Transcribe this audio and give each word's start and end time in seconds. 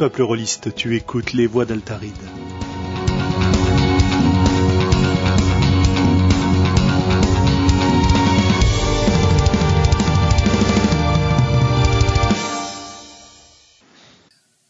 peuple 0.00 0.22
rôliste, 0.22 0.74
tu 0.74 0.96
écoutes 0.96 1.34
les 1.34 1.46
voix 1.46 1.66
d'Altaride. 1.66 2.14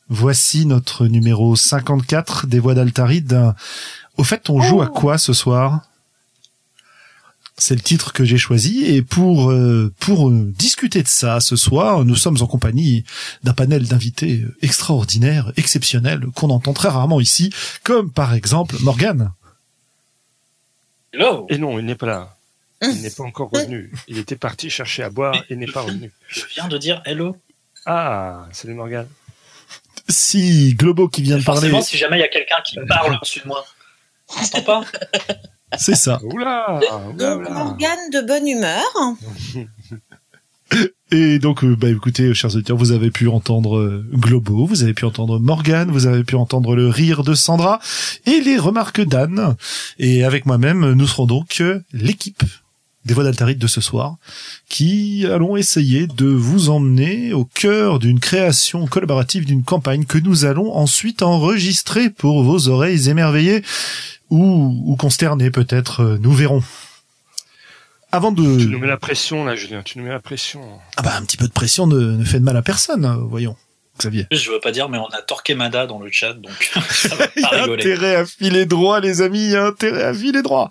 Voici 0.08 0.66
notre 0.66 1.06
numéro 1.06 1.54
54 1.54 2.48
des 2.48 2.58
voix 2.58 2.74
d'Altaride. 2.74 3.54
Au 4.16 4.24
fait, 4.24 4.50
on 4.50 4.60
joue 4.60 4.82
à 4.82 4.88
quoi 4.88 5.16
ce 5.16 5.32
soir? 5.32 5.89
C'est 7.60 7.74
le 7.74 7.80
titre 7.80 8.12
que 8.12 8.24
j'ai 8.24 8.38
choisi 8.38 8.86
et 8.86 9.02
pour 9.02 9.50
euh, 9.50 9.92
pour 10.00 10.28
euh, 10.28 10.52
discuter 10.56 11.02
de 11.02 11.08
ça 11.08 11.40
ce 11.40 11.56
soir, 11.56 12.04
nous 12.04 12.16
sommes 12.16 12.38
en 12.40 12.46
compagnie 12.46 13.04
d'un 13.44 13.52
panel 13.52 13.86
d'invités 13.86 14.44
extraordinaires, 14.62 15.52
exceptionnels 15.56 16.26
qu'on 16.34 16.50
entend 16.50 16.72
très 16.72 16.88
rarement 16.88 17.20
ici, 17.20 17.52
comme 17.84 18.10
par 18.10 18.34
exemple 18.34 18.76
Morgan. 18.80 19.32
Hello. 21.12 21.46
Et 21.50 21.58
non, 21.58 21.78
il 21.78 21.84
n'est 21.84 21.96
pas 21.96 22.06
là. 22.06 22.36
Il 22.82 23.02
n'est 23.02 23.10
pas 23.10 23.24
encore 23.24 23.50
revenu. 23.50 23.92
Il 24.08 24.16
était 24.16 24.36
parti 24.36 24.70
chercher 24.70 25.02
à 25.02 25.10
boire 25.10 25.34
et 25.50 25.56
n'est 25.56 25.66
pas 25.66 25.82
revenu. 25.82 26.10
Je 26.28 26.42
viens 26.54 26.68
de 26.68 26.78
dire 26.78 27.02
hello. 27.04 27.36
Ah, 27.84 28.46
salut 28.52 28.74
Morgan. 28.74 29.06
Si 30.08 30.74
Globo 30.74 31.08
qui 31.08 31.22
vient 31.22 31.38
de 31.38 31.44
parler. 31.44 31.60
Forcément, 31.60 31.82
si 31.82 31.98
jamais 31.98 32.16
il 32.16 32.20
y 32.20 32.24
a 32.24 32.28
quelqu'un 32.28 32.56
qui 32.64 32.78
parle 32.88 33.14
au-dessus 33.14 33.40
de 33.40 33.48
moi. 33.48 33.64
T'entends 34.28 34.62
pas? 34.62 34.84
C'est 35.78 35.94
ça. 35.94 36.20
Oula, 36.24 36.78
oula, 36.78 37.14
Donc 37.14 37.40
oula. 37.40 37.50
Morgane 37.50 38.10
de 38.12 38.26
bonne 38.26 38.46
humeur. 38.46 38.84
Et 41.12 41.40
donc, 41.40 41.64
euh, 41.64 41.74
bah 41.74 41.88
écoutez, 41.88 42.32
chers 42.34 42.54
auditeurs, 42.54 42.76
vous 42.76 42.92
avez 42.92 43.10
pu 43.10 43.26
entendre 43.26 43.78
euh, 43.78 44.06
Globo, 44.12 44.66
vous 44.66 44.84
avez 44.84 44.94
pu 44.94 45.04
entendre 45.04 45.40
Morgan, 45.40 45.90
vous 45.90 46.06
avez 46.06 46.22
pu 46.22 46.36
entendre 46.36 46.76
le 46.76 46.88
rire 46.88 47.24
de 47.24 47.34
Sandra 47.34 47.80
et 48.26 48.40
les 48.40 48.56
remarques 48.56 49.00
d'Anne. 49.00 49.56
Et 49.98 50.22
avec 50.24 50.46
moi-même, 50.46 50.92
nous 50.92 51.06
serons 51.08 51.26
donc 51.26 51.56
euh, 51.60 51.80
l'équipe 51.92 52.44
des 53.04 53.14
voix 53.14 53.24
d'Altarite 53.24 53.58
de 53.58 53.66
ce 53.66 53.80
soir, 53.80 54.16
qui 54.68 55.26
allons 55.26 55.56
essayer 55.56 56.06
de 56.06 56.26
vous 56.26 56.68
emmener 56.68 57.32
au 57.32 57.44
cœur 57.44 57.98
d'une 57.98 58.20
création 58.20 58.86
collaborative 58.86 59.46
d'une 59.46 59.62
campagne 59.62 60.04
que 60.04 60.18
nous 60.18 60.44
allons 60.44 60.74
ensuite 60.74 61.22
enregistrer 61.22 62.10
pour 62.10 62.42
vos 62.42 62.68
oreilles 62.68 63.08
émerveillées 63.08 63.62
ou, 64.28 64.82
ou 64.86 64.96
consternées 64.96 65.50
peut-être, 65.50 66.00
euh, 66.02 66.18
nous 66.20 66.32
verrons. 66.32 66.62
Avant 68.12 68.32
de... 68.32 68.42
Tu 68.58 68.66
nous 68.66 68.78
mets 68.78 68.86
la 68.86 68.96
pression 68.96 69.44
là, 69.44 69.54
Julien. 69.56 69.82
Tu 69.82 69.98
nous 69.98 70.04
mets 70.04 70.10
la 70.10 70.20
pression. 70.20 70.60
Ah 70.96 71.02
bah 71.02 71.16
un 71.16 71.22
petit 71.24 71.36
peu 71.36 71.46
de 71.46 71.52
pression 71.52 71.86
ne, 71.86 71.98
ne 71.98 72.24
fait 72.24 72.40
de 72.40 72.44
mal 72.44 72.56
à 72.56 72.62
personne, 72.62 73.04
euh, 73.04 73.14
voyons. 73.16 73.56
Xavier. 73.98 74.26
Je 74.32 74.50
veux 74.50 74.60
pas 74.60 74.72
dire, 74.72 74.88
mais 74.88 74.98
on 74.98 75.06
a 75.08 75.20
Torquemada 75.22 75.86
dans 75.86 75.98
le 75.98 76.10
chat, 76.10 76.32
donc 76.34 76.70
ça 76.90 77.14
va 77.14 77.26
Il 77.36 77.40
y 77.40 77.42
pas 77.42 77.56
a 77.56 77.62
rigoler. 77.62 77.82
intérêt 77.82 78.16
à 78.16 78.26
filer 78.26 78.66
droit, 78.66 79.00
les 79.00 79.20
amis, 79.22 79.44
il 79.44 79.50
y 79.50 79.56
a 79.56 79.66
intérêt 79.66 80.04
à 80.04 80.14
filer 80.14 80.42
droit. 80.42 80.70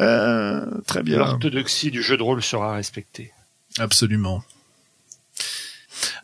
Euh, 0.00 0.66
très 0.86 1.02
bien. 1.02 1.18
L'orthodoxie 1.18 1.90
du 1.90 2.02
jeu 2.02 2.16
de 2.16 2.22
rôle 2.22 2.42
sera 2.42 2.74
respectée. 2.74 3.32
Absolument. 3.78 4.42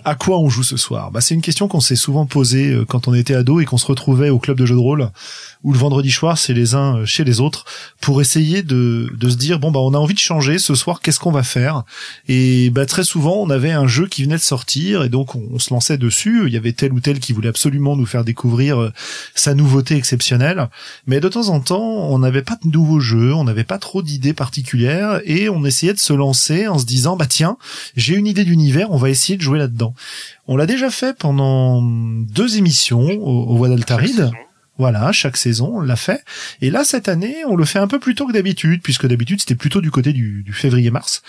À 0.04 0.14
quoi 0.14 0.38
on 0.38 0.48
joue 0.48 0.62
ce 0.62 0.76
soir? 0.76 1.10
Bah, 1.10 1.20
C'est 1.20 1.34
une 1.34 1.42
question 1.42 1.68
qu'on 1.68 1.80
s'est 1.80 1.96
souvent 1.96 2.26
posée 2.26 2.70
euh, 2.70 2.84
quand 2.84 3.08
on 3.08 3.14
était 3.14 3.34
ado 3.34 3.60
et 3.60 3.64
qu'on 3.64 3.78
se 3.78 3.86
retrouvait 3.86 4.30
au 4.30 4.38
club 4.38 4.58
de 4.58 4.66
jeux 4.66 4.74
de 4.74 4.80
rôle, 4.80 5.10
où 5.62 5.72
le 5.72 5.78
vendredi 5.78 6.10
soir, 6.10 6.36
c'est 6.36 6.52
les 6.52 6.74
uns 6.74 6.98
euh, 6.98 7.06
chez 7.06 7.24
les 7.24 7.40
autres, 7.40 7.64
pour 8.00 8.20
essayer 8.20 8.62
de, 8.62 9.10
de 9.16 9.28
se 9.28 9.36
dire, 9.36 9.58
bon, 9.58 9.70
bah, 9.70 9.80
on 9.80 9.94
a 9.94 9.98
envie 9.98 10.14
de 10.14 10.18
changer 10.18 10.58
ce 10.58 10.74
soir, 10.74 11.00
qu'est-ce 11.00 11.18
qu'on 11.18 11.32
va 11.32 11.42
faire? 11.42 11.84
Et 12.28 12.70
bah, 12.70 12.86
très 12.86 13.04
souvent, 13.04 13.36
on 13.36 13.50
avait 13.50 13.72
un 13.72 13.86
jeu 13.86 14.06
qui 14.06 14.24
venait 14.24 14.36
de 14.36 14.40
sortir, 14.40 15.02
et 15.04 15.08
donc 15.08 15.34
on, 15.34 15.42
on 15.52 15.58
se 15.58 15.72
lançait 15.72 15.98
dessus, 15.98 16.44
il 16.46 16.52
y 16.52 16.56
avait 16.56 16.72
tel 16.72 16.92
ou 16.92 17.00
tel 17.00 17.18
qui 17.18 17.32
voulait 17.32 17.48
absolument 17.48 17.96
nous 17.96 18.06
faire 18.06 18.24
découvrir 18.24 18.80
euh, 18.80 18.92
sa 19.34 19.54
nouveauté 19.54 19.96
exceptionnelle, 19.96 20.68
mais 21.06 21.20
de 21.20 21.28
temps 21.28 21.48
en 21.48 21.60
temps, 21.60 21.82
on 21.82 22.18
n'avait 22.18 22.42
pas 22.42 22.58
de 22.62 22.70
nouveaux 22.70 23.00
jeux, 23.00 23.34
on 23.34 23.44
n'avait 23.44 23.64
pas 23.64 23.78
trop 23.78 24.02
d'idées 24.02 24.34
particulières, 24.34 25.20
et 25.24 25.48
on 25.48 25.64
essayait 25.64 25.94
de 25.94 25.98
se 25.98 26.12
lancer 26.12 26.68
en 26.68 26.78
se 26.78 26.84
disant, 26.84 27.16
bah 27.16 27.26
tiens, 27.26 27.56
j'ai 27.96 28.14
une 28.16 28.26
idée 28.26 28.44
d'univers, 28.44 28.90
on 28.90 28.96
va 28.96 29.10
essayer 29.10 29.36
de 29.36 29.42
jouer 29.42 29.58
On 30.46 30.56
l'a 30.56 30.66
déjà 30.66 30.90
fait 30.90 31.16
pendant 31.16 31.82
deux 31.82 32.56
émissions 32.58 33.00
au, 33.00 33.50
au 33.50 33.56
Voix 33.56 33.68
d'Altaride. 33.68 34.30
Voilà, 34.76 35.12
chaque 35.12 35.36
saison, 35.36 35.76
on 35.76 35.80
l'a 35.80 35.94
fait. 35.94 36.24
Et 36.60 36.68
là, 36.68 36.82
cette 36.82 37.08
année, 37.08 37.36
on 37.46 37.54
le 37.54 37.64
fait 37.64 37.78
un 37.78 37.86
peu 37.86 38.00
plus 38.00 38.16
tôt 38.16 38.26
que 38.26 38.32
d'habitude, 38.32 38.82
puisque 38.82 39.06
d'habitude, 39.06 39.38
c'était 39.38 39.54
plutôt 39.54 39.80
du 39.80 39.92
côté 39.92 40.12
du, 40.12 40.44
février-mars. 40.52 41.22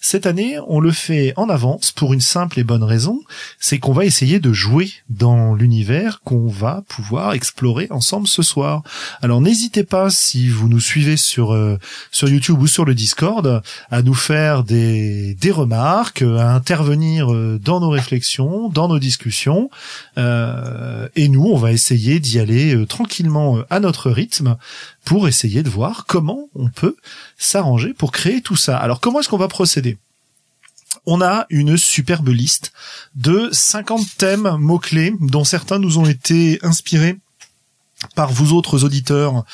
Cette 0.00 0.24
année, 0.24 0.58
on 0.68 0.78
le 0.78 0.92
fait 0.92 1.32
en 1.36 1.48
avance 1.48 1.90
pour 1.90 2.12
une 2.12 2.20
simple 2.20 2.60
et 2.60 2.64
bonne 2.64 2.84
raison, 2.84 3.20
c'est 3.58 3.80
qu'on 3.80 3.92
va 3.92 4.04
essayer 4.04 4.38
de 4.38 4.52
jouer 4.52 4.92
dans 5.10 5.54
l'univers 5.54 6.20
qu'on 6.24 6.46
va 6.46 6.84
pouvoir 6.88 7.32
explorer 7.32 7.88
ensemble 7.90 8.28
ce 8.28 8.42
soir. 8.42 8.84
Alors, 9.20 9.40
n'hésitez 9.40 9.82
pas, 9.82 10.08
si 10.08 10.48
vous 10.48 10.68
nous 10.68 10.80
suivez 10.80 11.16
sur, 11.16 11.52
euh, 11.52 11.78
sur 12.12 12.28
YouTube 12.28 12.60
ou 12.60 12.68
sur 12.68 12.84
le 12.84 12.94
Discord, 12.94 13.62
à 13.90 14.02
nous 14.02 14.14
faire 14.14 14.62
des, 14.62 15.34
des 15.34 15.50
remarques, 15.50 16.22
à 16.22 16.54
intervenir 16.54 17.32
euh, 17.32 17.58
dans 17.60 17.80
nos 17.80 17.90
réflexions, 17.90 18.68
dans 18.68 18.86
nos 18.86 19.00
discussions. 19.00 19.70
Euh, 20.18 21.08
et 21.16 21.28
nous, 21.28 21.46
on 21.46 21.56
va 21.56 21.72
essayer 21.72 22.20
d'y 22.20 22.38
aller 22.38 22.86
tranquillement 22.92 23.56
euh, 23.56 23.66
à 23.70 23.80
notre 23.80 24.10
rythme 24.10 24.56
pour 25.04 25.26
essayer 25.26 25.62
de 25.62 25.70
voir 25.70 26.04
comment 26.06 26.48
on 26.54 26.68
peut 26.68 26.96
s'arranger 27.38 27.94
pour 27.94 28.12
créer 28.12 28.42
tout 28.42 28.56
ça. 28.56 28.76
Alors, 28.76 29.00
comment 29.00 29.20
est-ce 29.20 29.30
qu'on 29.30 29.38
va 29.38 29.48
procéder? 29.48 29.96
On 31.06 31.22
a 31.22 31.46
une 31.48 31.78
superbe 31.78 32.28
liste 32.28 32.72
de 33.14 33.48
50 33.50 34.18
thèmes 34.18 34.56
mots-clés 34.58 35.14
dont 35.20 35.42
certains 35.42 35.78
nous 35.78 35.96
ont 35.98 36.04
été 36.04 36.58
inspirés 36.62 37.16
par 38.14 38.30
vous 38.30 38.52
autres 38.52 38.84
auditeurs 38.84 39.44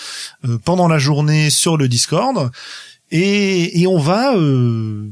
euh, 0.45 0.59
pendant 0.65 0.89
la 0.89 0.99
journée 0.99 1.49
sur 1.49 1.77
le 1.77 1.87
Discord 1.87 2.51
et, 3.13 3.81
et 3.81 3.87
on 3.87 3.99
va 3.99 4.35
euh, 4.35 5.11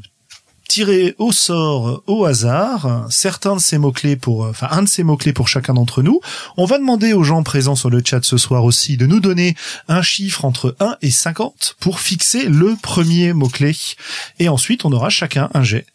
tirer 0.68 1.14
au 1.18 1.32
sort, 1.32 2.02
au 2.06 2.24
hasard, 2.24 3.06
certains 3.10 3.56
de 3.56 3.60
ces 3.60 3.78
mots-clés 3.78 4.16
pour, 4.16 4.46
enfin, 4.46 4.68
un 4.70 4.82
de 4.82 4.88
ces 4.88 5.02
mots-clés 5.02 5.32
pour 5.32 5.48
chacun 5.48 5.74
d'entre 5.74 6.02
nous. 6.02 6.20
On 6.56 6.64
va 6.64 6.78
demander 6.78 7.12
aux 7.12 7.22
gens 7.22 7.42
présents 7.42 7.76
sur 7.76 7.90
le 7.90 8.02
chat 8.04 8.24
ce 8.24 8.36
soir 8.36 8.64
aussi 8.64 8.96
de 8.96 9.06
nous 9.06 9.20
donner 9.20 9.56
un 9.88 10.02
chiffre 10.02 10.44
entre 10.44 10.76
1 10.80 10.96
et 11.02 11.10
50 11.10 11.76
pour 11.80 12.00
fixer 12.00 12.44
le 12.44 12.76
premier 12.80 13.32
mot-clé. 13.32 13.74
Et 14.38 14.48
ensuite, 14.48 14.84
on 14.84 14.92
aura 14.92 15.08
chacun 15.08 15.48
un 15.54 15.62
jet. 15.62 15.86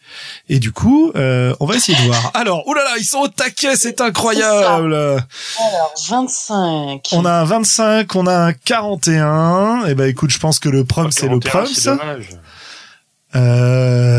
Et 0.50 0.59
du 0.59 0.72
coup, 0.72 1.12
euh, 1.16 1.56
on 1.59 1.66
va 1.66 1.76
essayer 1.76 1.98
de 1.98 2.03
voir. 2.03 2.32
Alors, 2.34 2.64
oh 2.66 2.74
là 2.74 2.84
là, 2.84 2.98
ils 2.98 3.06
sont 3.06 3.20
au 3.20 3.28
taquet, 3.28 3.76
c'est 3.76 4.02
incroyable. 4.02 4.94
Alors, 4.94 5.94
25. 6.09 7.09
On 7.14 7.26
a 7.26 7.32
un 7.32 7.44
25, 7.44 8.16
on 8.16 8.28
a 8.28 8.36
un 8.36 8.53
41. 8.53 9.86
Et 9.88 9.96
ben, 9.96 10.09
écoute, 10.09 10.32
je 10.32 10.40
pense 10.40 10.59
que 10.59 10.70
le 10.70 10.84
prom, 10.84 11.12
c'est 11.12 11.28
le 11.28 11.40
41, 11.40 11.98
prom. 11.98 12.08
Euh... 13.36 14.11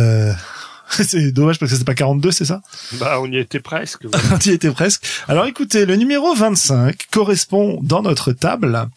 c'est 1.05 1.33
dommage 1.33 1.59
parce 1.59 1.73
que 1.73 1.79
c'est 1.79 1.85
pas 1.85 1.95
42, 1.95 2.31
c'est 2.31 2.45
ça 2.45 2.61
Bah, 2.95 3.19
on 3.21 3.31
y 3.31 3.39
était 3.39 3.61
presque. 3.61 4.05
voilà. 4.07 4.25
On 4.35 4.39
y 4.39 4.51
était 4.51 4.71
presque. 4.71 5.05
Alors 5.29 5.47
écoutez, 5.47 5.87
le 5.87 5.97
numéro 5.97 6.35
25 6.35 7.07
correspond 7.11 7.79
dans 7.83 8.03
notre 8.03 8.33
table 8.33 8.89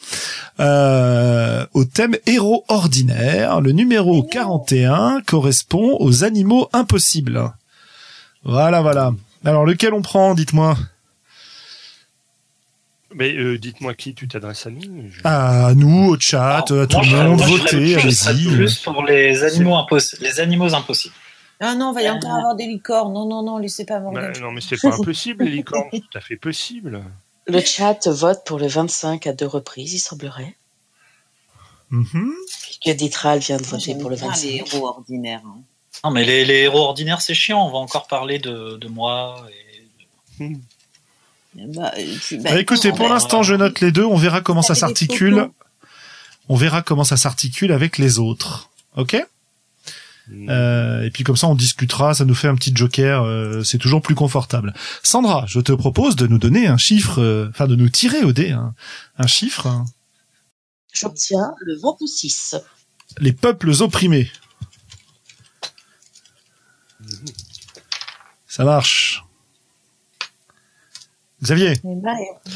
euh, 0.60 1.66
au 1.74 1.86
thème 1.86 2.16
héros 2.26 2.66
ordinaire. 2.68 3.62
Le 3.62 3.72
numéro 3.72 4.24
41 4.24 5.22
correspond 5.26 5.98
aux 6.00 6.24
animaux 6.24 6.70
impossibles. 6.74 7.52
Voilà, 8.44 8.82
voilà. 8.82 9.14
Alors 9.44 9.66
lequel 9.66 9.94
on 9.94 10.02
prend, 10.02 10.34
dites-moi? 10.36 10.78
Mais 13.14 13.34
euh, 13.38 13.58
dites-moi 13.58 13.94
qui 13.94 14.14
tu 14.14 14.28
t'adresses 14.28 14.66
à 14.66 14.72
nous. 14.72 14.82
je- 15.10 15.22
À 15.24 15.74
nous, 15.74 16.10
au 16.10 16.20
chat, 16.20 16.66
Alors, 16.70 16.82
à 16.84 16.88
tout 16.88 16.98
moi, 16.98 17.24
le 17.24 17.30
monde, 17.30 17.42
votez, 17.42 17.96
allez-y. 17.96 18.48
plus 18.50 18.80
pour 18.80 19.04
les 19.06 19.44
animaux 19.44 19.78
impossibles. 19.78 20.24
Les 20.24 20.40
animaux 20.42 20.74
impossibles. 20.76 21.14
Ah 21.62 21.74
non, 21.76 21.92
il 21.92 21.96
va 21.96 22.02
y 22.04 22.10
encore 22.10 22.32
avoir 22.34 22.56
des 22.56 22.66
licornes. 22.68 23.14
Non, 23.14 23.26
non, 23.28 23.42
non, 23.44 23.58
laissez 23.58 23.86
pas 23.86 24.00
Bah, 24.00 24.12
Morgane. 24.12 24.40
non, 24.42 24.52
mais 24.52 24.62
c'est 24.62 24.80
pas 24.82 24.94
impossible, 25.00 25.46
les 25.46 25.52
licornes. 25.52 25.88
C'est 25.92 26.00
tout 26.02 26.18
à 26.18 26.22
fait 26.22 26.36
possible. 26.36 27.02
Le 27.48 27.60
chat 27.62 28.08
vote 28.08 28.42
pour 28.46 28.60
le 28.60 28.68
25 28.68 29.28
à 29.28 29.34
deux 29.34 29.46
reprises, 29.48 29.94
il 29.94 30.00
semblerait. 30.00 30.56
Mhm. 31.92 32.34
Puisque 32.62 32.98
Ditral 32.98 33.40
vient 33.40 33.58
de 33.58 33.64
voter 33.64 33.96
pour 33.96 34.10
le 34.10 34.16
bien 34.16 34.28
25. 34.28 34.44
les 34.48 34.56
héros 34.58 34.88
ordinaires. 34.88 35.42
hein. 35.46 35.58
Non, 36.04 36.12
mais 36.12 36.26
les, 36.26 36.44
les 36.44 36.62
héros 36.64 36.80
ordinaires, 36.80 37.22
c'est 37.22 37.34
chiant. 37.36 37.66
On 37.66 37.72
va 37.72 37.78
encore 37.78 38.08
parler 38.08 38.38
de, 38.40 38.78
de 38.78 38.88
moi. 38.88 39.46
Et... 40.40 40.58
Bah, 41.56 41.94
euh, 41.98 42.16
tu- 42.28 42.38
bah, 42.40 42.50
Ah, 42.54 42.60
écoutez, 42.60 42.90
écoute, 42.90 42.98
pour 42.98 43.08
l'instant, 43.08 43.44
je 43.44 43.54
note 43.56 43.80
les 43.80 43.92
deux. 43.92 44.04
On 44.04 44.18
verra 44.18 44.42
comment 44.42 44.62
ça 44.62 44.76
s'articule. 44.76 45.50
On 46.50 46.56
verra 46.56 46.82
comment 46.82 47.04
ça 47.06 47.16
s'articule 47.18 47.72
avec 47.72 47.98
les 47.98 48.20
autres. 48.20 48.70
Ok? 48.98 49.16
Mm. 50.28 50.50
Euh, 50.50 51.04
Et 51.06 51.12
puis 51.12 51.24
comme 51.24 51.36
ça, 51.38 51.48
on 51.48 51.56
discutera. 51.56 52.14
Ça 52.14 52.26
nous 52.26 52.36
fait 52.36 52.48
un 52.48 52.56
petit 52.56 52.72
joker. 52.76 53.24
euh, 53.24 53.64
c'est 53.64 53.78
toujours 53.78 54.02
plus 54.02 54.16
confortable. 54.16 54.74
Sandra, 55.04 55.46
je 55.48 55.60
te 55.60 55.72
propose 55.72 56.16
de 56.16 56.28
nous 56.28 56.38
donner 56.40 56.68
un 56.68 56.78
chiffre, 56.78 57.22
euh, 57.22 57.48
enfin 57.50 57.68
de 57.68 57.76
nous 57.76 57.90
tirer 57.90 58.24
au 58.24 58.32
dé 58.34 58.52
hein, 58.52 58.74
un 59.18 59.28
chiffre. 59.28 59.68
hein. 59.68 59.86
J'obtiens 60.94 61.54
le 61.62 61.76
26. 61.80 62.56
Les 63.20 63.34
peuples 63.34 63.72
opprimés. 63.82 64.32
Ça 68.48 68.64
marche. 68.64 69.24
Xavier, 71.44 71.74
Eh 71.74 71.80
ben, 71.84 72.16
euh, 72.16 72.50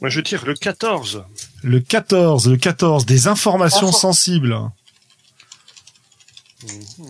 Moi, 0.00 0.10
je 0.10 0.20
tire 0.20 0.44
le 0.46 0.54
14. 0.54 1.24
le 1.62 1.80
14, 1.80 2.48
le 2.48 2.56
14, 2.56 3.06
des 3.06 3.28
informations 3.28 3.88
Info. 3.90 3.98
sensibles. 3.98 4.58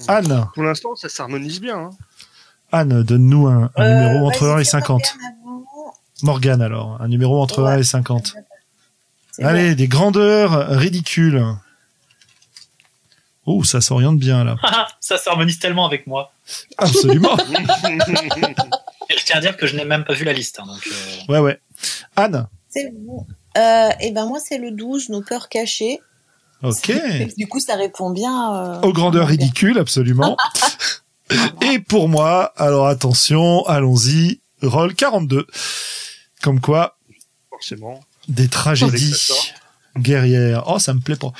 Anne, 0.09 0.47
Pour 0.55 0.63
l'instant, 0.63 0.95
ça 0.97 1.09
s'harmonise 1.09 1.61
bien. 1.61 1.79
hein. 1.79 1.91
Anne, 2.73 3.03
donne-nous 3.03 3.47
un, 3.49 3.71
un 3.77 3.83
euh, 3.85 3.95
numéro 4.03 4.27
entre 4.27 4.47
vas-y, 4.47 4.55
1 4.55 4.59
et 4.59 4.65
fais 4.65 4.71
50. 4.71 5.15
Morgane 6.23 6.63
alors, 6.63 6.97
un 7.01 7.09
numéro 7.09 7.41
entre 7.43 7.63
Ouais. 7.63 7.71
1 7.73 7.79
et 7.79 7.85
50. 7.85 8.35
C'est 9.33 9.45
Allez, 9.45 9.75
des 9.75 9.89
grandeurs 9.89 10.69
ridicules. 10.69 11.45
Oh, 13.45 13.65
ça 13.65 13.81
s'oriente 13.81 14.19
bien 14.19 14.45
là. 14.45 14.57
ça 15.01 15.19
s'harmonise 15.19 15.59
tellement 15.59 15.85
avec 15.87 16.07
moi. 16.07 16.33
Absolument. 16.79 17.37
Et 19.11 19.17
je 19.19 19.25
tiens 19.25 19.37
à 19.37 19.41
dire 19.41 19.57
que 19.57 19.67
je 19.67 19.75
n'ai 19.77 19.85
même 19.85 20.05
pas 20.05 20.15
vu 20.15 20.25
la 20.25 20.33
liste. 20.33 20.61
hein, 20.61 20.67
donc, 20.67 20.87
euh, 20.87 21.33
Ouais, 21.33 21.39
ouais. 21.41 21.61
Anne. 22.17 22.47
C'est 22.69 22.91
bon. 22.95 23.27
Euh, 23.59 23.91
et 24.01 24.13
ben 24.13 24.25
moi 24.27 24.39
c'est 24.41 24.57
le 24.57 24.71
12, 24.71 25.11
nos 25.11 25.21
peurs 25.23 25.49
cachées. 25.51 26.01
Ok. 26.63 26.93
Du 27.37 27.47
coup 27.49 27.61
ça 27.61 27.77
répond 27.77 28.11
bien. 28.11 28.55
euh, 28.55 28.81
Aux 28.83 28.93
grandeurs 28.93 29.29
ridicules, 29.29 29.79
absolument. 29.79 30.37
Et 31.63 31.79
pour 31.79 32.09
moi, 32.09 32.53
alors 32.57 32.87
attention, 32.89 33.65
allons-y, 33.67 34.41
roll 34.63 34.95
42. 34.95 35.47
Comme 36.43 36.61
quoi, 36.61 36.97
Forcément. 37.51 38.01
des 38.29 38.49
tragédies 38.49 39.15
guerrières. 39.99 40.65
Oh, 40.67 40.79
ça 40.79 40.93
me 40.95 41.01
plaît 41.01 41.17
pas. 41.17 41.33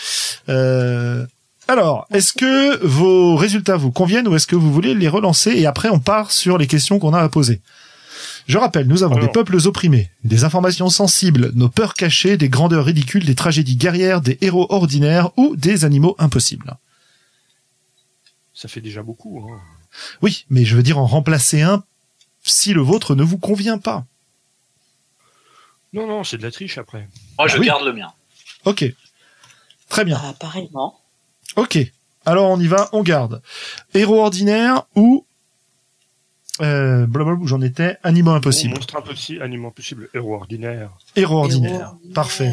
Euh, 0.49 1.27
alors, 1.69 2.07
est-ce 2.13 2.33
que 2.33 2.85
vos 2.85 3.37
résultats 3.37 3.77
vous 3.77 3.91
conviennent 3.93 4.29
ou 4.29 4.35
est-ce 4.37 4.47
que 4.47 4.57
vous 4.57 4.73
voulez 4.73 4.95
les 4.95 5.09
relancer 5.09 5.51
et 5.51 5.67
après 5.67 5.89
on 5.89 5.99
part 6.01 6.31
sur 6.33 6.59
les 6.59 6.67
questions 6.67 6.99
qu'on 6.99 7.15
a 7.15 7.21
à 7.21 7.29
poser? 7.29 7.61
Je 8.47 8.59
rappelle, 8.59 8.87
nous 8.87 9.03
avons 9.03 9.15
Alors. 9.17 9.27
des 9.29 9.33
peuples 9.33 9.57
opprimés, 9.67 10.11
des 10.25 10.45
informations 10.45 10.89
sensibles, 10.91 11.53
nos 11.55 11.69
peurs 11.69 11.95
cachées, 11.95 12.37
des 12.37 12.49
grandeurs 12.49 12.85
ridicules, 12.85 13.25
des 13.25 13.35
tragédies 13.35 13.77
guerrières, 13.77 14.21
des 14.21 14.37
héros 14.41 14.67
ordinaires 14.71 15.31
ou 15.37 15.55
des 15.57 15.85
animaux 15.85 16.17
impossibles. 16.19 16.77
Ça 18.55 18.69
fait 18.69 18.81
déjà 18.81 19.03
beaucoup. 19.03 19.49
hein. 19.49 19.61
Oui, 20.23 20.45
mais 20.51 20.65
je 20.65 20.77
veux 20.77 20.83
dire 20.83 20.99
en 20.99 21.07
remplacer 21.07 21.63
un 21.63 21.85
si 22.45 22.73
le 22.73 22.81
vôtre 22.83 23.15
ne 23.15 23.23
vous 23.23 23.39
convient 23.39 23.79
pas. 23.79 24.05
Non, 25.93 26.07
non, 26.07 26.25
c'est 26.25 26.39
de 26.39 26.43
la 26.43 26.51
triche 26.51 26.79
après. 26.79 27.09
moi, 27.39 27.49
je 27.49 27.57
Ah 27.57 27.61
oui. 27.61 27.67
garde 27.67 27.85
le 27.85 27.93
mien. 27.93 28.13
Ok. 28.65 28.85
Très 29.89 30.05
bien. 30.05 30.21
Ah, 30.23 30.33
pareillement. 30.39 30.99
Ok. 31.57 31.79
Alors 32.25 32.51
on 32.51 32.59
y 32.59 32.67
va, 32.67 32.89
on 32.93 33.03
garde. 33.03 33.43
Héros 33.95 34.23
ordinaire 34.23 34.85
ou 34.95 35.27
euh, 36.61 37.07
blablabla, 37.07 37.43
où 37.43 37.47
j'en 37.47 37.63
étais, 37.63 37.97
animaux 38.03 38.33
impossibles. 38.33 38.75
Monstre 38.75 38.97
impossible, 38.97 39.43
animal 39.43 39.69
impossible, 39.69 40.09
héros 40.13 40.35
ordinaire. 40.35 40.91
Héros 41.17 41.39
ordinaire. 41.39 41.93
ordinaires. 41.93 42.15
Parfait. 42.15 42.53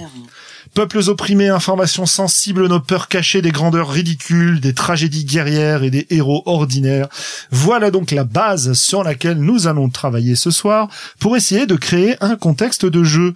Peuples 0.74 1.10
opprimés, 1.10 1.50
informations 1.50 2.06
sensibles, 2.06 2.68
nos 2.68 2.80
peurs 2.80 3.10
cachées, 3.10 3.42
des 3.42 3.52
grandeurs 3.52 3.90
ridicules, 3.90 4.62
des 4.62 4.74
tragédies 4.74 5.26
guerrières 5.26 5.84
et 5.84 5.90
des 5.90 6.08
héros 6.12 6.44
ordinaires. 6.46 7.10
Voilà 7.52 7.92
donc 7.92 8.12
la 8.12 8.24
base 8.24 8.74
sur 8.74 9.04
laquelle 9.04 9.40
nous 9.40 9.68
allons 9.68 9.90
travailler 9.90 10.36
ce 10.36 10.52
soir 10.52 10.90
pour 11.20 11.36
essayer 11.36 11.66
de 11.66 11.76
créer 11.76 12.16
un 12.22 12.36
contexte 12.36 12.86
de 12.86 13.04
jeu. 13.04 13.34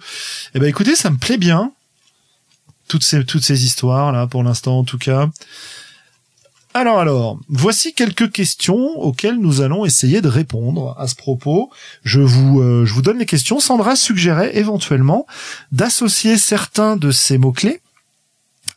Eh 0.54 0.60
ben 0.60 0.68
écoutez, 0.68 0.94
ça 0.94 1.10
me 1.10 1.18
plaît 1.18 1.38
bien. 1.38 1.72
Toutes 2.88 3.04
ces, 3.04 3.24
toutes 3.24 3.44
ces 3.44 3.64
histoires 3.64 4.12
là, 4.12 4.26
pour 4.26 4.42
l'instant 4.42 4.78
en 4.78 4.84
tout 4.84 4.98
cas. 4.98 5.28
Alors 6.76 6.98
alors, 6.98 7.38
voici 7.48 7.94
quelques 7.94 8.32
questions 8.32 9.00
auxquelles 9.00 9.38
nous 9.38 9.60
allons 9.60 9.84
essayer 9.84 10.20
de 10.20 10.26
répondre 10.26 10.96
à 10.98 11.06
ce 11.06 11.14
propos. 11.14 11.70
Je 12.02 12.20
vous, 12.20 12.60
euh, 12.60 12.84
je 12.84 12.92
vous 12.92 13.00
donne 13.00 13.18
les 13.18 13.26
questions. 13.26 13.60
Sandra 13.60 13.94
suggérait 13.94 14.56
éventuellement 14.56 15.24
d'associer 15.70 16.36
certains 16.36 16.96
de 16.96 17.12
ces 17.12 17.38
mots-clés 17.38 17.80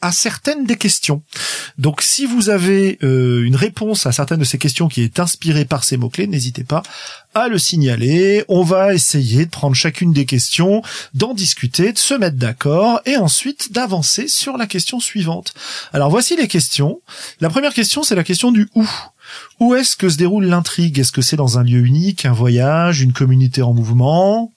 à 0.02 0.12
certaines 0.12 0.66
des 0.66 0.76
questions. 0.76 1.22
Donc 1.78 2.02
si 2.02 2.26
vous 2.26 2.50
avez 2.50 2.98
euh, 3.04 3.44
une 3.44 3.56
réponse 3.56 4.06
à 4.06 4.12
certaines 4.12 4.40
de 4.40 4.46
ces 4.46 4.58
questions 4.58 4.88
qui 4.88 5.02
est 5.02 5.20
inspirée 5.20 5.66
par 5.66 5.84
ces 5.84 5.98
mots-clés, 5.98 6.28
n'hésitez 6.28 6.64
pas 6.64 6.84
à 7.34 7.48
le 7.48 7.58
signaler. 7.58 8.44
On 8.48 8.64
va 8.64 8.94
essayer 8.94 9.46
de 9.46 9.52
prendre 9.52 9.76
chacune 9.76 10.12
des 10.12 10.26
questions, 10.26 10.82
d'en 11.14 11.34
discuter, 11.34 11.94
de 11.94 11.98
se 11.98 12.14
mettre 12.14 12.38
d'accord 12.38 13.02
et 13.06 13.18
ensuite 13.18 13.72
d'avancer 13.74 14.28
sur 14.28 14.58
la 14.58 14.68
question 14.68 15.00
suivante. 15.00 15.54
Alors 15.94 16.10
voici 16.10 16.36
les 16.36 16.48
questions. 16.48 17.00
La 17.40 17.50
première 17.50 17.74
question, 17.74 18.04
c'est 18.04 18.16
la 18.16 18.24
question 18.24 18.52
du 18.52 18.70
où. 18.76 18.88
Où 19.60 19.76
est-ce 19.76 19.98
que 19.98 20.10
se 20.10 20.18
déroule 20.18 20.46
l'intrigue? 20.46 21.00
Est-ce 21.00 21.12
que 21.12 21.22
c'est 21.22 21.36
dans 21.36 21.60
un 21.60 21.64
lieu 21.64 21.86
unique, 21.86 22.26
un 22.26 22.34
voyage, 22.34 23.02
une 23.02 23.14
communauté 23.14 23.62
en 23.62 23.74
mouvement? 23.74 24.54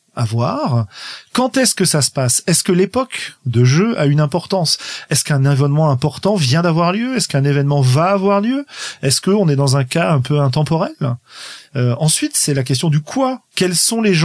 Quand 1.32 1.56
est-ce 1.56 1.74
que 1.74 1.84
ça 1.84 2.02
se 2.02 2.10
passe? 2.10 2.42
Est-ce 2.46 2.64
que 2.64 2.72
l'époque 2.72 3.34
de 3.46 3.64
jeu 3.64 3.98
a 3.98 4.06
une 4.06 4.20
importance? 4.20 4.78
Est-ce 5.10 5.24
qu'un 5.24 5.44
événement 5.44 5.90
important 5.90 6.34
vient 6.34 6.62
d'avoir 6.62 6.92
lieu? 6.92 7.16
Est-ce 7.16 7.28
qu'un 7.28 7.44
événement 7.44 7.80
va 7.80 8.10
avoir 8.10 8.40
lieu? 8.40 8.66
Est-ce 9.02 9.20
qu'on 9.20 9.48
est 9.48 9.56
dans 9.56 9.76
un 9.76 9.84
cas 9.84 10.12
un 10.12 10.20
peu 10.20 10.40
intemporel? 10.40 10.92
Euh, 11.76 11.94
Ensuite, 11.98 12.36
c'est 12.36 12.54
la 12.54 12.64
question 12.64 12.90
du 12.90 13.00
quoi. 13.00 13.42
Quels 13.54 13.76
sont 13.76 14.00
les 14.02 14.24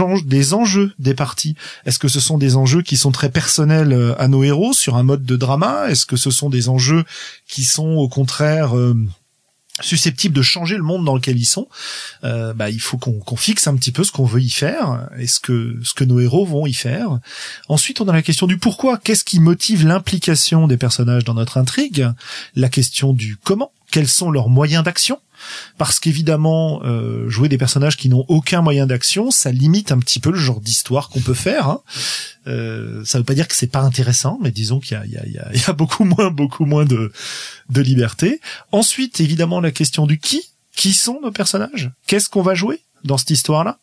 enjeux 0.54 0.92
des 0.98 1.14
parties? 1.14 1.56
Est-ce 1.84 1.98
que 1.98 2.08
ce 2.08 2.20
sont 2.20 2.38
des 2.38 2.56
enjeux 2.56 2.82
qui 2.82 2.96
sont 2.96 3.12
très 3.12 3.30
personnels 3.30 3.92
euh, 3.92 4.20
à 4.20 4.28
nos 4.28 4.42
héros 4.42 4.72
sur 4.72 4.96
un 4.96 5.02
mode 5.02 5.24
de 5.24 5.36
drama? 5.36 5.88
Est-ce 5.88 6.06
que 6.06 6.16
ce 6.16 6.30
sont 6.30 6.50
des 6.50 6.68
enjeux 6.68 7.04
qui 7.48 7.64
sont 7.64 7.88
au 7.96 8.08
contraire 8.08 8.76
euh, 8.76 8.96
susceptibles 9.80 10.34
de 10.34 10.42
changer 10.42 10.76
le 10.76 10.82
monde 10.82 11.04
dans 11.04 11.14
lequel 11.14 11.38
ils 11.38 11.46
sont, 11.46 11.68
euh, 12.24 12.54
bah, 12.54 12.70
il 12.70 12.80
faut 12.80 12.96
qu'on 12.96 13.18
qu'on 13.18 13.36
fixe 13.36 13.66
un 13.66 13.76
petit 13.76 13.92
peu 13.92 14.04
ce 14.04 14.12
qu'on 14.12 14.24
veut 14.24 14.42
y 14.42 14.50
faire 14.50 15.08
et 15.18 15.26
ce 15.26 15.40
que 15.40 15.78
ce 15.82 15.94
que 15.94 16.04
nos 16.04 16.20
héros 16.20 16.46
vont 16.46 16.66
y 16.66 16.74
faire. 16.74 17.18
Ensuite, 17.68 18.00
on 18.00 18.08
a 18.08 18.12
la 18.12 18.22
question 18.22 18.46
du 18.46 18.58
pourquoi. 18.58 18.98
Qu'est-ce 18.98 19.24
qui 19.24 19.40
motive 19.40 19.86
l'implication 19.86 20.66
des 20.66 20.76
personnages 20.76 21.24
dans 21.24 21.34
notre 21.34 21.58
intrigue? 21.58 22.08
La 22.54 22.68
question 22.68 23.12
du 23.12 23.36
comment. 23.36 23.72
Quels 23.90 24.08
sont 24.08 24.30
leurs 24.30 24.48
moyens 24.48 24.84
d'action 24.84 25.18
parce 25.78 25.98
qu'évidemment, 25.98 26.80
euh, 26.84 27.28
jouer 27.28 27.48
des 27.48 27.58
personnages 27.58 27.96
qui 27.96 28.08
n'ont 28.08 28.24
aucun 28.28 28.62
moyen 28.62 28.86
d'action, 28.86 29.30
ça 29.30 29.52
limite 29.52 29.92
un 29.92 29.98
petit 29.98 30.20
peu 30.20 30.30
le 30.30 30.38
genre 30.38 30.60
d'histoire 30.60 31.08
qu'on 31.08 31.20
peut 31.20 31.34
faire. 31.34 31.68
Hein. 31.68 31.80
Euh, 32.46 33.04
ça 33.04 33.18
veut 33.18 33.24
pas 33.24 33.34
dire 33.34 33.48
que 33.48 33.54
c'est 33.54 33.66
pas 33.66 33.80
intéressant, 33.80 34.38
mais 34.42 34.50
disons 34.50 34.80
qu'il 34.80 34.98
y 35.06 35.68
a, 35.68 35.72
beaucoup 35.72 36.04
moins, 36.04 36.30
beaucoup 36.30 36.64
moins 36.64 36.84
de, 36.84 37.12
liberté. 37.74 38.40
Ensuite, 38.72 39.20
évidemment, 39.20 39.60
la 39.60 39.70
question 39.70 40.06
du 40.06 40.18
qui. 40.18 40.42
Qui 40.74 40.92
sont 40.92 41.20
nos 41.22 41.30
personnages? 41.30 41.90
Qu'est-ce 42.06 42.28
qu'on 42.28 42.42
va 42.42 42.54
jouer 42.54 42.82
dans 43.02 43.16
cette 43.16 43.30
histoire-là? 43.30 43.78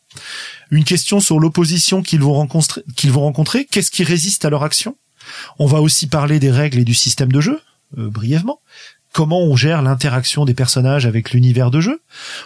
Une 0.70 0.84
question 0.84 1.18
sur 1.18 1.40
l'opposition 1.40 2.02
qu'ils 2.02 2.20
vont 2.20 2.34
rencontrer. 2.34 2.82
Qu'ils 2.94 3.10
vont 3.10 3.22
rencontrer. 3.22 3.64
Qu'est-ce 3.64 3.90
qui 3.90 4.04
résiste 4.04 4.44
à 4.44 4.50
leur 4.50 4.62
action? 4.62 4.96
On 5.58 5.66
va 5.66 5.80
aussi 5.80 6.06
parler 6.06 6.38
des 6.38 6.52
règles 6.52 6.78
et 6.78 6.84
du 6.84 6.94
système 6.94 7.32
de 7.32 7.40
jeu, 7.40 7.60
euh, 7.98 8.10
brièvement 8.10 8.60
comment 9.14 9.40
on 9.40 9.54
gère 9.54 9.80
l'interaction 9.80 10.44
des 10.44 10.54
personnages 10.54 11.06
avec 11.06 11.30
l'univers 11.30 11.70
de 11.70 11.80
jeu. 11.80 12.02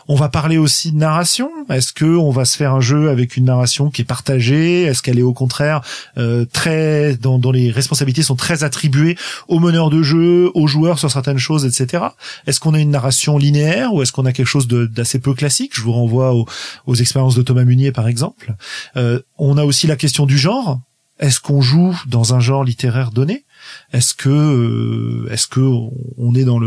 On 0.07 0.15
va 0.15 0.29
parler 0.29 0.59
aussi 0.59 0.93
de 0.93 0.99
narration. 0.99 1.51
Est-ce 1.71 1.95
que 1.95 2.05
on 2.05 2.31
va 2.31 2.45
se 2.45 2.57
faire 2.57 2.75
un 2.75 2.81
jeu 2.81 3.09
avec 3.09 3.39
une 3.39 3.47
narration 3.47 3.91
qui 3.91 4.03
est 4.03 4.05
partagée? 4.05 4.83
Est-ce 4.83 5.03
qu'elle 5.03 5.19
est 5.19 5.23
au 5.23 5.33
contraire 5.33 5.81
euh, 6.19 6.45
très 6.53 7.17
dont, 7.17 7.41
les 7.51 7.71
responsabilités 7.71 8.23
sont 8.23 8.37
très 8.37 8.65
attribuées 8.65 9.17
aux 9.49 9.61
meneurs 9.61 9.89
de 9.89 10.03
jeu, 10.03 10.51
aux 10.55 10.67
joueurs 10.67 10.99
sur 10.99 11.11
certaines 11.11 11.39
choses, 11.39 11.65
etc. 11.65 12.05
Est-ce 12.47 12.61
qu'on 12.61 12.75
a 12.75 12.79
une 12.79 12.91
narration 12.91 13.39
linéaire 13.39 13.95
ou 13.95 14.03
est-ce 14.03 14.13
qu'on 14.13 14.27
a 14.27 14.33
quelque 14.33 14.47
chose 14.47 14.69
d'assez 14.69 15.21
peu 15.21 15.33
classique? 15.33 15.73
Je 15.75 15.81
vous 15.81 15.93
renvoie 15.93 16.35
aux, 16.35 16.47
aux 16.87 16.95
expériences 16.95 17.35
de 17.35 17.43
Thomas 17.43 17.65
Munier 17.65 17.93
par 17.93 18.09
exemple. 18.09 18.55
Euh, 18.99 19.21
on 19.39 19.57
a 19.57 19.65
aussi 19.65 19.87
la 19.87 19.97
question 19.97 20.27
du 20.27 20.37
genre. 20.37 20.81
Est-ce 21.19 21.41
qu'on 21.41 21.63
joue 21.63 21.99
dans 22.07 22.35
un 22.35 22.41
genre 22.41 22.63
littéraire 22.63 23.11
donné? 23.11 23.45
Est-ce 23.93 24.15
que 24.15 24.29
euh, 24.29 25.33
est-ce 25.33 25.47
que 25.47 25.61
on 25.61 26.35
est 26.35 26.45
dans 26.45 26.61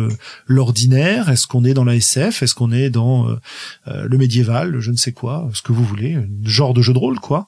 l'ordinaire? 0.47 1.29
Est-ce 1.29 1.45
qu'on 1.45 1.63
est 1.63 1.73
dans 1.73 1.83
la 1.83 1.95
SF 1.95 2.41
Est-ce 2.41 2.55
qu'on 2.55 2.71
est 2.71 2.89
dans 2.89 3.29
euh, 3.29 3.39
euh, 3.87 4.07
le 4.07 4.17
médiéval 4.17 4.79
Je 4.79 4.91
ne 4.91 4.97
sais 4.97 5.11
quoi, 5.11 5.49
ce 5.53 5.61
que 5.61 5.71
vous 5.71 5.83
voulez, 5.83 6.17
genre 6.43 6.73
de 6.73 6.81
jeu 6.81 6.93
de 6.93 6.97
rôle 6.97 7.19
quoi. 7.19 7.47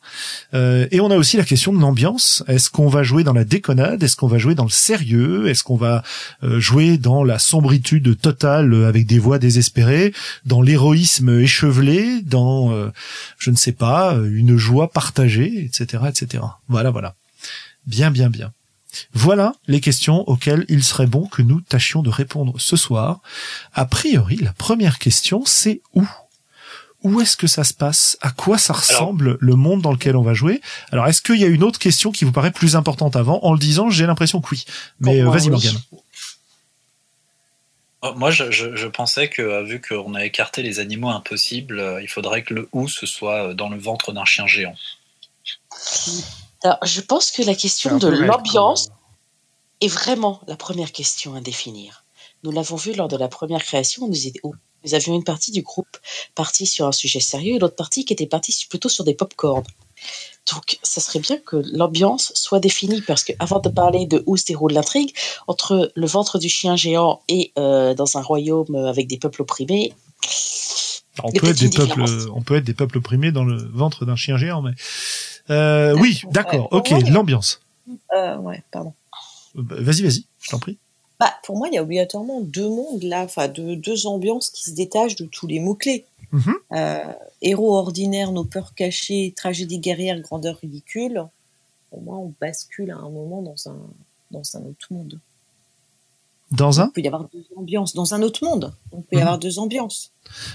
Et 0.53 0.99
on 0.99 1.09
a 1.09 1.17
aussi 1.17 1.37
la 1.37 1.43
question 1.43 1.73
de 1.73 1.79
l'ambiance. 1.79 2.43
Est-ce 2.47 2.69
qu'on 2.69 2.87
va 2.87 3.03
jouer 3.03 3.23
dans 3.23 3.33
la 3.33 3.43
déconnade? 3.43 4.03
Est-ce 4.03 4.15
qu'on 4.15 4.27
va 4.27 4.37
jouer 4.37 4.55
dans 4.55 4.63
le 4.63 4.69
sérieux? 4.69 5.47
Est-ce 5.47 5.63
qu'on 5.63 5.77
va 5.77 6.03
jouer 6.41 6.97
dans 6.97 7.23
la 7.23 7.39
sombritude 7.39 8.19
totale 8.19 8.85
avec 8.85 9.07
des 9.07 9.19
voix 9.19 9.39
désespérées, 9.39 10.13
dans 10.45 10.61
l'héroïsme 10.61 11.39
échevelé, 11.39 12.21
dans 12.21 12.71
je 13.37 13.51
ne 13.51 13.55
sais 13.55 13.71
pas 13.71 14.13
une 14.13 14.57
joie 14.57 14.91
partagée, 14.91 15.65
etc., 15.65 16.03
etc. 16.09 16.43
Voilà, 16.67 16.91
voilà. 16.91 17.15
Bien, 17.85 18.11
bien, 18.11 18.29
bien. 18.29 18.51
Voilà 19.13 19.53
les 19.67 19.81
questions 19.81 20.27
auxquelles 20.29 20.65
il 20.69 20.83
serait 20.83 21.07
bon 21.07 21.27
que 21.27 21.41
nous 21.41 21.61
tâchions 21.61 22.01
de 22.01 22.09
répondre 22.09 22.53
ce 22.59 22.75
soir. 22.75 23.19
A 23.73 23.85
priori, 23.85 24.37
la 24.37 24.53
première 24.53 24.99
question, 24.99 25.43
c'est 25.45 25.81
où? 25.93 26.07
Où 27.03 27.19
est-ce 27.19 27.35
que 27.35 27.47
ça 27.47 27.65
se 27.65 27.73
passe? 27.73 28.17
À 28.21 28.31
quoi 28.31 28.57
ça 28.57 28.71
ressemble 28.73 29.37
le 29.41 29.55
monde 29.55 29.81
dans 29.81 29.91
lequel 29.91 30.15
on 30.15 30.21
va 30.21 30.33
jouer? 30.33 30.61
Alors, 30.91 31.05
est-ce 31.07 31.21
qu'il 31.21 31.35
y 31.35 31.43
a 31.43 31.47
une 31.47 31.63
autre 31.63 31.77
question 31.77 32.13
qui 32.13 32.23
vous 32.23 32.31
paraît 32.31 32.51
plus 32.51 32.77
importante 32.77 33.17
avant? 33.17 33.39
En 33.43 33.51
le 33.51 33.59
disant, 33.59 33.89
j'ai 33.89 34.05
l'impression 34.05 34.39
que 34.39 34.47
oui. 34.51 34.63
Mais 35.01 35.19
euh, 35.21 35.29
vas-y. 35.29 35.49
Morgane. 35.49 35.75
Euh, 38.05 38.13
Moi, 38.13 38.31
je, 38.31 38.51
je- 38.51 38.75
je 38.77 38.87
pensais 38.87 39.27
que 39.27 39.41
euh, 39.41 39.63
vu 39.63 39.81
qu'on 39.81 40.13
a 40.15 40.23
écarté 40.23 40.61
les 40.63 40.79
animaux 40.79 41.09
impossibles, 41.09 41.79
euh, 41.79 42.01
il 42.01 42.07
faudrait 42.07 42.43
que 42.43 42.53
le 42.53 42.69
ou 42.71 42.87
ce 42.87 43.05
soit 43.05 43.53
dans 43.53 43.67
le 43.67 43.77
ventre 43.77 44.13
d'un 44.13 44.23
chien 44.25 44.47
géant. 44.47 44.75
Alors, 46.63 46.77
je 46.83 47.01
pense 47.01 47.31
que 47.31 47.41
la 47.43 47.55
question 47.55 47.97
de 47.97 48.07
l'ambiance 48.07 48.89
est 49.81 49.87
vraiment 49.87 50.39
la 50.47 50.55
première 50.55 50.93
question 50.93 51.35
à 51.35 51.41
définir. 51.41 52.03
Nous 52.43 52.51
l'avons 52.51 52.77
vu 52.77 52.93
lors 52.93 53.09
de 53.09 53.17
la 53.17 53.27
première 53.27 53.63
création, 53.63 54.07
nous, 54.07 54.93
avions 54.93 55.15
une 55.15 55.23
partie 55.23 55.51
du 55.51 55.61
groupe 55.61 55.97
partie 56.35 56.65
sur 56.65 56.87
un 56.87 56.91
sujet 56.93 57.19
sérieux 57.19 57.55
et 57.55 57.59
l'autre 57.59 57.75
partie 57.75 58.05
qui 58.05 58.13
était 58.13 58.27
partie 58.27 58.55
plutôt 58.69 58.89
sur 58.89 59.03
des 59.03 59.13
pop-corn. 59.13 59.63
Donc, 60.51 60.79
ça 60.83 60.99
serait 60.99 61.19
bien 61.19 61.37
que 61.37 61.57
l'ambiance 61.71 62.31
soit 62.35 62.59
définie 62.59 63.01
parce 63.01 63.23
que, 63.23 63.33
avant 63.39 63.59
de 63.59 63.69
parler 63.69 64.05
de 64.05 64.23
où 64.25 64.35
se 64.35 64.45
déroule 64.45 64.73
l'intrigue, 64.73 65.13
entre 65.47 65.91
le 65.95 66.07
ventre 66.07 66.37
du 66.37 66.49
chien 66.49 66.75
géant 66.75 67.21
et 67.27 67.51
euh, 67.57 67.93
dans 67.93 68.17
un 68.17 68.21
royaume 68.21 68.75
avec 68.75 69.07
des 69.07 69.17
peuples 69.17 69.41
opprimés, 69.41 69.93
On 71.23 71.31
peut, 71.31 71.49
être 71.49 71.59
des 71.59 71.69
peuples, 71.69 72.03
on 72.33 72.41
peut 72.41 72.55
être 72.55 72.63
des 72.63 72.73
peuples 72.73 72.97
opprimés 72.97 73.31
dans 73.31 73.45
le 73.45 73.57
ventre 73.71 74.05
d'un 74.05 74.15
chien 74.15 74.35
géant, 74.37 74.61
mais 74.61 74.71
euh, 75.49 75.95
oui, 75.99 76.21
d'accord, 76.31 76.67
ok, 76.71 76.91
moi, 76.91 76.99
l'ambiance. 77.09 77.61
Euh, 78.15 78.37
ouais, 78.37 78.63
pardon. 78.71 78.93
Bah, 79.55 79.75
Vas-y, 79.79 80.01
vas-y, 80.03 80.23
je 80.41 80.49
t'en 80.49 80.59
prie. 80.59 80.77
Bah, 81.19 81.33
pour 81.45 81.57
moi, 81.57 81.67
il 81.69 81.75
y 81.75 81.77
a 81.77 81.83
obligatoirement 81.83 82.41
deux 82.41 82.67
mondes 82.69 83.03
là, 83.03 83.21
enfin 83.23 83.47
deux, 83.47 83.75
deux 83.75 84.07
ambiances 84.07 84.49
qui 84.49 84.63
se 84.63 84.71
détachent 84.71 85.15
de 85.15 85.25
tous 85.25 85.47
les 85.47 85.59
mots-clés. 85.59 86.05
Mhm. 86.31 86.53
Euh, 86.71 87.03
héros 87.41 87.75
ordinaires, 87.77 88.31
nos 88.31 88.43
peurs 88.43 88.73
cachées, 88.73 89.33
tragédie 89.35 89.77
guerrière, 89.79 90.19
grandeur 90.19 90.57
ridicule. 90.61 91.23
Pour 91.91 92.01
moi, 92.01 92.17
on 92.17 92.33
bascule 92.41 92.89
à 92.91 92.95
un 92.97 93.09
moment 93.09 93.41
dans 93.43 93.69
un, 93.69 93.77
dans 94.31 94.41
un 94.55 94.61
autre 94.61 94.87
monde. 94.89 95.19
Dans 96.51 96.81
un 96.81 96.87
Il 96.87 96.91
peut 96.93 97.01
y 97.01 97.07
avoir 97.07 97.25
deux 97.33 97.45
ambiances. 97.55 97.93
Dans 97.93 98.13
un 98.15 98.21
autre 98.23 98.43
monde, 98.43 98.73
on 98.91 99.01
peut 99.01 99.07
y 99.13 99.15
Mhm. 99.17 99.21
avoir 99.21 99.37
deux 99.37 99.59
ambiances. 99.59 100.11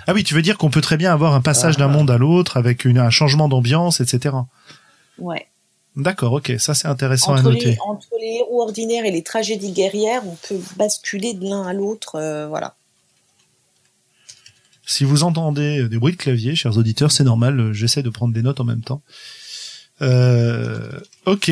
Ah 0.06 0.12
oui, 0.14 0.24
tu 0.24 0.34
veux 0.34 0.42
dire 0.42 0.58
qu'on 0.58 0.70
peut 0.70 0.80
très 0.80 0.96
bien 0.96 1.12
avoir 1.12 1.34
un 1.34 1.40
passage 1.40 1.76
d'un 1.76 1.88
monde 1.88 2.10
à 2.10 2.18
l'autre 2.18 2.56
avec 2.56 2.84
une, 2.84 2.98
un 2.98 3.10
changement 3.10 3.48
d'ambiance, 3.48 4.00
etc. 4.00 4.34
Ouais. 5.18 5.46
D'accord, 5.96 6.32
ok, 6.34 6.52
ça 6.58 6.74
c'est 6.74 6.86
intéressant 6.86 7.34
à 7.34 7.42
noter. 7.42 7.70
les, 7.72 7.78
entre 7.84 8.06
les 8.20 8.36
héros 8.40 8.62
ordinaires 8.62 9.04
et 9.04 9.10
les 9.10 9.22
tragédies 9.22 9.72
guerrières, 9.72 10.22
on 10.26 10.36
peut 10.36 10.60
basculer 10.76 11.34
de 11.34 11.44
l'un 11.48 11.64
à 11.66 11.72
l'autre. 11.72 12.14
euh, 12.16 12.46
voilà. 12.46 12.76
Si 14.86 15.04
vous 15.04 15.22
entendez 15.24 15.88
des 15.88 15.98
bruits 15.98 16.12
de 16.12 16.18
clavier, 16.18 16.54
chers 16.54 16.78
auditeurs, 16.78 17.10
c'est 17.12 17.24
normal, 17.24 17.58
euh, 17.60 17.72
j'essaie 17.72 18.02
de 18.02 18.10
prendre 18.10 18.32
des 18.32 18.42
notes 18.42 18.60
en 18.60 18.64
même 18.64 18.80
temps. 18.82 19.02
Euh, 20.00 20.98
ok. 21.26 21.50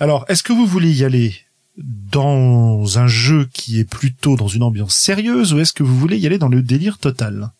Alors, 0.00 0.24
est-ce 0.28 0.42
que 0.42 0.52
vous 0.52 0.66
voulez 0.66 0.90
y 0.92 1.04
aller 1.04 1.34
dans 1.76 2.98
un 2.98 3.06
jeu 3.06 3.48
qui 3.52 3.78
est 3.78 3.84
plutôt 3.84 4.36
dans 4.36 4.48
une 4.48 4.64
ambiance 4.64 4.94
sérieuse 4.96 5.54
ou 5.54 5.60
est-ce 5.60 5.72
que 5.72 5.84
vous 5.84 5.96
voulez 5.96 6.18
y 6.18 6.26
aller 6.26 6.38
dans 6.38 6.48
le 6.48 6.62
délire 6.62 6.98
total? 6.98 7.50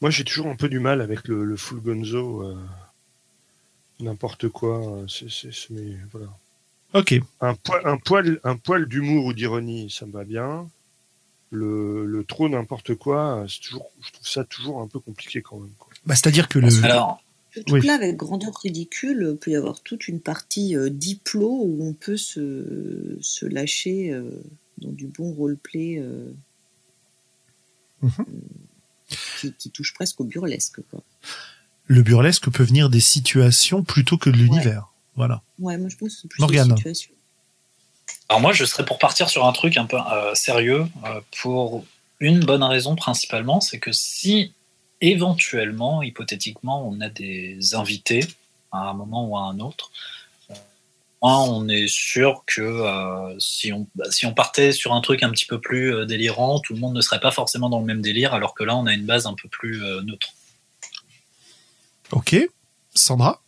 Moi, 0.00 0.10
j'ai 0.10 0.24
toujours 0.24 0.48
un 0.48 0.56
peu 0.56 0.68
du 0.68 0.80
mal 0.80 1.00
avec 1.00 1.26
le, 1.28 1.44
le 1.44 1.56
full 1.56 1.80
gonzo. 1.80 2.42
euh, 2.42 2.56
N'importe 4.00 4.48
quoi. 4.48 4.78
euh, 4.98 5.06
c'est, 5.08 5.30
c'est, 5.30 5.52
c'est- 5.52 5.70
mais 5.70 5.96
voilà. 6.12 6.28
Ok. 6.94 7.14
Un 7.40 7.54
poil, 7.54 7.82
un 7.84 7.96
poil, 7.98 8.40
un 8.44 8.56
poil 8.56 8.86
d'humour 8.86 9.26
ou 9.26 9.32
d'ironie, 9.32 9.90
ça 9.90 10.06
me 10.06 10.12
va 10.12 10.24
bien. 10.24 10.68
Le, 11.50 12.04
le 12.06 12.24
trop 12.24 12.48
n'importe 12.48 12.94
quoi, 12.94 13.44
c'est 13.48 13.60
toujours, 13.60 13.90
je 14.02 14.12
trouve 14.12 14.26
ça 14.26 14.44
toujours 14.44 14.80
un 14.82 14.86
peu 14.86 14.98
compliqué 15.00 15.40
quand 15.42 15.58
même. 15.58 15.72
quoi. 15.78 15.88
Bah, 16.06 16.14
c'est-à-dire 16.14 16.48
que 16.48 16.58
le... 16.58 16.68
Alors, 16.84 17.22
Surtout 17.52 17.74
Oui. 17.74 17.80
que 17.80 17.86
là, 17.86 17.94
avec 17.94 18.16
grandeur 18.16 18.54
ridicule, 18.62 19.26
il 19.32 19.36
peut 19.38 19.50
y 19.50 19.56
avoir 19.56 19.80
toute 19.80 20.06
une 20.08 20.20
partie 20.20 20.76
euh, 20.76 20.90
diplo 20.90 21.48
où 21.48 21.78
on 21.82 21.94
peut 21.94 22.18
se, 22.18 23.16
se 23.22 23.46
lâcher 23.46 24.12
euh, 24.12 24.30
dans 24.78 24.90
du 24.92 25.06
bon 25.06 25.32
roleplay 25.32 25.98
euh, 25.98 26.30
Mhm. 28.02 28.10
euh, 28.20 29.14
qui, 29.40 29.52
qui 29.54 29.70
touche 29.70 29.92
presque 29.94 30.20
au 30.20 30.24
burlesque. 30.24 30.80
Quoi. 30.90 31.02
Le 31.88 32.02
burlesque 32.02 32.48
peut 32.50 32.62
venir 32.62 32.88
des 32.90 33.00
situations 33.00 33.82
plutôt 33.82 34.16
que 34.16 34.30
de 34.30 34.36
l'univers. 34.36 34.88
Voilà. 35.16 35.42
Ouais, 35.58 35.76
moi 35.76 35.88
je 35.88 35.96
pense 35.96 36.14
que 36.14 36.20
c'est 36.22 36.28
plus 36.28 36.40
Morgane. 36.40 36.70
une 36.70 36.76
situation. 36.76 37.10
alors 38.28 38.40
moi, 38.40 38.52
je 38.52 38.64
serais 38.64 38.84
pour 38.84 38.98
partir 38.98 39.28
sur 39.28 39.44
un 39.46 39.52
truc 39.52 39.76
un 39.76 39.86
peu 39.86 39.96
euh, 39.96 40.34
sérieux 40.34 40.86
euh, 41.04 41.20
pour 41.42 41.84
une 42.20 42.40
bonne 42.40 42.62
raison 42.62 42.94
principalement, 42.94 43.60
c'est 43.60 43.78
que 43.78 43.90
si 43.92 44.52
éventuellement, 45.00 46.02
hypothétiquement, 46.02 46.86
on 46.88 47.00
a 47.00 47.08
des 47.08 47.74
invités 47.74 48.24
à 48.70 48.90
un 48.90 48.94
moment 48.94 49.26
ou 49.26 49.36
à 49.36 49.42
un 49.42 49.58
autre, 49.60 49.90
euh, 50.50 50.54
moi, 51.22 51.40
on 51.42 51.68
est 51.68 51.88
sûr 51.88 52.42
que 52.46 52.60
euh, 52.60 53.34
si, 53.38 53.72
on, 53.72 53.86
bah, 53.94 54.10
si 54.10 54.26
on 54.26 54.34
partait 54.34 54.72
sur 54.72 54.92
un 54.92 55.00
truc 55.00 55.22
un 55.22 55.30
petit 55.30 55.46
peu 55.46 55.60
plus 55.60 55.94
euh, 55.94 56.06
délirant, 56.06 56.60
tout 56.60 56.74
le 56.74 56.80
monde 56.80 56.94
ne 56.94 57.00
serait 57.00 57.20
pas 57.20 57.30
forcément 57.30 57.68
dans 57.68 57.80
le 57.80 57.86
même 57.86 58.02
délire, 58.02 58.34
alors 58.34 58.54
que 58.54 58.64
là, 58.64 58.76
on 58.76 58.86
a 58.86 58.92
une 58.92 59.06
base 59.06 59.26
un 59.26 59.34
peu 59.34 59.48
plus 59.48 59.82
euh, 59.82 60.02
neutre. 60.02 60.28
Ok. 62.12 62.36
Sandra? 62.94 63.40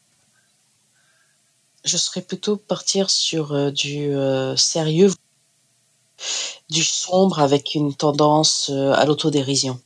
Je 1.85 1.97
serais 1.97 2.21
plutôt 2.21 2.57
partir 2.57 3.09
sur 3.11 3.53
euh, 3.53 3.71
du 3.71 4.15
euh, 4.15 4.55
sérieux, 4.57 5.11
du 6.69 6.85
sombre 6.85 7.41
avec 7.41 7.75
une 7.75 7.95
tendance 7.95 8.71
euh, 8.73 8.93
à 8.93 9.07
l'autodérision. 9.07 9.81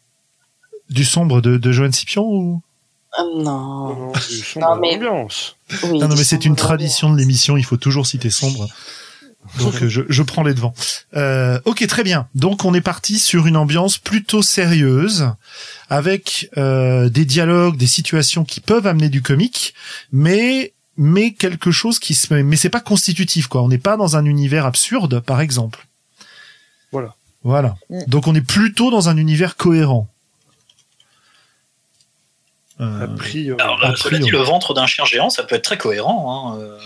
Du 0.90 1.04
sombre 1.04 1.40
de, 1.40 1.56
de 1.56 1.72
Joanne 1.72 1.92
Scipion 1.92 2.24
ou? 2.24 2.62
Ah, 3.16 3.22
Non, 3.36 4.12
non. 4.58 4.76
mais-. 4.80 4.98
Oui, 5.84 5.98
Non, 6.00 6.08
non, 6.08 6.16
mais 6.16 6.24
c'est 6.24 6.44
une 6.44 6.56
tradition 6.56 7.12
de 7.12 7.16
l'émission, 7.16 7.56
il 7.56 7.64
faut 7.64 7.76
toujours 7.76 8.06
citer 8.06 8.30
sombre. 8.30 8.68
Donc 9.58 9.82
euh, 9.82 9.88
je, 9.88 10.02
je 10.08 10.22
prends 10.22 10.42
les 10.42 10.54
devants. 10.54 10.74
Euh, 11.16 11.60
ok, 11.64 11.86
très 11.86 12.02
bien. 12.02 12.28
Donc 12.34 12.64
on 12.64 12.74
est 12.74 12.80
parti 12.80 13.18
sur 13.18 13.46
une 13.46 13.56
ambiance 13.56 13.98
plutôt 13.98 14.42
sérieuse, 14.42 15.30
avec 15.90 16.50
euh, 16.56 17.08
des 17.08 17.24
dialogues, 17.24 17.76
des 17.76 17.86
situations 17.86 18.44
qui 18.44 18.60
peuvent 18.60 18.86
amener 18.86 19.08
du 19.08 19.22
comique, 19.22 19.74
mais 20.12 20.72
mais 20.96 21.32
quelque 21.32 21.70
chose 21.70 21.98
qui 21.98 22.14
se 22.14 22.32
mais 22.32 22.56
c'est 22.56 22.70
pas 22.70 22.80
constitutif 22.80 23.46
quoi. 23.46 23.62
On 23.62 23.68
n'est 23.68 23.78
pas 23.78 23.96
dans 23.96 24.16
un 24.16 24.24
univers 24.24 24.66
absurde, 24.66 25.20
par 25.20 25.40
exemple. 25.40 25.86
Voilà. 26.92 27.14
Voilà. 27.42 27.76
Mm. 27.90 28.04
Donc 28.06 28.26
on 28.26 28.34
est 28.34 28.40
plutôt 28.40 28.90
dans 28.90 29.08
un 29.08 29.16
univers 29.16 29.56
cohérent. 29.56 30.08
A 32.78 32.82
Euh, 32.84 33.06
priori. 33.16 33.60
Alors, 33.60 33.82
a 33.84 33.90
euh, 33.92 33.94
cela 33.96 34.18
dit, 34.18 34.24
priori. 34.26 34.30
le 34.44 34.50
ventre 34.50 34.74
d'un 34.74 34.86
chien 34.86 35.04
géant, 35.04 35.30
ça 35.30 35.44
peut 35.44 35.54
être 35.54 35.64
très 35.64 35.78
cohérent. 35.78 36.54
Hein, 36.54 36.58
euh. 36.60 36.78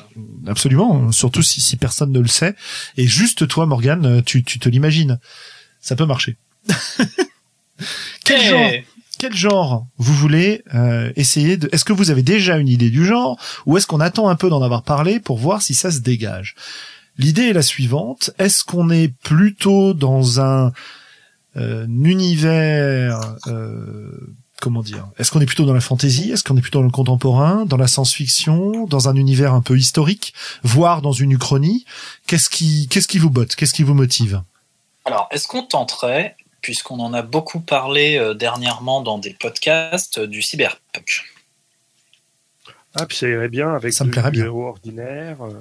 Absolument, 0.47 1.11
surtout 1.12 1.42
si, 1.42 1.61
si 1.61 1.76
personne 1.76 2.12
ne 2.12 2.21
le 2.21 2.28
sait. 2.28 2.54
Et 2.97 3.07
juste 3.07 3.49
toi, 3.49 3.64
Morgane, 3.66 4.23
tu, 4.23 4.45
tu 4.45 4.59
te 4.59 4.68
l'imagines. 4.68 5.18
Ça 5.80 5.97
peut 5.97 6.04
marcher. 6.07 6.37
quel, 8.25 8.40
Eh, 8.40 8.45
genre, 8.49 8.71
quel 9.18 9.35
genre 9.35 9.87
vous 9.97 10.14
voulez 10.14 10.62
euh, 10.75 11.12
essayer 11.16 11.57
de... 11.57 11.68
Est-ce 11.73 11.85
que 11.85 11.92
vous 11.92 12.11
avez 12.11 12.23
déjà 12.23 12.59
une 12.59 12.68
idée 12.68 12.90
du 12.90 13.07
genre 13.07 13.38
ou 13.66 13.76
est-ce 13.78 13.87
qu'on 13.87 14.00
attend 14.00 14.28
un 14.28 14.37
peu 14.37 14.50
d'en 14.50 14.62
avoir 14.62 14.83
parlé 14.83 15.21
pour 15.21 15.38
voir 15.38 15.62
si 15.62 15.75
ça 15.75 15.90
se 15.90 16.00
dégage? 16.00 16.54
L'idée 17.16 17.45
est 17.49 17.52
la 17.52 17.62
suivante. 17.62 18.30
Est-ce 18.38 18.62
qu'on 18.64 18.90
est 18.90 19.09
plutôt 19.23 19.95
dans 19.95 20.40
un, 20.40 20.73
euh, 21.57 21.85
un 21.87 22.04
univers... 22.04 23.21
euh, 23.47 24.11
comment 24.61 24.83
dire? 24.83 25.07
Est-ce 25.19 25.31
qu'on 25.31 25.41
est 25.41 25.47
plutôt 25.47 25.65
dans 25.65 25.75
la 25.75 25.81
fantasy 25.81 26.31
Est-ce 26.33 26.43
qu'on 26.45 26.57
est 26.57 26.61
plutôt 26.61 26.79
dans 26.81 26.85
le 26.85 26.91
contemporain, 26.91 27.65
dans 27.67 27.77
la 27.77 27.87
science-fiction, 27.87 28.87
dans 28.87 29.09
un 29.09 29.15
univers 29.17 29.55
un 29.55 29.61
peu 29.62 29.77
historique, 29.79 30.35
voire 30.62 31.03
dans 31.03 31.12
une 31.12 31.33
uchronie? 31.33 31.85
Qu'est-ce 32.27 32.49
qui, 32.50 32.88
qu'est-ce 32.88 33.09
qui 33.09 33.19
vous 33.19 33.31
botte? 33.31 33.55
Qu'est-ce 33.57 33.75
qui 33.75 33.83
vous 33.83 33.95
motive? 33.95 34.43
Alors, 35.05 35.29
est-ce 35.31 35.49
qu'on 35.49 35.62
tenterait, 35.62 36.37
puisqu'on 36.61 37.00
en 37.00 37.15
a 37.15 37.23
beaucoup 37.23 37.61
parlé 37.61 38.17
euh, 38.19 38.35
dernièrement 38.35 39.00
dans 39.00 39.19
des 39.19 39.33
podcasts, 39.35 40.19
euh, 40.19 40.27
du 40.27 40.43
cyberpunk? 40.43 41.23
Ah, 42.95 43.07
puis 43.07 43.17
ça 43.17 43.29
irait 43.29 43.49
bien 43.49 43.75
avec 43.75 43.93
Ça 43.93 44.05
me 44.05 44.11
plairait 44.11 44.31
du 44.31 44.38
bien. 44.38 44.47
héros 44.47 44.67
ordinaire. 44.69 45.37
euh. 45.43 45.53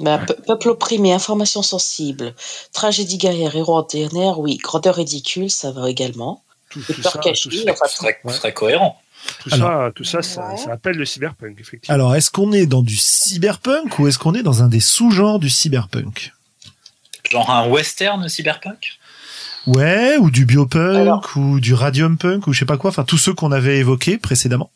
Bah, 0.00 0.18
pe- 0.18 0.40
peuple 0.46 0.68
opprimé, 0.70 1.12
information 1.12 1.60
sensible, 1.62 2.34
tragédie 2.72 3.18
guerrière, 3.18 3.56
héros 3.56 3.76
ordinaire, 3.78 4.38
oui, 4.38 4.56
grandeur 4.56 4.94
ridicule, 4.94 5.50
ça 5.50 5.72
va 5.72 5.90
également. 5.90 6.42
Tout, 6.70 6.80
ça, 6.82 6.94
tout 6.94 7.02
ça, 7.02 7.10
serait, 7.12 8.18
Ouais. 8.24 8.32
ce 8.32 8.38
serait 8.38 8.52
cohérent. 8.54 9.00
tout 9.40 9.48
Alors- 9.52 9.68
ça, 9.86 9.92
tout 9.94 10.04
ça, 10.04 10.22
ça, 10.22 10.48
Ouais. 10.50 10.56
ça 10.56 10.72
appelle 10.72 10.96
le 10.96 11.04
cyberpunk, 11.04 11.58
effectivement. 11.60 11.94
Alors, 11.94 12.14
est-ce 12.14 12.30
qu'on 12.30 12.52
est 12.52 12.66
dans 12.66 12.82
du 12.82 12.96
cyberpunk 12.96 13.98
ou 13.98 14.06
est-ce 14.06 14.18
qu'on 14.18 14.34
est 14.34 14.42
dans 14.42 14.62
un 14.62 14.68
des 14.68 14.80
sous-genres 14.80 15.38
du 15.38 15.50
cyberpunk? 15.50 16.32
Genre 17.30 17.50
un 17.50 17.68
western 17.68 18.28
cyberpunk? 18.28 18.98
Ouais, 19.66 20.16
ou 20.18 20.30
du 20.30 20.44
biopunk, 20.46 20.96
Alors- 20.96 21.30
ou 21.36 21.60
du 21.60 21.74
radium 21.74 22.16
punk, 22.16 22.46
ou 22.46 22.52
je 22.52 22.60
sais 22.60 22.64
pas 22.64 22.76
quoi, 22.78 22.90
enfin 22.90 23.04
tous 23.04 23.18
ceux 23.18 23.34
qu'on 23.34 23.52
avait 23.52 23.78
évoqués 23.78 24.16
précédemment. 24.18 24.70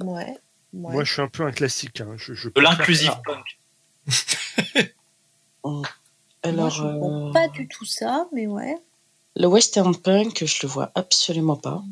Ouais. 0.00 0.24
ouais. 0.24 0.36
Moi, 0.72 1.04
je 1.04 1.12
suis 1.12 1.22
un 1.22 1.28
peu 1.28 1.44
un 1.46 1.52
classique. 1.52 2.00
Hein. 2.00 2.14
Je, 2.16 2.34
je 2.34 2.48
De 2.48 2.60
l'inclusive 2.60 3.12
punk. 3.24 3.58
Moi, 5.64 5.82
Alors, 6.42 6.70
je 6.70 6.82
comprends 6.82 7.28
euh, 7.28 7.32
pas 7.32 7.48
du 7.48 7.68
tout 7.68 7.84
ça, 7.84 8.26
mais 8.34 8.46
ouais. 8.46 8.74
Le 9.36 9.46
western 9.46 9.96
punk, 9.96 10.44
je 10.44 10.58
le 10.62 10.68
vois 10.68 10.90
absolument 10.94 11.56
pas. 11.56 11.82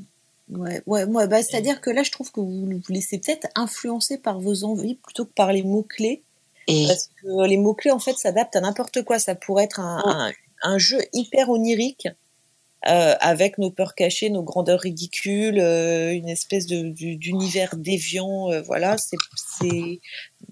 Ouais, 0.51 0.83
ouais, 0.87 1.05
ouais 1.05 1.27
bah, 1.29 1.43
c'est-à-dire 1.43 1.81
que 1.81 1.91
là, 1.91 2.03
je 2.03 2.11
trouve 2.11 2.31
que 2.31 2.41
vous 2.41 2.67
vous 2.67 2.93
laissez 2.93 3.19
peut-être 3.19 3.47
influencer 3.55 4.19
par 4.19 4.39
vos 4.41 4.65
envies 4.65 4.97
plutôt 4.97 5.25
que 5.25 5.33
par 5.33 5.53
les 5.53 5.63
mots-clés. 5.63 6.23
Et 6.69 6.87
Parce 6.87 7.11
que 7.21 7.47
les 7.47 7.57
mots-clés, 7.57 7.91
en 7.91 7.99
fait, 7.99 8.17
s'adaptent 8.17 8.57
à 8.57 8.61
n'importe 8.61 9.03
quoi. 9.03 9.19
Ça 9.19 9.35
pourrait 9.35 9.65
être 9.65 9.81
un, 9.81 10.03
un, 10.05 10.33
un 10.63 10.79
jeu 10.79 10.99
hyper 11.13 11.49
onirique 11.51 12.07
euh, 12.89 13.15
avec 13.21 13.59
nos 13.59 13.71
peurs 13.71 13.95
cachées, 13.95 14.29
nos 14.31 14.43
grandeurs 14.43 14.81
ridicules, 14.81 15.59
euh, 15.59 16.13
une 16.13 16.29
espèce 16.29 16.67
d'univers 16.67 17.77
déviant. 17.77 18.51
euh, 18.53 18.61
voilà, 18.63 18.97
c'est. 18.99 19.17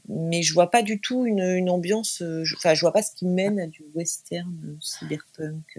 Mais 0.09 0.43
je 0.43 0.53
vois 0.55 0.71
pas 0.71 0.83
du 0.83 1.01
tout 1.01 1.27
une, 1.27 1.41
une 1.41 1.71
ambiance. 1.71 2.23
euh, 2.23 2.43
je- 2.45 2.57
Enfin, 2.57 2.75
je 2.75 2.81
vois 2.81 2.93
pas 2.93 3.03
ce 3.03 3.15
qui 3.15 3.27
mène 3.27 3.61
à 3.61 3.67
du 3.67 3.85
western 3.95 4.53
cyberpunk. 4.81 5.79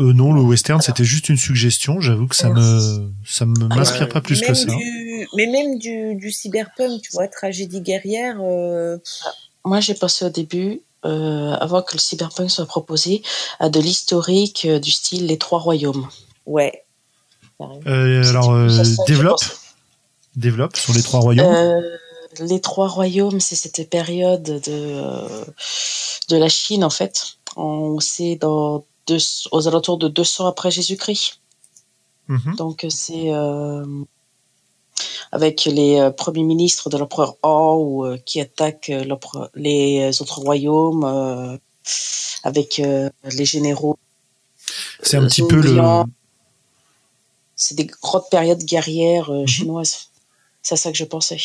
Euh. 0.00 0.12
Non, 0.12 0.32
le 0.32 0.40
western, 0.42 0.80
c'était 0.80 1.04
juste 1.04 1.28
une 1.28 1.36
suggestion. 1.36 2.00
J'avoue 2.00 2.26
que 2.26 2.36
ça 2.36 2.48
me, 2.50 3.10
ça 3.26 3.46
me 3.46 3.54
Ah, 3.70 3.76
m'inspire 3.76 4.08
pas 4.08 4.20
plus 4.20 4.40
que 4.40 4.54
ça. 4.54 4.66
du, 4.66 5.28
mais 5.36 5.46
même 5.46 5.78
du, 5.78 6.14
du 6.16 6.30
cyberpunk, 6.30 7.02
tu 7.02 7.10
vois, 7.12 7.28
tragédie 7.28 7.80
guerrière. 7.80 8.36
euh, 8.40 8.98
Moi, 9.64 9.80
j'ai 9.80 9.94
pensé 9.94 10.24
au 10.24 10.30
début, 10.30 10.80
euh, 11.04 11.52
avant 11.60 11.82
que 11.82 11.94
le 11.94 11.98
cyberpunk 11.98 12.50
soit 12.50 12.66
proposé, 12.66 13.22
à 13.60 13.68
de 13.68 13.80
l'historique 13.80 14.64
euh, 14.66 14.78
du 14.78 14.90
style 14.90 15.26
Les 15.26 15.38
Trois 15.38 15.58
Royaumes. 15.58 16.08
ouais. 16.46 16.80
Euh, 17.86 18.28
alors, 18.28 18.52
euh, 18.52 18.68
développe, 19.06 19.40
développe 20.36 20.76
sur 20.76 20.92
les 20.92 21.02
trois 21.02 21.20
royaumes. 21.20 21.54
Euh, 21.54 21.80
les 22.40 22.60
Trois 22.60 22.88
Royaumes, 22.88 23.38
c'est 23.40 23.54
cette 23.54 23.88
période 23.88 24.42
de, 24.42 24.60
euh, 24.68 25.44
de 26.28 26.36
la 26.36 26.48
Chine, 26.48 26.82
en 26.82 26.90
fait. 26.90 27.36
On 27.56 28.00
sait 28.00 28.34
dans 28.36 28.84
aux 29.50 29.68
alentours 29.68 29.98
de 29.98 30.08
200 30.08 30.46
après 30.46 30.70
Jésus-Christ. 30.70 31.38
Mhm. 32.28 32.56
Donc, 32.56 32.86
c'est 32.88 33.32
euh, 33.32 33.84
avec 35.32 35.64
les 35.66 35.98
euh, 36.00 36.10
premiers 36.10 36.44
ministres 36.44 36.88
de 36.90 36.96
l'empereur 36.96 37.36
Han 37.42 37.76
ou, 37.76 38.04
euh, 38.06 38.16
qui 38.24 38.40
attaquent 38.40 38.92
les 39.54 40.22
autres 40.22 40.38
royaumes, 40.38 41.58
avec 42.42 42.78
les 42.78 43.44
généraux. 43.44 43.98
C'est 45.02 45.16
un 45.18 45.26
petit 45.26 45.46
peu 45.46 45.56
le. 45.56 46.04
C'est 47.56 47.74
des 47.76 47.86
grandes 47.86 48.28
périodes 48.30 48.64
guerrières 48.64 49.30
Mhm. 49.30 49.46
chinoises. 49.46 50.08
C'est 50.62 50.74
à 50.74 50.76
ça 50.76 50.90
que 50.90 50.98
je 50.98 51.04
pensais. 51.04 51.40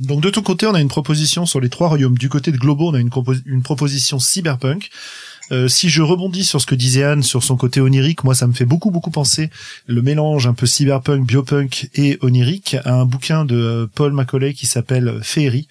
Donc 0.00 0.20
de 0.20 0.30
ton 0.30 0.42
côté, 0.42 0.66
on 0.66 0.74
a 0.74 0.80
une 0.80 0.88
proposition 0.88 1.46
sur 1.46 1.60
les 1.60 1.70
trois 1.70 1.88
royaumes. 1.88 2.18
Du 2.18 2.28
côté 2.28 2.50
de 2.52 2.56
Globo, 2.58 2.90
on 2.90 2.94
a 2.94 2.98
une, 2.98 3.10
une 3.46 3.62
proposition 3.62 4.18
cyberpunk. 4.18 4.90
Euh, 5.52 5.68
si 5.68 5.88
je 5.90 6.00
rebondis 6.02 6.44
sur 6.44 6.60
ce 6.60 6.66
que 6.66 6.74
disait 6.74 7.04
Anne 7.04 7.22
sur 7.22 7.42
son 7.44 7.56
côté 7.56 7.80
onirique, 7.80 8.24
moi 8.24 8.34
ça 8.34 8.46
me 8.46 8.52
fait 8.54 8.64
beaucoup 8.64 8.90
beaucoup 8.90 9.10
penser 9.10 9.50
le 9.86 10.00
mélange 10.00 10.46
un 10.46 10.54
peu 10.54 10.66
cyberpunk, 10.66 11.26
biopunk 11.26 11.90
et 11.94 12.18
onirique 12.22 12.76
à 12.84 12.94
un 12.94 13.04
bouquin 13.04 13.44
de 13.44 13.56
euh, 13.56 13.86
Paul 13.94 14.12
Macaulay 14.12 14.54
qui 14.54 14.66
s'appelle 14.66 15.20
Féerie 15.22 15.68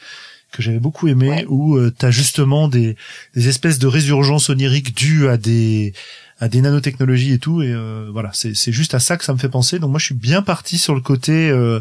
que 0.51 0.61
j'avais 0.61 0.79
beaucoup 0.79 1.07
aimé 1.07 1.29
Ouais. 1.29 1.45
où 1.49 1.75
euh, 1.77 1.91
t'as 1.97 2.11
justement 2.11 2.67
des, 2.67 2.95
des 3.35 3.47
espèces 3.47 3.79
de 3.79 3.87
résurgences 3.87 4.49
oniriques 4.49 4.95
dues 4.95 5.27
à 5.27 5.37
des 5.37 5.93
à 6.39 6.47
des 6.49 6.61
nanotechnologies 6.61 7.33
et 7.33 7.39
tout 7.39 7.63
et 7.63 7.71
euh, 7.73 8.09
voilà 8.11 8.29
c'est 8.33 8.53
c'est 8.55 8.71
juste 8.71 8.93
à 8.93 8.99
ça 8.99 9.17
que 9.17 9.25
ça 9.25 9.33
me 9.33 9.39
fait 9.39 9.49
penser 9.49 9.79
donc 9.79 9.89
moi 9.91 9.99
je 9.99 10.05
suis 10.05 10.15
bien 10.15 10.43
parti 10.43 10.77
sur 10.77 10.93
le 10.93 11.01
côté 11.01 11.49
euh, 11.49 11.79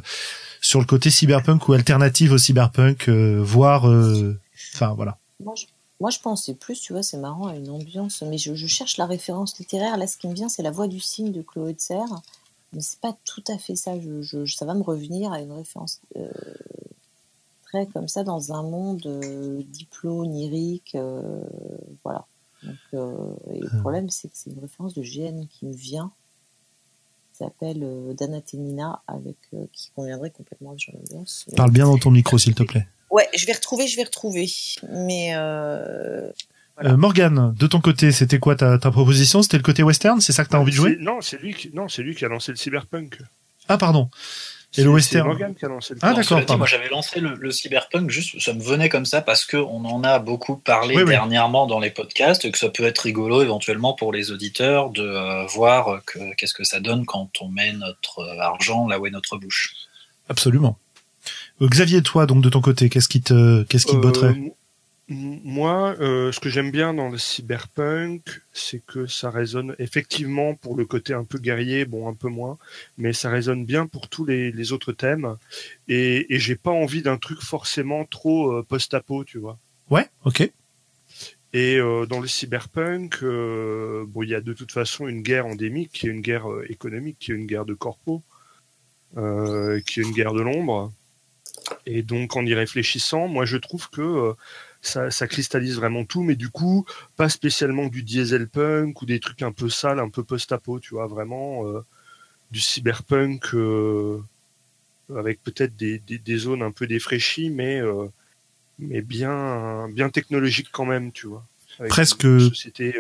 sur 0.63 0.79
le 0.81 0.87
côté 0.87 1.11
cyberpunk 1.11 1.69
ou 1.69 1.75
alternative 1.75 2.33
au 2.33 2.39
cyberpunk 2.39 3.09
euh, 3.09 3.41
voire 3.43 3.87
euh, 3.91 4.39
enfin 4.75 4.95
voilà 4.97 5.19
Moi, 5.45 5.53
je, 5.59 5.65
moi, 6.03 6.11
je 6.11 6.19
pensais 6.19 6.55
plus, 6.55 6.81
tu 6.81 6.93
vois, 6.93 7.03
c'est 7.05 7.17
marrant, 7.17 7.47
à 7.47 7.55
une 7.57 7.71
ambiance. 7.71 8.23
Mais 8.23 8.37
je, 8.37 8.55
je 8.55 8.67
cherche 8.67 8.97
la 8.97 9.07
référence 9.07 9.57
littéraire. 9.59 9.97
Là, 9.97 10.07
ce 10.09 10.17
qui 10.17 10.27
me 10.27 10.35
vient, 10.35 10.49
c'est 10.49 10.63
La 10.65 10.73
Voix 10.73 10.89
du 10.89 10.99
cygne 10.99 11.31
de 11.31 11.43
Chloé 11.43 11.75
de 11.75 11.81
Serre. 11.81 12.21
Mais 12.73 12.81
c'est 12.81 12.99
pas 12.99 13.17
tout 13.25 13.45
à 13.47 13.57
fait 13.57 13.77
ça. 13.77 13.99
Je, 14.01 14.21
je- 14.21 14.45
ça 14.47 14.65
va 14.67 14.75
me 14.75 14.83
revenir 14.83 15.33
à 15.33 15.41
une 15.41 15.53
référence 15.53 16.01
euh, 16.17 16.29
très 17.63 17.87
comme 17.87 18.09
ça 18.09 18.25
dans 18.25 18.53
un 18.53 18.63
monde 18.63 19.07
euh, 19.07 19.63
diplo, 19.69 20.23
onirique. 20.23 20.95
euh, 20.97 21.41
voilà. 22.03 22.27
Donc, 22.65 22.79
euh, 22.95 23.35
et 23.53 23.61
le 23.61 23.69
problème, 23.81 24.11
c'est 24.11 24.29
que 24.29 24.35
c'est 24.37 24.51
une 24.51 24.59
référence 24.61 24.95
de 24.95 25.03
GN 25.03 25.47
qui 25.47 25.67
me 25.67 25.73
vient. 25.75 26.11
S'appelle 27.43 27.83
euh, 27.83 28.15
Danatenina, 28.15 29.03
avec, 29.09 29.37
euh, 29.55 29.65
qui 29.73 29.91
conviendrait 29.97 30.31
complètement 30.31 30.71
à 30.73 30.75
ce 30.79 30.87
genre 30.93 31.01
d'ambiance. 31.01 31.45
Mais- 31.51 31.57
parle 31.57 31.73
bien 31.73 31.87
dans 31.87 31.99
ton 31.99 32.11
micro 32.11 32.39
s'il 32.39 32.55
te 32.55 32.63
plaît 32.63 32.87
Ouais, 33.11 33.29
je 33.37 33.45
vais 33.47 33.53
retrouver, 33.53 33.87
je 33.89 33.97
vais 33.97 34.05
retrouver. 34.05 34.49
Mais 34.91 35.33
euh, 35.35 36.31
Voilà. 36.77 36.93
euh, 36.93 36.97
Morgane 36.97 37.53
de 37.59 37.67
ton 37.67 37.81
côté 37.81 38.13
c'était 38.13 38.39
quoi 38.39 38.55
ta, 38.57 38.79
ta 38.79 38.91
proposition? 38.91 39.43
C'était 39.43 39.57
le 39.59 39.63
côté 39.63 39.83
western 39.83 40.21
c'est 40.21 40.33
ça 40.33 40.45
que 40.45 40.51
t'as 40.51 40.59
envie 40.59 40.71
de 40.71 40.77
jouer? 40.77 40.97
Non, 41.01 41.21
c'est 41.21 41.39
lui 41.39 41.53
qui, 41.53 41.71
non, 41.75 41.89
c'est 41.89 42.03
lui 42.03 42.15
qui 42.15 42.25
a 42.25 42.29
lancé 42.29 42.53
le 42.53 42.57
cyberpunk. 42.57 43.19
ah 43.69 43.77
pardon 43.77 44.09
C'est- 44.73 44.85
le 44.85 44.91
western. 44.91 45.29
Morgan 45.29 45.55
qui 45.55 45.65
a 45.65 45.69
lancé 45.69 45.93
le 45.95 46.01
Ah, 46.03 46.15
d'accord, 46.15 46.41
moi 46.59 46.67
j'avais 46.67 46.89
lancé 46.89 47.21
le, 47.21 47.35
le 47.35 47.51
cyberpunk, 47.51 48.09
juste 48.11 48.41
ça 48.41 48.55
me 48.55 48.63
venait 48.63 48.89
comme 48.89 49.05
ça 49.05 49.21
parce 49.21 49.45
qu'on 49.45 49.85
en 49.85 50.03
a 50.03 50.19
beaucoup 50.19 50.57
parlé 50.57 50.97
Oui, 50.97 51.03
oui. 51.03 51.11
dernièrement 51.11 51.67
dans 51.67 51.79
les 51.79 51.91
podcasts, 51.91 52.45
et 52.47 52.51
que 52.51 52.57
ça 52.59 52.71
peut 52.71 52.85
être 52.85 53.01
rigolo 53.01 53.43
éventuellement 53.43 53.93
pour 53.93 54.13
les 54.15 54.31
auditeurs 54.31 54.89
de 54.91 55.03
euh, 55.03 55.45
voir 55.47 56.01
que- 56.07 56.35
qu'est-ce 56.37 56.55
que 56.55 56.65
ça 56.65 56.81
donne 56.81 57.05
quand 57.05 57.29
on 57.43 57.49
met 57.49 57.73
notre 57.75 58.21
euh, 58.21 58.39
argent 58.41 58.89
là 58.89 58.99
où 58.99 59.07
est 59.07 59.11
notre 59.11 59.37
bouche. 59.37 59.75
absolument 60.31 60.79
Euh, 61.61 61.69
Xavier 61.69 62.03
toi 62.03 62.25
donc 62.27 62.43
de 62.43 62.49
ton 62.49 62.61
côté 62.63 62.89
qu'est-ce 62.89 63.09
qui 63.09 63.21
te 63.21 63.63
qu'est-ce 63.65 63.85
qui 63.87 63.93
te 63.93 63.99
Euh, 63.99 64.01
botterait? 64.01 64.53
Moi, 65.13 65.95
euh, 66.01 66.33
ce 66.33 66.41
que 66.41 66.49
j'aime 66.49 66.71
bien 66.71 66.95
dans 66.95 67.11
le 67.11 67.19
cyberpunk, 67.19 68.23
c'est 68.55 68.83
que 68.87 69.07
ça 69.07 69.31
résonne 69.31 69.77
effectivement 69.79 70.55
pour 70.55 70.75
le 70.75 70.87
côté 70.87 71.13
un 71.13 71.25
peu 71.25 71.39
guerrier, 71.39 71.85
bon 71.85 72.09
un 72.09 72.15
peu 72.15 72.29
moins, 72.29 72.57
mais 72.97 73.13
ça 73.13 73.29
résonne 73.29 73.67
bien 73.67 73.87
pour 73.87 74.09
tous 74.09 74.25
les, 74.25 74.51
les 74.51 74.73
autres 74.73 74.93
thèmes. 74.93 75.37
Et, 75.89 76.35
et 76.35 76.39
j'ai 76.39 76.57
pas 76.57 76.71
envie 76.71 77.03
d'un 77.03 77.19
truc 77.19 77.43
forcément 77.43 78.07
trop 78.07 78.53
euh, 78.53 78.63
post-apo, 78.63 79.25
tu 79.25 79.39
vois. 79.39 79.59
ouais 79.91 80.09
ok 80.25 80.41
Et 81.53 81.77
euh, 81.77 82.07
dans 82.07 82.21
le 82.21 82.29
cyberpunk, 82.29 83.23
bon, 83.23 84.23
il 84.23 84.31
y 84.31 84.35
a 84.35 84.41
de 84.41 84.55
toute 84.55 84.73
façon 84.73 85.09
une 85.09 85.21
guerre 85.21 85.47
endémique, 85.47 85.91
qui 85.93 86.07
est 86.07 86.11
une 86.11 86.23
guerre 86.23 86.47
économique, 86.69 87.19
qui 87.21 87.33
est 87.33 87.35
une 87.35 87.47
guerre 87.47 87.67
de 87.67 87.75
corpo, 87.75 88.23
qui 89.15 89.21
est 89.21 90.03
une 90.03 90.13
guerre 90.13 90.33
de 90.33 90.41
l'ombre. 90.41 90.91
Et 91.85 92.03
donc, 92.03 92.35
en 92.37 92.47
y 92.47 92.55
réfléchissant, 92.55 93.29
moi, 93.29 93.45
je 93.45 93.59
trouve 93.59 93.91
que 93.91 94.35
ça, 94.83 95.11
ça 95.11 95.27
cristallise 95.29 95.77
vraiment 95.77 96.05
tout, 96.05 96.23
mais 96.23 96.35
du 96.37 96.51
coup, 96.51 96.85
pas 97.17 97.29
spécialement 97.29 97.87
du 97.87 98.03
diesel 98.03 98.49
punk 98.49 99.01
ou 99.01 99.07
des 99.07 99.21
trucs 99.21 99.43
un 99.43 99.53
peu 99.53 99.71
sales, 99.71 100.01
un 100.01 100.09
peu 100.11 100.25
post-apo, 100.25 100.81
tu 100.81 100.95
vois, 100.95 101.07
vraiment 101.07 101.67
euh, 101.67 101.81
du 102.51 102.61
cyberpunk 102.61 103.55
euh, 103.55 104.21
avec 105.17 105.43
peut-être 105.43 105.77
des, 105.77 105.99
des, 106.01 106.19
des 106.19 106.37
zones 106.37 106.63
un 106.63 106.73
peu 106.73 106.87
défraîchies, 106.87 107.51
mais 107.51 107.81
euh, 107.81 108.07
mais 108.79 109.03
bien 109.03 109.89
bien 109.91 110.11
technologique 110.11 110.69
quand 110.73 110.87
même, 110.87 111.13
tu 111.13 111.27
vois. 111.29 111.45
Avec 111.79 111.91
Presque- 111.91 112.25
une 112.25 112.41
société 112.41 112.95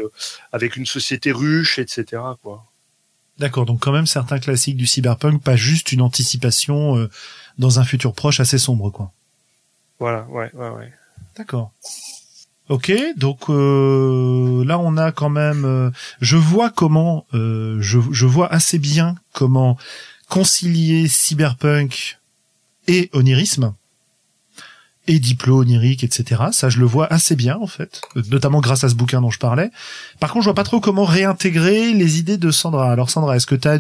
avec 0.53 0.77
une 0.77 0.87
société 0.87 1.33
ruche, 1.33 1.79
etc. 1.79 2.23
Quoi. 2.42 2.64
D'accord, 3.38 3.66
donc 3.66 3.81
quand 3.81 3.92
même 3.92 4.07
certains 4.07 4.38
classiques 4.38 4.77
du 4.77 4.87
cyberpunk, 4.87 5.42
pas 5.42 5.57
juste 5.57 5.92
une 5.92 6.03
anticipation 6.03 7.09
dans 7.59 7.81
un 7.81 7.85
futur 7.85 8.14
proche 8.14 8.40
assez 8.40 8.59
sombre, 8.59 8.90
quoi. 8.90 9.12
Voilà, 9.99 10.27
ouais, 10.31 10.51
ouais, 10.55 10.68
ouais. 10.71 10.92
D'accord. 11.37 11.73
Ok, 12.68 12.92
donc 13.16 13.51
euh, 13.51 14.64
là 14.64 14.79
on 14.79 14.97
a 14.97 15.12
quand 15.12 15.29
même, 15.29 15.64
euh, 15.64 15.90
je 16.21 16.37
vois 16.37 16.71
comment, 16.71 17.27
euh, 17.35 17.77
je, 17.81 17.99
je 18.12 18.25
vois 18.27 18.51
assez 18.53 18.79
bien 18.79 19.16
comment 19.33 19.77
concilier 20.29 21.09
cyberpunk 21.09 22.18
et 22.87 23.11
onirisme 23.12 23.75
et 25.09 25.19
diplo 25.19 25.61
onirique, 25.62 26.05
etc. 26.05 26.43
Ça, 26.53 26.69
je 26.69 26.79
le 26.79 26.87
vois 26.87 27.12
assez 27.12 27.35
bien 27.35 27.57
en 27.61 27.67
fait, 27.67 28.01
notamment 28.31 28.61
grâce 28.61 28.85
à 28.85 28.88
ce 28.88 28.95
bouquin 28.95 29.21
dont 29.21 29.31
je 29.31 29.38
parlais. 29.41 29.71
Par 30.21 30.31
contre, 30.33 30.45
je 30.45 30.49
vois 30.49 30.55
pas 30.55 30.62
trop 30.65 30.79
comment 30.81 31.05
réintégrer 31.05 31.93
les 31.93 32.19
idées 32.19 32.37
de 32.38 32.51
Sandra. 32.53 32.93
Alors 32.93 33.11
Sandra, 33.11 33.37
est-ce 33.37 33.47
que 33.47 33.57
tu 33.57 33.67
as 33.67 33.79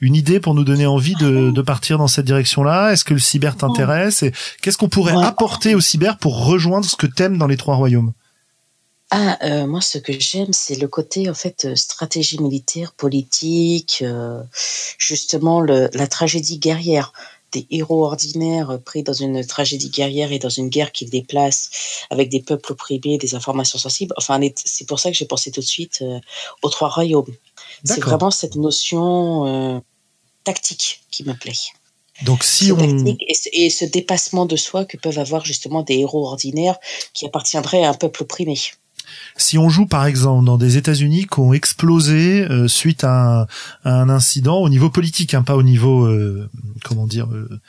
une 0.00 0.14
idée 0.16 0.40
pour 0.40 0.54
nous 0.54 0.64
donner 0.64 0.86
envie 0.86 1.14
de, 1.14 1.50
de 1.52 1.62
partir 1.62 1.98
dans 1.98 2.08
cette 2.08 2.26
direction-là? 2.26 2.92
Est-ce 2.92 3.04
que 3.04 3.14
le 3.14 3.20
cyber 3.20 3.56
t'intéresse? 3.56 4.22
Et 4.24 4.32
qu'est-ce 4.60 4.78
qu'on 4.78 4.88
pourrait 4.88 5.14
Ouais. 5.14 5.24
apporter 5.24 5.74
au 5.76 5.80
cyber 5.80 6.18
pour 6.18 6.44
rejoindre 6.46 6.86
ce 6.86 6.96
que 6.96 7.06
t'aimes 7.06 7.38
dans 7.38 7.46
les 7.46 7.56
trois 7.56 7.76
royaumes? 7.76 8.12
Ah, 9.10 9.38
euh, 9.42 9.66
moi, 9.66 9.80
ce 9.80 9.96
que 9.96 10.12
j'aime, 10.20 10.52
c'est 10.52 10.74
le 10.78 10.86
côté 10.86 11.30
en 11.30 11.34
fait 11.34 11.64
euh, 11.64 11.76
stratégie 11.76 12.38
militaire, 12.42 12.92
politique, 12.92 14.00
euh, 14.02 14.42
justement 14.98 15.62
le, 15.62 15.88
la 15.94 16.06
tragédie 16.06 16.58
guerrière 16.58 17.12
des 17.52 17.66
héros 17.70 18.04
ordinaires 18.04 18.70
euh, 18.70 18.78
pris 18.78 19.02
dans 19.02 19.12
une 19.12 19.44
tragédie 19.44 19.90
guerrière 19.90 20.32
et 20.32 20.38
dans 20.38 20.48
une 20.48 20.68
guerre 20.68 20.92
qui 20.92 21.06
déplace 21.06 21.70
avec 22.10 22.28
des 22.28 22.40
peuples 22.40 22.72
opprimés, 22.72 23.18
des 23.18 23.34
informations 23.34 23.78
sensibles. 23.78 24.14
Enfin, 24.16 24.40
c'est 24.64 24.86
pour 24.86 24.98
ça 24.98 25.10
que 25.10 25.16
j'ai 25.16 25.26
pensé 25.26 25.50
tout 25.50 25.60
de 25.60 25.66
suite 25.66 25.98
euh, 26.02 26.18
aux 26.62 26.70
trois 26.70 26.88
royaumes. 26.88 27.34
C'est 27.84 28.00
vraiment 28.00 28.30
cette 28.30 28.56
notion 28.56 29.46
euh, 29.46 29.80
tactique 30.44 31.02
qui 31.10 31.24
me 31.24 31.34
plaît. 31.34 31.52
Donc 32.22 32.42
si 32.42 32.72
on 32.72 32.76
tactique 32.76 33.22
et, 33.26 33.34
ce, 33.34 33.48
et 33.52 33.70
ce 33.70 33.84
dépassement 33.84 34.44
de 34.44 34.56
soi 34.56 34.84
que 34.84 34.96
peuvent 34.96 35.18
avoir 35.18 35.44
justement 35.44 35.82
des 35.82 35.98
héros 35.98 36.26
ordinaires 36.26 36.78
qui 37.14 37.26
appartiendraient 37.26 37.84
à 37.84 37.90
un 37.90 37.94
peuple 37.94 38.22
opprimé. 38.24 38.58
Si 39.36 39.58
on 39.58 39.68
joue 39.68 39.86
par 39.86 40.06
exemple 40.06 40.44
dans 40.44 40.58
des 40.58 40.76
États-Unis 40.76 41.26
qui 41.26 41.40
ont 41.40 41.52
explosé 41.52 42.42
euh, 42.50 42.68
suite 42.68 43.04
à 43.04 43.40
un, 43.40 43.46
à 43.84 43.94
un 44.00 44.08
incident 44.08 44.58
au 44.58 44.68
niveau 44.68 44.90
politique, 44.90 45.34
hein, 45.34 45.42
pas 45.42 45.56
au 45.56 45.62
niveau 45.62 46.04
euh, 46.04 46.48
comment 46.84 47.06
dire, 47.06 47.26
euh, 47.26 47.60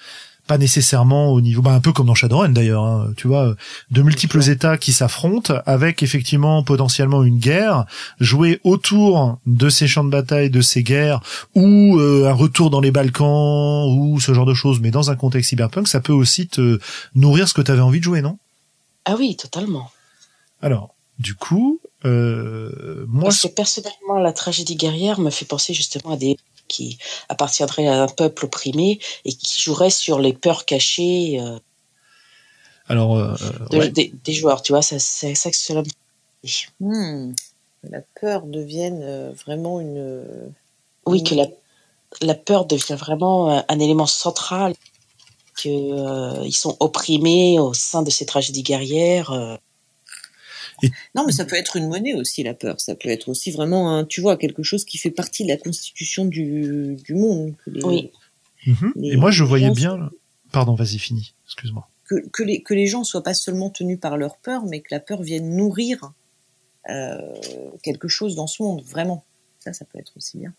pas 0.49 0.57
nécessairement 0.57 1.29
au 1.31 1.41
niveau, 1.41 1.61
bah 1.61 1.73
un 1.73 1.79
peu 1.79 1.93
comme 1.93 2.07
dans 2.07 2.15
Shadowrun 2.15 2.49
d'ailleurs, 2.49 2.83
hein, 2.83 3.13
tu 3.15 3.27
vois, 3.27 3.53
de 3.91 4.01
multiples 4.01 4.49
États 4.49 4.79
qui 4.79 4.93
s'affrontent 4.93 5.53
avec 5.67 6.01
effectivement 6.01 6.63
potentiellement 6.63 7.23
une 7.23 7.37
guerre, 7.37 7.85
jouer 8.19 8.59
autour 8.63 9.37
de 9.45 9.69
ces 9.69 9.87
champs 9.87 10.03
de 10.03 10.09
bataille, 10.09 10.49
de 10.49 10.61
ces 10.61 10.81
guerres, 10.81 11.21
ou 11.53 11.99
euh, 11.99 12.27
un 12.27 12.33
retour 12.33 12.71
dans 12.71 12.81
les 12.81 12.89
Balkans, 12.89 13.85
ou 13.95 14.19
ce 14.19 14.33
genre 14.33 14.47
de 14.47 14.55
choses, 14.55 14.79
mais 14.79 14.89
dans 14.89 15.11
un 15.11 15.15
contexte 15.15 15.49
cyberpunk, 15.51 15.87
ça 15.87 15.99
peut 15.99 16.13
aussi 16.13 16.47
te 16.47 16.79
nourrir 17.13 17.47
ce 17.47 17.53
que 17.53 17.61
tu 17.61 17.69
avais 17.69 17.81
envie 17.81 17.99
de 17.99 18.05
jouer, 18.05 18.23
non? 18.23 18.39
Ah 19.05 19.15
oui, 19.19 19.37
totalement. 19.37 19.91
Alors, 20.63 20.95
du 21.19 21.35
coup, 21.35 21.79
euh, 22.05 23.05
moi, 23.07 23.25
Parce 23.25 23.41
que 23.41 23.47
personnellement, 23.49 24.19
la 24.19 24.31
tragédie 24.33 24.75
guerrière 24.75 25.19
me 25.19 25.29
fait 25.29 25.45
penser 25.45 25.73
justement 25.73 26.13
à 26.13 26.17
des 26.17 26.37
qui 26.67 26.97
appartiendraient 27.29 27.87
à 27.87 28.03
un 28.03 28.07
peuple 28.07 28.45
opprimé 28.45 28.99
et 29.25 29.33
qui 29.33 29.61
joueraient 29.61 29.89
sur 29.89 30.19
les 30.19 30.33
peurs 30.33 30.65
cachées 30.65 31.39
euh, 31.41 31.57
alors, 32.87 33.17
euh, 33.17 33.35
de- 33.71 33.77
ouais. 33.77 33.89
des, 33.89 34.13
des 34.23 34.33
joueurs. 34.33 34.61
Tu 34.61 34.71
vois, 34.71 34.81
ça- 34.81 34.99
c'est 34.99 35.35
ça 35.35 35.51
que 35.51 35.57
cela 35.57 35.83
me. 35.83 35.87
Hmm. 36.79 37.33
La 37.83 38.01
peur 38.19 38.43
devienne 38.43 39.01
euh, 39.03 39.31
vraiment 39.45 39.79
une. 39.79 40.51
Oui, 41.05 41.23
que 41.23 41.35
la, 41.35 41.47
la 42.21 42.35
peur 42.35 42.65
devient 42.65 42.95
vraiment 42.97 43.51
euh, 43.51 43.61
un 43.67 43.79
élément 43.79 44.05
central, 44.05 44.73
que 45.61 45.69
euh, 45.69 46.45
ils 46.45 46.55
sont 46.55 46.77
opprimés 46.79 47.59
au 47.59 47.73
sein 47.73 48.03
de 48.03 48.09
ces 48.09 48.25
tragédies 48.25 48.63
guerrières. 48.63 49.31
Non, 51.15 51.23
mais 51.25 51.31
ça 51.31 51.45
peut 51.45 51.55
être 51.55 51.75
une 51.77 51.87
monnaie 51.87 52.13
aussi, 52.13 52.43
la 52.43 52.53
peur. 52.53 52.79
Ça 52.79 52.95
peut 52.95 53.09
être 53.09 53.29
aussi 53.29 53.51
vraiment, 53.51 53.95
un, 53.97 54.05
tu 54.05 54.21
vois, 54.21 54.37
quelque 54.37 54.63
chose 54.63 54.85
qui 54.85 54.97
fait 54.97 55.11
partie 55.11 55.43
de 55.43 55.49
la 55.49 55.57
constitution 55.57 56.25
du, 56.25 56.95
du 57.03 57.13
monde. 57.15 57.53
Les, 57.67 57.83
Oui. 57.83 58.11
Mhm. 58.67 58.93
les- 58.95 59.09
Et 59.13 59.15
moi, 59.17 59.31
je 59.31 59.43
voyais 59.43 59.71
bien. 59.71 60.09
Pardon, 60.51 60.73
vas-y, 60.75 60.97
fini. 60.99 61.33
Excuse-moi. 61.45 61.87
que, 62.07 62.15
que, 62.29 62.43
les, 62.43 62.61
que 62.61 62.73
les 62.73 62.87
gens 62.87 63.03
soient 63.03 63.23
pas 63.23 63.33
seulement 63.35 63.69
tenus 63.69 63.99
par 63.99 64.17
leur 64.17 64.37
peur, 64.37 64.65
mais 64.65 64.79
que 64.79 64.87
la 64.91 64.99
peur 64.99 65.21
vienne 65.21 65.55
nourrir 65.55 66.11
euh, 66.89 67.19
quelque 67.83 68.07
chose 68.07 68.35
dans 68.35 68.47
ce 68.47 68.63
monde, 68.63 68.81
vraiment. 68.83 69.23
Ça, 69.59 69.73
ça 69.73 69.85
peut 69.85 69.99
être 69.99 70.13
aussi 70.17 70.37
bien. 70.39 70.53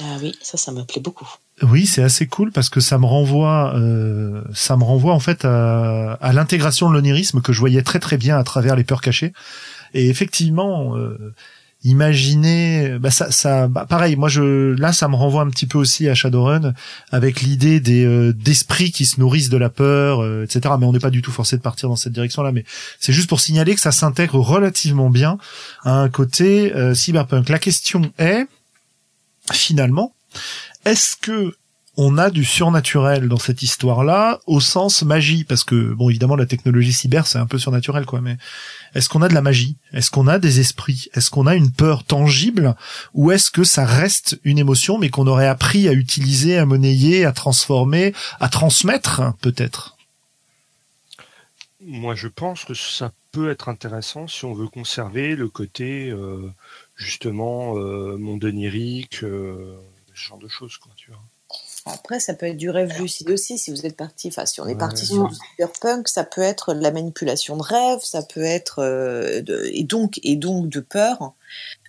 Ah 0.00 0.16
oui, 0.20 0.36
ça, 0.42 0.56
ça 0.56 0.72
me 0.72 0.82
plaît 0.82 1.00
beaucoup. 1.00 1.28
Oui, 1.62 1.86
c'est 1.86 2.02
assez 2.02 2.26
cool 2.26 2.50
parce 2.50 2.68
que 2.68 2.80
ça 2.80 2.98
me 2.98 3.06
renvoie, 3.06 3.74
euh, 3.76 4.42
ça 4.52 4.76
me 4.76 4.82
renvoie 4.82 5.14
en 5.14 5.20
fait 5.20 5.44
à, 5.44 6.14
à 6.14 6.32
l'intégration 6.32 6.88
de 6.88 6.94
l'onirisme 6.94 7.40
que 7.40 7.52
je 7.52 7.60
voyais 7.60 7.82
très 7.82 8.00
très 8.00 8.16
bien 8.16 8.36
à 8.36 8.42
travers 8.42 8.74
les 8.74 8.84
peurs 8.84 9.00
cachées. 9.00 9.32
Et 9.92 10.08
effectivement, 10.08 10.96
euh, 10.96 11.32
imaginer, 11.84 12.98
bah 12.98 13.10
ça, 13.10 13.30
ça, 13.30 13.68
bah 13.68 13.86
pareil. 13.88 14.16
Moi, 14.16 14.28
je, 14.28 14.74
là, 14.74 14.92
ça 14.92 15.06
me 15.06 15.14
renvoie 15.14 15.42
un 15.42 15.50
petit 15.50 15.66
peu 15.66 15.78
aussi 15.78 16.08
à 16.08 16.14
Shadowrun 16.14 16.72
avec 17.12 17.42
l'idée 17.42 17.78
des 17.78 18.04
euh, 18.04 18.32
d'esprits 18.32 18.90
qui 18.90 19.04
se 19.04 19.20
nourrissent 19.20 19.50
de 19.50 19.58
la 19.58 19.68
peur, 19.68 20.22
euh, 20.22 20.44
etc. 20.44 20.74
Mais 20.80 20.86
on 20.86 20.92
n'est 20.92 20.98
pas 20.98 21.10
du 21.10 21.22
tout 21.22 21.30
forcé 21.30 21.56
de 21.56 21.62
partir 21.62 21.88
dans 21.88 21.96
cette 21.96 22.14
direction-là. 22.14 22.52
Mais 22.52 22.64
c'est 22.98 23.12
juste 23.12 23.28
pour 23.28 23.40
signaler 23.40 23.74
que 23.74 23.80
ça 23.80 23.92
s'intègre 23.92 24.40
relativement 24.40 25.10
bien 25.10 25.38
à 25.84 25.92
un 25.92 26.08
côté 26.08 26.74
euh, 26.74 26.94
cyberpunk. 26.94 27.48
La 27.50 27.58
question 27.58 28.10
est 28.18 28.46
finalement, 29.52 30.14
est-ce 30.84 31.16
que 31.16 31.56
on 31.96 32.18
a 32.18 32.28
du 32.30 32.44
surnaturel 32.44 33.28
dans 33.28 33.38
cette 33.38 33.62
histoire-là 33.62 34.40
au 34.46 34.60
sens 34.60 35.02
magie? 35.02 35.44
Parce 35.44 35.62
que 35.62 35.92
bon, 35.92 36.10
évidemment, 36.10 36.34
la 36.34 36.46
technologie 36.46 36.92
cyber 36.92 37.26
c'est 37.26 37.38
un 37.38 37.46
peu 37.46 37.58
surnaturel, 37.58 38.04
quoi. 38.04 38.20
Mais 38.20 38.36
est-ce 38.94 39.08
qu'on 39.08 39.22
a 39.22 39.28
de 39.28 39.34
la 39.34 39.42
magie? 39.42 39.76
Est-ce 39.92 40.10
qu'on 40.10 40.26
a 40.26 40.38
des 40.38 40.60
esprits? 40.60 41.08
Est-ce 41.14 41.30
qu'on 41.30 41.46
a 41.46 41.54
une 41.54 41.70
peur 41.70 42.04
tangible? 42.04 42.74
Ou 43.14 43.30
est-ce 43.30 43.50
que 43.50 43.64
ça 43.64 43.84
reste 43.84 44.40
une 44.44 44.58
émotion, 44.58 44.98
mais 44.98 45.08
qu'on 45.08 45.26
aurait 45.26 45.46
appris 45.46 45.88
à 45.88 45.92
utiliser, 45.92 46.58
à 46.58 46.66
monnayer, 46.66 47.24
à 47.24 47.32
transformer, 47.32 48.12
à 48.40 48.48
transmettre, 48.48 49.22
peut-être? 49.40 49.96
Moi, 51.80 52.14
je 52.14 52.28
pense 52.28 52.64
que 52.64 52.74
ça 52.74 53.12
peut 53.30 53.50
être 53.50 53.68
intéressant 53.68 54.26
si 54.26 54.44
on 54.44 54.54
veut 54.54 54.68
conserver 54.68 55.36
le 55.36 55.48
côté 55.48 56.10
euh, 56.10 56.50
justement 56.96 57.76
euh, 57.78 58.16
monde 58.16 58.44
onirique, 58.44 59.22
euh, 59.24 59.76
ce 60.14 60.28
genre 60.28 60.38
de 60.38 60.48
choses, 60.48 60.76
quoi. 60.78 60.92
Tu 60.96 61.10
vois. 61.10 61.20
Après, 61.86 62.18
ça 62.18 62.32
peut 62.34 62.46
être 62.46 62.56
du 62.56 62.70
rêve 62.70 62.98
lucide 62.98 63.28
aussi, 63.30 63.58
si 63.58 63.70
vous 63.70 63.84
êtes 63.84 63.96
parti, 63.96 64.28
enfin, 64.28 64.46
si 64.46 64.60
on 64.60 64.64
est 64.66 64.72
Ouais. 64.72 64.78
parti 64.78 65.04
sur 65.04 65.28
du 65.28 65.34
cyberpunk, 65.34 66.08
ça 66.08 66.24
peut 66.24 66.40
être 66.40 66.72
de 66.72 66.80
la 66.80 66.90
manipulation 66.90 67.56
de 67.58 67.62
rêve, 67.62 67.98
ça 68.02 68.22
peut 68.22 68.42
être, 68.42 68.78
euh, 68.78 69.42
de, 69.42 69.68
et 69.72 69.84
donc, 69.84 70.18
et 70.22 70.36
donc 70.36 70.68
de 70.70 70.80
peur. 70.80 71.34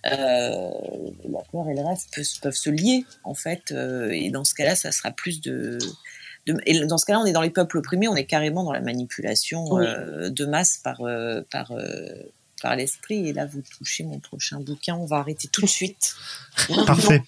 Euh, 0.06 0.70
la 1.30 1.40
peur 1.52 1.70
et 1.70 1.74
le 1.76 1.82
rêve 1.82 1.98
peuvent, 2.14 2.26
peuvent 2.42 2.54
se 2.56 2.70
lier, 2.70 3.06
en 3.24 3.34
fait, 3.34 3.72
euh, 3.72 4.10
et 4.12 4.30
dans 4.32 4.44
ce 4.44 4.54
cas-là, 4.54 4.76
ça 4.76 4.92
sera 4.92 5.12
plus 5.12 5.40
de, 5.42 5.78
de- 6.46 6.58
et 6.66 6.86
dans 6.86 6.98
ce 6.98 7.06
cas-là, 7.06 7.22
on 7.22 7.26
est 7.26 7.32
dans 7.32 7.42
les 7.42 7.50
peuples 7.50 7.78
opprimés, 7.78 8.08
on 8.10 8.16
est 8.18 8.26
carrément 8.26 8.64
dans 8.66 8.74
la 8.74 8.82
manipulation 8.82 9.64
Oui. 9.72 9.86
euh, 9.86 10.30
de 10.30 10.46
masse 10.46 10.78
par, 10.84 11.02
euh, 11.02 11.42
par, 11.50 11.72
euh, 11.72 12.06
par 12.66 12.76
l'esprit. 12.76 13.28
Et 13.30 13.34
là, 13.34 13.46
vous 13.46 13.62
touchez 13.78 14.04
mon 14.04 14.18
prochain 14.20 14.60
bouquin, 14.60 14.96
on 14.96 15.06
va 15.06 15.18
arrêter 15.18 15.48
tout 15.48 15.62
de 15.62 15.68
suite. 15.68 16.16
Parfait. 16.88 17.22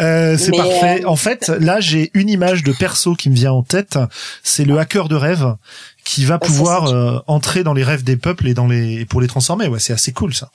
Euh, 0.00 0.38
c'est 0.38 0.52
parfait. 0.56 1.02
euh, 1.04 1.08
En 1.08 1.16
fait, 1.16 1.48
là, 1.48 1.80
j'ai 1.80 2.10
une 2.14 2.30
image 2.30 2.62
de 2.62 2.72
perso 2.72 3.14
qui 3.14 3.28
me 3.28 3.34
vient 3.34 3.52
en 3.52 3.62
tête. 3.62 3.98
C'est 4.42 4.64
le 4.64 4.78
hacker 4.78 5.08
de 5.08 5.16
rêve 5.16 5.56
qui 6.04 6.24
va 6.24 6.38
pouvoir 6.38 6.86
euh, 6.86 7.18
entrer 7.26 7.62
dans 7.62 7.74
les 7.74 7.84
rêves 7.84 8.04
des 8.04 8.16
peuples 8.16 8.48
et 8.48 8.54
dans 8.54 8.66
les 8.68 9.04
pour 9.04 9.20
les 9.20 9.26
transformer. 9.28 9.66
Ouais, 9.68 9.80
c'est 9.80 9.92
assez 9.92 10.12
cool 10.14 10.34
ça. 10.34 10.50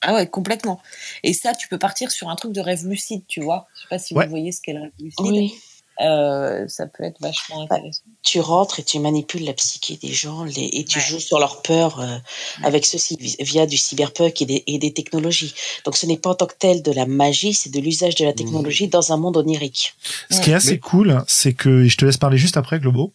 Ah 0.00 0.14
ouais, 0.14 0.28
complètement. 0.28 0.80
Et 1.24 1.32
ça, 1.32 1.54
tu 1.54 1.66
peux 1.66 1.78
partir 1.78 2.12
sur 2.12 2.28
un 2.28 2.36
truc 2.36 2.52
de 2.52 2.60
rêve 2.60 2.86
lucide, 2.86 3.22
tu 3.26 3.40
vois. 3.40 3.66
Je 3.74 3.80
sais 3.82 3.86
pas 3.90 3.98
si 3.98 4.14
Ouais. 4.14 4.26
vous 4.26 4.30
voyez 4.30 4.52
ce 4.52 4.60
qu'est 4.62 4.72
le 4.74 4.82
rêve 4.82 4.92
lucide. 5.00 5.16
Oui. 5.26 5.52
Euh, 6.00 6.68
ça 6.68 6.86
peut 6.86 7.02
être 7.02 7.20
vachement 7.20 7.62
intéressant. 7.62 8.02
Tu 8.22 8.38
rentres 8.40 8.78
et 8.78 8.84
tu 8.84 9.00
manipules 9.00 9.44
la 9.44 9.52
psyché 9.52 9.96
des 10.00 10.12
gens 10.12 10.44
les, 10.44 10.68
et 10.72 10.84
tu 10.84 10.98
Ouais. 10.98 11.04
joues 11.04 11.18
sur 11.18 11.38
leur 11.40 11.60
peur 11.62 11.98
euh, 12.00 12.18
avec 12.62 12.86
ceci 12.86 13.16
vi- 13.16 13.36
via 13.40 13.66
du 13.66 13.76
cyberpunk 13.76 14.40
et 14.42 14.46
des, 14.46 14.62
et 14.68 14.78
des 14.78 14.92
technologies. 14.92 15.54
Donc 15.84 15.96
ce 15.96 16.06
n'est 16.06 16.16
pas 16.16 16.30
en 16.30 16.34
tant 16.34 16.46
que 16.46 16.54
tel 16.58 16.82
de 16.82 16.92
la 16.92 17.04
magie, 17.06 17.52
c'est 17.52 17.70
de 17.70 17.80
l'usage 17.80 18.14
de 18.14 18.24
la 18.24 18.32
technologie 18.32 18.86
dans 18.88 19.12
un 19.12 19.16
monde 19.16 19.36
onirique. 19.38 19.94
Ce 20.30 20.40
qui 20.40 20.50
est 20.50 20.54
assez 20.54 20.72
Mais- 20.72 20.78
cool, 20.78 21.24
c'est 21.26 21.54
que 21.54 21.82
et 21.84 21.88
je 21.88 21.96
te 21.96 22.04
laisse 22.04 22.16
parler 22.16 22.38
juste 22.38 22.56
après, 22.56 22.78
Globo. 22.78 23.12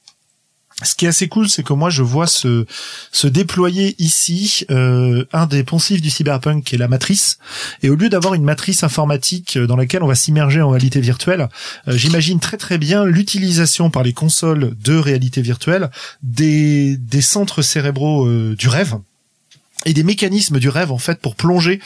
Ce 0.82 0.96
qui 0.96 1.06
est 1.06 1.10
assez 1.10 1.28
cool, 1.28 1.50
c'est 1.50 1.64
que 1.64 1.74
moi 1.74 1.90
je 1.90 2.02
vois 2.02 2.26
se 2.26 2.66
déployer 3.28 3.96
ici 4.00 4.66
euh, 4.72 5.26
un 5.32 5.46
des 5.46 5.64
poncifs 5.64 6.02
du 6.02 6.10
cyberpunk 6.10 6.64
qui 6.64 6.76
est 6.76 6.80
la 6.80 6.88
matrice. 6.88 7.38
Et 7.84 7.90
au 7.90 7.96
lieu 7.96 8.10
d'avoir 8.10 8.34
une 8.34 8.44
matrice 8.44 8.84
informatique 8.84 9.58
euh, 9.58 9.68
dans 9.68 9.76
laquelle 9.76 10.04
on 10.04 10.08
va 10.08 10.16
s'immerger 10.16 10.62
en 10.62 10.70
réalité 10.70 11.00
virtuelle, 11.00 11.48
euh, 11.88 11.96
j'imagine 11.96 12.40
très 12.40 12.58
très 12.58 12.78
bien 12.78 13.06
l'utilisation 13.06 13.92
par 13.92 14.04
les 14.04 14.14
consoles 14.14 14.76
de 14.84 14.98
réalité 14.98 15.42
virtuelle 15.42 15.92
des 16.24 16.98
centres 17.22 17.62
cérébraux 17.62 18.28
du 18.56 18.68
rêve 18.68 18.96
et 19.86 19.94
des 19.94 20.04
mécanismes 20.04 20.60
du 20.60 20.70
rêve 20.70 20.92
en 20.92 20.98
fait 20.98 21.20
pour 21.20 21.36
plonger 21.36 21.80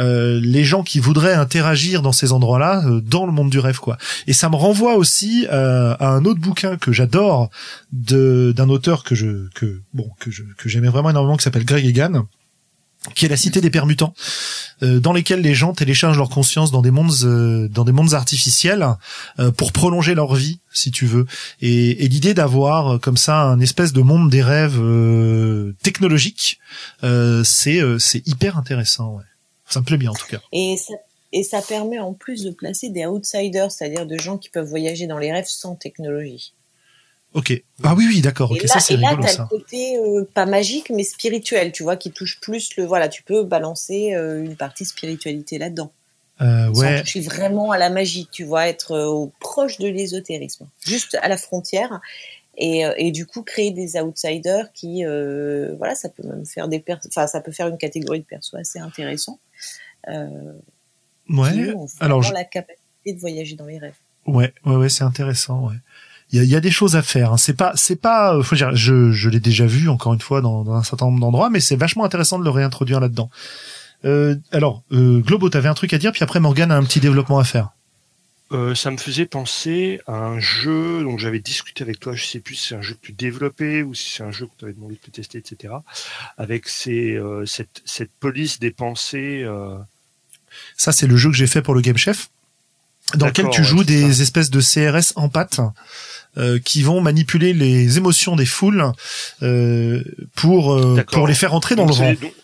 euh, 0.00 0.40
les 0.42 0.64
gens 0.64 0.82
qui 0.82 0.98
voudraient 0.98 1.34
interagir 1.34 2.02
dans 2.02 2.12
ces 2.12 2.32
endroits-là 2.32 2.82
euh, 2.86 3.00
dans 3.00 3.26
le 3.26 3.32
monde 3.32 3.50
du 3.50 3.58
rêve 3.58 3.78
quoi. 3.78 3.98
Et 4.26 4.32
ça 4.32 4.48
me 4.48 4.56
renvoie 4.56 4.94
aussi 4.96 5.46
euh, 5.52 5.94
à 6.00 6.08
un 6.08 6.24
autre 6.24 6.40
bouquin 6.40 6.76
que 6.76 6.90
j'adore 6.92 7.50
de 7.92 8.52
d'un 8.56 8.68
auteur 8.68 9.04
que 9.04 9.14
je 9.14 9.48
que 9.54 9.80
bon 9.94 10.10
que 10.18 10.30
je 10.30 10.42
que 10.56 10.68
j'aimais 10.68 10.88
vraiment 10.88 11.10
énormément 11.10 11.36
qui 11.36 11.44
s'appelle 11.44 11.64
Greg 11.64 11.84
Egan 11.84 12.26
qui 13.14 13.24
est 13.24 13.28
la 13.28 13.36
cité 13.36 13.60
des 13.60 13.70
permutants 13.70 14.14
euh, 14.82 15.00
dans 15.00 15.12
lesquels 15.12 15.40
les 15.40 15.54
gens 15.54 15.72
téléchargent 15.72 16.18
leur 16.18 16.28
conscience 16.28 16.70
dans 16.70 16.82
des 16.82 16.90
mondes 16.90 17.12
euh, 17.24 17.66
dans 17.68 17.84
des 17.84 17.92
mondes 17.92 18.12
artificiels 18.12 18.86
euh, 19.38 19.50
pour 19.50 19.72
prolonger 19.72 20.14
leur 20.14 20.34
vie 20.34 20.60
si 20.70 20.90
tu 20.90 21.06
veux 21.06 21.26
et, 21.62 22.04
et 22.04 22.08
l'idée 22.08 22.34
d'avoir 22.34 22.94
euh, 22.94 22.98
comme 22.98 23.16
ça 23.16 23.42
un 23.42 23.60
espèce 23.60 23.92
de 23.92 24.02
monde 24.02 24.28
des 24.28 24.42
rêves 24.42 24.78
euh, 24.80 25.74
technologique 25.82 26.58
euh, 27.02 27.42
c'est 27.42 27.80
c'est 27.98 28.26
hyper 28.28 28.58
intéressant 28.58 29.14
ouais. 29.14 29.24
Ça 29.70 29.80
me 29.80 29.84
plaît 29.84 29.96
bien 29.96 30.10
en 30.10 30.14
tout 30.14 30.26
cas 30.26 30.40
Et 30.52 30.76
ça, 30.76 30.94
et 31.32 31.42
ça 31.42 31.62
permet 31.62 31.98
en 31.98 32.12
plus 32.12 32.42
de 32.42 32.50
placer 32.50 32.90
des 32.90 33.06
outsiders, 33.06 33.70
c'est-à-dire 33.72 34.04
de 34.06 34.16
gens 34.18 34.36
qui 34.36 34.48
peuvent 34.50 34.66
voyager 34.68 35.06
dans 35.06 35.18
les 35.18 35.32
rêves 35.32 35.46
sans 35.46 35.74
technologie. 35.76 36.52
ok 37.34 37.62
ah 37.84 37.94
oui 37.96 38.06
oui 38.08 38.20
d'accord 38.20 38.50
ok 38.50 38.58
et 38.58 38.66
là, 38.66 38.74
ça 38.74 38.80
c'est 38.80 38.94
et 38.94 38.96
là, 38.96 39.10
rigolo 39.10 39.22
t'as 39.22 39.32
ça 39.32 39.48
le 39.50 39.58
côté 39.58 39.96
euh, 39.98 40.24
pas 40.34 40.46
magique, 40.46 40.90
mais 40.90 41.04
spirituel, 41.04 41.70
tu 41.72 41.82
vois, 41.84 41.96
qui 41.96 42.10
touche 42.10 42.40
plus 42.40 42.76
le. 42.76 42.84
Voilà, 42.84 43.08
tu 43.08 43.22
peux 43.22 43.44
balancer 43.44 44.14
euh, 44.14 44.42
une 44.44 44.56
partie 44.56 44.84
spiritualité 44.84 45.58
là-dedans. 45.58 45.92
euh, 46.40 46.66
Sans 46.66 46.80
ouais 46.80 47.00
toucher 47.00 47.20
vraiment 47.20 47.70
à 47.70 47.78
la 47.78 47.88
magie, 47.90 48.26
tu 48.32 48.42
vois, 48.44 48.66
être 48.66 48.92
euh, 48.92 49.06
au- 49.06 49.30
proche 49.38 49.78
de 49.78 49.86
l'ésotérisme, 49.86 50.66
juste 50.84 51.16
à 51.22 51.28
la 51.28 51.36
frontière. 51.36 52.00
Et, 52.62 52.84
euh, 52.84 52.92
et 52.98 53.10
du 53.10 53.24
coup, 53.26 53.42
créer 53.42 53.70
des 53.70 53.96
outsiders 53.98 54.70
qui, 54.74 55.04
euh, 55.04 55.74
voilà, 55.78 55.94
ça 55.94 56.08
peut 56.10 56.22
même 56.26 56.44
faire 56.44 56.68
des, 56.68 56.84
enfin, 57.08 57.26
ça 57.26 57.40
peut 57.40 57.52
faire 57.52 57.68
une 57.68 57.78
catégorie 57.78 58.20
de 58.20 58.24
persos 58.26 58.54
assez 58.54 58.78
intéressant. 58.78 59.38
Euh, 60.08 60.26
qui, 61.26 61.32
ouais 61.34 61.56
eux, 61.58 61.74
ont 61.76 61.86
alors 62.00 62.22
je- 62.22 62.32
la 62.34 62.44
capacité 62.44 63.12
de 63.14 63.18
voyager 63.18 63.56
dans 63.56 63.66
les 63.66 63.78
rêves. 63.78 63.94
Ouais, 64.26 64.52
ouais, 64.66 64.76
ouais, 64.76 64.88
c'est 64.90 65.04
intéressant. 65.04 65.68
Ouais. 65.68 65.76
Il 66.32 66.38
y 66.38 66.40
a, 66.40 66.44
il 66.44 66.50
y 66.50 66.54
a 66.54 66.60
des 66.60 66.70
choses 66.70 66.96
à 66.96 67.02
faire. 67.02 67.32
hein. 67.32 67.36
C'est 67.38 67.54
pas, 67.56 67.72
c'est 67.76 67.96
pas. 67.96 68.34
euh, 68.36 68.42
Faut 68.42 68.54
dire, 68.56 68.74
je, 68.76 69.10
je 69.10 69.28
l'ai 69.30 69.40
déjà 69.40 69.66
vu 69.66 69.88
encore 69.88 70.12
une 70.14 70.20
fois 70.20 70.40
dans, 70.42 70.62
dans 70.62 70.74
un 70.74 70.82
certain 70.84 71.06
nombre 71.06 71.20
d'endroits, 71.20 71.48
mais 71.50 71.60
c'est 71.60 71.76
vachement 71.76 72.04
intéressant 72.04 72.38
de 72.38 72.44
le 72.44 72.50
réintroduire 72.50 73.00
là-dedans. 73.00 73.30
Euh, 74.04 74.36
alors, 74.52 74.82
euh, 74.92 75.20
Globo, 75.20 75.48
t'avais 75.48 75.68
un 75.68 75.74
truc 75.74 75.92
à 75.92 75.98
dire, 75.98 76.12
puis 76.12 76.22
après 76.22 76.40
Morgan 76.40 76.70
a 76.70 76.76
un 76.76 76.84
petit 76.84 77.00
développement 77.00 77.38
à 77.38 77.44
faire. 77.44 77.70
Euh, 78.52 78.74
ça 78.74 78.90
me 78.90 78.96
faisait 78.96 79.26
penser 79.26 80.00
à 80.08 80.14
un 80.14 80.40
jeu 80.40 81.02
dont 81.04 81.16
j'avais 81.18 81.38
discuté 81.38 81.84
avec 81.84 82.00
toi, 82.00 82.14
je 82.16 82.24
sais 82.24 82.40
plus 82.40 82.56
si 82.56 82.68
c'est 82.68 82.74
un 82.74 82.82
jeu 82.82 82.94
que 82.94 83.06
tu 83.06 83.12
développais 83.12 83.82
ou 83.82 83.94
si 83.94 84.10
c'est 84.10 84.24
un 84.24 84.32
jeu 84.32 84.46
que 84.46 84.52
tu 84.58 84.64
avais 84.64 84.74
demandé 84.74 84.94
de 85.06 85.10
tester, 85.12 85.38
etc. 85.38 85.74
Avec 86.36 86.68
ces, 86.68 87.14
euh, 87.14 87.46
cette, 87.46 87.80
cette 87.84 88.10
police 88.18 88.58
des 88.58 88.72
pensées. 88.72 89.42
Euh... 89.44 89.76
Ça, 90.76 90.90
c'est 90.90 91.06
le 91.06 91.16
jeu 91.16 91.30
que 91.30 91.36
j'ai 91.36 91.46
fait 91.46 91.62
pour 91.62 91.74
le 91.74 91.80
Game 91.80 91.96
Chef, 91.96 92.28
dans 93.14 93.26
lequel 93.26 93.50
tu 93.50 93.62
joues 93.62 93.84
des 93.84 94.12
ça. 94.12 94.22
espèces 94.22 94.50
de 94.50 94.60
CRS 94.60 95.12
en 95.14 95.28
pâte 95.28 95.60
euh, 96.36 96.58
qui 96.58 96.82
vont 96.82 97.00
manipuler 97.00 97.52
les 97.52 97.98
émotions 97.98 98.34
des 98.34 98.46
foules 98.46 98.84
euh, 99.42 100.02
pour 100.34 100.74
euh, 100.74 101.04
pour 101.12 101.28
les 101.28 101.34
faire 101.34 101.54
entrer 101.54 101.76
dans 101.76 101.86
Donc 101.86 101.98
le 101.98 102.04
rang. 102.04 102.12
donc- 102.14 102.34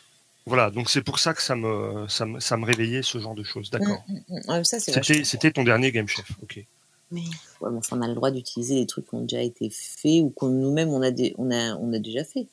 voilà, 0.47 0.71
donc 0.71 0.89
c'est 0.91 1.03
pour 1.03 1.19
ça 1.19 1.35
que 1.35 1.43
ça 1.43 1.57
me, 1.57 2.07
ça 2.09 2.25
me, 2.27 2.41
ça 2.41 2.57
me 2.57 2.65
réveillait 2.65 3.03
ce 3.03 3.19
genre 3.19 3.35
de 3.35 3.43
choses. 3.43 3.71
D'accord. 3.71 4.03
Mm, 4.09 4.15
mm, 4.15 4.41
mm. 4.47 4.51
Ouais, 4.51 4.61
c'est 4.65 5.25
C'était, 5.25 5.51
ton 5.51 5.65
dernier 5.65 5.91
Game 5.93 6.09
Chef. 6.09 6.31
Ok. 6.43 6.65
Mais 7.13 7.21
Ouais, 7.61 7.71
mais 7.71 7.79
enfin, 7.79 7.97
on 7.99 8.03
a 8.03 8.09
le 8.09 8.15
droit 8.15 8.31
d'utiliser 8.31 8.75
des 8.77 8.87
trucs 8.87 9.09
qui 9.09 9.15
ont 9.15 9.23
déjà 9.23 9.43
été 9.43 9.71
faits 9.71 10.23
ou 10.23 10.31
qu'on 10.31 10.49
nous-mêmes 10.49 10.89
on 10.91 11.03
a, 11.03 11.11
des- 11.11 11.35
on 11.39 11.51
a, 11.51 11.75
on 11.77 11.93
a 11.93 11.99
déjà 11.99 12.25
fait. 12.25 12.47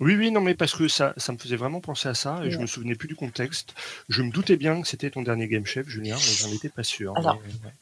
Oui, 0.00 0.16
oui, 0.16 0.30
non, 0.30 0.40
mais 0.40 0.54
parce 0.54 0.74
que 0.74 0.88
ça, 0.88 1.14
ça 1.16 1.32
me 1.32 1.38
faisait 1.38 1.56
vraiment 1.56 1.80
penser 1.80 2.08
à 2.08 2.14
ça 2.14 2.40
et 2.44 2.50
je 2.50 2.56
Ouais. 2.56 2.62
me 2.62 2.66
souvenais 2.66 2.94
plus 2.96 3.08
du 3.08 3.14
contexte. 3.14 3.74
Je 4.08 4.22
me 4.22 4.30
doutais 4.30 4.56
bien 4.56 4.82
que 4.82 4.88
c'était 4.88 5.10
ton 5.10 5.22
dernier 5.22 5.46
Game 5.48 5.66
Chef, 5.66 5.86
Julien, 5.88 6.16
mais 6.16 6.32
j'en 6.36 6.48
étais 6.52 6.68
pas 6.68 6.82
sûr. 6.82 7.12
Alors. 7.16 7.38
Mais, 7.46 7.52
ouais. 7.68 7.74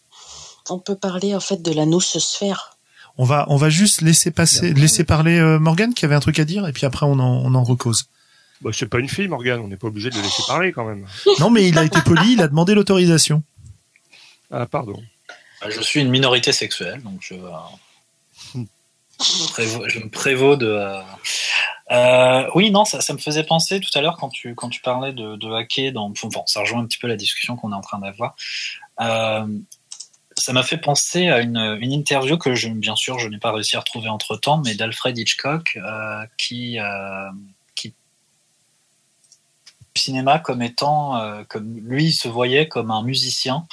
on 0.70 0.78
peut 0.78 0.94
parler 0.96 1.34
en 1.34 1.40
fait 1.40 1.62
de 1.62 1.72
la 1.72 1.86
noosphère. 1.86 2.76
On 3.18 3.24
va 3.24 3.46
on 3.48 3.56
va 3.56 3.68
juste 3.70 4.00
laisser 4.00 4.30
passer 4.30 4.72
laisser 4.74 5.04
parler 5.04 5.38
euh, 5.38 5.58
Morgan 5.58 5.92
qui 5.92 6.04
avait 6.06 6.14
un 6.14 6.20
truc 6.20 6.38
à 6.38 6.44
dire 6.46 6.66
et 6.66 6.72
puis 6.72 6.86
après 6.86 7.04
on 7.04 7.18
en 7.18 7.44
on 7.44 7.54
en 7.54 7.62
recose. 7.64 8.06
Bah, 8.62 8.70
c'est 8.72 8.88
pas 8.88 8.98
une 8.98 9.08
fille, 9.08 9.28
Morgane, 9.28 9.60
on 9.60 9.68
n'est 9.68 9.76
pas 9.76 9.88
obligé 9.88 10.10
de 10.10 10.16
le 10.16 10.22
laisser 10.22 10.42
parler 10.46 10.72
quand 10.72 10.84
même. 10.84 11.06
Non 11.40 11.50
mais 11.50 11.68
il 11.68 11.78
a 11.78 11.84
été 11.84 12.00
poli, 12.02 12.34
il 12.34 12.42
a 12.42 12.48
demandé 12.48 12.74
l'autorisation. 12.74 13.42
Ah, 14.50 14.66
pardon. 14.66 15.02
Euh, 15.64 15.70
Je 15.70 15.80
suis 15.80 16.00
une 16.00 16.10
minorité 16.10 16.52
sexuelle, 16.52 17.02
donc 17.02 17.20
je, 17.20 17.34
euh, 17.34 18.58
je 19.88 19.98
me 19.98 20.08
prévaux 20.08 20.56
de. 20.56 20.66
euh, 20.66 21.00
euh, 21.90 22.48
oui, 22.54 22.70
non, 22.70 22.84
ça, 22.84 23.00
ça 23.00 23.12
me 23.12 23.18
faisait 23.18 23.44
penser 23.44 23.80
tout 23.80 23.90
à 23.96 24.00
l'heure 24.00 24.16
quand 24.16 24.30
tu, 24.30 24.54
quand 24.54 24.68
tu 24.68 24.80
parlais 24.80 25.12
de, 25.12 25.36
de 25.36 25.52
hacker. 25.52 25.92
Dans, 25.92 26.08
bon, 26.10 26.44
ça 26.46 26.60
rejoint 26.60 26.80
un 26.80 26.86
petit 26.86 26.98
peu 26.98 27.06
la 27.08 27.16
discussion 27.16 27.56
qu'on 27.56 27.72
est 27.72 27.76
en 27.76 27.80
train 27.82 27.98
d'avoir. 27.98 28.34
Euh, 29.00 29.46
ça 30.38 30.52
m'a 30.54 30.62
fait 30.62 30.78
penser 30.78 31.28
à 31.28 31.40
une, 31.40 31.58
une 31.80 31.92
interview 31.92 32.38
que, 32.38 32.54
je, 32.54 32.68
bien 32.68 32.96
sûr, 32.96 33.18
je 33.18 33.28
n'ai 33.28 33.38
pas 33.38 33.52
réussi 33.52 33.76
à 33.76 33.80
retrouver 33.80 34.08
entre 34.08 34.36
temps, 34.36 34.62
mais 34.64 34.74
d'Alfred 34.74 35.16
Hitchcock, 35.18 35.76
euh, 35.76 36.24
qui, 36.38 36.78
euh, 36.78 37.28
qui 37.30 37.51
cinéma 39.96 40.38
comme 40.38 40.62
étant, 40.62 41.16
euh, 41.16 41.44
comme 41.48 41.76
lui, 41.78 42.06
il 42.06 42.12
se 42.12 42.28
voyait 42.28 42.68
comme 42.68 42.90
un 42.90 43.02
musicien 43.02 43.66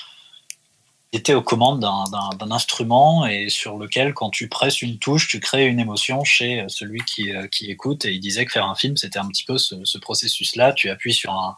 qui 1.12 1.17
était 1.17 1.34
aux 1.34 1.41
commandes 1.41 1.79
d'un- 1.79 2.51
instrument 2.51 3.25
et 3.25 3.49
sur 3.49 3.77
lequel, 3.77 4.13
quand 4.13 4.29
tu 4.29 4.47
presses 4.47 4.82
une 4.84 4.99
touche, 4.99 5.27
tu 5.27 5.39
crées 5.39 5.65
une 5.67 5.79
émotion 5.79 6.23
chez 6.23 6.62
euh, 6.62 6.65
celui 6.67 6.99
qui, 7.01 7.34
euh, 7.34 7.47
qui 7.47 7.71
écoute. 7.71 8.05
Et 8.05 8.13
il 8.13 8.19
disait 8.19 8.45
que 8.45 8.51
faire 8.51 8.65
un 8.67 8.75
film, 8.75 8.95
c'était 8.95 9.17
un 9.19 9.27
petit 9.27 9.43
peu 9.43 9.58
ce, 9.58 9.84
ce 9.86 9.97
processus-là. 9.97 10.73
Tu 10.73 10.89
appuies 10.89 11.13
sur, 11.13 11.32
un, 11.34 11.58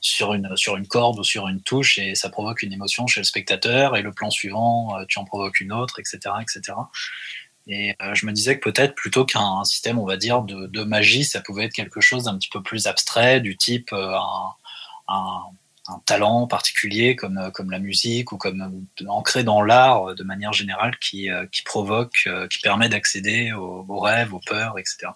sur, 0.00 0.34
une, 0.34 0.56
sur 0.56 0.76
une 0.76 0.86
corde 0.86 1.18
ou 1.18 1.24
sur 1.24 1.48
une 1.48 1.60
touche 1.60 1.98
et 1.98 2.14
ça 2.14 2.28
provoque 2.30 2.62
une 2.62 2.72
émotion 2.72 3.06
chez 3.08 3.20
le 3.20 3.24
spectateur. 3.24 3.96
Et 3.96 4.02
le 4.02 4.12
plan 4.12 4.30
suivant, 4.30 4.94
tu 5.08 5.18
en 5.18 5.24
provoques 5.24 5.60
une 5.60 5.72
autre, 5.72 5.98
etc. 5.98 6.34
etc. 6.40 6.74
Et 7.68 7.96
euh, 8.00 8.14
je 8.14 8.26
me 8.26 8.32
disais 8.32 8.58
que 8.58 8.70
peut-être 8.70 8.94
plutôt 8.94 9.24
qu'un 9.24 9.64
système, 9.64 9.98
on 9.98 10.06
va 10.06 10.16
dire, 10.16 10.42
de, 10.42 10.84
magie, 10.84 11.24
ça 11.24 11.40
pouvait 11.40 11.64
être 11.64 11.72
quelque 11.72 12.00
chose 12.00 12.24
d'un 12.24 12.36
petit 12.38 12.48
peu 12.48 12.62
plus 12.62 12.86
abstrait, 12.86 13.40
du 13.40 13.56
type 13.56 13.92
euh, 13.92 14.16
un, 15.08 15.42
talent 16.04 16.48
particulier 16.48 17.14
comme, 17.14 17.38
euh, 17.38 17.50
comme 17.50 17.70
la 17.70 17.78
musique 17.78 18.32
ou 18.32 18.38
comme 18.38 18.86
ancré 19.08 19.44
dans 19.44 19.62
l'art 19.62 20.14
de 20.14 20.24
manière 20.24 20.52
générale 20.52 20.96
qui, 21.00 21.28
qui 21.52 21.62
provoque, 21.62 22.28
qui 22.50 22.58
permet 22.60 22.88
d'accéder 22.88 23.52
aux, 23.52 24.00
rêves, 24.00 24.34
aux 24.34 24.40
peurs, 24.44 24.78
etc. 24.78 25.08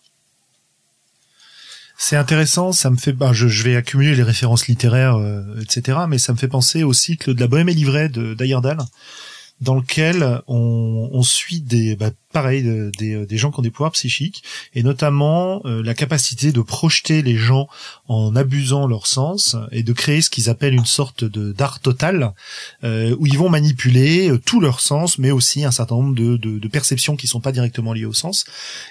C'est 1.96 2.16
intéressant, 2.16 2.72
ça 2.72 2.88
me 2.88 2.96
fait, 2.96 3.14
je, 3.32 3.62
vais 3.62 3.76
accumuler 3.76 4.14
les 4.14 4.22
références 4.22 4.68
littéraires, 4.68 5.18
etc. 5.60 5.98
Mais 6.08 6.18
ça 6.18 6.32
me 6.32 6.38
fait 6.38 6.48
penser 6.48 6.82
au 6.82 6.92
cycle 6.92 7.34
de 7.34 7.40
la 7.40 7.46
Bohème 7.46 7.68
et 7.68 7.74
livrée 7.74 8.08
de 8.08 8.32
d'Ayerdal, 8.34 8.78
dans 9.60 9.74
lequel 9.74 10.40
on, 10.46 11.10
on 11.12 11.22
suit 11.22 11.60
des, 11.60 11.96
bah, 11.96 12.10
pareil, 12.32 12.62
de- 12.62 12.90
des, 12.98 13.26
des 13.26 13.36
gens 13.36 13.50
qui 13.50 13.58
ont 13.58 13.62
des 13.62 13.70
pouvoirs 13.70 13.92
psychiques, 13.92 14.42
et 14.74 14.82
notamment 14.82 15.60
euh, 15.66 15.82
la 15.82 15.94
capacité 15.94 16.52
de 16.52 16.60
projeter 16.62 17.20
les 17.22 17.36
gens 17.36 17.68
en 18.08 18.34
abusant 18.36 18.86
leur 18.86 19.06
sens 19.06 19.56
et 19.70 19.82
de 19.82 19.92
créer 19.92 20.22
ce 20.22 20.30
qu'ils 20.30 20.48
appellent 20.48 20.74
une 20.74 20.86
sorte 20.86 21.24
de 21.24 21.52
d'art 21.52 21.80
total, 21.80 22.32
euh, 22.84 23.14
où 23.18 23.26
ils 23.26 23.36
vont 23.38 23.50
manipuler 23.50 24.30
euh, 24.30 24.38
tout 24.38 24.60
leur 24.60 24.80
sens, 24.80 25.18
mais 25.18 25.30
aussi 25.30 25.64
un 25.64 25.70
certain 25.70 25.96
nombre 25.96 26.14
de, 26.14 26.36
de, 26.36 26.58
de 26.58 26.68
perceptions 26.68 27.16
qui 27.16 27.26
sont 27.26 27.40
pas 27.40 27.52
directement 27.52 27.92
liées 27.92 28.06
au 28.06 28.14
sens. 28.14 28.44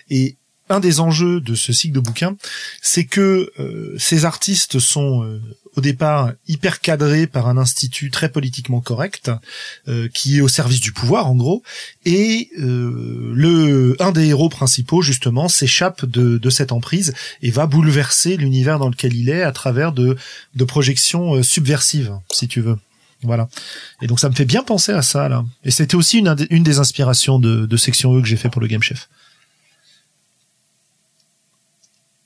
Et 0.09 0.35
un 0.71 0.79
des 0.79 0.99
enjeux 0.99 1.41
de 1.41 1.55
ce 1.55 1.73
cycle 1.73 1.95
de 1.95 1.99
bouquins, 1.99 2.35
c'est 2.79 3.05
que 3.05 3.51
euh, 3.59 3.95
ces 3.97 4.25
artistes 4.25 4.77
sont 4.77 5.23
euh, 5.23 5.41
au 5.79 5.81
départ 5.81 6.33
hyper 6.47 6.81
cadrés 6.81 7.25
par 7.25 7.47
un 7.47 7.57
institut 7.57 8.11
très 8.11 8.29
politiquement 8.29 8.81
correct, 8.81 9.31
euh, 9.87 10.09
qui 10.13 10.37
est 10.37 10.41
au 10.41 10.49
service 10.49 10.81
du 10.81 10.91
pouvoir 10.91 11.27
en 11.27 11.35
gros, 11.35 11.63
et 12.05 12.49
euh, 12.59 13.31
le 13.33 13.95
un 14.01 14.11
des 14.11 14.27
héros 14.27 14.49
principaux 14.49 15.01
justement 15.01 15.47
s'échappe 15.47 16.05
de, 16.05 16.37
de 16.37 16.49
cette 16.49 16.73
emprise 16.73 17.13
et 17.41 17.49
va 17.49 17.65
bouleverser 17.65 18.35
l'univers 18.35 18.77
dans 18.77 18.89
lequel 18.89 19.13
il 19.15 19.29
est 19.29 19.41
à 19.41 19.53
travers 19.53 19.93
de, 19.93 20.17
de 20.53 20.63
projections 20.65 21.35
euh, 21.35 21.43
subversives, 21.43 22.11
si 22.31 22.47
tu 22.49 22.59
veux. 22.59 22.77
Voilà. 23.23 23.47
Et 24.01 24.07
donc 24.07 24.19
ça 24.19 24.29
me 24.29 24.35
fait 24.35 24.49
bien 24.55 24.63
penser 24.63 24.91
à 24.91 25.01
ça 25.01 25.29
là. 25.29 25.45
Et 25.63 25.71
c'était 25.71 25.95
aussi 25.95 26.19
une, 26.19 26.35
une 26.49 26.63
des 26.63 26.79
inspirations 26.79 27.39
de, 27.39 27.65
de 27.65 27.77
section 27.77 28.17
E 28.17 28.21
que 28.21 28.27
j'ai 28.27 28.37
fait 28.37 28.49
pour 28.49 28.61
le 28.61 28.67
Game 28.67 28.83
Chef. 28.83 29.07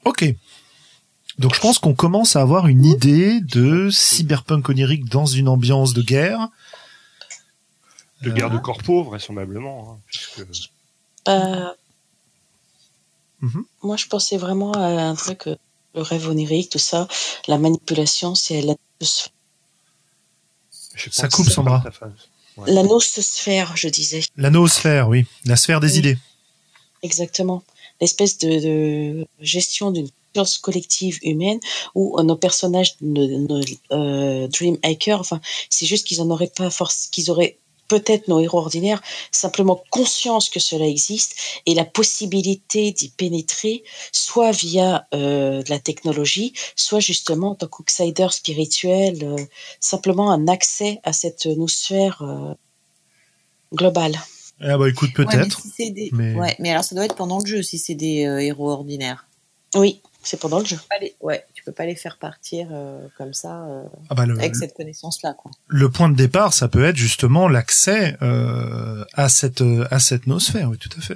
Ok. 0.05 0.21
Donc 1.39 1.55
je 1.55 1.59
pense 1.59 1.79
qu'on 1.79 1.95
commence 1.95 2.35
à 2.35 2.41
avoir 2.41 2.67
une 2.67 2.85
idée 2.85 3.41
de 3.41 3.89
cyberpunk 3.89 4.69
onirique 4.69 5.05
dans 5.09 5.25
une 5.25 5.47
ambiance 5.47 5.93
de 5.93 6.01
guerre. 6.01 6.47
De 8.21 8.29
Euh, 8.29 8.33
guerre 8.33 8.49
de 8.51 8.57
corpo, 8.59 9.03
vraisemblablement. 9.03 9.93
hein, 9.93 9.99
puisque... 10.07 10.43
Euh, 11.27 11.65
Mhm. 13.41 13.65
Moi, 13.81 13.97
je 13.97 14.05
pensais 14.07 14.37
vraiment 14.37 14.71
à 14.71 14.85
un 14.87 15.15
truc, 15.15 15.47
euh, 15.47 15.55
le 15.95 16.01
rêve 16.01 16.29
onirique, 16.29 16.69
tout 16.69 16.79
ça, 16.79 17.09
la 17.49 17.57
manipulation, 17.57 18.35
c'est 18.35 18.61
la 18.61 18.73
Ça 21.11 21.27
coupe, 21.27 21.49
Sandra. 21.49 21.83
Ouais. 22.55 22.71
La 22.71 22.83
noosphère, 22.83 23.75
je 23.75 23.89
disais. 23.89 24.21
La 24.37 24.49
noosphère, 24.49 25.09
oui. 25.09 25.25
La 25.43 25.57
sphère 25.57 25.81
des 25.81 25.91
Oui. 25.93 25.99
idées. 25.99 26.17
Exactement. 27.01 27.63
L'espèce 27.99 28.37
de, 28.37 28.47
de 28.61 29.27
gestion 29.41 29.91
d'une 29.91 30.07
conscience 30.33 30.57
collective 30.59 31.19
humaine 31.23 31.59
où 31.95 32.19
nos 32.21 32.35
personnages, 32.35 32.95
nos, 33.01 33.27
nos, 33.27 33.61
euh, 33.91 34.47
Dream 34.47 34.77
Hacker, 34.83 35.19
enfin, 35.19 35.39
c'est 35.69 35.85
juste 35.85 36.07
qu'ils 36.07 36.21
en 36.21 36.29
auraient 36.29 36.51
pas 36.55 36.69
force, 36.69 37.07
qu'ils 37.11 37.29
auraient 37.31 37.57
peut-être 37.89 38.27
nos 38.27 38.39
héros 38.39 38.57
ordinaires, 38.59 39.01
simplement 39.31 39.83
conscience 39.91 40.49
que 40.49 40.59
cela 40.59 40.87
existe 40.87 41.35
et 41.67 41.75
la 41.75 41.85
possibilité 41.85 42.91
d'y 42.91 43.09
pénétrer, 43.09 43.83
soit 44.11 44.51
via 44.51 45.05
euh, 45.13 45.61
de 45.61 45.69
la 45.69 45.79
technologie, 45.79 46.53
soit 46.75 47.01
justement 47.01 47.51
en 47.51 47.55
tant 47.55 47.67
qu'outsider 47.67 48.27
spirituel, 48.31 49.23
euh, 49.23 49.37
simplement 49.79 50.31
un 50.31 50.47
accès 50.47 50.99
à 51.03 51.13
cette 51.13 51.45
noosphère 51.45 52.21
euh, 52.23 52.53
globale. 53.73 54.15
Ah 54.61 54.77
bah 54.77 54.87
écoute, 54.89 55.09
Ouais, 55.19 55.25
mais 55.27 55.37
peut-être. 55.39 55.61
si 55.61 55.69
c'est 55.75 55.89
des- 55.89 56.09
mais- 56.13 56.33
ouais, 56.35 56.55
mais 56.59 56.71
alors 56.71 56.83
ça 56.85 56.95
doit 56.95 57.05
être 57.05 57.15
pendant 57.15 57.39
le 57.39 57.45
jeu 57.45 57.61
si 57.61 57.77
c'est 57.77 57.95
des 57.95 58.25
euh, 58.25 58.39
héros 58.41 58.71
ordinaires. 58.71 59.27
Oui, 59.75 59.99
c'est 60.23 60.39
pendant 60.39 60.59
le 60.59 60.65
jeu. 60.65 60.77
Les- 61.01 61.15
Ouais, 61.21 61.45
tu 61.53 61.63
peux 61.63 61.71
pas 61.71 61.85
les 61.85 61.95
faire 61.95 62.17
partir 62.17 62.67
euh, 62.71 63.07
comme 63.17 63.33
ça 63.33 63.65
euh, 63.65 63.83
Ah 64.09 64.15
bah, 64.15 64.25
le, 64.25 64.37
avec 64.37 64.55
cette 64.55 64.73
connaissance-là, 64.73 65.33
quoi. 65.37 65.51
le 65.67 65.89
point 65.89 66.09
de 66.09 66.15
départ, 66.15 66.53
ça 66.53 66.67
peut 66.67 66.83
être 66.85 66.95
justement 66.97 67.47
l'accès 67.47 68.17
euh, 68.21 69.03
à 69.13 69.29
cette 69.29 69.61
euh, 69.61 69.87
à 69.91 69.99
cette 69.99 70.27
nosphère, 70.27 70.69
oui, 70.69 70.77
tout 70.77 70.89
à 70.97 71.01
fait. 71.01 71.15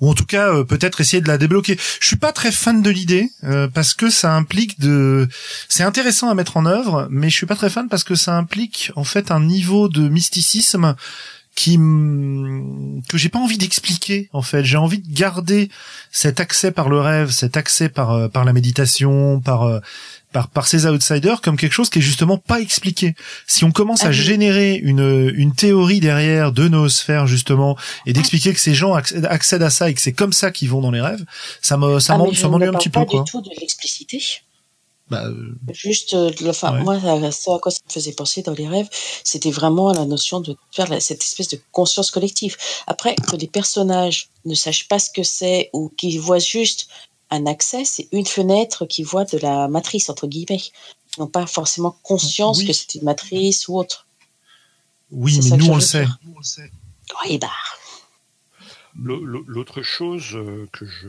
Ou 0.00 0.10
en 0.10 0.14
tout 0.14 0.26
cas, 0.26 0.52
euh, 0.54 0.64
peut-être 0.64 1.00
essayer 1.00 1.20
de 1.22 1.28
la 1.28 1.38
débloquer. 1.38 1.78
Je 2.00 2.06
suis 2.06 2.16
pas 2.16 2.32
très 2.32 2.52
fan 2.52 2.82
de 2.82 2.90
l'idée 2.90 3.30
euh, 3.44 3.68
parce 3.68 3.94
que 3.94 4.10
ça 4.10 4.34
implique 4.34 4.78
de. 4.80 5.28
C'est 5.68 5.82
intéressant 5.84 6.28
à 6.28 6.34
mettre 6.34 6.56
en 6.56 6.66
œuvre, 6.66 7.08
mais 7.10 7.30
je 7.30 7.36
suis 7.36 7.46
pas 7.46 7.56
très 7.56 7.70
fan 7.70 7.88
parce 7.88 8.04
que 8.04 8.14
ça 8.14 8.36
implique 8.36 8.92
en 8.96 9.04
fait 9.04 9.30
un 9.30 9.40
niveau 9.40 9.88
de 9.88 10.08
mysticisme 10.08 10.94
qui 11.54 11.76
que 13.08 13.18
j'ai 13.18 13.28
pas 13.28 13.38
envie 13.38 13.58
d'expliquer 13.58 14.30
en 14.32 14.40
fait 14.40 14.64
j'ai 14.64 14.78
envie 14.78 15.00
de 15.00 15.14
garder 15.14 15.68
cet 16.10 16.40
accès 16.40 16.70
par 16.72 16.88
le 16.88 16.98
rêve 16.98 17.30
cet 17.30 17.58
accès 17.58 17.90
par 17.90 18.12
euh, 18.12 18.28
par 18.28 18.44
la 18.46 18.54
méditation 18.54 19.38
par 19.40 19.64
euh, 19.64 19.80
par 20.32 20.48
par 20.48 20.66
ces 20.66 20.86
outsiders 20.86 21.42
comme 21.42 21.58
quelque 21.58 21.74
chose 21.74 21.90
qui 21.90 21.98
est 21.98 22.02
justement 22.02 22.38
pas 22.38 22.58
expliqué 22.60 23.14
si 23.46 23.64
on 23.64 23.70
commence 23.70 24.02
Ah 24.02 24.06
à 24.06 24.10
oui. 24.10 24.16
générer 24.16 24.76
une 24.76 25.30
une 25.34 25.54
théorie 25.54 26.00
derrière 26.00 26.52
de 26.52 26.68
nos 26.68 26.88
sphères 26.88 27.26
justement 27.26 27.76
et 28.06 28.14
d'expliquer 28.14 28.54
que 28.54 28.60
ces 28.60 28.74
gens 28.74 28.94
accèdent, 28.94 29.62
à 29.62 29.70
ça 29.70 29.90
et 29.90 29.94
que 29.94 30.00
c'est 30.00 30.14
comme 30.14 30.32
ça 30.32 30.50
qu'ils 30.52 30.70
vont 30.70 30.80
dans 30.80 30.90
les 30.90 31.02
rêves 31.02 31.24
ça 31.60 31.76
me 31.76 32.00
ça 32.00 32.14
Ah, 32.14 32.18
m'ennuie 32.18 32.66
un 32.66 32.72
petit 32.72 32.88
pas 32.88 33.00
peu 33.00 33.06
quoi 33.06 33.24
du 33.24 33.30
tout 33.30 33.42
de 33.42 33.50
l'expliciter. 33.60 34.20
Bah, 35.12 35.26
euh, 35.26 35.54
Juste, 35.72 36.14
euh, 36.14 36.30
enfin, 36.48 36.72
Ouais. 36.72 36.82
moi, 36.84 36.98
ce 37.30 37.50
à 37.50 37.58
quoi 37.58 37.70
ça 37.70 37.80
me 37.86 37.92
faisait 37.92 38.12
penser 38.12 38.40
dans 38.42 38.54
les 38.54 38.66
rêves, 38.66 38.88
c'était 39.24 39.50
vraiment 39.50 39.92
la 39.92 40.06
notion 40.06 40.40
de 40.40 40.56
faire 40.72 40.88
la- 40.88 41.00
cette 41.00 41.22
espèce 41.22 41.48
de 41.48 41.60
conscience 41.70 42.10
collective. 42.10 42.56
Après, 42.86 43.14
que 43.14 43.36
les 43.36 43.46
personnages 43.46 44.28
ne 44.46 44.54
sachent 44.54 44.88
pas 44.88 44.98
ce 44.98 45.10
que 45.10 45.22
c'est 45.22 45.68
ou 45.74 45.90
qu'ils 45.96 46.18
voient 46.20 46.38
juste 46.38 46.88
un 47.30 47.44
accès, 47.46 47.84
c'est 47.84 48.08
une 48.12 48.26
fenêtre 48.26 48.86
qui 48.86 49.02
voit 49.02 49.24
de 49.24 49.38
la 49.38 49.68
matrice, 49.68 50.08
entre 50.08 50.26
guillemets. 50.26 50.62
Ils 51.16 51.20
n'ont 51.20 51.26
pas 51.26 51.46
forcément 51.46 51.94
conscience 52.02 52.58
Oui. 52.58 52.66
que 52.66 52.72
c'est 52.72 52.94
une 52.94 53.04
matrice 53.04 53.68
ou 53.68 53.78
autre. 53.78 54.06
oui, 55.10 55.36
mais 55.36 55.42
ça 55.50 55.56
nous 55.58 55.66
on 55.68 55.74
le 55.74 55.80
sait. 55.82 56.06
Oui, 57.26 57.36
bah, 57.38 57.50
L'au- 58.98 59.24
l'au- 59.24 59.44
L'autre 59.46 59.82
chose 59.82 60.30
euh, 60.34 60.66
que 60.72 60.84
je 60.86 61.08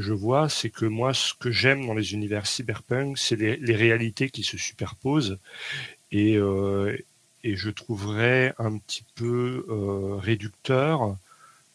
je 0.00 0.12
vois, 0.12 0.48
c'est 0.48 0.70
que 0.70 0.86
moi, 0.86 1.14
ce 1.14 1.34
que 1.34 1.50
j'aime 1.50 1.86
dans 1.86 1.94
les 1.94 2.12
univers 2.12 2.46
cyberpunk, 2.46 3.18
c'est 3.18 3.36
les, 3.36 3.76
réalités 3.76 4.30
qui 4.30 4.42
se 4.42 4.56
superposent, 4.56 5.38
et 6.12 6.36
euh, 6.36 6.96
et 7.44 7.56
je 7.56 7.70
trouverais 7.70 8.54
un 8.58 8.78
petit 8.78 9.04
peu 9.14 9.64
euh, 9.68 10.16
réducteur 10.16 11.16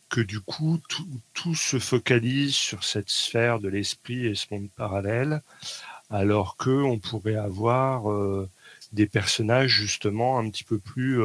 que 0.09 0.21
du 0.21 0.39
coup 0.41 0.79
tout, 0.89 1.07
tout 1.33 1.55
se 1.55 1.79
focalise 1.79 2.53
sur 2.53 2.83
cette 2.83 3.09
sphère 3.09 3.59
de 3.59 3.69
l'esprit 3.69 4.27
et 4.27 4.36
ce 4.36 4.47
monde 4.51 4.69
parallèle, 4.75 5.41
alors 6.09 6.57
que 6.57 6.69
on 6.69 6.99
pourrait 6.99 7.36
avoir 7.36 8.12
euh, 8.12 8.49
des 8.91 9.07
personnages 9.07 9.71
justement 9.71 10.38
un 10.38 10.49
petit 10.49 10.63
peu 10.63 10.77
plus 10.77 11.21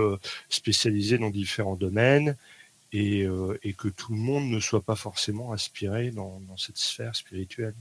spécialisés 0.49 1.19
dans 1.19 1.31
différents 1.31 1.77
domaines 1.77 2.37
et, 2.93 3.23
euh, 3.25 3.59
et 3.63 3.73
que 3.75 3.89
tout 3.89 4.13
le 4.13 4.19
monde 4.19 4.45
ne 4.51 4.61
soit 4.61 4.83
pas 4.83 4.97
forcément 4.97 5.53
aspiré 5.53 6.11
dans, 6.11 6.41
dans 6.49 6.57
cette 6.57 6.79
sphère 6.79 7.15
spirituelle. 7.15 7.75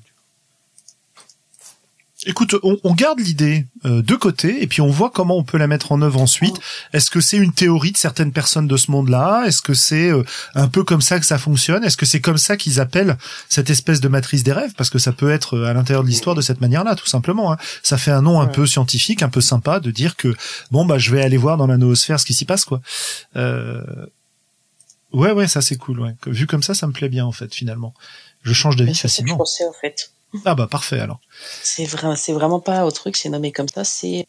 Écoute, 2.25 2.55
on, 2.63 2.77
on 2.83 2.95
garde 2.95 3.19
l'idée 3.19 3.67
euh, 3.85 4.01
de 4.01 4.15
côté 4.15 4.63
et 4.63 4.67
puis 4.67 4.81
on 4.81 4.89
voit 4.89 5.11
comment 5.11 5.37
on 5.37 5.43
peut 5.43 5.59
la 5.59 5.67
mettre 5.67 5.91
en 5.91 6.01
œuvre 6.01 6.19
ensuite. 6.19 6.55
Est-ce 6.91 7.11
que 7.11 7.21
c'est 7.21 7.37
une 7.37 7.53
théorie 7.53 7.91
de 7.91 7.97
certaines 7.97 8.31
personnes 8.31 8.67
de 8.67 8.75
ce 8.75 8.89
monde-là? 8.89 9.43
Est-ce 9.45 9.61
que 9.61 9.75
c'est 9.75 10.09
euh, 10.09 10.23
un 10.55 10.67
peu 10.67 10.83
comme 10.83 10.99
ça 11.01 11.19
que 11.19 11.27
ça 11.27 11.37
fonctionne? 11.37 11.83
Est-ce 11.83 11.95
que 11.95 12.07
c'est 12.07 12.19
comme 12.19 12.39
ça 12.39 12.57
qu'ils 12.57 12.79
appellent 12.79 13.17
cette 13.49 13.69
espèce 13.69 14.01
de 14.01 14.07
matrice 14.07 14.41
des 14.43 14.51
rêves? 14.51 14.73
Parce 14.75 14.89
que 14.89 14.97
ça 14.97 15.13
peut 15.13 15.29
être 15.29 15.57
euh, 15.57 15.65
à 15.67 15.73
l'intérieur 15.73 16.03
de 16.03 16.09
l'histoire 16.09 16.35
de 16.35 16.41
cette 16.41 16.59
manière-là, 16.59 16.95
tout 16.95 17.05
simplement. 17.05 17.53
hein. 17.53 17.57
Ça 17.83 17.99
fait 17.99 18.11
un 18.11 18.23
nom 18.23 18.41
un 18.41 18.47
Ouais. 18.47 18.51
peu 18.51 18.65
scientifique, 18.65 19.21
un 19.21 19.29
peu 19.29 19.39
sympa 19.39 19.79
de 19.79 19.91
dire 19.91 20.15
que 20.15 20.33
bon 20.71 20.85
bah 20.85 20.97
je 20.97 21.11
vais 21.11 21.21
aller 21.21 21.37
voir 21.37 21.55
dans 21.55 21.67
la 21.67 21.77
noosphère 21.77 22.19
ce 22.19 22.25
qui 22.25 22.33
s'y 22.33 22.45
passe 22.45 22.65
quoi. 22.65 22.81
Euh... 23.35 23.83
Ouais 25.17 25.31
ouais 25.31 25.47
ça 25.47 25.61
c'est 25.61 25.77
cool 25.77 25.99
ouais. 25.99 26.15
Vu 26.27 26.47
comme 26.47 26.63
ça 26.63 26.73
ça 26.73 26.87
me 26.87 26.93
plaît 26.93 27.09
bien 27.09 27.25
en 27.25 27.31
fait 27.31 27.53
finalement. 27.53 27.93
Je 28.43 28.53
change 28.53 28.75
d'avis 28.75 28.93
je 28.93 29.01
facilement. 29.01 29.35
pensais, 29.37 29.65
en 29.67 29.73
fait. 29.73 30.11
Ah 30.45 30.55
bah 30.55 30.67
parfait 30.69 30.99
alors. 30.99 31.19
C'est 31.63 31.85
vrai, 31.85 32.15
c'est 32.15 32.33
vraiment 32.33 32.59
pas 32.59 32.85
au 32.85 32.91
truc, 32.91 33.17
c'est 33.17 33.29
nommé 33.29 33.51
comme 33.51 33.67
ça. 33.67 33.83
C'est 33.83 34.27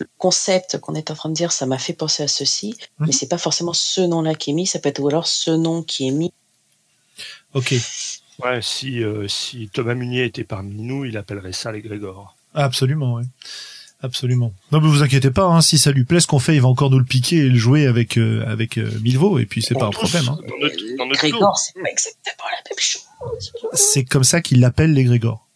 le 0.00 0.08
concept 0.18 0.78
qu'on 0.80 0.94
est 0.94 1.10
en 1.10 1.14
train 1.14 1.28
de 1.28 1.34
dire. 1.34 1.52
Ça 1.52 1.66
m'a 1.66 1.78
fait 1.78 1.92
penser 1.92 2.22
à 2.22 2.28
ceci, 2.28 2.74
Mhm. 2.98 3.06
mais 3.06 3.12
c'est 3.12 3.28
pas 3.28 3.38
forcément 3.38 3.74
ce 3.74 4.00
nom-là 4.00 4.34
qui 4.34 4.50
est 4.50 4.54
mis. 4.54 4.66
Ça 4.66 4.78
peut 4.78 4.88
être 4.88 5.00
ou 5.00 5.08
alors 5.08 5.26
ce 5.26 5.50
nom 5.50 5.82
qui 5.82 6.08
est 6.08 6.12
mis. 6.12 6.32
Ok. 7.54 7.74
Ouais, 8.42 8.60
si, 8.62 9.02
euh, 9.04 9.28
si 9.28 9.68
Thomas 9.72 9.94
Munier 9.94 10.24
était 10.24 10.44
parmi 10.44 10.74
nous, 10.82 11.04
il 11.04 11.16
appellerait 11.16 11.52
ça 11.52 11.70
les 11.70 11.82
Grégor. 11.82 12.34
Ah, 12.54 12.64
Absolument, 12.64 13.14
oui. 13.14 13.24
Absolument. 14.02 14.52
Non, 14.72 14.80
mais 14.80 14.88
vous 14.88 15.04
inquiétez 15.04 15.30
pas, 15.30 15.44
hein, 15.44 15.60
si 15.60 15.78
ça 15.78 15.92
lui 15.92 16.04
plaît 16.04 16.18
ce 16.18 16.26
qu'on 16.26 16.40
fait, 16.40 16.56
il 16.56 16.60
va 16.60 16.66
encore 16.66 16.90
nous 16.90 16.98
le 16.98 17.04
piquer 17.04 17.36
et 17.36 17.48
le 17.48 17.56
jouer 17.56 17.86
avec 17.86 18.16
euh, 18.16 18.44
avec 18.48 18.76
euh, 18.76 18.90
Milvaux, 19.00 19.38
et 19.38 19.46
puis 19.46 19.62
c'est 19.62 19.74
pas 19.74 19.86
un 19.86 19.90
problème. 19.90 20.28
Hein. 20.28 20.38
Dans 20.48 20.58
notre, 20.58 20.96
dans 20.98 21.06
notre 21.06 21.20
Grégor, 21.20 21.38
tour. 21.38 21.56
c'est 21.56 21.80
pas 21.80 21.88
exactement 21.88 22.48
la 22.50 22.70
même 22.70 22.78
chose. 22.80 23.52
C'est 23.74 24.04
comme 24.04 24.24
ça 24.24 24.40
qu'il 24.40 24.58
l'appelle 24.58 24.92
les 24.92 25.04
Grégor. 25.04 25.46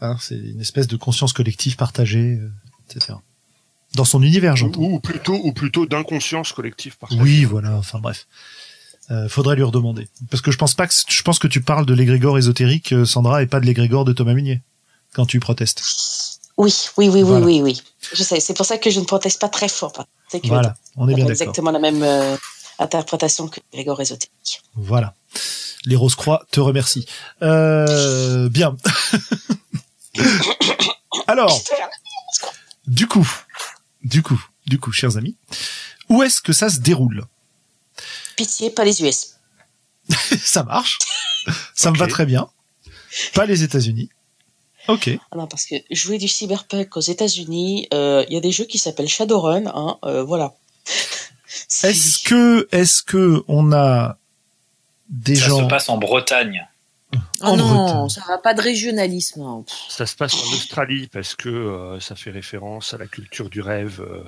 Hein, 0.00 0.16
c'est 0.18 0.36
une 0.36 0.62
espèce 0.62 0.86
de 0.86 0.96
conscience 0.96 1.34
collective 1.34 1.76
partagée, 1.76 2.38
euh, 2.40 2.50
etc. 2.88 3.18
Dans 3.94 4.06
son 4.06 4.22
univers, 4.22 4.56
j'entends. 4.56 4.80
Ou, 4.80 4.94
ou 4.94 5.00
plutôt, 5.00 5.38
ou 5.44 5.52
plutôt 5.52 5.84
d'inconscience 5.84 6.52
collective 6.54 6.96
partagée. 6.96 7.20
Oui, 7.20 7.44
voilà. 7.44 7.76
Enfin 7.76 7.98
bref. 7.98 8.26
Euh, 9.10 9.28
faudrait 9.28 9.56
lui 9.56 9.62
redemander. 9.62 10.08
Parce 10.30 10.40
que 10.40 10.50
je 10.50 10.56
pense 10.56 10.72
pas 10.72 10.86
que 10.86 10.94
je 11.06 11.22
pense 11.22 11.38
que 11.38 11.48
tu 11.48 11.60
parles 11.60 11.84
de 11.84 11.92
l'égrégore 11.92 12.38
ésotérique, 12.38 12.94
Sandra, 13.04 13.42
et 13.42 13.46
pas 13.46 13.60
de 13.60 13.66
l'égrégore 13.66 14.06
de 14.06 14.14
Thomas 14.14 14.32
Munier 14.32 14.62
quand 15.12 15.26
tu 15.26 15.38
protestes. 15.40 15.82
Oui, 16.56 16.72
oui, 16.96 17.08
oui, 17.08 17.22
Voilà. 17.22 17.44
oui, 17.44 17.60
oui, 17.62 17.72
oui. 17.72 17.82
Je 18.12 18.22
sais. 18.22 18.38
C'est 18.40 18.54
pour 18.54 18.64
ça 18.66 18.78
que 18.78 18.90
je 18.90 19.00
ne 19.00 19.04
proteste 19.04 19.40
pas 19.40 19.48
très 19.48 19.68
fort. 19.68 19.92
C'est 20.28 20.40
que 20.40 20.46
Voilà, 20.46 20.76
on 20.96 21.08
est 21.08 21.14
bien 21.14 21.24
d'accord. 21.24 21.30
exactement 21.42 21.70
la 21.72 21.78
même 21.80 22.02
euh, 22.02 22.36
interprétation 22.78 23.48
que 23.48 23.60
Grégor 23.72 24.00
ésotérique. 24.00 24.62
Voilà. 24.74 25.14
Les 25.84 25.96
Rose-Croix 25.96 26.46
te 26.50 26.60
remercient. 26.60 27.04
Euh, 27.42 28.48
bien. 28.48 28.76
Alors, 31.26 31.60
du 32.86 33.06
coup, 33.06 33.28
du 34.02 34.22
coup, 34.22 34.40
du 34.66 34.78
coup, 34.78 34.92
chers 34.92 35.16
amis, 35.16 35.36
où 36.08 36.22
est-ce 36.22 36.40
que 36.40 36.52
ça 36.52 36.68
se 36.70 36.78
déroule? 36.78 37.24
Pitié, 38.36 38.70
pas 38.70 38.84
les 38.84 39.02
US. 39.02 39.34
Ça 40.42 40.62
marche. 40.62 40.98
Ça 41.74 41.90
me 41.90 41.96
va 41.98 42.06
très 42.06 42.26
bien. 42.26 42.48
Pas 43.34 43.46
les 43.46 43.62
États-Unis. 43.62 44.10
Ok. 44.88 45.10
Ah 45.30 45.36
non, 45.36 45.46
parce 45.46 45.64
que 45.66 45.76
jouer 45.90 46.18
du 46.18 46.28
cyberpunk 46.28 46.96
aux 46.96 47.00
États-Unis, 47.00 47.88
euh, 47.94 48.24
il 48.28 48.34
y 48.34 48.36
a 48.36 48.40
des 48.40 48.52
jeux 48.52 48.64
qui 48.64 48.78
s'appellent 48.78 49.08
Shadowrun, 49.08 49.66
hein, 49.66 49.98
euh, 50.04 50.22
voilà. 50.22 50.52
C'est- 51.68 51.90
Est-ce 51.90 52.22
que, 52.24 52.68
est-ce 52.72 53.02
que 53.02 53.42
on 53.48 53.72
a 53.72 54.18
des 55.08 55.36
Ça 55.36 55.46
gens 55.48 55.58
se 55.60 55.64
passe 55.64 55.88
en 55.88 55.96
Bretagne. 55.98 56.66
Oh 57.14 57.18
En 57.42 57.56
non, 57.56 57.68
Bretagne. 57.84 58.08
ça 58.08 58.22
va 58.28 58.38
pas 58.38 58.54
de 58.54 58.60
régionalisme. 58.60 59.40
hein. 59.42 59.64
Ça 59.88 60.04
se 60.04 60.16
passe 60.16 60.34
en 60.34 60.52
Australie 60.52 61.06
parce 61.12 61.34
que 61.34 61.48
euh, 61.48 62.00
ça 62.00 62.16
fait 62.16 62.30
référence 62.32 62.92
à 62.92 62.98
la 62.98 63.06
culture 63.06 63.48
du 63.50 63.60
rêve 63.60 64.00
euh, 64.00 64.24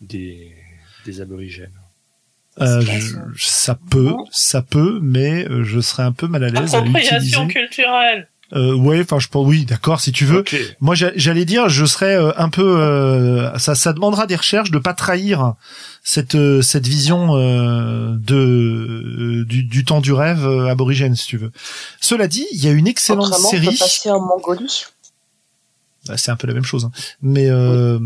des, 0.00 0.54
des 1.04 1.20
aborigènes. 1.20 1.72
euh, 2.60 2.80
je- 2.80 3.16
ça. 3.44 3.72
ça 3.74 3.78
peut, 3.90 4.14
ça 4.30 4.62
peut, 4.62 5.00
mais 5.02 5.46
euh, 5.48 5.64
je 5.64 5.80
serais 5.80 6.04
un 6.04 6.12
peu 6.12 6.28
mal 6.28 6.44
à 6.44 6.48
l'aise 6.48 6.74
à 6.74 6.80
l'utiliser. 6.80 7.46
culturelle. 7.48 8.28
Euh, 8.52 8.74
ouais, 8.74 9.00
enfin, 9.00 9.18
je 9.18 9.26
pense, 9.28 9.44
oui, 9.46 9.64
d'accord, 9.64 10.00
si 10.00 10.12
tu 10.12 10.24
veux. 10.24 10.38
Ok. 10.40 10.56
Moi, 10.80 10.94
j'a- 10.94 11.10
j'allais 11.16 11.44
dire, 11.44 11.68
je 11.68 11.84
serais 11.84 12.14
euh, 12.16 12.30
un 12.36 12.48
peu, 12.48 12.80
euh, 12.80 13.58
ça, 13.58 13.74
ça 13.74 13.92
demandera 13.92 14.26
des 14.26 14.36
recherches 14.36 14.70
de 14.70 14.78
pas 14.78 14.94
trahir 14.94 15.54
cette 16.04 16.36
euh, 16.36 16.62
cette 16.62 16.86
vision 16.86 17.34
euh, 17.36 18.14
de 18.16 18.36
euh, 18.36 19.44
du, 19.46 19.64
du 19.64 19.84
temps 19.84 20.00
du 20.00 20.12
rêve 20.12 20.46
euh, 20.46 20.68
aborigène, 20.68 21.16
si 21.16 21.26
tu 21.26 21.38
veux. 21.38 21.50
Cela 22.00 22.28
dit, 22.28 22.46
il 22.52 22.64
y 22.64 22.68
a 22.68 22.72
une 22.72 22.86
excellente 22.86 23.26
Autrement, 23.26 23.48
on 23.48 23.50
série. 23.50 23.66
peut 23.66 23.76
passer 23.78 24.10
en 24.10 24.20
Mongolie. 24.20 24.84
Bah, 26.06 26.16
c'est 26.16 26.30
un 26.30 26.36
peu 26.36 26.46
la 26.46 26.54
même 26.54 26.62
chose, 26.62 26.84
hein. 26.84 26.92
mais 27.20 27.48
euh, 27.50 27.98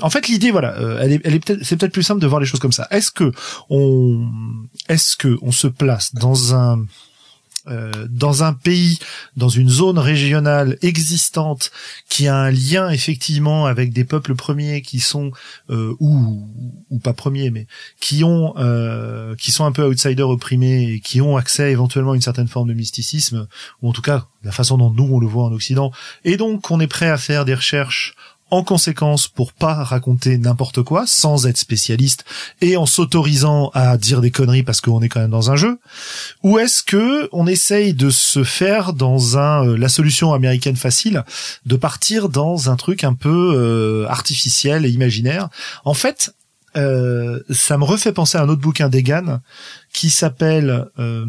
en 0.00 0.10
fait, 0.10 0.28
l'idée, 0.28 0.52
voilà, 0.52 0.76
euh, 0.78 1.00
elle 1.02 1.10
est, 1.14 1.20
elle 1.24 1.34
est 1.34 1.44
peut-être, 1.44 1.64
c'est 1.64 1.76
peut-être 1.76 1.92
plus 1.92 2.04
simple 2.04 2.20
de 2.20 2.26
voir 2.28 2.40
les 2.40 2.46
choses 2.46 2.60
comme 2.60 2.70
ça. 2.70 2.86
Est-ce 2.92 3.10
que 3.10 3.32
on, 3.68 4.28
est-ce 4.88 5.16
que 5.16 5.36
on 5.42 5.50
se 5.50 5.66
place 5.66 6.14
dans 6.14 6.54
un 6.54 6.84
euh, 7.68 8.06
dans 8.08 8.42
un 8.42 8.54
pays, 8.54 8.98
dans 9.36 9.50
une 9.50 9.68
zone 9.68 9.98
régionale 9.98 10.78
existante 10.80 11.70
qui 12.08 12.26
a 12.26 12.34
un 12.34 12.50
lien 12.50 12.88
effectivement 12.88 13.66
avec 13.66 13.92
des 13.92 14.04
peuples 14.04 14.34
premiers 14.34 14.80
qui 14.80 14.98
sont 14.98 15.30
euh, 15.68 15.94
ou 16.00 16.48
ou 16.88 16.98
pas 16.98 17.12
premiers 17.12 17.50
mais 17.50 17.66
qui 18.00 18.24
ont 18.24 18.54
euh, 18.56 19.34
qui 19.36 19.50
sont 19.50 19.66
un 19.66 19.72
peu 19.72 19.84
outsiders 19.84 20.30
opprimés 20.30 20.90
et 20.90 21.00
qui 21.00 21.20
ont 21.20 21.36
accès 21.36 21.70
éventuellement 21.70 22.12
à 22.12 22.14
une 22.14 22.22
certaine 22.22 22.48
forme 22.48 22.68
de 22.68 22.74
mysticisme 22.74 23.46
ou 23.82 23.90
en 23.90 23.92
tout 23.92 24.02
cas 24.02 24.26
la 24.42 24.52
façon 24.52 24.78
dont 24.78 24.90
nous 24.90 25.08
on 25.12 25.20
le 25.20 25.26
voit 25.26 25.44
en 25.44 25.52
Occident. 25.52 25.92
Et 26.24 26.38
donc 26.38 26.70
on 26.70 26.80
est 26.80 26.86
prêt 26.86 27.10
à 27.10 27.18
faire 27.18 27.44
des 27.44 27.54
recherches 27.54 28.14
en 28.50 28.62
conséquence 28.62 29.28
pour 29.28 29.52
pas 29.52 29.84
raconter 29.84 30.38
n'importe 30.38 30.82
quoi 30.82 31.04
sans 31.06 31.46
être 31.46 31.56
spécialiste 31.56 32.24
et 32.60 32.76
en 32.76 32.86
s'autorisant 32.86 33.70
à 33.74 33.96
dire 33.96 34.20
des 34.20 34.30
conneries 34.30 34.62
parce 34.62 34.80
qu'on 34.80 35.00
est 35.02 35.08
quand 35.08 35.20
même 35.20 35.30
dans 35.30 35.50
un 35.50 35.56
jeu 35.56 35.78
ou 36.42 36.58
est-ce 36.58 36.82
que 36.82 37.28
on 37.32 37.46
essaye 37.46 37.94
de 37.94 38.10
se 38.10 38.44
faire 38.44 38.92
dans 38.92 39.38
un 39.38 39.66
euh, 39.66 39.76
la 39.76 39.88
solution 39.88 40.32
américaine 40.32 40.76
facile 40.76 41.24
de 41.66 41.76
partir 41.76 42.28
dans 42.28 42.70
un 42.70 42.76
truc 42.76 43.04
un 43.04 43.14
peu 43.14 43.52
euh, 43.54 44.06
artificiel 44.08 44.84
et 44.84 44.90
imaginaire? 44.90 45.48
En 45.84 45.94
fait 45.94 46.34
euh, 46.76 47.40
ça 47.50 47.78
me 47.78 47.84
refait 47.84 48.12
penser 48.12 48.38
à 48.38 48.42
un 48.42 48.48
autre 48.48 48.60
bouquin 48.60 48.88
d'Egan 48.88 49.40
qui 49.92 50.08
s'appelle 50.08 50.86
euh, 50.98 51.26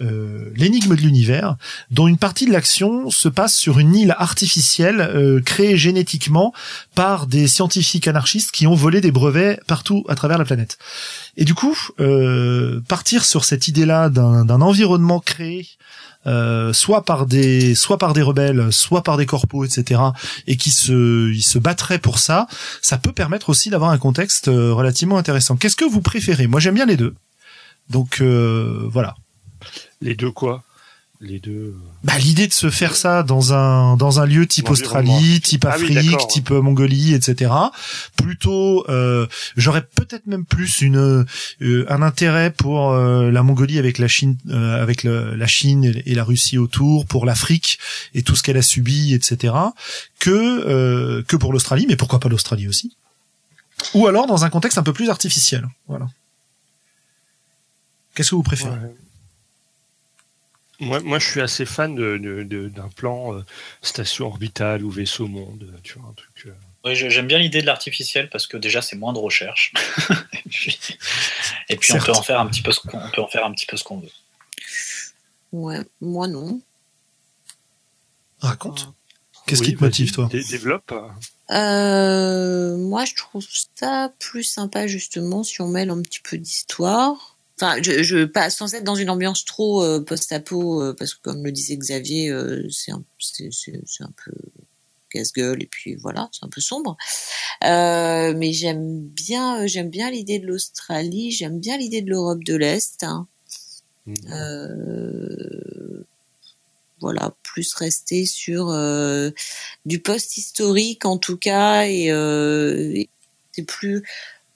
euh, 0.00 0.50
l'énigme 0.56 0.96
de 0.96 1.02
l'univers 1.02 1.56
dont 1.90 2.06
une 2.06 2.16
partie 2.16 2.46
de 2.46 2.52
l'action 2.52 3.10
se 3.10 3.28
passe 3.28 3.54
sur 3.54 3.78
une 3.78 3.94
île 3.94 4.14
artificielle 4.18 5.00
euh, 5.00 5.40
créée 5.40 5.76
génétiquement 5.76 6.54
par 6.94 7.26
des 7.26 7.46
scientifiques 7.46 8.08
anarchistes 8.08 8.52
qui 8.52 8.66
ont 8.66 8.74
volé 8.74 9.02
des 9.02 9.12
brevets 9.12 9.60
partout 9.66 10.04
à 10.08 10.14
travers 10.14 10.38
la 10.38 10.44
planète. 10.44 10.78
Et 11.36 11.44
du 11.44 11.54
coup, 11.54 11.76
euh, 12.00 12.80
partir 12.88 13.24
sur 13.24 13.44
cette 13.44 13.68
idée-là 13.68 14.08
d'un 14.08 14.44
d'un 14.44 14.62
environnement 14.62 15.20
créé 15.20 15.68
euh, 16.26 16.72
soit 16.72 17.04
par 17.04 17.26
des 17.26 17.74
soit 17.74 17.98
par 17.98 18.12
des 18.12 18.22
rebelles, 18.22 18.72
soit 18.72 19.02
par 19.02 19.16
des 19.16 19.26
corpos, 19.26 19.64
etc. 19.64 20.00
et 20.46 20.56
qui 20.56 20.70
se 20.70 21.30
ils 21.30 21.42
se 21.42 21.58
battraient 21.58 21.98
pour 21.98 22.18
ça, 22.18 22.46
ça 22.82 22.98
peut 22.98 23.12
permettre 23.12 23.50
aussi 23.50 23.70
d'avoir 23.70 23.90
un 23.90 23.98
contexte 23.98 24.48
euh, 24.48 24.72
relativement 24.72 25.18
intéressant. 25.18 25.56
Qu'est-ce 25.56 25.76
que 25.76 25.84
vous 25.84 26.00
préférez? 26.00 26.46
Moi, 26.46 26.60
j'aime 26.60 26.74
bien 26.74 26.86
les 26.86 26.96
deux. 26.96 27.14
Donc 27.90 28.20
euh, 28.20 28.88
voilà. 28.90 29.14
Les 30.00 30.14
deux 30.14 30.30
quoi? 30.30 30.62
Les 31.24 31.40
deux. 31.40 31.74
Bah, 32.04 32.18
l'idée 32.18 32.46
de 32.46 32.52
se 32.52 32.70
faire 32.70 32.94
ça 32.96 33.22
dans 33.22 33.52
un 33.52 33.96
dans 33.96 34.20
un 34.20 34.26
lieu 34.26 34.46
type. 34.46 34.68
Australie, 34.70 35.40
type 35.40 35.64
Ah 35.64 35.76
oui, 35.78 35.96
Afrique, 35.96 36.28
type 36.28 36.50
euh, 36.50 36.60
Mongolie, 36.60 37.14
etc. 37.14 37.50
Plutôt, 38.16 38.84
euh, 38.88 39.26
j'aurais 39.56 39.82
peut-être 39.82 40.26
même 40.26 40.44
plus 40.44 40.80
une 40.82 41.24
euh, 41.62 41.86
un 41.88 42.02
intérêt 42.02 42.50
pour 42.50 42.92
euh, 42.92 43.30
la 43.30 43.42
Mongolie 43.42 43.78
avec 43.78 43.98
la 43.98 44.08
Chine, 44.08 44.36
euh, 44.50 44.82
avec 44.82 45.02
le- 45.02 45.34
la 45.34 45.46
Chine 45.46 45.84
et 45.84 46.02
et 46.10 46.14
la 46.14 46.24
Russie 46.24 46.58
autour, 46.58 47.06
pour 47.06 47.24
l'Afrique 47.26 47.78
et 48.14 48.22
tout 48.22 48.36
ce 48.36 48.42
qu'elle 48.42 48.56
a 48.58 48.62
subi, 48.62 49.14
etc. 49.14 49.54
Que 50.18 50.30
euh, 50.30 51.22
que 51.26 51.36
pour 51.36 51.52
l'Australie, 51.52 51.86
mais 51.88 51.96
pourquoi 51.96 52.20
pas 52.20 52.28
l'Australie 52.28 52.68
aussi 52.68 52.96
Ou 53.94 54.06
alors 54.06 54.26
dans 54.26 54.44
un 54.44 54.50
contexte 54.50 54.78
un 54.78 54.82
peu 54.82 54.92
plus 54.92 55.08
artificiel. 55.10 55.66
Voilà. 55.88 56.06
Qu'est-ce 58.14 58.30
que 58.30 58.34
vous 58.36 58.42
préférez? 58.42 58.70
Ouais. 58.70 58.94
Moi, 60.84 61.00
moi, 61.00 61.18
je 61.18 61.26
suis 61.28 61.40
assez 61.40 61.66
fan 61.66 61.94
de- 61.94 62.18
de- 62.18 62.42
de- 62.42 62.68
d'un 62.68 62.88
plan 62.88 63.34
euh, 63.34 63.44
station 63.82 64.26
orbitale 64.26 64.84
ou 64.84 64.90
vaisseau 64.90 65.26
monde, 65.26 65.72
tu 65.82 65.98
vois, 65.98 66.10
un 66.10 66.12
truc. 66.12 66.44
euh, 66.46 66.52
Oui, 66.84 66.94
j'aime 66.94 67.26
bien 67.26 67.38
l'idée 67.38 67.60
de 67.62 67.66
l'artificiel 67.66 68.28
parce 68.30 68.46
que 68.46 68.56
déjà 68.56 68.82
c'est 68.82 68.96
moins 68.96 69.12
de 69.12 69.18
recherche. 69.18 69.72
et 70.32 70.48
puis, 70.48 70.78
et 71.70 71.76
puis 71.76 71.92
on 71.92 71.98
peut 71.98 72.12
en 72.12 72.22
faire 72.22 72.40
un 72.40 72.46
petit 72.46 72.62
peu 72.62 72.72
ce 72.72 72.80
qu'on 72.80 72.98
on 72.98 73.10
peut 73.10 73.22
en 73.22 73.28
faire 73.28 73.44
un 73.46 73.52
petit 73.52 73.66
peu 73.66 73.76
ce 73.76 73.84
qu'on 73.84 73.98
veut. 73.98 74.10
Ouais, 75.52 75.80
moi 76.00 76.26
non. 76.28 76.60
Raconte. 78.40 78.92
Qu'est-ce 79.46 79.60
oui, 79.60 79.68
qui 79.68 79.76
te 79.76 79.84
motive, 79.84 80.12
toi? 80.12 80.28
dé- 80.30 80.42
Développe. 80.44 80.92
Euh, 81.50 82.76
moi, 82.78 83.04
je 83.04 83.14
trouve 83.14 83.44
ça 83.74 84.10
plus 84.18 84.42
sympa 84.44 84.86
justement 84.86 85.44
si 85.44 85.60
on 85.60 85.68
mêle 85.68 85.90
un 85.90 86.00
petit 86.00 86.20
peu 86.20 86.38
d'histoire. 86.38 87.33
Enfin, 87.60 87.80
je, 87.82 88.02
je 88.02 88.24
pas 88.24 88.50
sans 88.50 88.74
être 88.74 88.84
dans 88.84 88.96
une 88.96 89.10
ambiance 89.10 89.44
trop 89.44 89.82
euh, 89.84 90.00
post-apo, 90.00 90.82
euh, 90.82 90.94
parce 90.98 91.14
que 91.14 91.20
comme 91.22 91.44
le 91.44 91.52
disait 91.52 91.76
Xavier, 91.76 92.30
euh, 92.30 92.68
c'est 92.70 92.90
un, 92.90 93.02
c'est, 93.20 93.48
c'est, 93.52 93.80
c'est 93.86 94.02
un 94.02 94.12
peu 94.24 94.32
casse-gueule 95.10 95.62
et 95.62 95.66
puis 95.66 95.94
voilà, 95.94 96.28
c'est 96.32 96.44
un 96.44 96.48
peu 96.48 96.60
sombre. 96.60 96.96
Euh, 97.62 98.34
mais 98.36 98.52
j'aime 98.52 99.00
bien, 99.00 99.62
euh, 99.62 99.66
j'aime 99.68 99.88
bien 99.88 100.10
l'idée 100.10 100.40
de 100.40 100.46
l'Australie, 100.46 101.30
j'aime 101.30 101.60
bien 101.60 101.76
l'idée 101.78 102.02
de 102.02 102.10
l'Europe 102.10 102.42
de 102.44 102.56
l'Est. 102.56 103.04
hein. 103.04 103.26
Mhm. 104.06 104.16
Euh, 104.32 106.04
voilà, 107.00 107.34
plus 107.42 107.72
rester 107.74 108.26
sur 108.26 108.70
euh, 108.70 109.30
du 109.86 110.00
post-historique 110.00 111.04
en 111.04 111.18
tout 111.18 111.36
cas 111.36 111.86
et, 111.86 112.10
euh, 112.10 112.92
et 112.94 113.08
c'est 113.52 113.62
plus. 113.62 114.02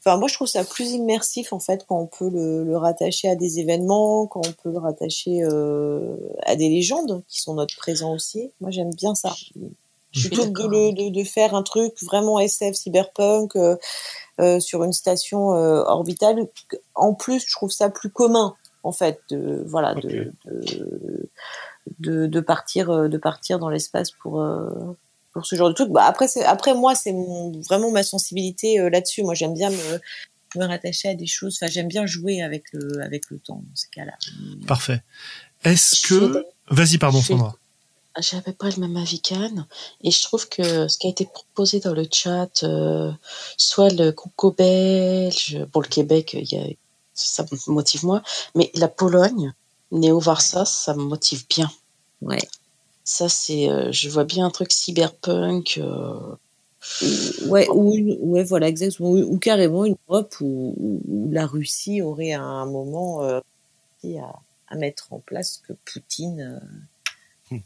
Enfin, 0.00 0.16
moi 0.16 0.28
je 0.28 0.34
trouve 0.34 0.46
ça 0.46 0.64
plus 0.64 0.92
immersif 0.92 1.52
en 1.52 1.58
fait 1.58 1.84
quand 1.88 1.98
on 1.98 2.06
peut 2.06 2.30
le, 2.30 2.64
le 2.64 2.76
rattacher 2.76 3.28
à 3.28 3.36
des 3.36 3.58
événements, 3.58 4.26
quand 4.26 4.46
on 4.46 4.52
peut 4.62 4.70
le 4.70 4.78
rattacher 4.78 5.42
euh, 5.42 6.16
à 6.44 6.56
des 6.56 6.68
légendes 6.68 7.22
qui 7.28 7.40
sont 7.40 7.54
notre 7.54 7.76
présent 7.76 8.14
aussi. 8.14 8.52
Moi 8.60 8.70
j'aime 8.70 8.90
bien 8.94 9.14
ça. 9.14 9.34
Je 10.12 10.28
Plutôt 10.28 10.50
que 10.50 10.62
de, 10.62 10.94
de, 10.94 11.10
de 11.10 11.24
faire 11.24 11.54
un 11.54 11.62
truc 11.62 11.92
vraiment 12.02 12.38
SF 12.38 12.74
cyberpunk 12.74 13.56
euh, 13.56 13.76
euh, 14.40 14.58
sur 14.58 14.82
une 14.84 14.92
station 14.92 15.54
euh, 15.54 15.82
orbitale. 15.84 16.46
En 16.94 17.12
plus, 17.12 17.44
je 17.46 17.52
trouve 17.52 17.70
ça 17.70 17.90
plus 17.90 18.08
commun 18.08 18.54
en 18.84 18.92
fait 18.92 19.20
de 19.30 19.62
voilà 19.66 19.94
de 19.94 20.32
de 22.00 22.40
partir 22.40 22.90
euh, 22.90 23.08
de 23.08 23.18
partir 23.18 23.58
dans 23.58 23.68
l'espace 23.68 24.10
pour 24.10 24.40
euh, 24.40 24.68
pour 25.38 25.46
ce 25.46 25.56
genre 25.56 25.68
de 25.68 25.74
truc. 25.74 25.90
Bah 25.90 26.04
après 26.04 26.28
c'est 26.28 26.44
après 26.44 26.74
moi 26.74 26.94
c'est 26.94 27.14
vraiment 27.68 27.90
ma 27.90 28.02
sensibilité 28.02 28.80
euh, 28.80 28.90
là-dessus. 28.90 29.22
Moi 29.22 29.34
j'aime 29.34 29.54
bien 29.54 29.70
me 29.70 30.00
me 30.56 30.64
rattacher 30.66 31.08
à 31.10 31.14
des 31.14 31.26
choses. 31.26 31.58
Enfin 31.60 31.70
j'aime 31.70 31.88
bien 31.88 32.06
jouer 32.06 32.42
avec 32.42 32.64
le 32.72 33.02
avec 33.02 33.30
le 33.30 33.38
temps 33.38 33.62
dans 33.64 33.76
ces 33.76 33.88
cas-là. 33.88 34.14
Parfait. 34.66 35.02
Est-ce 35.64 36.06
que... 36.06 36.46
Vas-y, 36.70 36.98
pardon, 36.98 37.20
Sandra. 37.20 37.56
J'avais 38.20 38.52
pas 38.52 38.68
le 38.70 38.80
même 38.80 38.96
avis 38.96 39.20
qu'Anne, 39.20 39.66
et 40.02 40.10
je 40.10 40.22
trouve 40.22 40.48
que 40.48 40.88
ce 40.88 40.98
qui 40.98 41.06
a 41.06 41.10
été 41.10 41.24
proposé 41.24 41.78
dans 41.78 41.94
le 41.94 42.04
chat, 42.10 42.64
euh, 42.64 43.12
soit 43.56 43.90
le 43.90 44.10
Congo 44.10 44.50
belge, 44.50 45.58
pour 45.70 45.82
le 45.82 45.88
Québec, 45.88 46.34
il 46.34 46.50
y 46.50 46.56
a, 46.56 46.66
ça 47.14 47.44
me 47.44 47.72
motive 47.72 48.04
moins, 48.04 48.22
mais 48.56 48.72
la 48.74 48.88
Pologne, 48.88 49.52
Néo-Varsas, 49.92 50.64
ça 50.64 50.94
me 50.94 51.02
motive 51.04 51.44
bien. 51.48 51.70
Ouais. 52.20 52.42
Ça, 53.10 53.30
c'est, 53.30 53.70
euh, 53.70 53.90
je 53.90 54.10
vois 54.10 54.24
bien 54.24 54.44
un 54.44 54.50
truc 54.50 54.70
cyberpunk. 54.70 55.78
euh, 55.78 56.12
Ou- 57.02 57.48
Ouais, 57.48 57.66
ou 57.72 58.18
ouais, 58.32 58.44
voilà, 58.44 58.68
exactement. 58.68 59.08
Ou, 59.12 59.22
ou 59.22 59.38
carrément 59.38 59.86
une 59.86 59.96
Europe 60.10 60.34
où, 60.42 61.00
la 61.32 61.46
Russie 61.46 62.02
aurait 62.02 62.32
à 62.32 62.42
un 62.42 62.66
moment 62.66 63.22
euh, 63.24 63.40
à, 64.04 64.38
à 64.68 64.76
mettre 64.76 65.10
en 65.14 65.20
place 65.20 65.54
ce 65.62 65.66
que 65.66 65.78
Poutine 65.90 66.60
euh, 67.50 67.54
Hmm. 67.56 67.60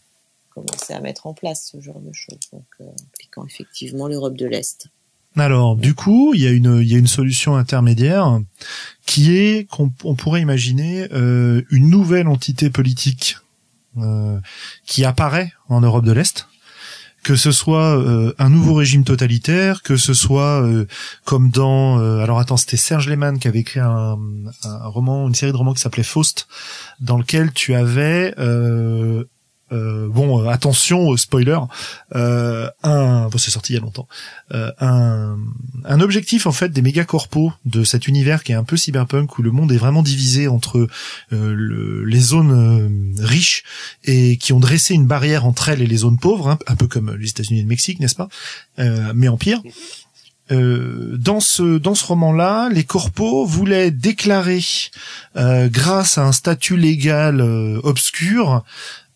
commençait 0.54 0.94
à 0.94 1.00
mettre 1.00 1.26
en 1.26 1.34
place, 1.34 1.70
ce 1.72 1.80
genre 1.80 1.98
de 1.98 2.12
choses. 2.12 2.38
Donc, 2.52 2.62
euh, 2.80 2.84
impliquant 3.12 3.44
effectivement 3.44 4.06
l'Europe 4.06 4.36
de 4.36 4.46
l'Est. 4.46 4.86
Alors, 5.36 5.74
du 5.74 5.94
coup, 5.94 6.34
il 6.34 6.42
y 6.42 6.46
a 6.46 6.50
une, 6.52 6.78
il 6.80 6.88
y 6.88 6.94
a 6.94 6.98
une 6.98 7.08
solution 7.08 7.56
intermédiaire 7.56 8.40
qui 9.06 9.34
est 9.36 9.68
qu'on 9.68 9.90
on 10.04 10.14
pourrait 10.14 10.40
imaginer 10.40 11.08
euh, 11.12 11.62
une 11.70 11.90
nouvelle 11.90 12.28
entité 12.28 12.70
politique 12.70 13.38
qui 14.86 15.04
apparaît 15.04 15.52
en 15.68 15.80
Europe 15.80 16.04
de 16.04 16.12
l'Est, 16.12 16.46
que 17.22 17.36
ce 17.36 17.52
soit 17.52 17.96
euh, 17.98 18.34
un 18.38 18.50
nouveau 18.50 18.74
régime 18.74 19.04
totalitaire, 19.04 19.82
que 19.82 19.96
ce 19.96 20.12
soit 20.12 20.62
euh, 20.62 20.86
comme 21.24 21.50
dans, 21.50 22.00
euh, 22.00 22.18
alors 22.18 22.38
attends, 22.40 22.56
c'était 22.56 22.76
Serge 22.76 23.08
Lehmann 23.08 23.38
qui 23.38 23.48
avait 23.48 23.60
écrit 23.60 23.80
un, 23.80 24.18
un 24.64 24.86
roman, 24.86 25.28
une 25.28 25.34
série 25.34 25.52
de 25.52 25.56
romans 25.56 25.74
qui 25.74 25.80
s'appelait 25.80 26.02
Faust, 26.02 26.48
dans 27.00 27.18
lequel 27.18 27.52
tu 27.52 27.74
avais 27.74 28.34
euh, 29.72 30.08
bon, 30.08 30.42
euh, 30.42 30.48
attention, 30.48 31.16
spoiler, 31.16 31.58
euh, 32.14 32.68
un, 32.82 33.28
bon, 33.28 33.38
c'est 33.38 33.50
sorti 33.50 33.72
il 33.72 33.76
y 33.76 33.78
a 33.78 33.82
longtemps, 33.82 34.06
euh, 34.52 34.70
un, 34.80 35.36
un 35.84 36.00
objectif 36.00 36.46
en 36.46 36.52
fait 36.52 36.68
des 36.70 36.82
méga 36.82 37.04
corpos 37.04 37.52
de 37.64 37.82
cet 37.84 38.06
univers 38.06 38.42
qui 38.44 38.52
est 38.52 38.56
un 38.56 38.64
peu 38.64 38.76
cyberpunk 38.76 39.38
où 39.38 39.42
le 39.42 39.50
monde 39.50 39.72
est 39.72 39.78
vraiment 39.78 40.02
divisé 40.02 40.46
entre 40.48 40.86
le- 41.30 42.04
les 42.04 42.20
zones 42.20 43.14
riches 43.18 43.62
et 44.04 44.36
qui 44.36 44.52
ont 44.52 44.60
dressé 44.60 44.94
une 44.94 45.06
barrière 45.06 45.46
entre 45.46 45.68
elles 45.70 45.82
et 45.82 45.86
les 45.86 45.96
zones 45.98 46.18
pauvres, 46.18 46.48
hein, 46.50 46.58
un 46.66 46.76
peu 46.76 46.86
comme 46.86 47.14
les 47.16 47.30
États-Unis 47.30 47.60
et 47.60 47.62
le 47.62 47.68
Mexique, 47.68 47.98
n'est-ce 48.00 48.14
pas? 48.16 48.28
Mais 49.14 49.28
en 49.28 49.36
pire. 49.36 49.60
Euh, 50.50 51.16
dans 51.18 51.40
ce 51.40 51.78
dans 51.78 51.94
ce 51.94 52.04
roman-là, 52.04 52.68
les 52.68 52.84
corpos 52.84 53.46
voulaient 53.46 53.90
déclarer, 53.92 54.60
euh, 55.36 55.68
grâce 55.70 56.18
à 56.18 56.26
un 56.26 56.32
statut 56.32 56.76
légal 56.76 57.40
euh, 57.40 57.80
obscur, 57.84 58.62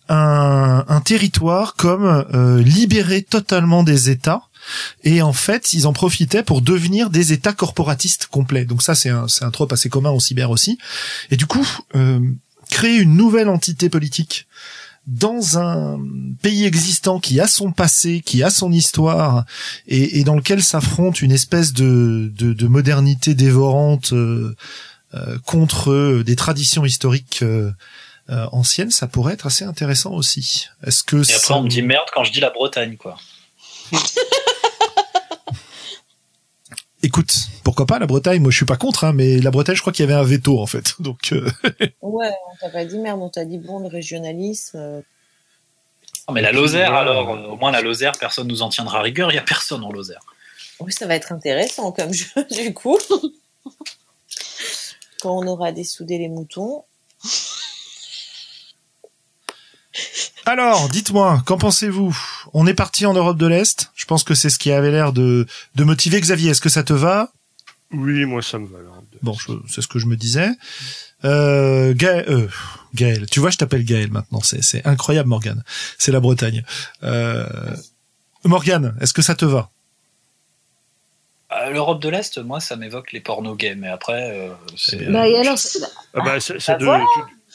un, 0.09 0.85
un 0.89 1.01
territoire 1.01 1.75
comme 1.75 2.27
euh, 2.35 2.63
libéré 2.63 3.23
totalement 3.23 3.83
des 3.83 4.11
États. 4.11 4.43
Et 5.05 5.23
en 5.23 5.33
fait, 5.33 5.75
ils 5.75 5.87
en 5.87 5.93
profitaient 5.93 6.43
pour 6.43 6.61
devenir 6.61 7.09
des 7.11 7.33
États 7.33 7.53
corporatistes 7.53 8.27
complets. 8.27 8.65
Donc 8.65 8.83
ça, 8.83 8.95
c'est 8.95 9.11
un, 9.11 9.27
un 9.41 9.51
trope 9.51 9.73
assez 9.73 9.89
commun 9.89 10.11
au 10.11 10.21
cyber 10.21 10.51
aussi. 10.51 10.79
Et 11.31 11.37
du 11.37 11.47
coup, 11.47 11.67
euh, 11.95 12.21
créer 12.71 12.99
une 12.99 13.17
nouvelle 13.17 13.49
entité 13.49 13.89
politique 13.89 14.47
dans 15.07 15.57
un 15.57 16.01
pays 16.43 16.65
existant 16.65 17.21
qui 17.21 17.39
a 17.39 17.47
son 17.47 17.71
passé, 17.71 18.23
qui 18.27 18.43
a 18.43 18.51
son 18.51 18.73
histoire, 18.73 19.45
et, 19.87 20.19
et 20.19 20.25
dans 20.25 20.35
lequel 20.35 20.65
s'affronte 20.65 21.23
une 21.23 21.31
espèce 21.31 21.73
de, 21.73 22.33
de, 22.37 22.53
de 22.53 22.67
modernité 22.67 23.35
dévorante 23.35 24.13
euh, 24.13 24.57
euh, 25.15 25.39
contre 25.47 26.25
des 26.27 26.35
traditions 26.35 26.85
historiques 26.85 27.45
euh, 28.31 28.47
anciennes, 28.53 28.91
ça 28.91 29.07
pourrait 29.07 29.35
être 29.35 29.47
assez 29.47 29.65
intéressant 29.65 30.13
aussi. 30.13 30.67
Est-ce 30.85 31.03
que 31.05 31.19
Et 31.19 31.25
ça- 31.25 31.37
après 31.37 31.55
on 31.55 31.63
me 31.63 31.69
dit 31.69 31.83
merde 31.83 32.07
quand 32.15 32.25
je 32.25 32.33
dis 32.33 32.41
la 32.41 32.51
Bretagne 32.51 32.97
quoi. 32.97 33.17
Écoute, 37.03 37.35
pourquoi 37.63 37.87
pas 37.87 37.99
la 38.01 38.07
Bretagne? 38.07 38.41
Moi, 38.43 38.51
je 38.51 38.57
suis 38.57 38.67
pas 38.67 38.77
contre, 38.77 39.05
hein, 39.05 39.13
mais 39.13 39.39
la 39.39 39.51
Bretagne, 39.53 39.77
je 39.77 39.81
crois 39.81 39.93
qu'il 39.93 40.05
y 40.05 40.09
avait 40.11 40.19
un 40.19 40.25
veto 40.25 40.59
en 40.61 40.67
fait. 40.67 40.95
Donc, 41.01 41.33
euh, 41.33 41.49
Ouais, 42.03 42.31
on 42.53 42.57
t'a 42.61 42.69
pas 42.71 42.85
dit 42.85 42.99
merde, 42.99 43.21
on 43.23 43.29
t'a 43.29 43.45
dit 43.45 43.59
bon, 43.59 43.79
le 43.79 43.87
régionalisme. 43.87 44.77
euh, 44.79 45.01
Non, 46.27 46.35
mais 46.35 46.41
la 46.43 46.53
Lozère 46.53 46.91
Ouais. 46.91 46.97
alors, 46.99 47.31
euh, 47.31 47.47
au 47.49 47.57
moins 47.57 47.71
la 47.71 47.81
Lozère, 47.83 48.13
personne 48.19 48.49
nous 48.49 48.63
en 48.63 48.71
tiendra 48.71 49.03
rigueur, 49.03 49.31
il 49.31 49.35
y 49.37 49.39
a 49.39 49.43
personne 49.43 49.85
en 49.85 49.93
Lozère. 49.93 50.21
Oui, 50.81 50.93
ça 50.93 51.07
va 51.07 51.15
être 51.15 51.33
intéressant 51.33 51.93
comme 51.93 52.13
jeu, 52.13 52.27
du 52.51 52.75
coup. 52.75 52.99
Quand 55.21 55.39
on 55.39 55.47
aura 55.47 55.71
dessoudé 55.73 56.19
les 56.19 56.29
moutons. 56.29 56.85
Alors, 60.45 60.89
dites-moi, 60.89 61.43
qu'en 61.47 61.59
pensez-vous? 61.59 62.17
On 62.55 62.67
est 62.67 62.75
parti 62.75 63.07
en 63.07 63.13
Europe 63.15 63.37
de 63.39 63.47
l'Est. 63.47 63.91
Je 63.95 64.05
pense 64.05 64.25
que 64.25 64.35
c'est 64.35 64.51
ce 64.51 64.59
qui 64.59 64.71
avait 64.73 64.91
l'air 64.91 65.13
de, 65.13 65.47
de 65.75 65.85
motiver 65.85 66.21
Xavier. 66.21 66.51
Est-ce 66.51 66.61
que 66.61 66.69
ça 66.69 66.83
te 66.83 66.93
va? 66.93 67.33
Oui, 67.93 68.25
moi 68.25 68.43
ça 68.43 68.59
me 68.59 68.67
va. 68.67 68.79
Bon, 69.23 69.37
c'est 69.69 69.81
ce 69.81 69.87
que 69.87 69.99
je 69.99 70.07
me 70.07 70.17
disais. 70.17 70.51
Euh, 71.25 71.95
Gaël, 71.95 72.25
euh, 72.29 72.49
Gaël, 72.95 73.27
tu 73.31 73.41
vois, 73.41 73.51
je 73.51 73.57
t'appelle 73.59 73.85
Gaël 73.85 74.11
maintenant. 74.11 74.41
C'est, 74.43 74.63
c'est 74.63 74.85
incroyable, 74.87 75.29
Morgane. 75.29 75.63
C'est 75.99 76.13
la 76.13 76.21
Bretagne. 76.21 76.65
Euh, 77.05 77.47
Morgane, 78.45 78.97
est-ce 79.01 79.15
que 79.15 79.23
ça 79.23 79.35
te 79.35 79.45
va? 79.45 79.71
Euh, 81.53 81.71
L'Europe 81.71 82.03
de 82.03 82.09
l'Est, 82.09 82.39
moi 82.39 82.59
ça 82.61 82.75
m'évoque 82.77 83.13
les 83.13 83.21
pornos 83.21 83.57
gays, 83.57 83.77
mais 83.77 83.89
après 83.89 84.37
euh, 84.37 84.51
c'est. 84.77 84.97
Eh 84.97 85.05
bien, 85.05 85.13
Bah, 85.13 85.29
et 85.29 85.37
alors, 85.39 85.59
c'est- 85.59 85.79
Ah 86.13 86.21
bah, 86.25 86.37
bah, 86.39 86.77
de- 86.79 86.85
voilà. 86.85 87.05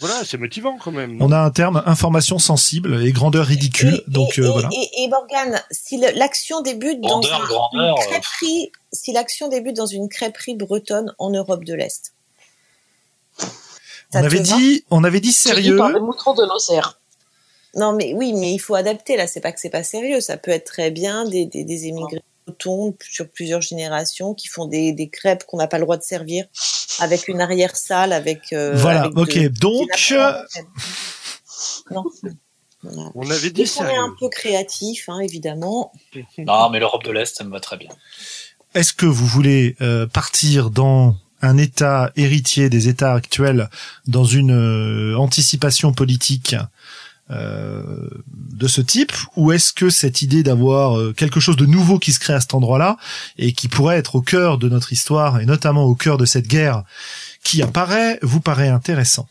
Voilà, 0.01 0.25
c'est 0.25 0.37
motivant 0.37 0.77
quand 0.83 0.91
même. 0.91 1.21
On 1.21 1.31
a 1.31 1.37
un 1.37 1.51
terme 1.51 1.81
information 1.85 2.39
sensible 2.39 3.05
et 3.05 3.11
grandeur 3.11 3.45
ridicule. 3.45 4.03
Et, 4.07 4.11
donc 4.11 4.37
et, 4.37 4.41
euh, 4.41 4.49
voilà. 4.51 4.67
Et, 4.73 5.03
et 5.03 5.07
Morgane, 5.07 5.61
si 5.69 5.97
l'action 5.97 6.61
débute 6.61 6.99
dans 7.01 7.19
Grandeur, 7.21 7.41
un- 7.41 7.47
grandeur, 7.47 7.95
une 7.97 8.03
euh. 8.03 8.07
crêperie, 8.07 8.71
si 8.91 9.13
l'action 9.13 9.47
débute 9.47 9.75
dans 9.77 9.85
une 9.85 10.09
crêperie 10.09 10.55
bretonne 10.55 11.13
en 11.19 11.29
Europe 11.29 11.63
de 11.63 11.75
l'Est. 11.75 12.13
On 14.13 14.17
avait 14.23 14.39
dit, 14.39 14.83
on 14.89 15.03
avait 15.03 15.21
dit 15.21 15.31
sérieux. 15.31 15.77
par 15.77 15.89
de. 15.91 15.99
Non, 17.75 17.93
mais 17.93 18.13
oui, 18.13 18.33
mais 18.33 18.51
il 18.53 18.59
faut 18.59 18.75
adapter. 18.75 19.15
Là, 19.15 19.27
c'est 19.27 19.39
pas 19.39 19.51
que 19.53 19.59
c'est 19.59 19.69
pas 19.69 19.83
sérieux. 19.83 20.19
Ça 20.19 20.35
peut 20.35 20.51
être 20.51 20.65
très 20.65 20.91
bien 20.91 21.25
des, 21.25 21.45
des, 21.45 21.63
des 21.63 21.85
émigrés 21.85 22.21
sur 23.09 23.29
plusieurs 23.29 23.61
générations 23.61 24.33
qui 24.33 24.47
font 24.47 24.65
des, 24.65 24.91
des 24.93 25.09
crêpes 25.09 25.43
qu'on 25.45 25.57
n'a 25.57 25.67
pas 25.67 25.77
le 25.77 25.83
droit 25.85 25.97
de 25.97 26.03
servir 26.03 26.45
avec 26.99 27.27
une 27.27 27.41
arrière-salle, 27.41 28.13
avec. 28.13 28.53
euh, 28.53 28.73
Voilà, 28.75 29.03
avec 29.03 29.17
ok. 29.17 29.37
de- 29.37 29.47
Donc, 29.59 29.89
pas- 29.89 30.45
Non. 31.91 32.03
On 33.13 33.29
avait 33.29 33.51
dit 33.51 33.61
est 33.61 33.65
sérieux. 33.65 33.91
un 33.99 34.15
peu 34.19 34.27
créatif, 34.29 35.07
hein, 35.07 35.19
évidemment. 35.19 35.91
Non, 36.39 36.69
mais 36.69 36.79
l'Europe 36.79 37.03
de 37.03 37.11
l'Est, 37.11 37.35
ça 37.37 37.43
me 37.43 37.51
va 37.51 37.59
très 37.59 37.77
bien. 37.77 37.89
est-ce 38.73 38.93
que 38.93 39.05
vous 39.05 39.25
voulez 39.27 39.75
euh, 39.81 40.07
partir 40.07 40.69
dans 40.71 41.15
un 41.43 41.57
État 41.57 42.11
héritier 42.15 42.69
des 42.69 42.87
États 42.87 43.13
actuels, 43.13 43.69
dans 44.07 44.25
une 44.25 44.51
euh, 44.51 45.17
anticipation 45.17 45.91
politique 45.91 46.55
euh, 47.29 48.09
de 48.27 48.67
ce 48.67 48.81
type, 48.81 49.13
ou 49.37 49.51
est-ce 49.51 49.71
que 49.73 49.89
cette 49.89 50.21
idée 50.21 50.43
d'avoir 50.43 50.97
euh, 50.97 51.13
quelque 51.13 51.39
chose 51.39 51.55
de 51.55 51.65
nouveau 51.65 51.97
qui 51.99 52.11
se 52.11 52.19
crée 52.19 52.33
à 52.33 52.41
cet 52.41 52.53
endroit-là 52.53 52.97
et 53.37 53.53
qui 53.53 53.67
pourrait 53.69 53.97
être 53.97 54.15
au 54.15 54.21
cœur 54.21 54.57
de 54.57 54.67
notre 54.67 54.91
histoire 54.91 55.39
et 55.39 55.45
notamment 55.45 55.85
au 55.85 55.95
cœur 55.95 56.17
de 56.17 56.25
cette 56.25 56.47
guerre 56.47 56.83
qui 57.43 57.61
apparaît, 57.61 58.19
vous 58.21 58.41
paraît 58.41 58.67
intéressant? 58.69 59.29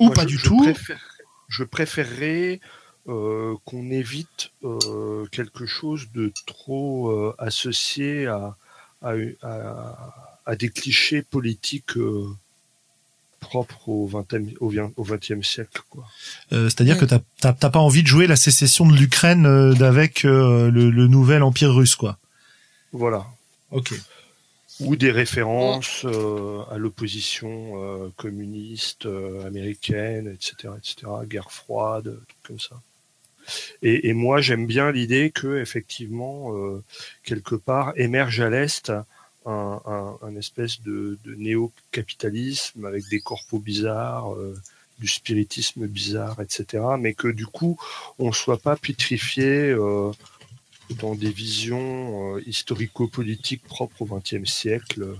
Ou 0.00 0.06
Moi, 0.06 0.14
pas 0.14 0.22
je- 0.22 0.26
du 0.28 0.38
je 0.38 0.44
tout. 0.44 0.62
préfère- 0.62 1.00
je 1.48 1.64
préférerais 1.64 2.60
euh, 3.08 3.54
qu'on 3.64 3.90
évite 3.90 4.50
euh, 4.64 5.24
quelque 5.32 5.64
chose 5.66 6.08
de 6.14 6.30
trop 6.46 7.32
associé 7.38 8.26
à, 8.26 8.56
à, 9.02 9.12
à- 9.42 10.14
à 10.44 10.56
des 10.56 10.68
clichés 10.70 11.22
politiques 11.22 11.96
propres 13.40 13.88
au 13.88 14.06
XXe 14.08 14.54
au 14.60 14.72
siècle. 15.42 15.80
Quoi. 15.90 16.04
Euh, 16.52 16.64
C'est-à-dire 16.68 16.96
Mm. 16.96 17.06
que 17.06 17.14
t'as 17.40 17.52
pas 17.70 17.78
envie 17.78 18.02
de 18.02 18.08
jouer 18.08 18.26
la 18.26 18.36
sécession 18.36 18.86
de 18.86 18.96
l'Ukraine 18.96 19.46
euh, 19.46 19.74
d'avec 19.74 20.24
euh, 20.24 20.70
le, 20.70 20.90
le 20.90 21.06
nouvel 21.06 21.42
empire 21.42 21.72
russe, 21.74 21.96
quoi. 21.96 22.18
Voilà. 22.92 23.26
Ok. 23.70 23.94
Ou 24.80 24.94
des 24.96 25.10
références 25.10 26.04
euh, 26.04 26.60
à 26.70 26.78
l'opposition 26.78 27.82
euh, 27.82 28.08
communiste 28.16 29.06
euh, 29.06 29.44
américaine, 29.46 30.28
etc., 30.28 30.72
etc., 30.78 31.12
guerre 31.26 31.50
froide, 31.50 32.04
trucs 32.28 32.42
comme 32.44 32.60
ça. 32.60 32.80
Et, 33.82 34.08
et 34.08 34.12
moi, 34.12 34.40
j'aime 34.40 34.66
bien 34.66 34.92
l'idée 34.92 35.30
que, 35.34 35.60
effectivement, 35.60 36.54
euh, 36.54 36.82
quelque 37.24 37.54
part, 37.54 37.92
émerge 37.96 38.40
à 38.40 38.50
l'est 38.50 38.92
un, 39.48 39.80
un, 39.86 40.18
un 40.22 40.36
espèce 40.36 40.80
de, 40.82 41.18
de 41.24 41.34
néo-capitalisme 41.34 42.84
avec 42.84 43.08
des 43.08 43.20
corpos 43.20 43.60
bizarres, 43.60 44.34
euh, 44.34 44.54
du 44.98 45.08
spiritisme 45.08 45.86
bizarre, 45.86 46.40
etc. 46.40 46.84
Mais 46.98 47.14
que 47.14 47.28
du 47.28 47.46
coup, 47.46 47.78
on 48.18 48.32
soit 48.32 48.58
pas 48.58 48.76
pétrifié 48.76 49.70
euh, 49.70 50.10
dans 51.00 51.14
des 51.14 51.30
visions 51.30 52.36
euh, 52.36 52.42
historico-politiques 52.46 53.62
propres 53.62 54.02
au 54.02 54.06
XXe 54.06 54.50
siècle. 54.50 55.16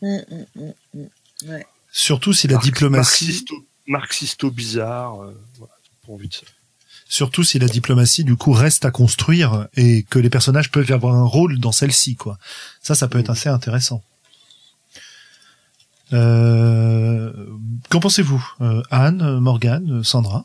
Mm, 0.00 0.16
mm, 0.16 0.44
mm, 0.54 0.72
mm. 0.94 1.50
Ouais. 1.50 1.66
Surtout 1.90 2.32
si 2.32 2.46
la 2.48 2.54
Marx- 2.54 2.66
diplomatie, 2.66 3.24
Marxisto, 3.24 3.54
marxisto 3.86 4.48
euh, 4.48 5.32
voilà, 5.58 5.74
pas 6.06 6.12
envie 6.12 6.28
de 6.28 6.34
ça. 6.34 6.46
Surtout 7.08 7.42
si 7.44 7.58
la 7.58 7.66
diplomatie 7.68 8.24
du 8.24 8.36
coup 8.36 8.52
reste 8.52 8.84
à 8.84 8.90
construire 8.90 9.68
et 9.76 10.02
que 10.04 10.18
les 10.18 10.30
personnages 10.30 10.70
peuvent 10.70 10.90
avoir 10.92 11.14
un 11.14 11.24
rôle 11.24 11.58
dans 11.60 11.72
celle-ci, 11.72 12.16
quoi. 12.16 12.38
Ça, 12.82 12.94
ça 12.94 13.08
peut 13.08 13.18
être 13.18 13.30
assez 13.30 13.48
intéressant. 13.48 14.02
Euh, 16.12 17.32
qu'en 17.88 18.00
pensez-vous, 18.00 18.44
euh, 18.60 18.82
Anne, 18.90 19.38
Morgane, 19.38 20.04
Sandra? 20.04 20.44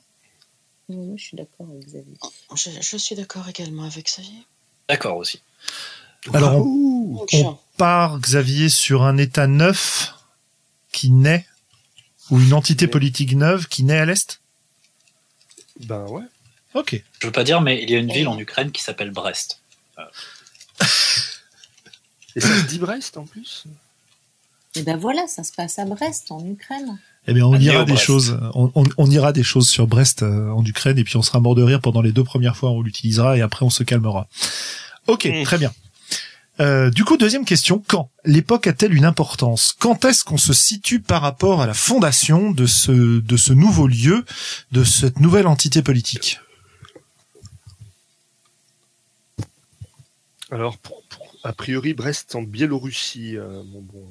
Moi, 0.87 1.15
je 1.17 1.23
suis 1.23 1.37
d'accord 1.37 1.67
avec 1.69 1.85
Xavier. 1.85 2.13
Je, 2.55 2.69
je 2.81 2.97
suis 2.97 3.15
d'accord 3.15 3.47
également 3.47 3.83
avec 3.83 4.05
Xavier. 4.05 4.43
D'accord 4.87 5.17
aussi. 5.17 5.41
Alors, 6.33 6.55
on- 6.65 7.25
on 7.33 7.57
part, 7.77 8.19
Xavier, 8.19 8.69
sur 8.69 9.03
un 9.03 9.17
État 9.17 9.47
neuf 9.47 10.13
qui 10.91 11.11
naît, 11.11 11.45
ou 12.31 12.39
une 12.39 12.53
entité 12.53 12.87
politique 12.87 13.35
neuve 13.35 13.67
qui 13.67 13.83
naît 13.83 13.99
à 13.99 14.05
l'Est? 14.05 14.39
Ben 15.81 16.03
ouais. 16.07 16.23
Ok. 16.75 17.01
Je 17.19 17.27
veux 17.27 17.31
pas 17.33 17.43
dire, 17.43 17.61
mais 17.61 17.81
il 17.81 17.89
y 17.89 17.95
a 17.95 17.97
une 17.99 18.11
ville 18.11 18.27
en 18.27 18.37
Ukraine 18.37 18.71
qui 18.71 18.81
s'appelle 18.83 19.11
Brest. 19.11 19.59
Et 22.35 22.41
ça 22.41 22.55
se 22.55 22.65
dit 22.67 22.79
Brest 22.79 23.17
en 23.17 23.25
plus? 23.25 23.65
Et 24.75 24.83
ben 24.83 24.97
voilà, 24.97 25.27
ça 25.27 25.43
se 25.43 25.51
passe 25.51 25.79
à 25.79 25.85
Brest, 25.85 26.31
en 26.31 26.45
Ukraine. 26.45 26.99
Eh 27.27 27.33
bien, 27.33 27.45
on 27.45 27.55
ira 27.59 27.85
des 27.85 27.97
choses, 27.97 28.39
on, 28.53 28.71
on, 28.75 28.85
on 28.97 29.09
ira 29.11 29.33
des 29.33 29.43
choses 29.43 29.67
sur 29.67 29.87
Brest 29.87 30.23
euh, 30.23 30.49
en 30.51 30.63
Ukraine 30.63 30.97
et 30.97 31.03
puis 31.03 31.17
on 31.17 31.21
sera 31.21 31.39
mort 31.39 31.55
de 31.55 31.63
rire 31.63 31.81
pendant 31.81 32.01
les 32.01 32.11
deux 32.11 32.23
premières 32.23 32.55
fois 32.55 32.71
où 32.71 32.75
on 32.77 32.81
l'utilisera 32.81 33.35
et 33.37 33.41
après 33.41 33.65
on 33.65 33.69
se 33.69 33.83
calmera. 33.83 34.27
Ok, 35.07 35.25
Mm. 35.25 35.43
très 35.43 35.57
bien. 35.57 35.73
Euh, 36.59 36.89
du 36.91 37.03
coup, 37.05 37.17
deuxième 37.17 37.45
question, 37.45 37.81
quand? 37.87 38.09
L'époque 38.25 38.67
a-t-elle 38.67 38.93
une 38.93 39.05
importance? 39.05 39.73
Quand 39.79 40.05
est-ce 40.05 40.23
qu'on 40.23 40.37
se 40.37 40.53
situe 40.53 40.99
par 40.99 41.21
rapport 41.21 41.61
à 41.61 41.67
la 41.67 41.73
fondation 41.73 42.51
de 42.51 42.65
ce 42.65 43.19
de 43.21 43.37
ce 43.37 43.53
nouveau 43.53 43.87
lieu, 43.87 44.25
de 44.71 44.83
cette 44.83 45.19
nouvelle 45.19 45.47
entité 45.47 45.81
politique? 45.81 46.39
Alors, 50.51 50.77
pour- 50.77 51.03
pour- 51.03 51.27
a 51.43 51.53
priori, 51.53 51.93
Brest 51.93 52.35
en 52.35 52.41
Biélorussie. 52.41 53.37
euh, 53.37 53.63
mon 53.63 53.81
bon. 53.81 54.05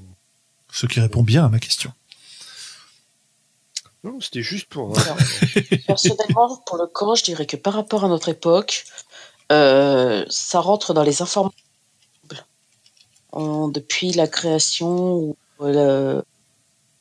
Ce 0.70 0.86
qui 0.86 1.00
répond 1.00 1.22
bien 1.22 1.44
à 1.44 1.48
ma 1.48 1.58
question. 1.58 1.92
Non, 4.04 4.20
c'était 4.20 4.42
juste 4.42 4.66
pour. 4.68 4.96
euh, 4.96 5.02
Alors, 5.02 5.16
personnellement, 5.86 6.56
pour 6.66 6.76
le 6.78 6.86
camp, 6.86 7.14
je 7.14 7.24
dirais 7.24 7.46
que 7.46 7.56
par 7.56 7.74
rapport 7.74 8.04
à 8.04 8.08
notre 8.08 8.28
époque, 8.28 8.84
euh, 9.50 10.24
ça 10.28 10.60
rentre 10.60 10.94
dans 10.94 11.02
les 11.02 11.22
informations. 11.22 11.54
En- 13.32 13.68
depuis 13.68 14.12
la 14.12 14.26
création 14.26 15.14
ou 15.16 15.36
le, 15.60 16.22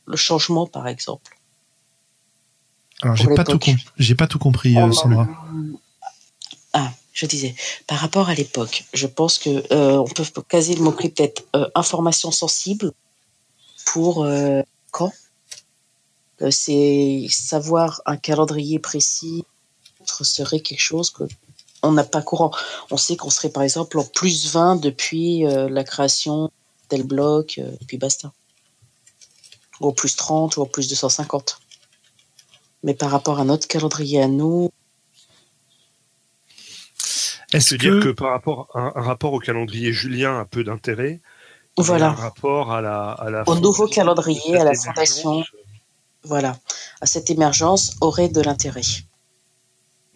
le 0.07 0.15
changement, 0.17 0.67
par 0.67 0.87
exemple. 0.87 1.37
Alors, 3.01 3.15
j'ai 3.15 3.33
pas 3.33 3.43
tout 3.45 3.59
j'ai 3.97 4.15
pas 4.15 4.27
tout 4.27 4.39
compris, 4.39 4.77
euh, 4.77 4.91
Sandra. 4.91 5.27
Ah, 6.73 6.91
je 7.17 7.25
disais, 7.25 7.55
par 7.87 7.97
rapport 7.97 8.29
à 8.29 8.35
l'époque, 8.35 8.85
je 8.93 9.07
pense 9.07 9.39
que 9.39 9.49
euh, 9.73 9.97
on 9.97 10.05
peut 10.05 10.23
caser 10.47 10.75
le 10.75 10.83
mot-clé 10.83 11.09
peut-être 11.09 11.43
euh, 11.55 11.67
information 11.73 12.29
sensible 12.29 12.91
pour 13.87 14.23
euh, 14.23 14.61
quand? 14.91 15.11
Euh, 16.43 16.51
C'est 16.51 17.25
savoir 17.31 18.03
un 18.05 18.17
calendrier 18.17 18.77
précis 18.77 19.43
serait 20.21 20.61
quelque 20.61 20.81
chose 20.81 21.09
que 21.09 21.23
on 21.83 21.91
n'a 21.91 22.03
pas 22.03 22.21
courant. 22.21 22.51
On 22.91 22.97
sait 22.97 23.17
qu'on 23.17 23.29
serait 23.29 23.49
par 23.49 23.63
exemple 23.63 23.99
en 23.99 24.03
plus 24.05 24.51
20 24.51 24.77
depuis 24.77 25.41
la 25.41 25.83
création 25.83 26.49
tel 26.87 27.03
bloc, 27.03 27.59
puis 27.87 27.97
basta. 27.97 28.31
Ou 29.81 29.89
en 29.89 29.91
plus 29.91 30.15
30 30.15 30.57
ou 30.57 30.61
en 30.61 30.65
plus 30.65 30.87
250. 30.87 31.59
Mais 32.83 32.93
par 32.93 33.11
rapport 33.11 33.39
à 33.39 33.43
notre 33.43 33.67
calendrier 33.67 34.21
à 34.21 34.27
nous, 34.27 34.71
Est-ce 37.53 37.75
que, 37.75 37.79
dire 37.81 37.99
que 38.03 38.09
par 38.09 38.31
rapport 38.31 38.69
un, 38.75 38.91
un 38.95 39.01
rapport 39.01 39.33
au 39.33 39.39
calendrier 39.39 39.93
julien 39.93 40.39
a 40.39 40.45
peu 40.45 40.63
d'intérêt. 40.63 41.19
voilà. 41.77 42.09
Un 42.09 42.13
rapport 42.13 42.71
à 42.71 42.81
la, 42.81 43.11
à 43.11 43.29
la 43.29 43.47
Au 43.47 43.59
nouveau 43.59 43.87
calendrier, 43.87 44.57
à 44.57 44.63
la 44.63 44.73
cette 44.73 44.93
fondation. 44.93 45.33
émergence. 45.35 45.55
voilà, 46.23 46.59
à 47.01 47.05
cette 47.05 47.29
émergence 47.29 47.95
aurait 48.01 48.29
de 48.29 48.41
l'intérêt. 48.41 48.81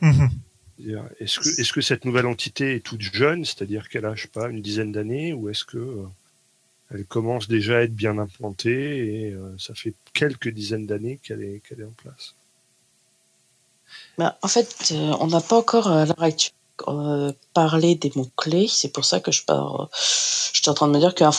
Mhm. 0.02 0.30
Est-ce 1.20 1.40
que, 1.40 1.62
est-ce 1.62 1.74
que 1.74 1.82
cette 1.82 2.06
nouvelle 2.06 2.26
entité 2.26 2.76
est 2.76 2.80
toute 2.80 3.02
jeune, 3.02 3.46
c'est-à-dire 3.46 3.88
qu'elle 3.88 4.06
a, 4.06 4.16
je 4.16 4.24
sais 4.24 4.28
pas, 4.28 4.50
une 4.50 4.62
dizaine 4.64 4.92
d'années, 4.92 5.32
ou 5.32 5.48
est-ce 5.50 5.64
que 5.64 5.78
euh, 5.78 6.08
elle 6.92 7.06
commence 7.06 7.48
déjà 7.48 7.78
à 7.78 7.82
être 7.82 7.96
bien 7.96 8.18
implantée 8.18 9.28
et 9.28 9.32
euh, 9.32 9.56
ça 9.60 9.76
fait 9.76 9.94
quelques 10.14 10.50
dizaines 10.50 10.88
d'années 10.88 11.20
qu'elle 11.24 11.44
est, 11.44 11.62
qu'elle 11.68 11.82
est 11.82 11.86
en 11.86 11.92
place? 11.92 12.34
Ben, 14.18 14.34
en 14.42 14.48
fait, 14.48 14.92
euh, 14.92 15.16
on 15.20 15.28
n'a 15.28 15.42
pas 15.42 15.58
encore 15.58 15.88
à 15.88 16.06
l'heure 16.06 16.22
actuelle 16.24 16.54
euh, 16.88 17.32
parlé 17.54 17.96
des 17.96 18.12
mots-clés. 18.16 18.68
C'est 18.70 18.90
pour 18.90 19.06
ça 19.06 19.20
que 19.20 19.32
je 19.32 19.44
pars. 19.44 19.82
euh, 19.82 19.86
J'étais 20.54 20.70
en 20.70 20.74
train 20.74 20.88
de 20.88 20.94
me 20.94 21.00
dire 21.00 21.16
qu'un 21.16 21.32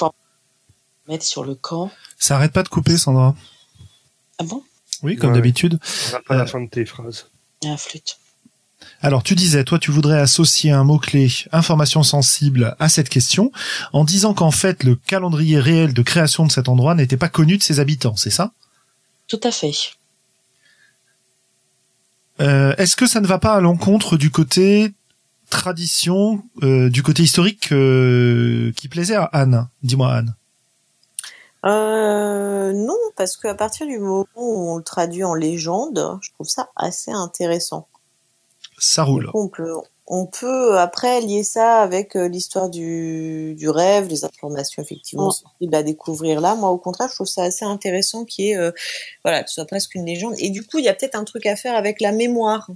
mettre 1.09 1.25
sur 1.25 1.45
le 1.45 1.55
camp. 1.55 1.91
ça 2.19 2.37
arrête 2.37 2.53
pas 2.53 2.63
de 2.63 2.69
couper, 2.69 2.97
Sandra 2.97 3.35
Ah 4.39 4.45
bon? 4.45 4.63
Oui, 5.03 5.17
comme 5.17 5.31
Ouais. 5.31 5.37
d'habitude. 5.37 5.79
On 6.09 6.13
n'a 6.13 6.21
pas 6.21 6.35
Euh, 6.35 6.39
la 6.39 6.47
fin 6.47 6.61
de 6.61 6.69
tes 6.69 6.85
phrases. 6.87 7.27
Il 7.63 7.67
y 7.69 7.71
a 7.71 7.75
un 7.75 7.77
flûte. 7.77 8.19
Alors, 9.01 9.23
tu 9.25 9.35
disais, 9.35 9.65
toi, 9.65 9.79
tu 9.81 9.91
voudrais 9.91 10.19
associer 10.21 10.71
un 10.71 10.85
mot-clé 10.85 11.29
information 11.53 12.03
sensible 12.05 12.77
à 12.79 12.89
cette 12.89 13.09
question 13.09 13.51
en 13.93 14.05
disant 14.05 14.33
qu'en 14.35 14.51
fait, 14.53 14.85
le 14.85 14.95
calendrier 14.97 15.59
réel 15.59 15.93
de 15.93 16.03
création 16.03 16.47
de 16.47 16.53
cet 16.53 16.69
endroit 16.69 16.95
n'était 16.95 17.17
pas 17.17 17.29
connu 17.29 17.57
de 17.59 17.63
ses 17.63 17.81
habitants, 17.81 18.15
c'est 18.17 18.31
ça? 18.31 18.53
Tout 19.29 19.41
à 19.45 19.51
fait. 19.51 19.73
Euh, 22.41 22.75
Est-ce 22.77 22.97
que 22.97 23.07
ça 23.07 23.21
ne 23.21 23.27
va 23.27 23.39
pas 23.39 23.55
à 23.55 23.61
l'encontre 23.61 24.17
du 24.17 24.31
côté 24.31 24.93
tradition, 25.53 26.43
euh, 26.63 26.89
du 26.89 27.03
côté 27.03 27.23
historique 27.23 27.71
euh, 27.73 28.73
qui 28.75 28.89
plaisait 28.89 29.15
à 29.15 29.25
Anne 29.25 29.69
Dis-moi 29.83 30.13
Anne. 30.13 30.35
Euh, 31.65 32.73
non, 32.73 32.99
parce 33.17 33.37
qu'à 33.37 33.55
partir 33.55 33.87
du 33.87 33.99
moment 33.99 34.27
où 34.35 34.71
on 34.73 34.79
le 34.79 34.83
traduit 34.83 35.23
en 35.23 35.35
légende, 35.35 36.19
je 36.21 36.31
trouve 36.33 36.49
ça 36.49 36.71
assez 36.75 37.13
intéressant. 37.13 37.87
Ça 38.79 39.05
roule. 39.05 39.31
On 39.35 39.47
peut, 39.47 39.75
on 40.09 40.27
peut 40.27 40.79
après 40.79 41.21
lier 41.21 41.45
ça 41.45 41.83
avec 41.83 42.15
l'histoire 42.15 42.69
du, 42.69 43.55
du 43.57 43.69
rêve, 43.69 44.09
les 44.09 44.25
informations 44.25 44.83
effectivement 44.83 45.31
sensibles 45.31 45.75
à 45.75 45.83
découvrir 45.85 46.41
là. 46.41 46.57
Moi, 46.57 46.71
au 46.71 46.79
contraire, 46.79 47.09
je 47.11 47.15
trouve 47.15 47.29
ça 47.29 47.45
assez 47.45 47.65
intéressant 47.65 48.25
qui 48.25 48.51
est, 48.51 48.57
euh, 48.57 48.73
voilà, 49.23 49.45
que 49.45 49.51
ce 49.51 49.57
soit 49.57 49.67
presque 49.67 49.95
une 49.95 50.07
légende. 50.07 50.35
Et 50.39 50.51
du 50.51 50.65
coup, 50.65 50.79
il 50.79 50.85
y 50.85 50.89
a 50.89 50.95
peut-être 50.95 51.15
un 51.15 51.25
truc 51.25 51.47
à 51.47 51.55
faire 51.55 51.77
avec 51.77 52.01
la 52.01 52.11
mémoire. 52.11 52.69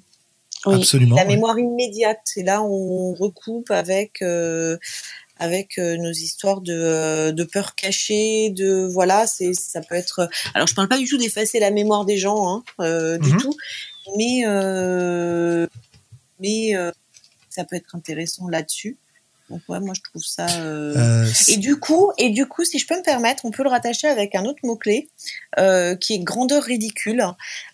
Oui. 0.65 0.77
Absolument. 0.77 1.17
la 1.17 1.25
mémoire 1.25 1.59
immédiate. 1.59 2.27
Et 2.37 2.43
là, 2.43 2.63
on 2.63 3.13
recoupe 3.15 3.71
avec 3.71 4.23
euh, 4.23 4.79
avec 5.39 5.79
euh, 5.79 5.97
nos 5.99 6.11
histoires 6.13 6.61
de 6.63 6.73
euh, 6.73 7.31
de 7.33 7.45
peur 7.45 7.75
cachée, 7.75 8.51
de 8.51 8.87
voilà, 8.91 9.27
c'est 9.27 9.53
ça 9.55 9.81
peut 9.83 9.95
être. 9.95 10.29
Alors, 10.55 10.67
je 10.67 10.75
parle 10.75 10.89
pas 10.89 10.99
du 10.99 11.07
tout 11.07 11.19
d'effacer 11.19 11.61
la 11.61 11.71
mémoire 11.71 12.05
des 12.05 12.17
gens, 12.17 12.49
hein, 12.49 12.65
euh, 12.81 13.19
du 13.19 13.33
Mhm. 13.33 13.41
tout, 13.41 13.55
mais 14.17 14.43
euh, 14.47 15.67
mais 16.41 16.75
euh, 16.75 16.91
ça 17.51 17.65
peut 17.65 17.77
être 17.77 17.95
intéressant 17.95 18.49
là-dessus. 18.49 18.97
Donc 19.49 19.61
ouais, 19.69 19.79
moi 19.79 19.95
je 19.97 20.01
trouve 20.03 20.23
ça. 20.25 20.47
euh, 20.61 20.95
Euh, 20.97 21.25
et 21.49 21.57
du 21.59 21.77
coup, 21.79 22.11
et 22.19 22.31
du 22.31 22.47
coup, 22.47 22.65
si 22.65 22.79
je 22.81 22.87
peux 22.87 22.97
me 22.97 23.03
permettre, 23.03 23.45
on 23.45 23.51
peut 23.53 23.63
le 23.63 23.69
rattacher 23.69 24.09
avec 24.09 24.35
un 24.35 24.45
autre 24.45 24.59
mot 24.65 24.75
clé 24.77 25.09
euh, 25.59 25.95
qui 25.95 26.15
est 26.15 26.19
grandeur 26.19 26.63
ridicule, 26.65 27.25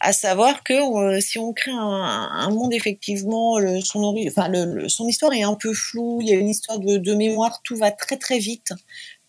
à 0.00 0.12
savoir 0.12 0.62
que 0.64 1.18
si 1.20 1.38
on 1.38 1.52
crée 1.54 1.70
un, 1.70 1.78
un 1.78 2.50
monde 2.50 2.74
effectivement, 2.74 3.58
le, 3.58 3.80
son 3.80 4.00
ori- 4.02 4.28
enfin 4.28 4.48
le, 4.48 4.64
le- 4.66 4.88
son 4.90 5.06
histoire 5.08 5.32
est 5.32 5.42
un 5.44 5.54
peu 5.54 5.72
floue, 5.72 6.20
il 6.20 6.28
y 6.28 6.32
a 6.32 6.36
une 6.36 6.48
histoire 6.50 6.78
de, 6.78 6.98
de 6.98 7.14
mémoire, 7.14 7.60
tout 7.64 7.76
va 7.76 7.90
très 7.90 8.18
très 8.18 8.38
vite 8.38 8.72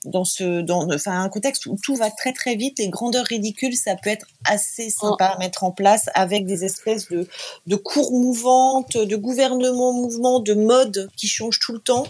dans 0.06 0.26
ce, 0.26 0.62
dans, 0.62 0.92
enfin 0.94 1.22
un 1.22 1.30
contexte 1.30 1.66
où 1.66 1.78
tout 1.82 1.96
va 1.96 2.10
très 2.12 2.34
très 2.34 2.56
vite 2.56 2.80
et 2.80 2.90
grandeur 2.90 3.26
ridicule, 3.26 3.76
ça 3.76 3.96
peut 3.96 4.10
être 4.10 4.28
assez 4.46 4.90
sympa 4.90 5.26
à 5.26 5.38
mettre 5.38 5.64
en 5.64 5.72
place 5.72 6.10
avec 6.14 6.46
des 6.46 6.66
espèces 6.66 7.08
de 7.10 7.28
de 7.68 7.76
cours 7.76 8.12
mouvantes, 8.12 8.98
de 8.98 9.16
gouvernements 9.16 9.94
mouvements, 9.94 10.40
de 10.40 10.54
modes 10.54 11.10
qui 11.16 11.28
changent 11.28 11.60
tout 11.60 11.74
le 11.74 11.80
temps. 11.80 12.06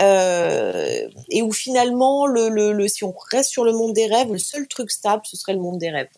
Euh, 0.00 1.08
et 1.30 1.42
où 1.42 1.52
finalement, 1.52 2.26
le, 2.26 2.48
le, 2.48 2.72
le, 2.72 2.88
si 2.88 3.04
on 3.04 3.14
reste 3.30 3.50
sur 3.50 3.64
le 3.64 3.72
monde 3.72 3.92
des 3.92 4.06
rêves, 4.06 4.32
le 4.32 4.38
seul 4.38 4.66
truc 4.68 4.90
stable, 4.90 5.22
ce 5.24 5.36
serait 5.36 5.54
le 5.54 5.60
monde 5.60 5.78
des 5.78 5.90
rêves. 5.90 6.08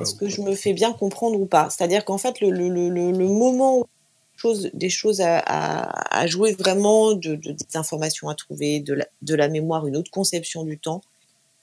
Est-ce 0.00 0.14
que 0.14 0.28
je 0.28 0.42
me 0.42 0.54
fais 0.54 0.74
bien 0.74 0.92
comprendre 0.92 1.40
ou 1.40 1.46
pas? 1.46 1.68
C'est-à-dire 1.68 2.04
qu'en 2.04 2.18
fait, 2.18 2.40
le, 2.40 2.50
le, 2.50 2.68
le, 2.68 2.88
le 2.88 3.10
le 3.10 3.26
moment 3.26 3.78
où 3.78 3.84
chose, 4.36 4.70
des 4.74 4.90
choses 4.90 5.20
à, 5.20 5.38
à, 5.38 6.20
à 6.20 6.26
jouer 6.26 6.52
vraiment, 6.52 7.12
de, 7.12 7.36
de, 7.36 7.52
des 7.52 7.76
informations 7.76 8.28
à 8.28 8.34
trouver, 8.34 8.80
de 8.80 8.94
la, 8.94 9.06
de 9.22 9.34
la 9.34 9.48
mémoire, 9.48 9.86
une 9.86 9.96
autre 9.96 10.10
conception 10.10 10.64
du 10.64 10.78
temps, 10.78 11.02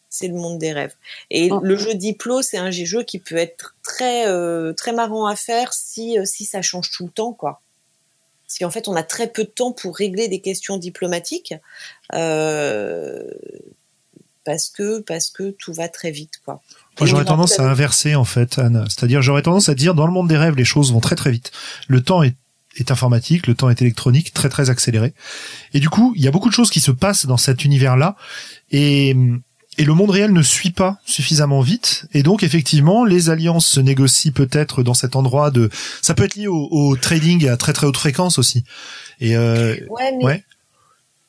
c'est 0.10 0.28
le 0.28 0.34
monde 0.36 0.58
des 0.58 0.74
rêves. 0.74 0.96
Et 1.30 1.50
Oh. 1.52 1.60
le 1.62 1.76
jeu 1.76 1.94
Diplo, 1.94 2.42
c'est 2.42 2.58
un 2.58 2.72
jeu 2.72 3.04
qui 3.04 3.20
peut 3.20 3.38
être 3.38 3.76
très 3.84 4.28
euh, 4.28 4.74
très 4.74 4.92
marrant 4.92 5.28
à 5.28 5.36
faire 5.36 5.74
si 5.74 6.18
euh, 6.18 6.26
si 6.26 6.46
ça 6.46 6.62
change 6.62 6.90
tout 6.90 7.06
le 7.06 7.12
temps, 7.12 7.34
quoi. 7.34 7.62
Si 8.48 8.66
en 8.66 8.72
fait 8.72 8.88
on 8.88 8.96
a 8.96 9.04
très 9.04 9.28
peu 9.28 9.44
de 9.44 9.50
temps 9.50 9.72
pour 9.72 9.96
régler 9.96 10.28
des 10.28 10.40
questions 10.40 10.78
diplomatiques, 10.78 11.54
euh, 12.16 13.24
parce 14.46 14.70
que 14.70 15.02
parce 15.02 15.30
que 15.30 15.52
tout 15.52 15.74
va 15.74 15.90
très 15.90 16.10
vite, 16.10 16.42
quoi. 16.44 16.62
Moi, 17.00 17.08
j'aurais 17.08 17.26
tendance 17.26 17.60
à 17.60 17.70
inverser 17.70 18.16
en 18.16 18.26
fait, 18.26 18.58
Anne. 18.58 18.86
C'est-à-dire, 18.90 19.22
j'aurais 19.22 19.44
tendance 19.44 19.70
à 19.70 19.76
dire, 19.76 19.94
dans 19.94 20.08
le 20.08 20.12
monde 20.12 20.28
des 20.28 20.38
rêves, 20.38 20.56
les 20.56 20.66
choses 20.66 20.92
vont 20.92 21.00
très 21.00 21.16
très 21.16 21.32
vite. 21.32 21.52
Le 21.88 22.02
temps 22.02 22.24
est, 22.24 22.36
est 22.80 22.92
informatique, 22.92 23.48
le 23.48 23.56
temps 23.56 23.70
est 23.70 23.82
électronique, 23.82 24.34
très 24.34 24.50
très 24.50 24.70
accéléré. 24.70 25.14
Et 25.74 25.80
du 25.80 25.90
coup, 25.90 26.14
il 26.16 26.24
y 26.24 26.28
a 26.28 26.32
beaucoup 26.32 26.50
de 26.50 26.54
choses 26.54 26.70
qui 26.70 26.80
se 26.80 26.92
passent 26.92 27.26
dans 27.26 27.38
cet 27.38 27.64
univers-là, 27.66 28.16
et 28.72 29.16
et 29.78 29.86
le 29.86 29.94
monde 29.94 30.10
réel 30.10 30.34
ne 30.34 30.42
suit 30.42 30.72
pas 30.72 30.98
suffisamment 31.06 31.62
vite. 31.62 32.06
Et 32.14 32.22
donc, 32.22 32.44
effectivement, 32.44 33.06
les 33.06 33.30
alliances 33.30 33.66
se 33.66 33.80
négocient 33.80 34.34
peut-être 34.34 34.84
dans 34.84 34.94
cet 34.94 35.16
endroit 35.16 35.52
de. 35.52 35.70
Ça 36.02 36.14
peut 36.14 36.26
être 36.26 36.36
lié 36.36 36.48
au, 36.48 36.68
au 36.70 36.98
trading 36.98 37.48
à 37.48 37.56
très 37.56 37.72
très 37.72 37.88
haute 37.88 37.96
fréquence 37.96 38.38
aussi. 38.40 38.66
Et 39.22 39.38
euh, 39.38 39.78
Ouais, 39.90 40.12
mais 40.18 40.26
Ouais. 40.26 40.44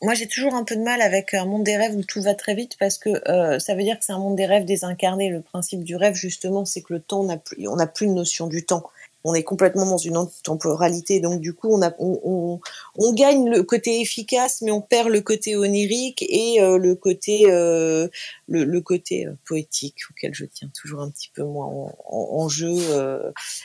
moi 0.03 0.15
j'ai 0.15 0.27
toujours 0.27 0.55
un 0.55 0.65
peu 0.65 0.75
de 0.75 0.81
mal 0.83 1.01
avec 1.01 1.33
un 1.35 1.45
monde 1.45 1.63
des 1.63 1.77
rêves 1.77 1.95
où 1.95 2.03
tout 2.03 2.23
va 2.23 2.35
très 2.35 2.55
vite 2.57 2.77
parce 2.81 2.99
que 2.99 3.11
euh, 3.31 3.61
ça 3.61 3.75
veut 3.77 3.83
dire 3.85 3.97
que 3.99 4.05
c'est 4.05 4.13
un 4.13 4.19
monde 4.19 4.35
des 4.37 4.47
rêves 4.47 4.65
désincarné. 4.65 5.29
Le 5.31 5.43
principe 5.43 5.85
du 5.85 5.95
rêve 5.95 6.15
justement, 6.15 6.65
c'est 6.65 6.83
que 6.83 6.93
le 6.95 7.01
temps, 7.01 7.21
on 7.21 7.25
n'a 7.27 7.37
plus, 7.37 7.69
on 7.69 7.77
n'a 7.77 7.87
plus 7.87 8.07
de 8.09 8.13
notion 8.13 8.49
du 8.49 8.65
temps. 8.65 8.83
On 9.25 9.35
est 9.35 9.43
complètement 9.43 9.85
dans 9.85 9.99
une 9.99 10.17
temporalité, 10.43 11.21
donc 11.21 11.41
du 11.41 11.53
coup 11.53 11.69
on, 11.71 11.83
a, 11.83 11.93
on, 11.99 12.59
on, 12.97 13.13
gagne 13.13 13.51
le 13.51 13.63
côté 13.63 14.01
efficace, 14.01 14.63
mais 14.63 14.71
on 14.71 14.81
perd 14.81 15.11
le 15.11 15.21
côté 15.21 15.57
onirique 15.57 16.25
et 16.27 16.63
euh, 16.63 16.79
le 16.79 16.95
côté 16.95 17.43
euh, 17.51 18.09
le, 18.49 18.65
le 18.65 18.81
côté 18.81 19.27
euh, 19.27 19.35
poétique 19.45 19.99
auquel 20.11 20.35
je 20.35 20.47
tiens 20.47 20.71
toujours 20.75 21.03
un 21.03 21.11
petit 21.11 21.31
peu 21.35 21.43
moins 21.43 21.93
en, 22.07 22.49
jeu, 22.49 22.77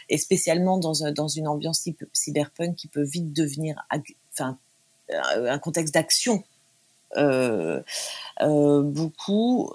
et 0.10 0.18
spécialement 0.18 0.78
dans, 0.78 0.94
dans 1.12 1.28
une 1.30 1.48
ambiance 1.48 1.80
cyber- 1.80 2.08
cyberpunk 2.12 2.76
qui 2.76 2.88
peut 2.88 3.04
vite 3.04 3.32
devenir, 3.32 3.82
enfin 4.34 4.58
un 5.10 5.60
contexte 5.60 5.94
d'action 5.94 6.44
beaucoup 8.44 9.72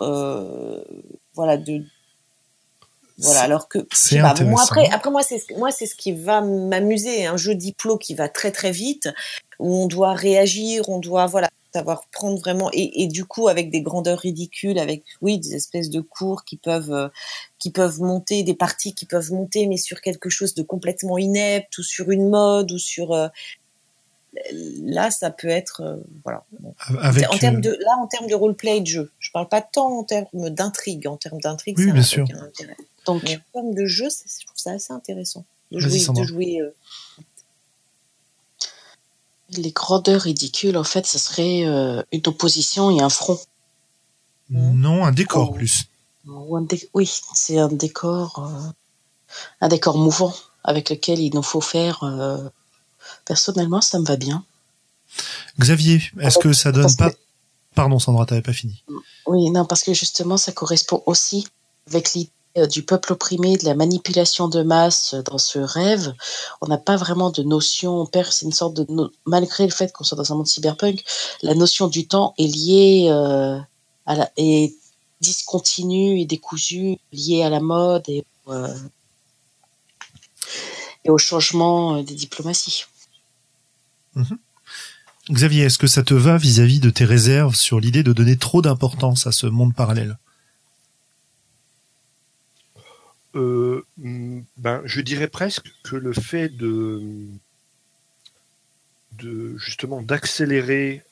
voilà 1.35 1.57
de 1.57 1.83
voilà 3.21 3.41
alors 3.43 3.69
que 3.69 3.79
pas, 4.23 4.35
moi 4.45 4.63
après 4.63 4.87
après 4.95 5.11
moi 5.11 5.23
c'est 5.23 5.39
ce- 5.39 5.55
moi 5.59 5.71
c'est 5.71 5.87
ce 5.87 5.95
qui 5.95 6.13
va 6.13 6.41
m'amuser 6.41 7.27
un 7.27 7.37
jeu 7.37 7.55
diplo 7.55 7.99
qui 7.99 8.15
va 8.15 8.29
très 8.29 8.51
très 8.51 8.73
vite 8.73 9.09
où 9.59 9.75
on 9.75 9.87
doit 9.87 10.15
réagir 10.15 10.89
on 10.89 10.99
doit 10.99 11.27
voilà 11.27 11.49
savoir 11.73 12.07
prendre 12.11 12.37
vraiment 12.41 12.69
et, 12.73 13.03
et 13.03 13.07
du 13.07 13.25
coup 13.25 13.47
avec 13.47 13.71
des 13.71 13.81
grandeurs 13.83 14.19
ridicules 14.19 14.79
avec 14.79 15.05
oui 15.21 15.39
des 15.39 15.55
espèces 15.55 15.89
de 15.91 16.01
cours 16.01 16.45
qui 16.45 16.57
peuvent 16.57 16.93
euh, 16.93 17.09
qui 17.61 17.71
peuvent 17.71 18.01
monter 18.01 18.43
des 18.43 18.55
parties 18.55 18.93
qui 18.95 19.07
peuvent 19.07 19.31
monter 19.33 19.67
mais 19.67 19.77
sur 19.77 20.01
quelque 20.01 20.29
chose 20.31 20.55
de 20.55 20.63
complètement 20.63 21.17
inepte 21.17 21.79
ou 21.79 21.83
sur 21.85 22.11
une 22.11 22.29
mode 22.29 22.73
ou 22.73 22.79
sur 22.79 23.13
euh, 23.13 23.29
là 24.83 25.11
ça 25.11 25.31
peut 25.31 25.49
être 25.49 25.83
euh, 25.83 25.97
voilà 26.25 26.45
avec 27.01 27.29
en 27.33 27.37
termes 27.39 27.61
de 27.61 27.71
là 27.85 27.97
en 27.99 28.07
termes 28.07 28.29
de 28.29 28.35
roleplay 28.35 28.81
de 28.81 28.87
jeu 28.87 29.13
je 29.19 29.31
parle 29.33 29.49
pas 29.49 29.61
tant 29.61 29.99
en 29.99 30.05
termes 30.05 30.51
d'intrigue 30.51 31.07
en 31.07 31.17
termes 31.17 31.41
d'intrigue 31.41 31.79
Oui, 31.79 31.87
ça 31.87 31.93
bien 31.93 32.03
sûr. 32.03 32.27
intérêt. 32.41 32.77
Donc, 33.15 33.25
en 33.25 33.53
termes 33.61 33.75
de 33.75 33.87
jeu 33.87 34.09
c'est- 34.11 34.27
je 34.41 34.47
trouve 34.47 34.59
ça 34.59 34.73
assez 34.73 34.93
intéressant 34.93 35.45
de 35.73 35.79
jouer 35.81 35.99
Sandra. 35.99 36.23
de 36.23 36.29
jouer 36.29 36.61
euh, 36.61 36.71
les 39.51 39.73
grandeurs 39.73 40.23
ridicules, 40.23 40.77
en 40.77 40.85
fait, 40.85 41.07
ce 41.07 41.19
serait 41.19 41.65
euh, 41.67 42.03
une 42.13 42.23
opposition 42.27 42.91
et 42.97 43.01
un 43.03 43.09
front. 43.09 43.39
non 44.51 45.05
un 45.05 45.13
décor 45.13 45.51
Oh. 45.51 45.55
plus. 45.55 45.85
Ou 46.27 46.57
un 46.57 46.63
dé- 46.63 46.89
Oui, 46.95 47.11
c'est 47.35 47.59
un 47.59 47.69
décor, 47.69 48.39
euh, 48.39 48.71
un 49.61 49.69
décor 49.69 49.97
mouvant 49.97 50.35
avec 50.65 50.91
lequel 50.91 51.19
il 51.19 51.35
nous 51.35 51.43
faut 51.43 51.61
faire. 51.61 52.03
euh, 52.05 52.49
Personnellement, 53.25 53.81
ça 53.81 53.99
me 53.99 54.05
va 54.05 54.17
bien. 54.17 54.45
Xavier, 55.59 56.01
est-ce 56.21 56.39
que 56.39 56.53
ça 56.53 56.71
donne 56.71 56.83
Parce 56.83 56.97
pas 56.97 57.11
que- 57.11 57.17
Pardon, 57.75 57.99
Sandra, 57.99 58.27
t'avais 58.27 58.43
pas 58.43 58.53
fini. 58.53 58.83
Oui, 59.27 59.51
non, 59.51 59.65
parce 59.65 59.83
que 59.83 59.95
justement, 59.95 60.37
ça 60.37 60.53
correspond 60.53 61.03
aussi 61.07 61.47
avec 61.89 62.13
l'idée 62.15 62.31
du 62.57 62.83
peuple 62.83 63.13
opprimé, 63.13 63.57
de 63.57 63.65
la 63.65 63.75
manipulation 63.75 64.49
de 64.49 64.63
masse 64.63 65.15
euh, 65.15 65.23
dans 65.23 65.39
ce 65.39 65.59
rêve. 65.59 66.13
On 66.61 66.67
n'a 66.67 66.79
pas 66.79 66.97
vraiment 66.97 67.31
de 67.31 67.43
notion, 67.43 68.01
on 68.01 68.07
perd, 68.07 68.33
c'est 68.33 68.47
une 68.47 68.53
sorte 68.53 68.75
de, 68.75 68.87
malgré 69.25 69.65
le 69.65 69.73
fait 69.73 69.93
qu'on 69.93 70.05
soit 70.05 70.17
dans 70.17 70.33
un 70.33 70.37
monde 70.37 70.49
cyberpunk, 70.49 71.05
la 71.43 71.55
notion 71.55 71.87
du 71.87 72.07
temps 72.09 72.35
est 72.39 72.47
liée 72.47 73.09
euh, 73.11 73.59
à 74.07 74.15
la, 74.17 74.31
est 74.37 74.75
discontinue 75.21 76.19
et 76.21 76.25
décousue, 76.25 76.97
liée 77.13 77.43
à 77.43 77.51
la 77.51 77.61
mode 77.61 78.09
et, 78.09 78.25
euh, 78.49 78.75
au 81.07 81.19
changement 81.19 81.97
euh, 81.97 82.03
des 82.03 82.15
diplomaties. 82.15 82.85
Xavier, 85.31 85.65
est-ce 85.65 85.79
que 85.79 85.87
ça 85.87 86.03
te 86.03 86.15
va 86.15 86.37
vis-à-vis 86.37 86.81
de 86.81 86.91
tes 86.91 87.05
réserves 87.05 87.55
sur 87.55 87.79
l'idée 87.79 88.03
de 88.03 88.13
donner 88.13 88.37
trop 88.37 88.63
d'importance 88.63 89.27
à 89.27 89.33
ce 89.33 89.47
monde 89.47 89.75
parallèle? 89.75 90.19
Euh, 93.35 93.85
mm, 93.99 94.41
ben, 94.57 94.83
je 94.85 95.01
dirais 95.01 95.29
presque 95.29 95.73
que 95.85 95.97
le 95.97 96.13
fait 96.13 96.49
de, 96.49 97.01
de 99.19 99.57
justement 99.59 100.03
d'accélérer 100.03 101.03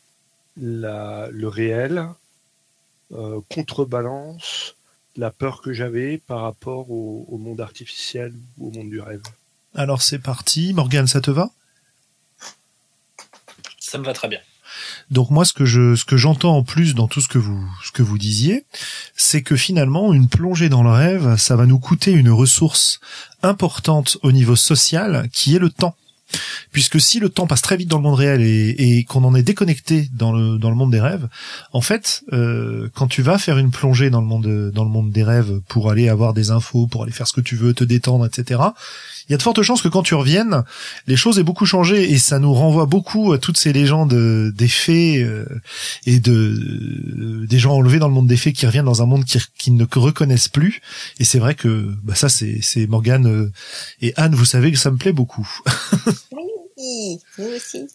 le 0.56 1.46
réel 1.46 2.08
euh, 3.12 3.40
contrebalance 3.48 4.74
la 5.16 5.30
peur 5.30 5.62
que 5.62 5.72
j'avais 5.72 6.18
par 6.18 6.42
rapport 6.42 6.90
au, 6.90 7.26
au 7.28 7.38
monde 7.38 7.60
artificiel 7.60 8.32
ou 8.56 8.68
au 8.68 8.70
monde 8.70 8.90
du 8.90 9.00
rêve. 9.00 9.22
Alors 9.74 10.02
c'est 10.02 10.18
parti. 10.18 10.72
Morgane, 10.74 11.06
ça 11.06 11.20
te 11.20 11.30
va? 11.30 11.50
Ça 13.78 13.98
me 13.98 14.04
va 14.04 14.12
très 14.12 14.28
bien. 14.28 14.40
Donc 15.10 15.30
moi, 15.30 15.44
ce 15.44 15.52
que 15.52 15.64
je, 15.64 15.94
ce 15.94 16.04
que 16.04 16.16
j'entends 16.16 16.56
en 16.56 16.62
plus 16.62 16.94
dans 16.94 17.08
tout 17.08 17.20
ce 17.20 17.28
que 17.28 17.38
vous, 17.38 17.64
ce 17.82 17.92
que 17.92 18.02
vous 18.02 18.18
disiez, 18.18 18.64
c'est 19.16 19.42
que 19.42 19.56
finalement, 19.56 20.12
une 20.12 20.28
plongée 20.28 20.68
dans 20.68 20.82
le 20.82 20.90
rêve, 20.90 21.36
ça 21.36 21.56
va 21.56 21.66
nous 21.66 21.78
coûter 21.78 22.12
une 22.12 22.30
ressource 22.30 23.00
importante 23.42 24.18
au 24.22 24.32
niveau 24.32 24.56
social, 24.56 25.28
qui 25.32 25.56
est 25.56 25.60
le 25.60 25.70
temps 25.70 25.96
puisque 26.72 27.00
si 27.00 27.20
le 27.20 27.28
temps 27.28 27.46
passe 27.46 27.62
très 27.62 27.76
vite 27.76 27.88
dans 27.88 27.98
le 27.98 28.02
monde 28.02 28.18
réel 28.18 28.42
et, 28.42 28.70
et 28.78 29.04
qu'on 29.04 29.24
en 29.24 29.34
est 29.34 29.42
déconnecté 29.42 30.08
dans 30.12 30.32
le 30.32 30.58
dans 30.58 30.70
le 30.70 30.76
monde 30.76 30.90
des 30.90 31.00
rêves, 31.00 31.28
en 31.72 31.80
fait, 31.80 32.24
euh, 32.32 32.88
quand 32.94 33.06
tu 33.06 33.22
vas 33.22 33.38
faire 33.38 33.58
une 33.58 33.70
plongée 33.70 34.10
dans 34.10 34.20
le 34.20 34.26
monde 34.26 34.70
dans 34.72 34.84
le 34.84 34.90
monde 34.90 35.10
des 35.10 35.24
rêves 35.24 35.60
pour 35.68 35.90
aller 35.90 36.08
avoir 36.08 36.34
des 36.34 36.50
infos, 36.50 36.86
pour 36.86 37.02
aller 37.02 37.12
faire 37.12 37.26
ce 37.26 37.32
que 37.32 37.40
tu 37.40 37.56
veux, 37.56 37.74
te 37.74 37.84
détendre, 37.84 38.26
etc. 38.26 38.60
Il 39.28 39.32
y 39.32 39.34
a 39.34 39.36
de 39.36 39.42
fortes 39.42 39.60
chances 39.60 39.82
que 39.82 39.88
quand 39.88 40.02
tu 40.02 40.14
reviennes, 40.14 40.64
les 41.06 41.16
choses 41.16 41.38
aient 41.38 41.42
beaucoup 41.42 41.66
changé 41.66 42.12
et 42.12 42.18
ça 42.18 42.38
nous 42.38 42.54
renvoie 42.54 42.86
beaucoup 42.86 43.32
à 43.32 43.38
toutes 43.38 43.58
ces 43.58 43.74
légendes 43.74 44.14
des 44.14 44.68
fées 44.68 45.22
euh, 45.22 45.44
et 46.06 46.18
de 46.18 46.32
euh, 46.32 47.46
des 47.46 47.58
gens 47.58 47.74
enlevés 47.74 47.98
dans 47.98 48.08
le 48.08 48.14
monde 48.14 48.26
des 48.26 48.38
fées 48.38 48.54
qui 48.54 48.64
reviennent 48.64 48.86
dans 48.86 49.02
un 49.02 49.06
monde 49.06 49.26
qui, 49.26 49.38
qui 49.58 49.70
ne 49.70 49.84
reconnaissent 49.84 50.48
plus. 50.48 50.80
Et 51.18 51.24
c'est 51.24 51.38
vrai 51.38 51.54
que 51.54 51.94
bah 52.02 52.14
ça 52.14 52.30
c'est 52.30 52.60
c'est 52.62 52.86
Morgane 52.86 53.26
euh, 53.26 53.52
et 54.00 54.14
Anne, 54.16 54.34
vous 54.34 54.46
savez 54.46 54.72
que 54.72 54.78
ça 54.78 54.90
me 54.90 54.96
plaît 54.96 55.12
beaucoup. 55.12 55.48
Oui, 56.78 57.18
nous 57.38 57.46
aussi. 57.46 57.88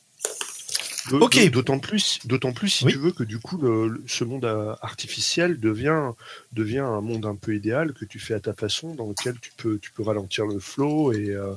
Ok. 1.12 1.50
D'autant 1.52 1.80
plus, 1.80 2.20
d'autant 2.26 2.54
plus 2.54 2.70
si 2.70 2.86
Oui. 2.86 2.94
tu 2.94 2.98
veux 3.00 3.12
que 3.12 3.24
du 3.24 3.38
coup, 3.40 3.58
le- 3.58 3.88
le- 3.90 4.04
ce 4.08 4.24
monde 4.24 4.46
euh, 4.46 4.74
artificiel 4.82 5.60
devient, 5.60 6.12
devient 6.54 6.80
un 6.80 7.02
monde 7.02 7.26
un 7.26 7.36
peu 7.36 7.56
idéal 7.56 7.94
que 7.94 8.06
tu 8.06 8.20
fais 8.20 8.34
à 8.36 8.40
ta 8.40 8.54
façon, 8.54 8.96
dans 8.96 9.08
lequel 9.10 9.36
tu 9.42 9.52
peux, 9.58 9.80
tu 9.80 9.92
peux 9.92 10.04
ralentir 10.04 10.46
le 10.46 10.60
flow 10.60 11.12
et, 11.12 11.32
euh, 11.32 11.54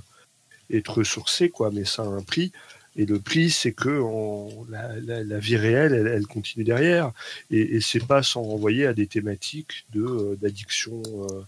et 0.68 0.82
te 0.82 0.90
ressourcer, 0.90 1.48
quoi. 1.48 1.70
Mais 1.72 1.84
ça 1.84 2.02
a 2.02 2.06
un 2.06 2.22
prix. 2.22 2.50
Et 2.96 3.06
le 3.06 3.20
prix, 3.20 3.50
c'est 3.50 3.72
que 3.72 4.00
on- 4.00 4.64
la, 4.68 4.96
la- 5.00 5.22
la 5.22 5.38
vie 5.38 5.56
réelle, 5.56 5.92
elle, 5.94 6.06
elle 6.08 6.26
continue 6.26 6.64
derrière. 6.64 7.12
Et, 7.50 7.76
et 7.76 7.80
c'est 7.80 8.04
pas 8.04 8.22
sans 8.24 8.42
renvoyer 8.42 8.86
à 8.86 8.94
des 8.94 9.06
thématiques 9.06 9.84
de 9.92 10.02
euh, 10.02 10.36
d'addiction 10.40 11.02
euh, 11.06 11.42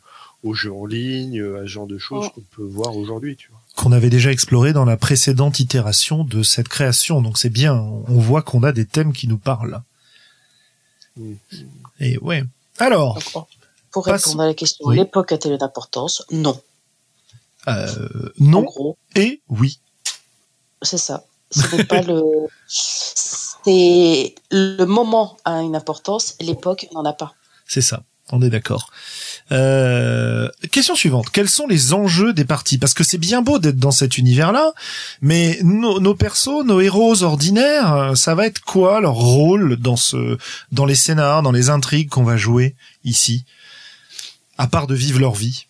aux 0.44 0.54
jeux 0.54 0.72
en 0.72 0.86
ligne, 0.86 1.40
à 1.42 1.62
ce 1.62 1.66
genre 1.66 1.86
de 1.88 1.98
choses 1.98 2.26
Oh. 2.28 2.30
qu'on 2.34 2.40
peut 2.42 2.62
voir 2.62 2.96
aujourd'hui, 2.96 3.34
tu 3.36 3.48
vois. 3.50 3.60
Qu'on 3.78 3.92
avait 3.92 4.10
déjà 4.10 4.32
exploré 4.32 4.72
dans 4.72 4.84
la 4.84 4.96
précédente 4.96 5.60
itération 5.60 6.24
de 6.24 6.42
cette 6.42 6.68
création. 6.68 7.22
Donc 7.22 7.38
c'est 7.38 7.48
bien, 7.50 7.74
on 7.76 8.18
voit 8.18 8.42
qu'on 8.42 8.62
a 8.64 8.72
des 8.72 8.84
thèmes 8.86 9.12
qui 9.12 9.28
nous 9.28 9.38
parlent. 9.38 9.80
Mm. 11.16 11.34
Et 12.00 12.18
ouais. 12.18 12.42
Alors, 12.78 13.14
Donc, 13.34 13.46
pour 13.92 14.04
Passe- 14.04 14.24
répondre 14.26 14.42
à 14.42 14.46
la 14.46 14.54
question, 14.54 14.84
Oui. 14.86 14.96
l'époque 14.96 15.30
a-t-elle 15.32 15.54
une 15.54 15.62
importance? 15.62 16.24
Non. 16.30 16.60
euh, 17.68 17.86
En 18.40 18.44
non 18.44 18.62
gros, 18.62 18.96
et 19.14 19.40
oui. 19.48 19.78
c'est 20.82 20.98
ça. 20.98 21.24
Ce 21.50 21.74
n'est 21.76 21.84
pas 21.84 22.02
le. 22.02 22.22
C'est 23.64 24.34
le 24.50 24.84
moment 24.84 25.36
a 25.44 25.60
une 25.62 25.74
importance, 25.76 26.36
l'époque 26.40 26.86
n'en 26.92 27.04
a 27.04 27.12
pas. 27.12 27.34
C'est 27.66 27.80
ça. 27.82 28.02
On 28.30 28.40
est 28.40 28.50
d'accord. 28.50 28.90
Euh, 29.50 30.48
question 30.70 30.94
suivante. 30.94 31.30
Quels 31.30 31.48
sont 31.48 31.66
les 31.66 31.94
enjeux 31.94 32.32
des 32.32 32.44
parties 32.44 32.78
Parce 32.78 32.94
que 32.94 33.04
c'est 33.04 33.18
bien 33.18 33.40
beau 33.40 33.58
d'être 33.58 33.78
dans 33.78 33.90
cet 33.90 34.18
univers-là, 34.18 34.72
mais 35.22 35.58
nos, 35.62 36.00
nos 36.00 36.14
persos, 36.14 36.64
nos 36.64 36.80
héros 36.80 37.22
ordinaires, 37.22 38.12
ça 38.14 38.34
va 38.34 38.46
être 38.46 38.60
quoi 38.60 39.00
leur 39.00 39.14
rôle 39.14 39.76
dans 39.76 39.96
ce, 39.96 40.36
dans 40.72 40.84
les 40.84 40.94
scénars, 40.94 41.42
dans 41.42 41.52
les 41.52 41.70
intrigues 41.70 42.10
qu'on 42.10 42.24
va 42.24 42.36
jouer 42.36 42.74
ici, 43.04 43.44
à 44.58 44.66
part 44.66 44.86
de 44.86 44.94
vivre 44.94 45.20
leur 45.20 45.34
vie? 45.34 45.66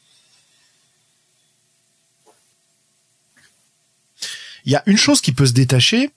Il 4.65 4.73
y 4.73 4.77
a 4.77 4.83
une 4.87 4.99
chose 4.99 5.21
qui 5.21 5.33
peut 5.33 5.47
se 5.47 5.53
détacher. 5.53 6.11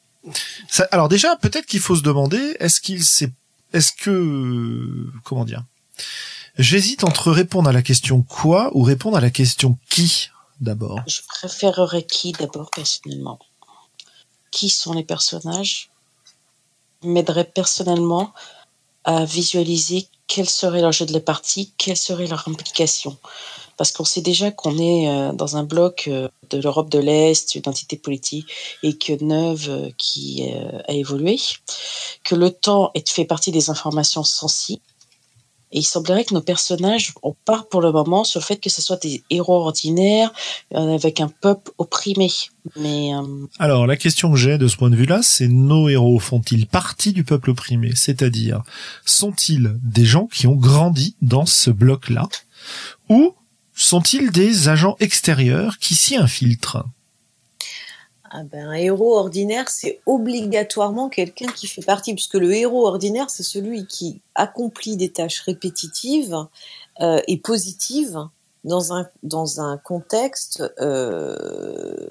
Alors 0.92 1.10
déjà, 1.10 1.36
peut-être 1.38 1.66
qu'il 1.66 1.80
faut 1.80 1.96
se 1.96 2.02
demander, 2.02 2.58
est-ce 2.60 2.82
qu'il 2.82 3.04
s'est, 3.04 3.32
est-ce 3.72 3.92
que, 3.94 5.08
comment 5.24 5.46
dire? 5.46 5.64
J'hésite 6.58 7.04
entre 7.04 7.32
répondre 7.32 7.70
à 7.70 7.74
la 7.74 7.82
question 7.82 8.22
quoi 8.24 8.72
ou 8.74 8.84
répondre 8.84 9.18
à 9.18 9.22
la 9.22 9.30
question 9.30 9.78
qui 9.90 10.30
d'abord. 10.60 11.02
Je 11.08 11.22
préférerais 11.28 12.04
qui 12.04 12.32
d'abord 12.34 12.70
personnellement? 12.72 13.40
Qui 14.52 14.70
sont 14.70 14.94
les 14.94 15.04
personnages? 15.04 15.90
M'aiderait 17.04 17.46
personnellement 17.46 18.34
à 19.04 19.26
visualiser 19.26 20.08
quel 20.28 20.48
serait 20.48 20.82
l'enjeu 20.82 21.06
de 21.06 21.14
la 21.14 21.20
partie, 21.20 21.74
quelle 21.78 21.98
serait 21.98 22.28
leur 22.28 22.48
implication. 22.48 23.18
Parce 23.76 23.92
qu'on 23.92 24.06
sait 24.06 24.22
déjà 24.22 24.52
qu'on 24.52 24.78
est 24.78 25.10
euh, 25.10 25.34
dans 25.34 25.58
un 25.58 25.64
bloc 25.64 26.06
euh, 26.08 26.30
de 26.52 26.58
l'Europe 26.60 26.90
de 26.90 27.00
l'Est, 27.00 27.56
une 27.56 27.64
entité 27.66 27.98
politique, 27.98 28.48
et 28.84 28.98
que 28.98 29.22
Neuve 29.24 29.70
euh, 29.70 29.90
qui 29.98 30.48
a 30.88 30.94
évolué, 30.94 31.38
que 32.24 32.36
le 32.36 32.52
temps 32.52 32.92
fait 33.08 33.26
partie 33.26 33.52
des 33.52 33.70
informations 33.70 34.24
sensibles. 34.24 34.82
Et 35.72 35.80
il 35.80 35.84
semblerait 35.84 36.26
que 36.26 36.34
nos 36.34 36.42
personnages, 36.42 37.14
on 37.24 37.34
part 37.46 37.68
pour 37.68 37.82
le 37.82 37.92
moment 37.92 38.24
sur 38.24 38.40
le 38.40 38.46
fait 38.46 38.58
que 38.58 38.70
ce 38.70 38.82
soit 38.82 39.02
des 39.02 39.24
héros 39.30 39.56
ordinaires 39.56 40.32
euh, 40.74 40.96
avec 40.96 41.22
un 41.22 41.30
peuple 41.30 41.72
opprimé. 41.78 42.30
Mais 42.76 43.14
euh, 43.16 43.48
Alors 43.60 43.88
la 43.88 43.98
question 43.98 44.32
que 44.32 44.38
j'ai 44.38 44.58
de 44.58 44.68
ce 44.68 44.78
point 44.78 44.90
de 44.90 44.96
vue-là, 44.96 45.22
c'est 45.24 45.48
nos 45.48 45.90
héros 45.90 46.20
font-ils 46.20 46.68
partie 46.68 47.14
du 47.14 47.24
peuple 47.24 47.52
opprimé? 47.52 47.92
C'est-à-dire, 47.96 48.64
sont-ils 49.06 49.78
des 49.84 50.06
gens 50.06 50.28
qui 50.28 50.48
ont 50.48 50.56
grandi 50.56 51.16
dans 51.22 51.46
ce 51.46 51.72
bloc-là? 51.72 52.28
Ou 53.10 53.34
sont-ils 53.76 54.32
des 54.32 54.70
agents 54.70 54.96
extérieurs 55.00 55.78
qui 55.80 55.96
s'y 55.96 56.16
infiltrent? 56.16 56.86
Ah 58.34 58.44
ben, 58.44 58.68
un 58.70 58.74
héros 58.74 59.18
ordinaire, 59.18 59.70
c'est 59.70 60.00
obligatoirement 60.06 61.10
quelqu'un 61.10 61.48
qui 61.48 61.68
fait 61.68 61.82
partie, 61.82 62.14
puisque 62.14 62.36
le 62.36 62.54
héros 62.54 62.88
ordinaire, 62.88 63.30
c'est 63.30 63.44
celui 63.44 63.86
qui 63.88 64.22
accomplit 64.36 64.96
des 64.96 65.10
tâches 65.10 65.42
répétitives 65.42 66.38
euh, 67.02 67.20
et 67.28 67.38
positives 67.38 68.18
dans 68.64 68.94
un 68.94 69.08
dans 69.24 69.60
un 69.60 69.78
contexte 69.78 70.64
euh, 70.80 72.08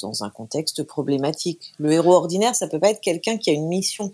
dans 0.00 0.24
un 0.24 0.30
contexte 0.30 0.82
problématique. 0.82 1.72
Le 1.78 1.92
héros 1.92 2.14
ordinaire, 2.14 2.54
ça 2.56 2.66
peut 2.66 2.80
pas 2.80 2.90
être 2.90 3.00
quelqu'un 3.00 3.36
qui 3.36 3.50
a 3.50 3.52
une 3.52 3.68
mission. 3.68 4.12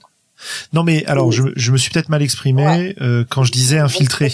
Non 0.74 0.82
mais 0.82 1.06
alors, 1.06 1.32
je, 1.32 1.44
je 1.56 1.72
me 1.72 1.78
suis 1.78 1.90
peut-être 1.90 2.10
mal 2.10 2.22
exprimé 2.22 2.66
Ouais. 2.66 2.96
euh, 3.00 3.24
quand 3.30 3.44
je 3.44 3.52
disais 3.52 3.78
infiltré. 3.78 4.30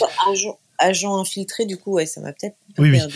Agent 0.83 1.18
infiltré, 1.18 1.64
du 1.66 1.76
coup, 1.76 1.93
ouais, 1.93 2.07
ça 2.07 2.20
m'a 2.20 2.33
peut-être 2.33 2.57
Oui, 2.78 2.91
oui. 2.91 2.99
perdu. 2.99 3.14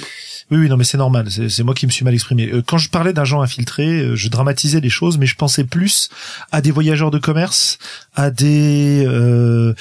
Oui, 0.51 0.59
oui, 0.59 0.69
non, 0.69 0.77
mais 0.77 0.85
c'est 0.85 0.97
normal. 0.99 1.29
C'est 1.49 1.63
moi 1.65 1.75
qui 1.75 1.87
me 1.87 1.91
suis 1.91 2.05
mal 2.05 2.15
exprimé. 2.15 2.49
Euh, 2.53 2.63
Quand 2.65 2.79
je 2.79 2.89
parlais 2.89 3.13
d'agents 3.13 3.43
infiltrés, 3.43 3.99
euh, 4.01 4.15
je 4.17 4.29
dramatisais 4.29 4.81
les 4.81 4.89
choses, 4.91 5.19
mais 5.19 5.27
je 5.27 5.35
pensais 5.35 5.65
plus 5.65 6.09
à 6.53 6.61
des 6.61 6.71
voyageurs 6.71 7.11
de 7.11 7.19
commerce, 7.19 7.79
à 8.15 8.31
des 8.31 9.05
euh, 9.07 9.75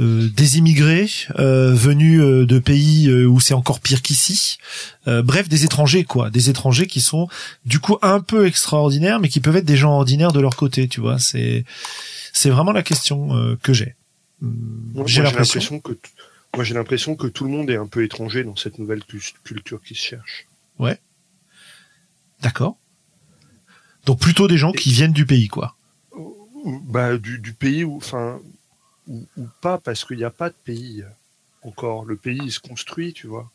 euh, 0.00 0.28
des 0.34 0.58
immigrés 0.58 1.08
euh, 1.40 1.72
venus 1.74 2.20
euh, 2.22 2.46
de 2.46 2.58
pays 2.60 3.12
où 3.12 3.40
c'est 3.40 3.54
encore 3.54 3.80
pire 3.80 4.00
qu'ici. 4.02 4.58
Euh, 5.08 5.22
bref, 5.22 5.48
des 5.48 5.64
étrangers, 5.64 6.04
quoi, 6.04 6.30
des 6.30 6.48
étrangers 6.50 6.86
qui 6.86 7.00
sont 7.00 7.26
du 7.66 7.80
coup 7.80 7.98
un 8.02 8.20
peu 8.20 8.46
extraordinaires, 8.46 9.18
mais 9.18 9.28
qui 9.28 9.40
peuvent 9.40 9.56
être 9.56 9.64
des 9.64 9.76
gens 9.76 9.92
ordinaires 9.96 10.32
de 10.32 10.40
leur 10.40 10.54
côté. 10.54 10.86
Tu 10.86 11.00
vois, 11.00 11.18
c'est 11.18 11.64
c'est 12.32 12.50
vraiment 12.50 12.72
la 12.72 12.84
question 12.84 13.36
euh, 13.36 13.58
que 13.62 13.72
j'ai. 13.72 13.96
Hum, 14.42 15.02
J'ai 15.06 15.22
l'impression. 15.22 15.80
que 15.80 15.92
moi 16.54 16.64
j'ai 16.64 16.74
l'impression 16.74 17.16
que 17.16 17.26
tout 17.26 17.44
le 17.44 17.50
monde 17.50 17.70
est 17.70 17.76
un 17.76 17.86
peu 17.86 18.02
étranger 18.04 18.44
dans 18.44 18.56
cette 18.56 18.78
nouvelle 18.78 19.04
cul- 19.04 19.34
culture 19.44 19.82
qui 19.82 19.94
se 19.94 20.02
cherche. 20.02 20.46
D'accord. 22.40 22.76
Donc 24.04 24.18
plutôt 24.18 24.48
des 24.48 24.58
gens 24.58 24.72
qui 24.72 24.90
viennent 24.92 25.12
du 25.12 25.24
pays, 25.26 25.46
quoi. 25.48 25.76
Ou- 26.12 26.80
Bah 26.84 27.16
du, 27.18 27.38
du 27.38 27.52
pays 27.52 27.84
où, 27.84 27.96
enfin, 27.96 28.40
ou, 29.06 29.24
ou 29.36 29.46
pas 29.60 29.78
parce 29.78 30.04
qu'il 30.04 30.16
n'y 30.16 30.24
a 30.24 30.30
pas 30.30 30.50
de 30.50 30.54
pays 30.64 31.04
encore. 31.62 32.04
Le 32.04 32.16
pays 32.16 32.40
il 32.42 32.50
se 32.52 32.58
construit, 32.60 33.12
tu 33.12 33.28
vois. 33.28 33.48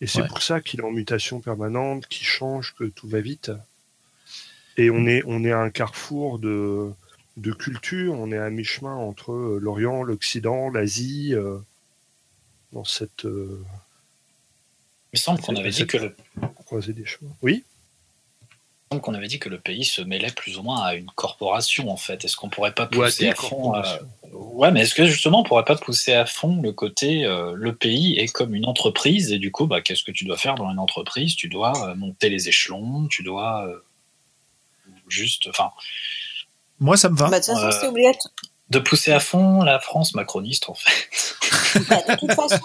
Et 0.00 0.06
c'est 0.06 0.22
Ouais. 0.22 0.28
pour 0.28 0.42
ça 0.42 0.60
qu'il 0.62 0.80
est 0.80 0.84
en 0.84 0.90
mutation 0.90 1.40
permanente, 1.40 2.06
qu'il 2.08 2.26
change, 2.26 2.74
que 2.78 2.84
tout 2.84 3.08
va 3.08 3.20
vite. 3.20 3.52
Et 4.78 4.88
on 4.90 5.06
est 5.06 5.22
on 5.26 5.44
est 5.44 5.52
à 5.52 5.60
un 5.60 5.70
carrefour 5.70 6.38
de 6.38 6.90
de 7.36 7.52
culture. 7.52 8.14
On 8.14 8.32
est 8.32 8.38
à 8.38 8.48
mi-chemin 8.48 8.94
entre 8.94 9.58
l'Orient, 9.60 10.02
l'Occident, 10.02 10.70
l'Asie. 10.70 11.34
euh, 11.34 11.58
dans 12.72 12.84
cette 12.84 13.24
euh, 13.24 13.62
Il 15.12 15.16
me 15.16 15.18
semble 15.18 15.40
qu'on 15.40 15.56
avait 15.56 15.70
dit 15.70 15.86
que 15.86 15.98
le 15.98 16.14
croisée 16.64 16.92
des 16.92 17.04
chemins. 17.04 17.30
Oui. 17.42 17.64
il 18.42 18.46
me 18.46 18.88
semble 18.92 19.02
qu'on 19.02 19.14
avait 19.14 19.28
dit 19.28 19.38
que 19.38 19.48
le 19.48 19.58
pays 19.60 19.84
se 19.84 20.00
mêlait 20.02 20.30
plus 20.30 20.58
ou 20.58 20.62
moins 20.62 20.82
à 20.82 20.94
une 20.94 21.10
corporation 21.14 21.90
en 21.90 21.96
fait. 21.96 22.24
Est-ce 22.24 22.36
qu'on 22.36 22.48
pourrait 22.48 22.72
pas 22.74 22.86
pousser 22.86 23.28
à 23.28 23.34
fond 23.34 23.74
euh. 23.76 23.82
Ouais, 24.32 24.70
mais 24.70 24.82
est-ce 24.82 24.94
que 24.94 25.04
justement 25.06 25.40
on 25.40 25.42
pourrait 25.42 25.64
pas 25.64 25.76
pousser 25.76 26.14
à 26.14 26.24
fond 26.24 26.62
le 26.62 26.72
côté 26.72 27.24
euh, 27.26 27.52
le 27.54 27.74
pays 27.74 28.18
est 28.18 28.28
comme 28.28 28.54
une 28.54 28.64
entreprise 28.66 29.30
et 29.32 29.38
du 29.38 29.50
coup 29.52 29.66
bah 29.66 29.82
qu'est-ce 29.82 30.02
que 30.04 30.12
tu 30.12 30.24
dois 30.24 30.38
faire 30.38 30.54
dans 30.54 30.70
une 30.70 30.78
entreprise? 30.78 31.36
Tu 31.36 31.48
dois 31.48 31.90
euh, 31.90 31.94
monter 31.94 32.30
les 32.30 32.48
échelons, 32.48 33.06
tu 33.08 33.22
dois 33.22 33.66
euh, 33.66 33.76
juste 35.08 35.46
enfin 35.48 35.70
Moi, 36.80 36.96
ça 36.96 37.10
me 37.10 37.16
va. 37.16 37.28
Bah, 37.28 37.40
de 37.40 37.44
toute 37.44 37.54
façon, 37.54 37.66
Euh, 37.66 37.70
c'est 37.72 37.86
obligatoire. 37.86 38.32
De 38.72 38.78
pousser 38.80 39.12
à 39.12 39.20
fond 39.20 39.62
la 39.62 39.78
France 39.78 40.14
macroniste 40.14 40.68
en 40.68 40.74
fait. 40.74 41.08
Bah, 41.88 42.02
de 42.08 42.16
toute 42.18 42.32
façon, 42.32 42.60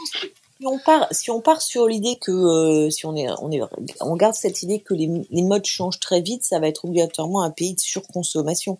si 0.60 0.66
on 0.66 0.80
part, 0.80 1.08
si 1.12 1.30
on 1.32 1.40
part 1.40 1.62
sur 1.62 1.88
l'idée 1.88 2.18
que 2.20 2.32
euh, 2.32 2.90
si 2.90 3.06
on 3.06 3.16
est, 3.16 3.28
on 3.42 3.52
est, 3.52 3.62
on 4.02 4.16
garde 4.18 4.34
cette 4.34 4.64
idée 4.64 4.80
que 4.82 4.94
les, 4.94 5.10
les 5.30 5.42
modes 5.44 5.66
changent 5.66 6.00
très 6.00 6.20
vite, 6.22 6.44
ça 6.44 6.60
va 6.60 6.68
être 6.68 6.84
obligatoirement 6.86 7.42
un 7.44 7.52
pays 7.52 7.74
de 7.74 7.80
surconsommation. 7.80 8.80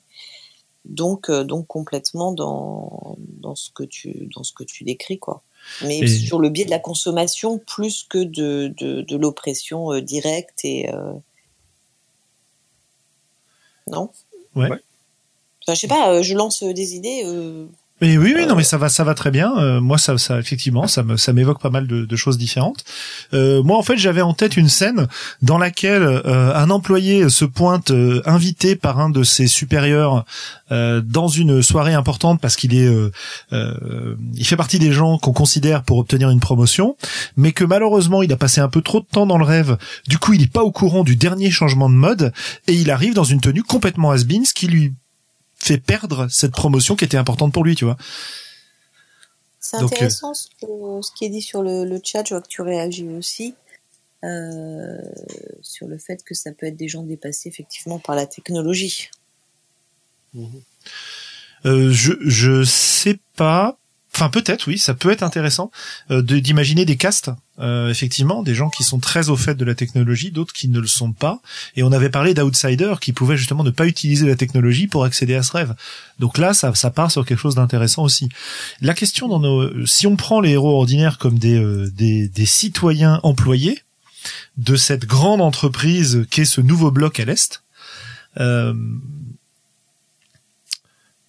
donc 0.86 1.30
donc 1.32 1.68
complètement 1.68 2.32
dans 2.34 3.16
dans 3.42 3.56
ce 3.56 3.70
que 3.72 3.84
tu 3.84 4.30
dans 4.36 4.44
ce 4.44 4.52
que 4.54 4.64
tu 4.66 4.84
décris 4.84 5.18
quoi. 5.20 5.44
Mais 5.82 6.00
Et- 6.00 6.08
sur 6.08 6.40
le 6.40 6.50
biais 6.50 6.66
de 6.66 6.72
la 6.72 6.80
consommation 6.80 7.58
plus 7.58 8.04
que 8.10 8.20
de 8.24 8.74
de, 8.78 9.02
de 9.02 9.16
l'oppression 9.18 9.94
euh, 9.94 10.02
directe 10.02 10.60
et 10.66 10.90
euh, 10.94 11.14
non? 13.88 14.10
Ouais. 14.56 14.70
Ouais. 14.70 14.80
Enfin, 15.68 15.76
je 15.76 15.82
sais 15.82 15.88
pas, 15.88 16.12
euh, 16.14 16.24
je 16.24 16.34
lance 16.34 16.64
euh, 16.64 16.72
des 16.72 16.96
idées. 16.96 17.24
euh, 17.26 17.66
Mais 18.00 18.18
oui, 18.18 18.34
oui, 18.34 18.46
non, 18.46 18.56
mais 18.56 18.64
ça 18.64 18.78
va, 18.78 18.88
ça 18.88 19.04
va 19.04 19.14
très 19.16 19.32
bien. 19.32 19.52
Euh, 19.58 19.82
moi, 19.82 19.98
ça, 19.98 20.18
ça, 20.18 20.40
effectivement, 20.40 20.88
ça 20.88 21.04
me, 21.04 21.18
ça 21.18 21.34
m'évoque 21.34 21.60
pas 21.60 21.70
mal 21.70 21.88
de, 21.88 22.06
de 22.06 22.16
choses 22.16 22.38
différentes. 22.38 22.86
Euh, 23.34 23.62
moi, 23.64 23.78
en 23.78 23.82
fait, 23.82 23.98
j'avais 23.98 24.22
en 24.22 24.34
tête 24.34 24.56
une 24.56 24.70
scène 24.70 25.08
dans 25.42 25.58
laquelle 25.58 26.04
euh, 26.04 26.56
un 26.56 26.70
employé 26.70 27.28
se 27.28 27.44
pointe 27.44 27.92
euh, 27.92 28.22
invité 28.26 28.78
par 28.78 29.00
un 29.00 29.10
de 29.10 29.24
ses 29.24 29.48
supérieurs 29.48 30.24
euh, 30.72 31.02
dans 31.04 31.28
une 31.28 31.62
soirée 31.62 31.96
importante 31.96 32.40
parce 32.40 32.56
qu'il 32.56 32.74
est, 32.74 32.88
euh, 32.88 33.12
euh, 33.52 34.16
il 34.36 34.46
fait 34.48 34.56
partie 34.56 34.80
des 34.80 34.94
gens 34.94 35.18
qu'on 35.18 35.34
considère 35.34 35.84
pour 35.84 35.98
obtenir 35.98 36.30
une 36.30 36.40
promotion, 36.40 36.96
mais 37.36 37.52
que 37.52 37.66
malheureusement, 37.66 38.24
il 38.24 38.32
a 38.32 38.38
passé 38.38 38.62
un 38.62 38.70
peu 38.70 38.82
trop 38.82 39.02
de 39.02 39.08
temps 39.12 39.26
dans 39.26 39.38
le 39.38 39.44
rêve. 39.44 39.76
Du 40.08 40.18
coup, 40.18 40.32
il 40.32 40.44
est 40.44 40.52
pas 40.54 40.64
au 40.64 40.72
courant 40.72 41.04
du 41.04 41.18
dernier 41.18 41.52
changement 41.52 41.90
de 41.90 41.96
mode 41.96 42.32
et 42.68 42.74
il 42.74 42.90
arrive 42.90 43.14
dans 43.16 43.26
une 43.26 43.42
tenue 43.42 43.64
complètement 43.64 44.12
has-been, 44.12 44.46
ce 44.46 44.54
qui 44.54 44.68
lui 44.68 44.94
fait 45.58 45.78
perdre 45.78 46.28
cette 46.30 46.52
promotion 46.52 46.96
qui 46.96 47.06
était 47.06 47.18
importante 47.18 47.54
pour 47.54 47.64
lui, 47.64 47.76
tu 47.76 47.86
vois. 47.86 47.98
C'est 49.60 49.78
euh, 49.78 49.82
intéressant 49.82 50.34
ce, 50.34 50.48
qui 51.16 51.26
est 51.26 51.30
dit 51.30 51.42
sur 51.42 51.62
le, 51.62 51.84
le 51.84 52.00
chat. 52.04 52.24
Je 52.24 52.34
vois 52.34 52.42
que 52.42 52.48
tu 52.48 52.62
réagis 52.62 53.08
aussi 53.08 53.56
euh, 54.24 55.02
sur 55.62 55.88
le 55.88 55.98
fait 55.98 56.24
que 56.24 56.34
ça 56.34 56.52
peut 56.52 56.66
être 56.66 56.78
des 56.78 56.88
gens 56.88 57.04
dépassés 57.04 57.50
effectivement 57.50 58.00
par 58.00 58.16
la 58.16 58.26
technologie. 58.26 59.10
Euh, 61.66 61.92
je 61.92 62.14
je 62.22 62.64
sais 62.64 63.20
pas. 63.36 63.78
Enfin 64.18 64.30
peut-être 64.30 64.66
oui, 64.66 64.80
ça 64.80 64.96
peut 64.96 65.12
être 65.12 65.22
intéressant 65.22 65.70
euh, 66.10 66.24
d'imaginer 66.24 66.86
des 66.86 66.98
castes, 66.98 67.30
euh, 67.60 67.92
effectivement, 67.92 68.42
des 68.42 68.56
gens 68.56 68.72
qui 68.72 68.84
sont 68.84 68.98
très 68.98 69.30
au 69.30 69.38
fait 69.38 69.54
de 69.54 69.64
la 69.64 69.76
technologie, 69.76 70.32
d'autres 70.32 70.54
qui 70.54 70.70
ne 70.70 70.80
le 70.80 70.88
sont 70.88 71.14
pas. 71.14 71.40
Et 71.76 71.84
on 71.84 71.92
avait 71.92 72.10
parlé 72.10 72.34
d'outsiders 72.34 73.00
qui 73.00 73.14
pouvaient 73.14 73.38
justement 73.38 73.64
ne 73.64 73.70
pas 73.70 73.86
utiliser 73.86 74.26
la 74.26 74.36
technologie 74.36 74.88
pour 74.88 75.04
accéder 75.04 75.36
à 75.36 75.44
ce 75.44 75.52
rêve. 75.52 75.76
Donc 76.18 76.40
là, 76.40 76.56
ça, 76.56 76.72
part 76.90 77.12
sur 77.12 77.28
quelque 77.28 77.38
chose 77.38 77.54
d'intéressant 77.54 78.02
aussi. 78.02 78.28
La 78.82 78.96
question 78.96 79.28
dans 79.28 79.40
nos, 79.40 79.86
si 79.86 80.08
on 80.08 80.16
prend 80.16 80.42
les 80.42 80.54
héros 80.54 80.80
ordinaires 80.80 81.20
comme 81.20 81.38
des 81.38 81.60
euh, 81.60 81.88
des 81.96 82.46
citoyens 82.48 83.20
employés 83.22 83.84
de 84.58 84.76
cette 84.78 85.06
grande 85.06 85.42
entreprise 85.42 86.26
qu'est 86.32 86.46
ce 86.46 86.62
nouveau 86.62 86.90
bloc 86.90 87.20
à 87.20 87.26
l'est. 87.26 87.62
Euh, 88.40 88.74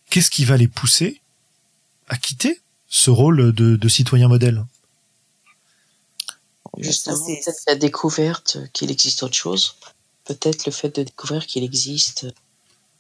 qu'est-ce 0.09 0.31
qui 0.31 0.47
va 0.47 0.57
les 0.57 0.69
pousser 0.69 1.21
à 2.09 2.17
quitter 2.17 2.63
ce 2.89 3.11
rôle 3.11 3.53
de, 3.55 3.77
de 3.77 3.89
citoyen 3.89 4.29
modèle 4.29 4.65
Justement, 6.77 7.17
c'est- 7.17 7.41
peut-être 7.45 7.63
la 7.67 7.75
découverte 7.77 8.59
qu'il 8.73 8.91
existe 8.91 9.23
autre 9.23 9.35
chose. 9.35 9.77
Peut-être 10.25 10.67
le 10.67 10.73
fait 10.73 10.95
de 10.95 11.03
découvrir 11.03 11.47
qu'il 11.47 11.65
existe 11.65 12.27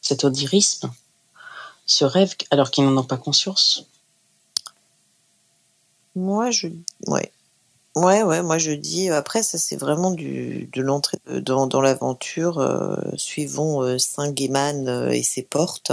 cet 0.01 0.25
onirisme, 0.25 0.91
ce 1.87 2.05
rêve, 2.05 2.35
alors 2.51 2.71
qu'ils 2.71 2.85
n'en 2.85 2.97
ont 2.97 3.05
pas 3.05 3.19
conscience. 3.19 3.85
Moi, 6.17 6.51
je, 6.51 6.69
ouais, 7.07 7.31
ouais, 7.95 8.23
ouais. 8.23 8.43
Moi, 8.43 8.59
je 8.59 8.73
dis. 8.73 9.11
Après, 9.11 9.43
ça, 9.43 9.59
c'est 9.59 9.77
vraiment 9.77 10.11
du 10.11 10.69
de 10.73 10.83
l'entrée 10.83 11.19
dans, 11.29 11.67
dans 11.67 11.81
l'aventure. 11.81 12.59
Euh, 12.59 12.97
suivons 13.17 13.83
euh, 13.83 13.99
Saint 13.99 14.33
Gaiman 14.33 14.89
euh, 14.89 15.11
et 15.11 15.23
ses 15.23 15.43
portes. 15.43 15.93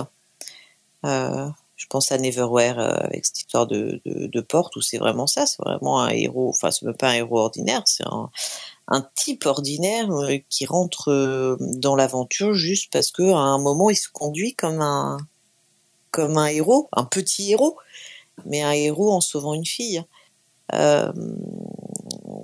Euh, 1.03 1.47
je 1.75 1.87
pense 1.87 2.11
à 2.11 2.17
Neverwhere 2.17 2.79
euh, 2.79 2.95
avec 3.01 3.25
cette 3.25 3.39
histoire 3.39 3.67
de, 3.67 4.01
de, 4.05 4.41
porte 4.41 4.75
où 4.75 4.81
c'est 4.81 4.97
vraiment 4.97 5.27
ça. 5.27 5.45
C'est 5.45 5.61
vraiment 5.61 6.01
un 6.01 6.09
héros. 6.09 6.49
Enfin, 6.49 6.71
c'est 6.71 6.85
même 6.85 6.95
pas 6.95 7.09
un 7.09 7.15
héros 7.15 7.39
ordinaire. 7.39 7.81
C'est 7.85 8.05
un 8.05 8.29
un 8.87 9.07
type 9.15 9.45
ordinaire 9.45 10.11
euh, 10.11 10.37
qui 10.49 10.65
rentre 10.65 11.11
euh, 11.11 11.57
dans 11.59 11.95
l'aventure 11.95 12.53
juste 12.53 12.91
parce 12.91 13.11
que 13.11 13.23
à 13.23 13.37
un 13.37 13.57
moment 13.57 13.89
il 13.89 13.95
se 13.95 14.09
conduit 14.09 14.53
comme 14.53 14.81
un 14.81 15.17
comme 16.11 16.37
un 16.37 16.47
héros, 16.47 16.87
un 16.93 17.03
petit 17.03 17.51
héros, 17.51 17.77
mais 18.45 18.61
un 18.61 18.71
héros 18.71 19.11
en 19.11 19.21
sauvant 19.21 19.53
une 19.53 19.65
fille. 19.65 20.03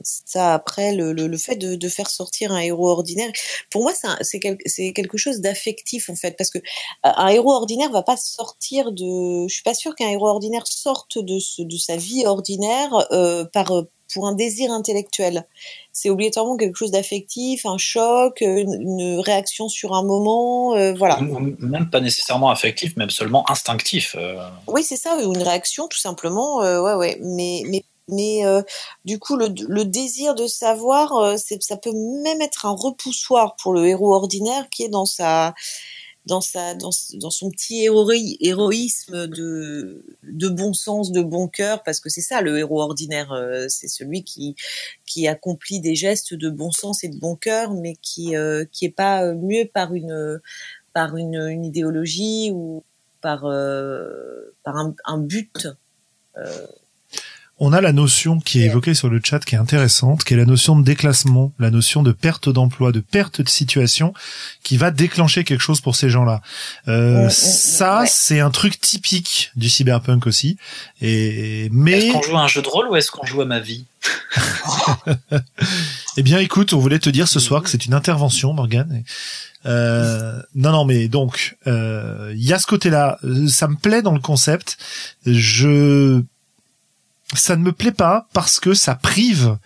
Ça 0.04 0.54
après 0.54 0.94
le, 0.96 1.14
le, 1.14 1.28
le 1.28 1.38
fait 1.38 1.56
de, 1.56 1.76
de 1.76 1.90
faire 1.90 2.10
sortir 2.10 2.52
un 2.52 2.60
héros 2.60 2.90
ordinaire 2.90 3.32
pour 3.70 3.82
moi 3.84 3.92
c'est 4.22 4.40
quel- 4.40 4.58
quelque 4.94 5.18
chose 5.18 5.40
d'affectif 5.42 6.10
en 6.10 6.16
fait 6.16 6.36
parce 6.38 6.50
que 6.50 6.58
euh, 6.60 6.62
un 7.04 7.28
héros 7.30 7.54
ordinaire 7.54 7.92
va 7.92 8.04
pas 8.04 8.18
sortir 8.18 8.92
de 8.92 9.48
je 9.48 9.54
suis 9.54 9.64
pas 9.64 9.74
sûre 9.74 9.96
qu'un 9.96 10.10
héros 10.10 10.28
ordinaire 10.28 10.68
sorte 10.68 11.18
de 11.18 11.40
ce, 11.40 11.62
de 11.62 11.78
sa 11.78 11.96
vie 11.98 12.26
ordinaire 12.26 12.90
euh, 13.12 13.46
par 13.46 13.72
euh, 13.72 13.90
pour 14.14 14.28
un 14.28 14.34
désir 14.36 14.72
intellectuel 14.72 15.48
c'est 15.94 16.10
obligatoirement 16.10 16.58
quelque 16.58 16.76
chose 16.76 16.92
d'affectif 16.92 17.66
un 17.66 17.78
choc 17.78 18.42
une, 18.42 18.74
une 18.82 19.20
réaction 19.20 19.70
sur 19.70 19.94
un 19.94 20.04
moment 20.04 20.76
euh, 20.76 20.94
voilà 20.94 21.20
Même 21.60 21.90
pas 21.90 22.00
nécessairement 22.02 22.50
affectif, 22.50 22.96
même 22.98 23.10
seulement 23.10 23.50
instinctif. 23.50 24.16
euh. 24.18 24.36
oui, 24.68 24.84
c'est 24.84 24.96
ça, 24.98 25.16
ou 25.18 25.34
une 25.34 25.42
réaction 25.44 25.88
tout 25.88 25.98
simplement. 25.98 26.62
euh, 26.62 26.82
ouais, 26.82 26.94
ouais. 26.96 27.18
Mais, 27.22 27.64
mais, 27.68 27.84
mais 28.08 28.46
euh, 28.46 28.62
du 29.06 29.20
coup, 29.20 29.38
le, 29.38 29.86
désir 29.86 30.36
de 30.36 30.48
savoir, 30.48 31.14
euh, 31.18 31.38
ça 31.38 31.78
peut 31.78 31.94
même 31.94 32.42
être 32.42 32.66
un 32.66 32.76
repoussoir 32.76 33.56
pour 33.56 33.74
le 33.74 33.88
héros 33.88 34.14
ordinaire 34.14 34.70
qui 34.70 34.84
est 34.84 34.90
dans 34.90 35.06
sa, 35.06 35.54
dans 36.26 36.42
sa, 36.42 36.76
dans, 36.76 36.92
son 36.92 37.50
petit 37.50 37.86
héroï- 37.86 38.38
héroïsme 38.42 39.28
de, 39.28 40.50
bon 40.50 40.74
sens, 40.74 41.12
de 41.12 41.22
bon 41.22 41.48
cœur, 41.48 41.84
parce 41.84 42.00
que 42.00 42.10
c'est 42.10 42.22
ça 42.22 42.42
le 42.42 42.58
héros 42.58 42.82
ordinaire, 42.82 43.32
euh, 43.32 43.68
c'est 43.70 43.88
celui 43.88 44.24
qui, 44.24 44.56
accomplit 45.28 45.80
des 45.80 45.96
gestes 45.96 46.34
de 46.34 46.50
bon 46.50 46.72
sens 46.72 47.04
et 47.04 47.10
de 47.10 47.18
bon 47.18 47.36
cœur, 47.36 47.74
mais 47.74 47.96
qui, 48.02 48.34
qui 48.72 48.86
est 48.86 48.96
pas 48.96 49.34
muet 49.34 49.66
par 49.66 49.94
une, 49.94 50.42
par 50.94 51.16
une, 51.16 51.64
idéologie 51.64 52.52
ou 52.52 52.84
par, 53.22 53.46
un, 53.46 55.18
but. 55.18 55.68
On 57.64 57.74
a 57.74 57.80
la 57.80 57.94
notion 57.94 58.40
qui 58.40 58.60
est 58.60 58.66
évoquée 58.66 58.96
sur 58.96 59.08
le 59.08 59.22
chat 59.24 59.38
qui 59.46 59.54
est 59.54 59.58
intéressante, 59.60 60.24
qui 60.24 60.34
est 60.34 60.38
la 60.38 60.46
notion 60.46 60.76
de 60.80 60.84
déclassement, 60.84 61.54
la 61.60 61.70
notion 61.70 62.02
de 62.02 62.12
perte 62.12 62.50
d'emploi, 62.50 62.92
de 62.92 63.02
perte 63.02 63.40
de 63.40 63.48
situation, 63.48 64.16
qui 64.64 64.78
va 64.78 64.90
déclencher 64.90 65.44
quelque 65.44 65.62
chose 65.62 65.80
pour 65.80 65.96
ces 65.96 66.10
gens-là. 66.10 66.42
Euh, 66.88 67.30
ça, 67.30 68.00
ouais. 68.00 68.08
c'est 68.10 68.40
un 68.40 68.50
truc 68.50 68.82
typique 68.82 69.52
du 69.56 69.70
cyberpunk 69.70 70.26
aussi. 70.26 70.58
Et 71.02 71.70
mais 71.72 72.08
Est-ce 72.08 72.14
qu'on 72.14 72.24
joue 72.24 72.38
à 72.38 72.42
un 72.42 72.48
jeu 72.48 72.64
de 72.64 72.68
rôle 72.68 72.88
ou 72.90 72.96
est-ce 72.96 73.12
qu'on 73.12 73.28
joue 73.28 73.42
à 73.42 73.46
ma 73.46 73.60
vie? 73.60 73.86
Eh 76.18 76.24
bien, 76.24 76.40
écoute, 76.40 76.74
on 76.74 76.80
voulait 76.80 77.00
te 77.00 77.10
dire 77.10 77.28
ce 77.28 77.40
soir 77.40 77.64
que 77.64 77.70
c'est 77.70 77.86
une 77.86 77.94
intervention, 77.94 78.52
Morgane. 78.52 79.04
Euh, 79.66 80.42
non, 80.56 80.72
non, 80.72 80.86
mais 80.86 81.08
donc, 81.08 81.58
euh, 81.68 82.34
il 82.36 82.44
y 82.44 82.52
a 82.54 82.60
ce 82.60 82.68
côté-là. 82.68 83.18
Euh, 83.24 83.48
Ça 83.48 83.68
me 83.68 83.76
plaît 83.76 84.02
dans 84.02 84.14
le 84.14 84.20
concept. 84.20 84.78
Je, 85.26 86.22
ça 87.34 87.56
ne 87.56 87.64
me 87.64 87.72
plaît 87.72 87.92
pas 87.92 88.28
parce 88.34 88.60
que 88.60 88.74
ça 88.74 88.96
prive 88.96 89.58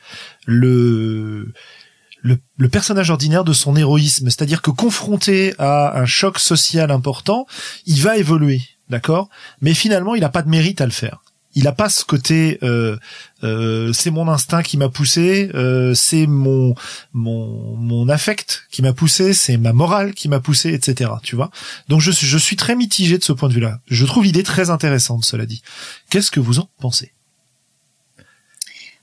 le 0.45 1.53
le, 2.21 2.39
le 2.57 2.69
personnage 2.69 3.11
ordinaire 3.11 3.43
de 3.43 3.53
son 3.53 3.75
héroïsme. 3.75 4.25
C'est-à-dire 4.25 4.63
que 4.63 4.71
confronté 4.71 5.53
à 5.59 5.99
un 5.99 6.07
choc 6.07 6.39
social 6.39 6.89
important, 6.89 7.45
il 7.85 8.01
va 8.01 8.17
évoluer, 8.17 8.63
d'accord? 8.89 9.29
Mais 9.61 9.75
finalement, 9.75 10.15
il 10.15 10.21
n'a 10.21 10.29
pas 10.29 10.41
de 10.41 10.49
mérite 10.49 10.81
à 10.81 10.85
le 10.85 10.91
faire. 10.91 11.21
Il 11.53 11.63
n'a 11.63 11.71
pas 11.71 11.87
ce 11.87 12.03
côté 12.03 12.59
euh, 12.63 12.97
euh, 13.43 13.93
c'est 13.93 14.11
mon 14.11 14.27
instinct 14.27 14.61
qui 14.61 14.75
m'a 14.75 14.89
poussé, 14.89 15.51
euh, 15.53 15.93
c'est 15.93 16.27
mon 16.27 16.75
mon 17.13 17.77
mon 17.77 18.09
affect 18.09 18.63
qui 18.71 18.81
m'a 18.81 18.91
poussé, 18.91 19.33
c'est 19.33 19.55
ma 19.55 19.71
morale 19.71 20.13
qui 20.13 20.27
m'a 20.27 20.41
poussé, 20.41 20.73
etc. 20.73 21.11
Tu 21.23 21.37
vois? 21.37 21.51
Donc 21.87 22.01
je 22.01 22.11
je 22.11 22.37
suis 22.37 22.57
très 22.57 22.75
mitigé 22.75 23.17
de 23.17 23.23
ce 23.23 23.31
point 23.31 23.47
de 23.47 23.53
vue-là. 23.53 23.79
Je 23.87 24.05
trouve 24.05 24.25
l'idée 24.25 24.43
très 24.43 24.69
intéressante, 24.69 25.23
cela 25.23 25.45
dit. 25.45 25.61
Qu'est-ce 26.09 26.29
que 26.29 26.41
vous 26.41 26.59
en 26.59 26.69
pensez? 26.81 27.14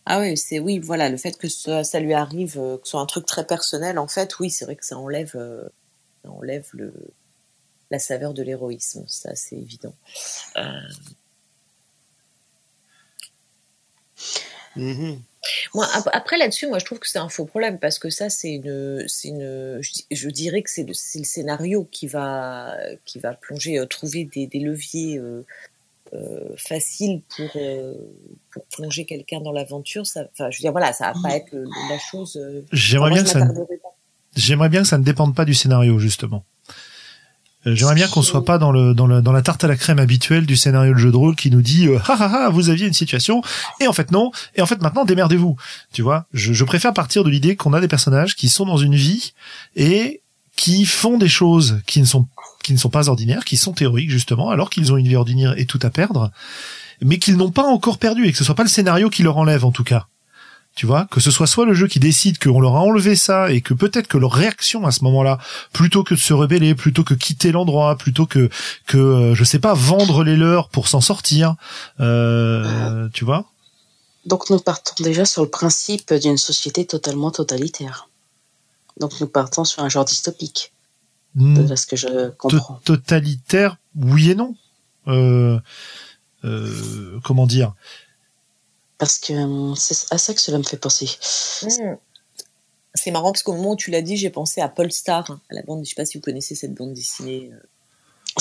Ah 0.07 0.21
oui, 0.21 0.37
c'est 0.37 0.59
oui, 0.59 0.79
voilà, 0.79 1.09
le 1.09 1.17
fait 1.17 1.37
que 1.39 1.49
ça, 1.49 1.85
ça 1.85 2.01
lui 2.01 2.13
arrive, 2.13 2.59
euh, 2.59 2.77
que 2.79 2.85
ce 2.87 2.93
soit 2.93 3.01
un 3.01 3.07
truc 3.07 3.25
très 3.27 3.47
personnel, 3.47 3.99
en 3.99 4.09
fait, 4.09 4.39
oui, 4.41 4.51
c'est 4.51 4.65
vrai 4.65 4.77
que 4.77 4.85
ça 4.85 4.97
enlève, 4.99 5.33
euh, 5.37 5.69
ça 6.25 6.31
enlève 6.31 6.67
le, 6.73 6.93
la 7.91 7.99
saveur 7.99 8.35
de 8.35 8.43
l'héroïsme, 8.43 9.05
ça 9.09 9.35
c'est 9.37 9.57
évident. 9.57 9.95
Euh, 10.59 10.63
Mhm. 14.77 15.21
Moi, 15.75 15.87
ap- 15.95 16.09
après 16.13 16.39
là-dessus, 16.39 16.67
moi 16.69 16.79
je 16.79 16.85
trouve 16.85 16.99
que 16.99 17.09
c'est 17.09 17.19
un 17.19 17.29
faux 17.29 17.45
problème 17.45 17.79
parce 17.79 17.99
que 17.99 18.11
ça 18.11 18.31
c'est 18.31 18.53
une, 18.55 19.05
c'est 19.09 19.29
une, 19.29 19.79
je, 19.83 19.93
di- 19.93 20.07
je 20.11 20.29
dirais 20.31 20.63
que 20.63 20.71
c'est 20.71 20.83
le, 20.83 20.89
le 20.91 21.25
scénario 21.25 21.85
qui 21.91 22.07
va, 22.07 22.77
qui 23.05 23.19
va 23.19 23.35
plonger, 23.35 23.85
trouver 23.89 24.25
des, 24.25 24.47
des 24.47 24.61
leviers 24.61 25.19
euh, 26.15 26.55
pour, 27.37 27.51
euh, 27.57 27.95
pour 28.53 28.65
plonger 28.67 29.05
quelqu'un 29.05 29.41
dans 29.41 29.53
l'aventure. 29.53 30.07
Ça, 30.07 30.25
enfin, 30.33 30.51
je 30.51 30.59
veux 30.59 30.63
dire 30.63 30.73
voilà, 30.73 30.93
ça 30.93 31.13
va 31.13 31.21
pas 31.23 31.37
être 31.37 31.53
le- 31.53 31.65
la 31.89 31.99
chose. 31.99 32.37
euh, 32.37 32.63
J'aimerais 32.73 33.11
bien 33.11 33.25
ça 33.25 33.45
ne- 33.45 33.53
j'aimerais 34.37 34.69
bien 34.69 34.83
que 34.83 34.89
ça 34.89 34.99
ne 34.99 35.05
dépende 35.05 35.35
pas 35.35 35.45
du 35.45 35.55
scénario 35.55 35.99
justement. 35.99 36.45
J'aimerais 37.65 37.95
bien 37.95 38.09
qu'on 38.09 38.23
soit 38.23 38.45
pas 38.45 38.59
dans 38.59 38.73
le 38.73 38.93
dans 38.93 39.07
le 39.07 39.23
dans 39.23 39.31
la 39.31 39.41
tarte 39.41 39.63
à 39.63 39.69
la 39.69 39.77
crème 39.77 40.01
habituelle 40.01 40.47
du 40.47 40.57
scénario 40.57 40.95
de 40.95 40.99
jeu 40.99 41.13
de 41.13 41.17
rôle 41.17 41.37
qui 41.37 41.49
nous 41.49 41.63
dit 41.63 41.87
ah 42.09 42.17
ah 42.19 42.43
ah 42.47 42.49
vous 42.51 42.71
aviez 42.71 42.89
une 42.89 42.93
situation 42.93 43.41
et 43.81 43.87
en 43.87 43.93
fait 43.93 44.11
non 44.11 44.33
et 44.57 44.63
en 44.63 44.67
fait 44.67 44.83
maintenant 44.83 45.05
démerdez-vous 45.05 45.55
tu 45.93 46.03
vois 46.03 46.27
je, 46.33 46.53
je 46.53 46.65
préfère 46.65 46.93
partir 46.93 47.23
de 47.23 47.31
l'idée 47.31 47.55
qu'on 47.55 47.73
a 47.73 47.81
des 47.81 47.87
personnages 47.87 48.35
qui 48.35 48.49
sont 48.49 48.67
dans 48.67 48.79
une 48.79 48.97
vie 48.97 49.33
et 49.77 50.22
qui 50.63 50.85
font 50.85 51.19
des 51.19 51.29
choses 51.29 51.81
qui 51.89 52.01
ne 52.01 52.05
sont 52.05 52.29
qui 52.63 52.73
ne 52.73 52.79
sont 52.79 52.89
pas 52.89 53.09
ordinaires 53.09 53.45
qui 53.45 53.57
sont 53.57 53.73
théoriques 53.73 54.11
justement 54.11 54.51
alors 54.51 54.71
qu'ils 54.71 54.93
ont 54.93 54.97
une 54.97 55.09
vie 55.09 55.17
ordinaire 55.17 55.59
et 55.59 55.67
tout 55.67 55.81
à 55.83 55.91
perdre 55.91 56.31
mais 57.01 57.19
qu'ils 57.19 57.37
n'ont 57.37 57.51
pas 57.51 57.65
encore 57.65 57.99
perdu 57.99 58.27
et 58.27 58.31
que 58.31 58.39
ce 58.39 58.45
soit 58.45 58.55
pas 58.55 58.63
le 58.63 58.69
scénario 58.69 59.11
qui 59.11 59.25
leur 59.25 59.39
enlève 59.39 59.65
en 59.65 59.73
tout 59.73 59.83
cas 59.83 60.07
tu 60.75 60.87
vois, 60.87 61.07
que 61.11 61.21
ce 61.21 61.31
soit 61.31 61.47
soit 61.47 61.67
le 61.67 61.75
jeu 61.75 61.87
qui 61.87 61.99
décide 61.99 62.39
qu'on 62.39 62.59
leur 62.59 62.77
a 62.77 62.81
enlevé 62.81 63.15
ça 63.15 63.51
et 63.51 63.61
que 63.61 63.75
peut-être 63.75 64.09
que 64.09 64.17
leur 64.17 64.33
réaction 64.33 64.87
à 64.87 64.91
ce 64.91 65.05
moment-là, 65.05 65.39
plutôt 65.75 66.03
que 66.03 66.15
de 66.15 66.19
se 66.19 66.33
rebeller, 66.33 66.75
plutôt 66.75 67.05
que 67.05 67.13
quitter 67.13 67.53
l'endroit, 67.53 67.95
plutôt 67.97 68.25
que 68.25 68.49
que 68.87 68.97
euh, 68.97 69.35
je 69.35 69.45
sais 69.45 69.59
pas 69.59 69.75
vendre 69.75 70.25
les 70.25 70.35
leurs 70.35 70.71
pour 70.71 70.89
s'en 70.89 71.03
sortir, 71.03 71.57
euh, 72.01 73.07
tu 73.13 73.27
vois. 73.27 73.45
Donc 74.25 74.49
nous 74.49 74.61
partons 74.61 74.95
déjà 75.05 75.27
sur 75.27 75.43
le 75.43 75.51
principe 75.51 76.15
d'une 76.15 76.39
société 76.39 76.87
totalement 76.87 77.31
totalitaire. 77.31 78.09
Donc 78.99 79.18
nous 79.20 79.26
partons 79.26 79.64
sur 79.64 79.82
un 79.82 79.88
genre 79.88 80.05
dystopique, 80.05 80.72
Hmm, 81.34 81.66
de 81.66 81.74
ce 81.76 81.86
que 81.86 81.97
je 81.97 82.28
comprends. 82.30 82.80
totalitaire, 82.84 83.76
oui 83.97 84.30
et 84.30 84.34
non. 84.34 84.55
Euh, 85.09 85.59
euh, 86.45 87.18
comment 87.24 87.47
dire? 87.47 87.74
Parce 88.99 89.18
que 89.18 89.32
hum, 89.32 89.74
c'est 89.76 90.12
à 90.12 90.18
ça 90.18 90.34
que 90.34 90.40
cela 90.40 90.59
me 90.59 90.62
fait 90.62 90.76
penser. 90.76 91.11
Hmm. 91.62 91.97
C'est 92.95 93.11
marrant 93.11 93.32
parce 93.32 93.43
qu'au 93.43 93.55
moment 93.55 93.72
où 93.72 93.76
tu 93.76 93.90
l'as 93.90 94.03
dit, 94.03 94.16
j'ai 94.18 94.28
pensé 94.30 94.61
à 94.61 94.68
Polestar, 94.68 95.40
à 95.51 95.55
la 95.55 95.62
bande. 95.62 95.82
Je 95.84 95.88
sais 95.88 95.95
pas 95.95 96.05
si 96.05 96.18
vous 96.18 96.22
connaissez 96.22 96.55
cette 96.55 96.74
bande 96.74 96.93
dessinée. 96.93 97.51
euh, 97.53 97.59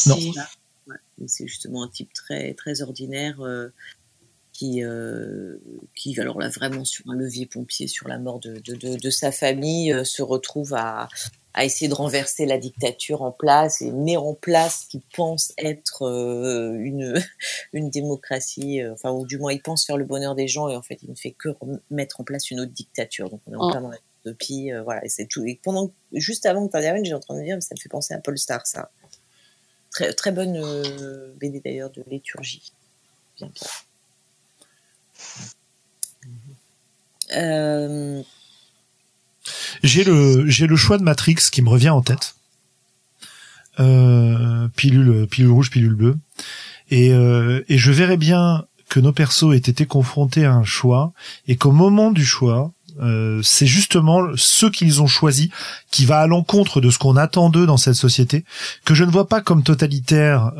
Non. 0.07 0.17
C'est- 0.19 0.31
Ouais, 0.87 1.27
justement 1.47 1.83
un 1.83 1.87
type 1.87 2.11
très 2.11 2.53
très 2.55 2.81
ordinaire 2.81 3.39
euh, 3.41 3.71
qui 4.53 4.83
euh, 4.83 5.57
qui 5.95 6.19
alors 6.19 6.39
là 6.39 6.49
vraiment 6.49 6.83
sur 6.85 7.09
un 7.09 7.15
levier 7.15 7.45
pompier 7.45 7.87
sur 7.87 8.07
la 8.07 8.17
mort 8.19 8.39
de 8.39 8.55
de, 8.59 8.75
de, 8.75 8.97
de 8.97 9.09
sa 9.09 9.31
famille 9.31 9.93
euh, 9.93 10.03
se 10.03 10.21
retrouve 10.21 10.73
à 10.73 11.07
à 11.53 11.65
essayer 11.65 11.89
de 11.89 11.93
renverser 11.93 12.45
la 12.45 12.57
dictature 12.57 13.23
en 13.23 13.31
place 13.31 13.81
et 13.81 13.91
met 13.91 14.17
en 14.17 14.33
place 14.33 14.83
ce 14.83 14.87
qu'il 14.89 15.01
pense 15.15 15.53
être 15.57 16.03
euh, 16.03 16.73
une 16.79 17.21
une 17.73 17.89
démocratie 17.89 18.81
euh, 18.81 18.93
enfin 18.93 19.11
ou 19.11 19.25
du 19.25 19.37
moins 19.37 19.53
il 19.53 19.61
pense 19.61 19.85
faire 19.85 19.97
le 19.97 20.05
bonheur 20.05 20.35
des 20.35 20.47
gens 20.47 20.69
et 20.69 20.75
en 20.75 20.81
fait 20.81 20.99
il 21.03 21.09
ne 21.09 21.15
fait 21.15 21.31
que 21.31 21.49
mettre 21.89 22.19
en 22.19 22.23
place 22.23 22.51
une 22.51 22.59
autre 22.59 22.71
dictature 22.71 23.29
donc 23.29 23.41
on 23.47 23.53
est 23.53 23.57
en 23.57 23.69
Ah. 23.69 23.71
plein 23.71 23.81
dans 23.81 24.83
voilà 24.83 25.01
c'est 25.07 25.25
tout 25.27 25.43
et 25.45 25.59
pendant 25.63 25.91
juste 26.13 26.45
avant 26.45 26.67
que 26.67 26.71
tu 26.71 26.77
interviennes 26.77 27.05
j'ai 27.05 27.13
en 27.13 27.19
train 27.19 27.37
de 27.37 27.43
dire 27.43 27.55
mais 27.55 27.61
ça 27.61 27.73
me 27.75 27.79
fait 27.79 27.89
penser 27.89 28.13
à 28.13 28.19
Polestar 28.19 28.67
ça 28.67 28.91
Très, 29.91 30.13
très 30.13 30.31
bonne 30.31 30.57
BD 31.35 31.59
d'ailleurs 31.59 31.89
de 31.89 32.01
Léturgie. 32.07 32.71
Bien, 33.35 33.47
bien. 33.47 33.67
Euh, 37.35 38.21
J'ai 39.83 40.03
le 40.03 40.75
choix 40.75 40.97
de 40.97 41.03
Matrix 41.03 41.37
qui 41.51 41.61
me 41.61 41.69
revient 41.69 41.89
en 41.89 42.01
tête. 42.01 42.35
Euh, 43.79 44.67
pilule 44.75 45.27
rouge, 45.47 45.69
pilule 45.69 45.95
bleue. 45.95 46.17
Et 46.89 47.13
euh, 47.13 47.63
et 47.69 47.77
je 47.77 47.91
verrais 47.91 48.17
bien 48.17 48.65
que 48.89 48.99
nos 48.99 49.13
persos 49.13 49.53
aient 49.53 49.57
été 49.57 49.85
confrontés 49.85 50.45
à 50.45 50.53
un 50.53 50.65
choix 50.65 51.13
et 51.47 51.55
qu'au 51.55 51.71
moment 51.71 52.11
du 52.11 52.25
choix, 52.25 52.73
euh, 53.01 53.41
c'est 53.41 53.65
justement 53.65 54.21
ce 54.35 54.65
qu'ils 54.65 55.01
ont 55.01 55.07
choisi 55.07 55.49
qui 55.89 56.05
va 56.05 56.19
à 56.19 56.27
l'encontre 56.27 56.81
de 56.81 56.89
ce 56.89 56.99
qu'on 56.99 57.15
attend 57.15 57.49
d'eux 57.49 57.65
dans 57.65 57.77
cette 57.77 57.95
société, 57.95 58.43
que 58.83 58.93
je 58.93 59.05
ne 59.05 59.11
vois 59.11 59.29
pas 59.29 59.39
comme 59.39 59.63
totalitaire 59.63 60.51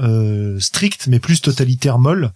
strict, 0.59 1.07
mais 1.07 1.20
plus 1.20 1.41
totalitaire 1.41 1.99
molle, 1.99 2.32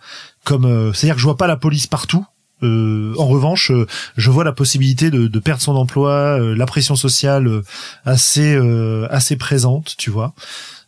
comme 0.46 0.66
euh, 0.66 0.94
c'est-à-dire 0.94 1.16
que 1.16 1.22
je 1.22 1.26
vois 1.26 1.38
pas 1.38 1.48
la 1.48 1.58
police 1.58 1.88
partout. 1.88 2.26
Euh, 2.64 3.14
en 3.18 3.28
revanche, 3.28 3.72
euh, 3.72 3.86
je 4.16 4.32
vois 4.32 4.46
la 4.46 4.54
possibilité 4.54 5.12
de, 5.12 5.28
de 5.28 5.40
perdre 5.40 5.62
son 5.62 5.76
emploi, 5.76 6.40
euh, 6.40 6.56
la 6.56 6.66
pression 6.66 6.96
sociale 6.96 7.48
euh, 7.48 7.64
assez 8.06 8.56
euh, 8.56 9.08
assez 9.12 9.36
présente, 9.36 9.96
tu 9.98 10.10
vois. 10.10 10.34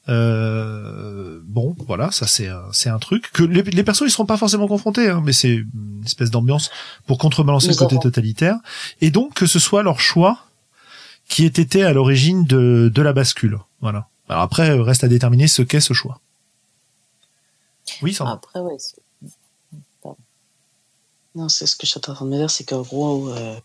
Euh, 0.10 1.41
bon, 1.43 1.76
voilà, 1.86 2.10
ça 2.12 2.26
c'est 2.26 2.49
c'est 2.72 2.89
un 2.89 2.99
truc 2.99 3.30
que 3.34 3.43
les, 3.43 3.64
les 3.64 3.84
persos 3.84 4.03
ils 4.08 4.12
seront 4.12 4.26
pas 4.26 4.38
forcément 4.38 4.70
confrontés, 4.70 5.10
hein, 5.10 5.22
mais 5.26 5.34
c'est 5.34 5.55
une 5.55 6.03
espèce 6.05 6.32
d'ambiance 6.32 6.72
pour 7.05 7.18
contrebalancer 7.18 7.68
le 7.68 7.76
côté 7.76 7.99
totalitaire, 7.99 8.55
et 9.01 9.12
donc 9.12 9.34
que 9.34 9.45
ce 9.45 9.60
soit 9.60 9.84
leur 9.84 9.99
choix 9.99 10.45
qui 11.28 11.43
ait 11.43 11.47
été 11.47 11.84
à 11.84 11.91
l'origine 11.91 12.45
de 12.45 12.89
de 12.93 13.01
la 13.01 13.12
bascule. 13.12 13.60
Voilà. 13.82 14.08
Alors 14.30 14.43
après, 14.43 14.72
reste 14.80 15.03
à 15.03 15.10
déterminer 15.10 15.49
ce 15.49 15.62
qu'est 15.62 15.82
ce 15.82 15.93
choix. 15.93 16.22
Oui, 18.01 18.14
ça. 18.14 18.30
après, 18.30 18.62
ouais. 18.62 18.78
Non, 21.38 21.50
c'est 21.50 21.68
ce 21.68 21.76
que 21.76 21.86
je 21.86 21.92
suis 21.92 21.98
en 22.00 22.14
train 22.14 22.26
de 22.26 22.32
me 22.32 22.38
dire, 22.38 22.50
c'est 22.50 22.64
qu'en 22.64 22.82
gros, 22.82 23.30
euh, 23.30 23.56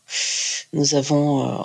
nous 0.74 0.94
avons, 0.94 1.48
euh, 1.48 1.62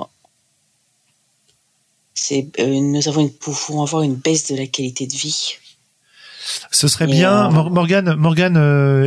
c'est, 2.14 2.48
euh, 2.60 2.66
nous 2.80 3.08
avons 3.08 3.22
une, 3.22 3.32
pouvons 3.32 3.84
avoir 3.84 4.04
une 4.04 4.16
baisse 4.16 4.48
de 4.52 4.56
la 4.56 4.68
qualité 4.68 5.06
de 5.06 5.14
vie. 5.14 5.56
Ce 6.72 6.88
serait 6.88 7.06
Et, 7.06 7.12
bien. 7.12 7.50
Mor- 7.50 7.72
Morgan, 7.72 8.16
Morgan 8.16 8.56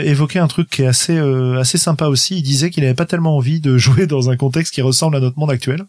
évoquait 0.05 0.39
un 0.41 0.47
truc 0.49 0.69
qui 0.69 0.83
est 0.83 0.87
assez 0.87 1.19
assez 1.59 1.79
sympa 1.79 2.07
aussi. 2.07 2.37
Il 2.37 2.43
disait 2.43 2.69
qu'il 2.71 2.83
n'avait 2.83 2.95
pas 2.95 3.07
tellement 3.07 3.35
envie 3.37 3.61
de 3.61 3.79
jouer 3.85 4.07
dans 4.07 4.29
un 4.29 4.37
contexte 4.37 4.75
qui 4.75 4.83
ressemble 4.83 5.17
à 5.17 5.21
notre 5.21 5.39
monde 5.39 5.51
actuel 5.51 5.85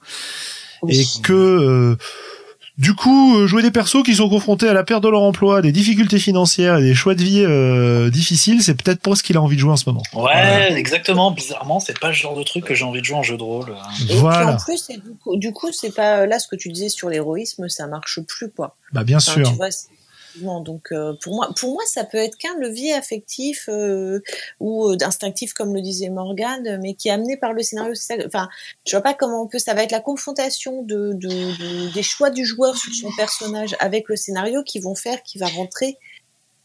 Oui. 0.81 0.99
et 1.01 1.21
que 1.21 1.97
du 2.81 2.95
coup 2.95 3.37
euh, 3.37 3.45
jouer 3.47 3.61
des 3.61 3.69
persos 3.71 4.01
qui 4.03 4.15
sont 4.15 4.27
confrontés 4.27 4.67
à 4.67 4.73
la 4.73 4.83
perte 4.83 5.03
de 5.03 5.07
leur 5.09 5.21
emploi, 5.21 5.61
des 5.61 5.71
difficultés 5.71 6.17
financières 6.19 6.77
et 6.77 6.81
des 6.81 6.95
choix 6.95 7.13
de 7.15 7.21
vie 7.23 7.43
euh, 7.45 8.09
difficiles, 8.09 8.63
c'est 8.63 8.73
peut-être 8.73 8.99
pas 9.01 9.15
ce 9.15 9.21
qu'il 9.23 9.37
a 9.37 9.41
envie 9.41 9.55
de 9.55 9.61
jouer 9.61 9.71
en 9.71 9.77
ce 9.77 9.87
moment. 9.87 10.01
Ouais, 10.13 10.73
exactement. 10.73 11.29
Bizarrement, 11.31 11.79
c'est 11.79 11.97
pas 11.99 12.07
le 12.07 12.13
genre 12.13 12.35
de 12.35 12.43
truc 12.43 12.65
que 12.65 12.73
j'ai 12.73 12.83
envie 12.83 12.99
de 13.01 13.05
jouer 13.05 13.17
en 13.17 13.23
jeu 13.23 13.37
de 13.37 13.43
rôle. 13.43 13.73
Et 14.09 14.15
Voilà. 14.15 14.39
puis 14.39 14.55
en 14.55 14.57
plus, 14.57 14.87
du 14.89 15.13
coup, 15.23 15.37
du 15.37 15.53
coup, 15.53 15.71
c'est 15.71 15.93
pas 15.93 16.25
là 16.25 16.39
ce 16.39 16.47
que 16.47 16.55
tu 16.55 16.71
disais 16.71 16.89
sur 16.89 17.07
l'héroïsme, 17.09 17.69
ça 17.69 17.85
marche 17.85 18.19
plus 18.27 18.49
quoi. 18.49 18.75
Bah 18.91 19.03
bien 19.03 19.17
Enfin, 19.17 19.33
sûr. 19.33 19.49
tu 19.49 19.55
vois, 19.55 19.69
c'est- 19.71 19.87
non, 20.39 20.61
donc 20.61 20.91
euh, 20.91 21.13
pour 21.21 21.35
moi, 21.35 21.49
pour 21.59 21.73
moi, 21.73 21.83
ça 21.85 22.03
peut 22.03 22.17
être 22.17 22.37
qu'un 22.37 22.55
levier 22.57 22.93
affectif 22.93 23.67
euh, 23.69 24.19
ou 24.59 24.89
euh, 24.89 24.97
instinctif, 25.01 25.53
comme 25.53 25.73
le 25.73 25.81
disait 25.81 26.09
Morgane, 26.09 26.79
mais 26.81 26.93
qui 26.93 27.09
est 27.09 27.11
amené 27.11 27.37
par 27.37 27.53
le 27.53 27.63
scénario. 27.63 27.93
Enfin, 28.25 28.47
je 28.87 28.91
vois 28.91 29.01
pas 29.01 29.13
comment 29.13 29.43
on 29.43 29.47
peut. 29.47 29.59
Ça 29.59 29.73
va 29.73 29.83
être 29.83 29.91
la 29.91 29.99
confrontation 29.99 30.83
de, 30.83 31.11
de, 31.13 31.27
de- 31.27 31.93
des 31.93 32.03
choix 32.03 32.29
du 32.29 32.45
joueur 32.45 32.77
sur 32.77 32.93
son 32.93 33.09
personnage 33.17 33.75
avec 33.79 34.07
le 34.07 34.15
scénario 34.15 34.63
qui 34.63 34.79
vont 34.79 34.95
faire 34.95 35.21
qu'il 35.23 35.41
va 35.41 35.47
rentrer 35.47 35.97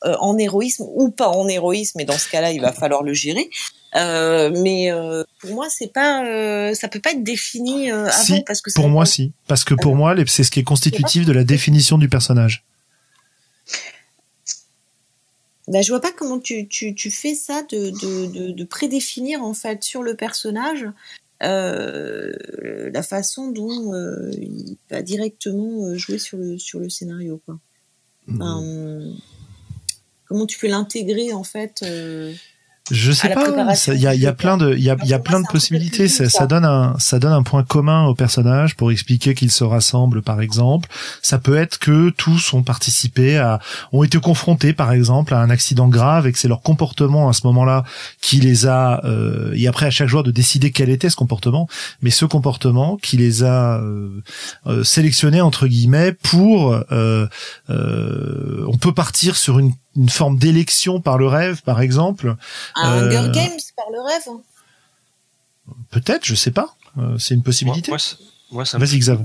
euh, 0.04 0.14
en 0.20 0.38
héroïsme 0.38 0.84
ou 0.94 1.10
pas 1.10 1.28
en 1.28 1.48
héroïsme. 1.48 1.98
Et 2.00 2.04
dans 2.04 2.18
ce 2.18 2.28
cas-là, 2.28 2.52
il 2.52 2.60
va 2.60 2.72
falloir 2.72 3.02
le 3.02 3.14
gérer. 3.14 3.50
Euh, 3.94 4.50
mais 4.62 4.92
euh, 4.92 5.24
pour 5.40 5.50
moi, 5.52 5.68
c'est 5.70 5.92
pas, 5.92 6.24
euh, 6.26 6.74
ça 6.74 6.88
peut 6.88 7.00
pas 7.00 7.12
être 7.12 7.22
défini 7.24 7.90
avant 7.90 8.10
Si, 8.10 8.42
parce 8.42 8.60
que 8.60 8.70
ça 8.70 8.78
Pour 8.80 8.90
moi, 8.90 9.06
si, 9.06 9.32
parce 9.48 9.64
que 9.64 9.74
pour 9.74 9.96
moi, 9.96 10.14
c'est 10.26 10.44
ce 10.44 10.50
qui 10.50 10.60
est 10.60 10.64
constitutif 10.64 11.24
de 11.24 11.32
la 11.32 11.44
définition 11.44 11.96
du 11.96 12.08
personnage. 12.08 12.62
Bah, 15.68 15.82
je 15.82 15.90
vois 15.90 16.00
pas 16.00 16.12
comment 16.12 16.38
tu, 16.38 16.68
tu, 16.68 16.94
tu 16.94 17.10
fais 17.10 17.34
ça 17.34 17.62
de, 17.64 17.90
de, 17.90 18.26
de, 18.26 18.50
de 18.52 18.64
prédéfinir 18.64 19.42
en 19.42 19.54
fait 19.54 19.82
sur 19.82 20.02
le 20.02 20.14
personnage 20.14 20.86
euh, 21.42 22.32
la 22.92 23.02
façon 23.02 23.50
dont 23.50 23.92
euh, 23.92 24.30
il 24.32 24.76
va 24.90 25.02
directement 25.02 25.86
euh, 25.86 25.96
jouer 25.96 26.18
sur 26.18 26.38
le, 26.38 26.58
sur 26.58 26.78
le 26.78 26.88
scénario. 26.88 27.40
Quoi. 27.44 27.58
Enfin, 28.32 28.62
comment 30.26 30.46
tu 30.46 30.58
peux 30.58 30.68
l'intégrer 30.68 31.32
en 31.32 31.44
fait 31.44 31.82
euh, 31.82 32.32
Je 32.90 33.12
sais 33.12 33.28
pas. 33.30 33.46
Il 33.88 34.00
y 34.00 34.06
a, 34.06 34.14
y 34.14 34.32
plein 34.32 34.56
de, 34.56 34.74
il 34.74 34.82
y 34.82 34.90
a, 34.90 34.96
y 35.02 35.18
plein 35.22 35.40
de 35.40 35.46
possibilités. 35.46 36.08
ça. 36.08 36.28
ça 36.28 36.46
donne 36.46 36.64
un, 36.64 36.94
ça 36.98 37.18
donne 37.18 37.32
un 37.32 37.42
point 37.42 37.62
commun 37.64 38.06
au 38.06 38.14
personnage 38.14 38.76
pour 38.76 38.90
expliquer 38.92 39.34
qu'ils 39.34 39.50
se 39.50 39.64
rassemblent, 39.64 40.22
par 40.22 40.40
exemple. 40.40 40.88
Ça 41.22 41.38
peut 41.38 41.56
être 41.56 41.78
que 41.78 42.10
tous 42.10 42.52
ont 42.52 42.62
participé 42.62 43.38
à, 43.38 43.58
ont 43.92 44.02
été 44.02 44.18
confrontés, 44.18 44.72
par 44.72 44.92
exemple, 44.92 45.34
à 45.34 45.40
un 45.40 45.50
accident 45.50 45.88
grave 45.88 46.26
et 46.26 46.32
que 46.32 46.38
c'est 46.38 46.48
leur 46.48 46.62
comportement 46.62 47.28
à 47.28 47.32
ce 47.32 47.46
moment-là 47.46 47.84
qui 48.20 48.40
les 48.40 48.66
a. 48.66 49.04
Euh, 49.04 49.52
et 49.54 49.66
après, 49.66 49.86
à 49.86 49.90
chaque 49.90 50.08
joueur 50.08 50.22
de 50.22 50.30
décider 50.30 50.70
quel 50.70 50.90
était 50.90 51.10
ce 51.10 51.16
comportement, 51.16 51.68
mais 52.02 52.10
ce 52.10 52.24
comportement 52.24 52.96
qui 52.96 53.16
les 53.16 53.42
a 53.42 53.80
euh, 53.80 54.22
euh, 54.66 54.84
sélectionnés 54.84 55.40
entre 55.40 55.66
guillemets 55.66 56.12
pour. 56.12 56.72
euh, 56.92 57.26
euh, 57.70 58.64
on 58.68 58.76
peut 58.76 58.92
partir 58.92 59.36
sur 59.36 59.58
une, 59.58 59.72
une 59.96 60.08
forme 60.08 60.38
d'élection 60.38 61.00
par 61.00 61.18
le 61.18 61.26
rêve, 61.26 61.62
par 61.62 61.80
exemple. 61.80 62.36
un 62.74 63.02
Euh, 63.02 63.06
Hunger 63.08 63.30
Games 63.32 63.58
par 63.76 63.86
le 63.90 64.00
rêve 64.00 64.22
hein. 64.28 64.40
Peut-être, 65.90 66.24
je 66.24 66.34
sais 66.34 66.50
pas. 66.52 66.76
Euh, 66.98 67.18
c'est 67.18 67.34
une 67.34 67.42
possibilité. 67.42 67.90
moi, 67.90 67.98
ça- 67.98 68.16
moi, 68.52 68.64
ça 68.64 68.78
me 68.78 68.84
Vas-y, 68.84 68.98
Xav. 69.00 69.24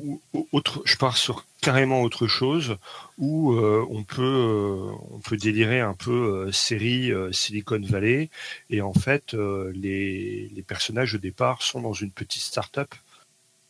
autre, 0.52 0.82
je 0.86 0.98
pars 0.98 1.16
sur 1.18 1.46
carrément 1.62 2.02
autre 2.02 2.26
chose 2.28 2.78
où 3.20 3.54
euh, 3.54 3.86
on 3.92 4.04
peut 4.04 4.22
euh, 4.24 4.92
on 5.12 5.20
peut 5.20 5.38
délirer 5.38 5.80
un 5.80 5.94
peu 5.94 6.48
euh, 6.48 6.52
série 6.52 7.12
euh, 7.12 7.32
Silicon 7.32 7.80
Valley 7.84 8.30
et 8.72 8.82
en 8.82 8.94
fait 8.94 9.36
euh, 9.36 9.72
les, 9.76 10.50
les 10.56 10.62
personnages 10.64 11.14
au 11.14 11.20
départ 11.20 11.62
sont 11.62 11.82
dans 11.82 11.94
une 11.94 12.10
petite 12.10 12.42
start-up 12.42 12.96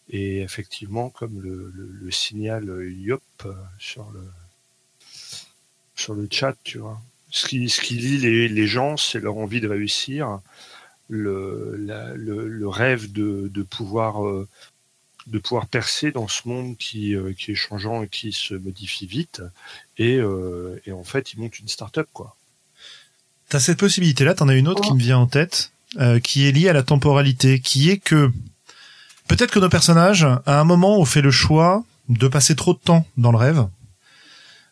et 0.09 0.39
effectivement 0.41 1.09
comme 1.09 1.41
le, 1.41 1.69
le, 1.75 1.89
le 1.91 2.11
signal 2.11 2.63
Yop 2.89 3.21
euh, 3.45 3.51
sur 3.77 4.09
le 4.11 4.21
sur 5.95 6.13
le 6.13 6.27
chat, 6.29 6.55
tu 6.63 6.77
vois. 6.79 7.01
Ce 7.29 7.47
qui, 7.47 7.69
ce 7.69 7.81
qui 7.81 7.95
lie 7.95 8.17
les, 8.17 8.47
les 8.47 8.67
gens, 8.67 8.97
c'est 8.97 9.19
leur 9.19 9.37
envie 9.37 9.61
de 9.61 9.67
réussir, 9.67 10.39
le, 11.07 11.75
le, 11.77 12.47
le 12.47 12.67
rêve 12.67 13.11
de, 13.11 13.49
de 13.53 13.63
pouvoir 13.63 14.25
euh, 14.25 14.47
de 15.27 15.39
pouvoir 15.39 15.67
percer 15.67 16.11
dans 16.11 16.27
ce 16.27 16.47
monde 16.47 16.77
qui, 16.77 17.15
euh, 17.15 17.33
qui 17.33 17.51
est 17.51 17.55
changeant 17.55 18.01
et 18.03 18.07
qui 18.07 18.31
se 18.31 18.55
modifie 18.55 19.05
vite. 19.05 19.41
Et, 19.97 20.17
euh, 20.17 20.81
et 20.85 20.91
en 20.91 21.03
fait, 21.03 21.33
ils 21.33 21.39
montent 21.39 21.59
une 21.59 21.67
start-up, 21.67 22.07
quoi. 22.13 22.35
T'as 23.49 23.59
cette 23.59 23.79
possibilité-là, 23.79 24.33
t'en 24.33 24.47
as 24.47 24.55
une 24.55 24.67
autre 24.67 24.81
qui 24.81 24.93
me 24.93 24.99
vient 24.99 25.17
en 25.17 25.27
tête, 25.27 25.71
euh, 25.97 26.19
qui 26.19 26.47
est 26.47 26.51
liée 26.51 26.69
à 26.69 26.73
la 26.73 26.83
temporalité, 26.83 27.59
qui 27.59 27.89
est 27.89 27.97
que 27.97 28.31
peut-être 29.27 29.51
que 29.51 29.59
nos 29.59 29.69
personnages, 29.69 30.23
à 30.23 30.59
un 30.59 30.63
moment, 30.63 30.97
ont 30.97 31.05
fait 31.05 31.21
le 31.21 31.31
choix 31.31 31.83
de 32.07 32.27
passer 32.27 32.55
trop 32.55 32.73
de 32.73 32.79
temps 32.79 33.05
dans 33.17 33.31
le 33.31 33.37
rêve, 33.37 33.67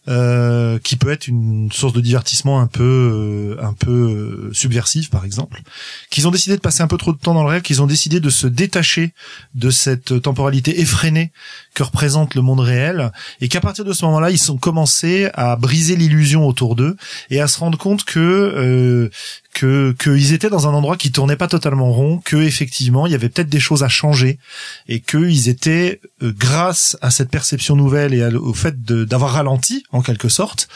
euh, 0.10 0.80
qui 0.80 0.96
peut 0.96 1.12
être 1.12 1.28
une 1.28 1.72
source 1.72 1.94
de 1.94 2.02
divertissement 2.02 2.60
un 2.60 2.68
peu, 2.68 3.56
euh, 3.58 3.64
un 3.64 3.74
peu 3.74 3.92
euh, 3.92 4.54
subversive, 4.54 5.10
par 5.10 5.24
exemple, 5.24 5.62
qu'ils 6.10 6.28
ont 6.28 6.32
décidé 6.32 6.56
de 6.56 6.62
passer 6.62 6.82
un 6.82 6.88
peu 6.88 6.98
trop 6.98 7.14
de 7.14 7.18
temps 7.18 7.34
dans 7.34 7.44
le 7.44 7.50
rêve, 7.50 7.62
qu'ils 7.62 7.82
ont 7.82 7.88
décidé 7.88 8.20
de 8.20 8.30
se 8.30 8.48
détacher 8.48 9.14
de 9.54 9.70
cette 9.70 10.22
temporalité 10.22 10.80
effrénée 10.82 11.32
que 11.76 11.84
représente 11.84 12.36
le 12.36 12.42
monde 12.42 12.60
réel, 12.60 13.12
et 13.42 13.48
qu'à 13.48 13.62
partir 13.62 13.86
de 13.86 13.94
ce 13.94 14.04
moment-là, 14.06 14.32
ils 14.32 14.52
ont 14.52 14.58
commencé 14.58 15.30
à 15.34 15.56
briser 15.56 15.96
l'illusion 15.96 16.48
autour 16.48 16.76
d'eux 16.76 16.96
et 17.30 17.40
à 17.40 17.48
se 17.48 17.60
rendre 17.60 17.78
compte 17.78 18.04
que 18.04 18.20
euh, 18.20 19.10
que 19.54 19.96
qu'ils 20.00 20.34
étaient 20.34 20.50
dans 20.50 20.68
un 20.68 20.74
endroit 20.74 20.98
qui 20.98 21.12
tournait 21.12 21.36
pas 21.36 21.48
totalement 21.48 21.92
rond, 21.92 22.20
que 22.20 22.38
effectivement 22.38 23.08
il 23.08 23.12
y 23.12 23.16
avait 23.16 23.30
peut-être 23.30 23.50
des 23.50 23.60
choses 23.60 23.84
à 23.84 23.90
changer 23.90 24.40
et 24.88 25.00
qu'ils 25.00 25.50
étaient 25.50 26.02
euh, 26.22 26.34
grâce 26.38 26.98
à 27.02 27.12
cette 27.12 27.30
perception 27.30 27.76
nouvelle 27.76 28.14
et 28.14 28.24
au 28.24 28.54
fait 28.54 28.84
d'avoir 28.84 29.34
ralenti 29.34 29.84
en 29.92 30.02
quelque 30.02 30.30
sorte. 30.30 30.68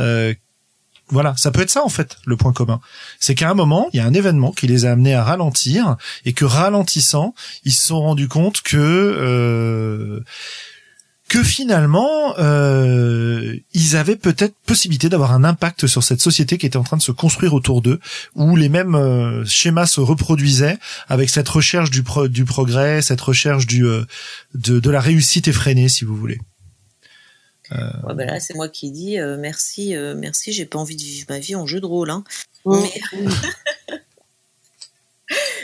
euh, 0.00 0.34
voilà, 1.08 1.34
ça 1.36 1.50
peut 1.50 1.60
être 1.60 1.70
ça 1.70 1.84
en 1.84 1.90
fait 1.90 2.16
le 2.24 2.38
point 2.38 2.54
commun. 2.54 2.80
C'est 3.20 3.34
qu'à 3.34 3.50
un 3.50 3.54
moment, 3.54 3.88
il 3.92 3.98
y 3.98 4.00
a 4.00 4.06
un 4.06 4.14
événement 4.14 4.50
qui 4.50 4.66
les 4.66 4.86
a 4.86 4.92
amenés 4.92 5.14
à 5.14 5.22
ralentir 5.22 5.96
et 6.24 6.32
que 6.32 6.46
ralentissant, 6.46 7.34
ils 7.64 7.72
se 7.72 7.88
sont 7.88 8.00
rendus 8.00 8.28
compte 8.28 8.62
que 8.62 8.78
euh, 8.78 10.20
que 11.32 11.42
finalement 11.42 12.38
euh, 12.38 13.56
ils 13.72 13.96
avaient 13.96 14.16
peut-être 14.16 14.54
possibilité 14.66 15.08
d'avoir 15.08 15.32
un 15.32 15.44
impact 15.44 15.86
sur 15.86 16.02
cette 16.02 16.20
société 16.20 16.58
qui 16.58 16.66
était 16.66 16.76
en 16.76 16.82
train 16.84 16.98
de 16.98 17.02
se 17.02 17.10
construire 17.12 17.54
autour 17.54 17.80
d'eux, 17.80 18.00
où 18.34 18.54
les 18.54 18.68
mêmes 18.68 18.94
euh, 18.94 19.42
schémas 19.46 19.86
se 19.86 20.00
reproduisaient 20.00 20.76
avec 21.08 21.30
cette 21.30 21.48
recherche 21.48 21.90
du, 21.90 22.02
pro- 22.02 22.28
du 22.28 22.44
progrès, 22.44 23.00
cette 23.00 23.20
recherche 23.22 23.66
du 23.66 23.86
euh, 23.86 24.04
de, 24.54 24.78
de 24.78 24.90
la 24.90 25.00
réussite 25.00 25.48
effrénée, 25.48 25.88
si 25.88 26.04
vous 26.04 26.16
voulez. 26.16 26.38
Ouais, 27.70 28.14
bah 28.14 28.26
là, 28.26 28.38
c'est 28.38 28.54
moi 28.54 28.68
qui 28.68 28.90
dis 28.90 29.18
euh, 29.18 29.38
merci, 29.38 29.96
euh, 29.96 30.14
merci, 30.14 30.52
j'ai 30.52 30.66
pas 30.66 30.78
envie 30.78 30.96
de 30.96 31.00
vivre 31.02 31.26
ma 31.30 31.38
vie 31.38 31.54
en 31.54 31.66
jeu 31.66 31.80
de 31.80 31.86
rôle. 31.86 32.10
Hein. 32.10 32.22
Mm. 32.66 32.76
Mais- 32.82 33.30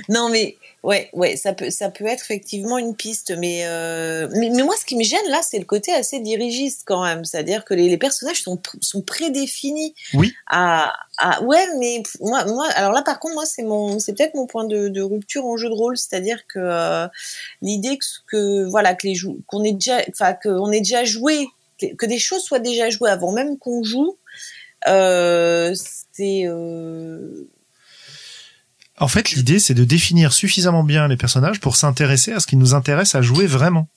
non, 0.09 0.31
mais 0.31 0.57
ouais, 0.83 1.11
ouais, 1.13 1.37
ça 1.37 1.53
peut, 1.53 1.71
ça 1.71 1.91
peut 1.91 2.07
être 2.07 2.23
effectivement 2.23 2.79
une 2.79 2.95
piste, 2.95 3.33
mais, 3.37 3.63
euh, 3.67 4.29
mais, 4.33 4.51
mais 4.51 4.63
moi, 4.63 4.75
ce 4.79 4.85
qui 4.85 4.97
me 4.97 5.03
gêne 5.03 5.29
là, 5.29 5.41
c'est 5.43 5.59
le 5.59 5.65
côté 5.65 5.93
assez 5.93 6.21
dirigiste 6.21 6.83
quand 6.87 7.03
même, 7.03 7.25
c'est-à-dire 7.25 7.65
que 7.65 7.75
les, 7.75 7.89
les 7.89 7.99
personnages 7.99 8.43
sont, 8.43 8.61
sont 8.81 9.03
prédéfinis. 9.03 9.95
Oui. 10.15 10.33
À, 10.49 10.95
à, 11.19 11.43
ouais, 11.43 11.67
mais 11.79 12.03
moi, 12.21 12.45
moi, 12.45 12.69
alors 12.75 12.93
là, 12.93 13.03
par 13.03 13.21
contre, 13.21 13.35
moi, 13.35 13.47
c'est 13.47 13.63
mon, 13.63 13.99
c'est 13.99 14.15
peut-être 14.15 14.35
mon 14.35 14.47
point 14.47 14.65
de, 14.65 14.89
de 14.89 15.03
rupture 15.03 15.45
en 15.47 15.57
jeu 15.57 15.69
de 15.69 15.75
rôle, 15.75 15.97
c'est-à-dire 15.97 16.47
que 16.47 16.59
euh, 16.59 17.07
l'idée 17.63 17.99
que, 17.99 18.07
que 18.31 18.65
voilà, 18.65 18.95
que 18.95 19.07
les 19.07 19.17
qu'on 19.47 19.65
ait 19.65 19.73
déjà, 19.73 20.01
enfin, 20.11 20.35
qu'on 20.35 20.71
ait 20.71 20.81
déjà 20.81 21.05
joué, 21.05 21.49
que, 21.81 21.95
que 21.95 22.07
des 22.07 22.19
choses 22.19 22.43
soient 22.43 22.61
déjà 22.61 22.89
jouées 22.91 23.11
avant 23.11 23.33
même 23.33 23.59
qu'on 23.59 23.83
joue, 23.83 24.17
euh, 24.87 25.75
c'est 26.13 26.45
euh, 26.47 27.49
En 29.01 29.09
fait, 29.09 29.31
l'idée, 29.33 29.59
c'est 29.59 29.75
de 29.75 29.85
définir 29.85 30.33
suffisamment 30.33 30.83
bien 30.83 31.09
les 31.09 31.17
personnages 31.17 31.61
pour 31.61 31.77
s'intéresser 31.77 32.33
à 32.33 32.41
ce 32.41 32.47
qui 32.47 32.57
nous 32.57 32.75
intéresse 32.75 33.15
à 33.15 33.23
jouer 33.23 33.47
vraiment. 33.47 33.89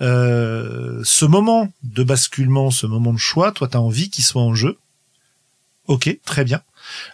Euh, 0.00 1.00
ce 1.02 1.24
moment 1.24 1.72
de 1.82 2.04
basculement, 2.04 2.70
ce 2.70 2.86
moment 2.86 3.12
de 3.12 3.18
choix, 3.18 3.50
toi, 3.50 3.68
t'as 3.68 3.78
envie 3.78 4.10
qu'il 4.10 4.24
soit 4.24 4.42
en 4.42 4.54
jeu. 4.54 4.78
Ok, 5.88 6.16
très 6.24 6.44
bien. 6.44 6.62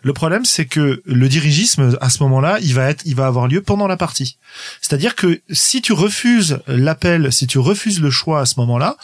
Le 0.03 0.13
problème, 0.13 0.45
c'est 0.45 0.67
que 0.67 1.03
le 1.05 1.29
dirigisme, 1.29 1.97
à 2.01 2.11
ce 2.11 2.23
moment-là, 2.23 2.59
il 2.63 2.75
va 2.75 2.89
être, 2.89 3.03
il 3.05 3.15
va 3.15 3.27
avoir 3.27 3.49
lieu 3.49 3.63
pendant 3.63 3.87
la 3.87 3.97
partie. 3.97 4.39
C'est-à-dire 4.81 5.15
que 5.15 5.41
si 5.51 5.83
tu 5.83 5.93
refuses 5.93 6.61
l'appel, 6.67 7.33
si 7.33 7.47
tu 7.47 7.59
refuses 7.59 8.01
le 8.01 8.11
choix 8.11 8.41
à 8.41 8.47
ce 8.47 8.59
moment-là, 8.61 8.97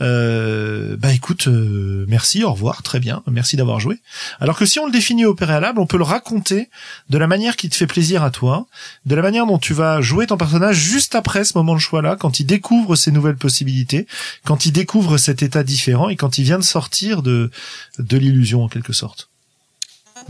euh, 0.00 0.96
bah 0.96 1.12
écoute, 1.12 1.48
euh, 1.48 2.04
merci, 2.08 2.44
au 2.44 2.52
revoir, 2.52 2.82
très 2.82 3.00
bien, 3.00 3.22
merci 3.30 3.56
d'avoir 3.56 3.80
joué. 3.80 4.00
Alors 4.40 4.56
que 4.56 4.66
si 4.66 4.78
on 4.78 4.86
le 4.86 4.92
définit 4.92 5.24
au 5.24 5.34
préalable, 5.34 5.78
on 5.78 5.86
peut 5.86 5.98
le 5.98 6.04
raconter 6.04 6.70
de 7.10 7.18
la 7.18 7.26
manière 7.26 7.56
qui 7.56 7.68
te 7.68 7.76
fait 7.76 7.86
plaisir 7.86 8.22
à 8.22 8.30
toi, 8.30 8.66
de 9.06 9.14
la 9.14 9.22
manière 9.22 9.46
dont 9.46 9.58
tu 9.58 9.74
vas 9.74 10.00
jouer 10.00 10.26
ton 10.26 10.36
personnage 10.36 10.76
juste 10.76 11.14
après 11.14 11.44
ce 11.44 11.56
moment 11.56 11.74
de 11.74 11.80
choix-là, 11.80 12.16
quand 12.16 12.40
il 12.40 12.44
découvre 12.44 12.96
ces 12.96 13.12
nouvelles 13.12 13.36
possibilités, 13.36 14.06
quand 14.44 14.66
il 14.66 14.72
découvre 14.72 15.18
cet 15.18 15.42
état 15.42 15.62
différent 15.62 16.08
et 16.08 16.16
quand 16.16 16.38
il 16.38 16.44
vient 16.44 16.58
de 16.58 16.64
sortir 16.64 17.22
de 17.22 17.50
de 17.98 18.16
l'illusion 18.16 18.62
en 18.64 18.68
quelque 18.68 18.92
sorte. 18.92 19.30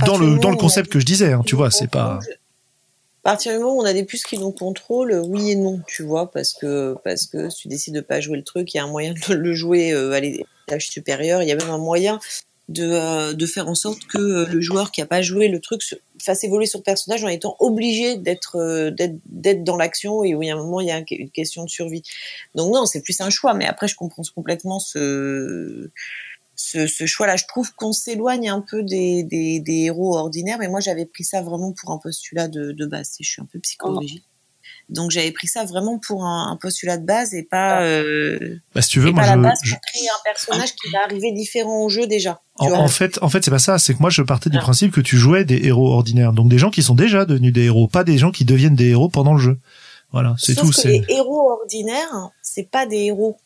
Dans 0.07 0.17
le 0.19 0.39
dans 0.39 0.51
le 0.51 0.57
concept 0.57 0.91
que 0.91 0.99
je 1.01 1.05
disais, 1.07 1.33
hein, 1.33 1.43
tu 1.47 1.55
vois, 1.57 1.71
c'est 1.71 1.89
pas. 1.91 2.19
À 3.27 3.31
partir 3.31 3.53
du 3.53 3.59
moment 3.59 3.77
où 3.77 3.81
on 3.81 3.85
a 3.87 3.93
des 3.95 4.05
puces 4.05 4.25
qui 4.25 4.37
nous 4.39 4.51
contrôlent, 4.53 5.23
oui 5.27 5.53
et 5.53 5.57
non, 5.57 5.81
tu 5.87 6.03
vois, 6.03 6.31
parce 6.31 6.53
que 6.53 6.95
parce 7.05 7.27
que 7.27 7.49
si 7.49 7.63
tu 7.63 7.69
décides 7.69 7.95
de 7.95 8.01
pas 8.03 8.21
jouer 8.21 8.37
le 8.37 8.45
truc, 8.45 8.75
il 8.75 8.77
y 8.77 8.81
a 8.81 8.85
un 8.85 8.89
moyen 8.89 9.15
de 9.29 9.35
le 9.35 9.55
jouer 9.55 9.93
euh, 9.93 10.13
à 10.13 10.21
l'étage 10.21 10.89
supérieur. 10.89 11.43
Il 11.43 11.49
y 11.49 11.53
a 11.53 11.57
même 11.57 11.71
un 11.71 11.79
moyen 11.79 12.19
de 12.69 12.85
euh, 12.87 13.33
de 13.33 13.47
faire 13.47 13.69
en 13.69 13.75
sorte 13.75 14.05
que 14.07 14.19
euh, 14.19 14.47
le 14.47 14.61
joueur 14.61 14.91
qui 14.91 15.01
a 15.01 15.07
pas 15.07 15.23
joué 15.23 15.49
le 15.49 15.61
truc 15.61 15.83
se- 15.83 15.95
fasse 16.23 16.45
évoluer 16.45 16.67
son 16.67 16.81
personnage 16.81 17.23
en 17.25 17.29
étant 17.29 17.57
obligé 17.61 18.17
d'être 18.17 18.57
euh, 18.57 18.91
d'être 19.27 19.65
dans 19.65 19.77
l'action 19.77 20.23
et 20.25 20.35
où 20.35 20.43
il 20.43 20.49
y 20.49 20.51
a 20.51 20.55
un 20.55 20.59
moment 20.59 20.81
il 20.81 20.89
y 20.89 20.91
a 20.91 20.97
un- 20.97 21.05
une 21.11 21.31
question 21.31 21.65
de 21.65 21.71
survie. 21.71 22.03
Donc 22.55 22.73
non, 22.75 22.85
c'est 22.87 23.01
plus 23.03 23.21
un 23.23 23.31
choix. 23.31 23.55
Mais 23.55 23.67
après, 23.67 23.89
je 23.89 23.97
comprends 23.97 24.23
complètement 24.35 24.81
ce 24.81 25.91
ce, 26.57 26.87
ce 26.87 27.07
choix-là. 27.07 27.37
Je 27.37 27.45
trouve 27.47 27.73
qu'on 27.75 27.93
s'éloigne 27.93 28.49
un 28.49 28.61
peu 28.61 28.83
des, 28.83 29.23
des, 29.25 29.61
des 29.61 29.83
héros 29.85 30.17
ordinaires, 30.17 30.59
mais 30.59 30.69
moi 30.69 30.81
j'avais 30.81 31.07
pris 31.07 31.25
ça 31.25 31.43
vraiment 31.43 31.73
pour 31.73 31.91
un 31.93 31.99
postulat 31.99 32.49
de, 32.49 32.73
de 32.73 32.87
base. 32.87 33.13
Je 33.21 33.29
suis 33.29 33.43
un 33.43 33.47
peu 33.51 33.59
psychologique. 33.61 34.25
Donc 34.91 35.11
j'avais 35.11 35.31
pris 35.33 35.47
ça 35.47 35.65
vraiment 35.65 35.99
pour 35.99 36.25
un, 36.27 36.51
un 36.53 36.57
postulat 36.57 36.99
de 36.99 37.07
base 37.07 37.33
et 37.35 37.43
pas, 37.43 37.83
euh, 37.83 38.57
Bah, 38.75 38.83
si 38.83 38.91
tu 38.91 39.01
veux, 39.01 39.09
et 39.09 39.13
moi, 39.13 39.23
pas 39.23 39.31
à 39.31 39.37
la 39.37 39.43
je, 39.43 39.49
base 39.49 39.59
je- 39.65 39.71
pour 39.73 39.81
créer 39.81 40.09
un 40.09 40.23
personnage 40.25 40.75
qui 40.75 40.91
va 40.91 40.99
arriver 41.05 41.33
différent 41.33 41.83
au 41.85 41.89
jeu 41.89 42.07
déjà. 42.07 42.41
En, 42.59 42.87
fait, 42.89 43.19
en 43.23 43.29
fait, 43.31 43.45
c'est 43.45 43.51
pas 43.51 43.59
ça. 43.59 43.79
C'est 43.79 43.95
que 43.95 44.01
moi, 44.01 44.11
je 44.11 44.21
partais 44.23 44.51
du 44.51 44.59
Ah. 44.59 44.63
principe 44.63 44.93
que 44.93 45.01
tu 45.01 45.17
jouais 45.17 45.45
des 45.47 45.57
héros 45.67 45.91
ordinaires, 45.93 46.33
donc 46.35 46.49
des 46.51 46.59
gens 46.59 46.71
qui 46.71 46.83
sont 46.83 46.95
déjà 46.95 47.25
devenus 47.25 47.53
des 47.53 47.65
héros, 47.65 47.89
pas 47.89 48.05
des 48.05 48.19
gens 48.19 48.31
qui 48.31 48.45
deviennent 48.45 48.77
des 48.77 48.89
héros 48.91 49.09
pendant 49.09 49.33
le 49.33 49.41
jeu. 49.41 49.59
Voilà, 50.13 50.35
c'est 50.39 50.55
tout. 50.55 50.71
que 50.71 50.87
les 50.89 51.03
héros 51.09 51.51
ordinaires, 51.51 52.31
c'est 52.43 52.71
pas 52.71 52.87
des 52.87 52.99
héros. 53.07 53.37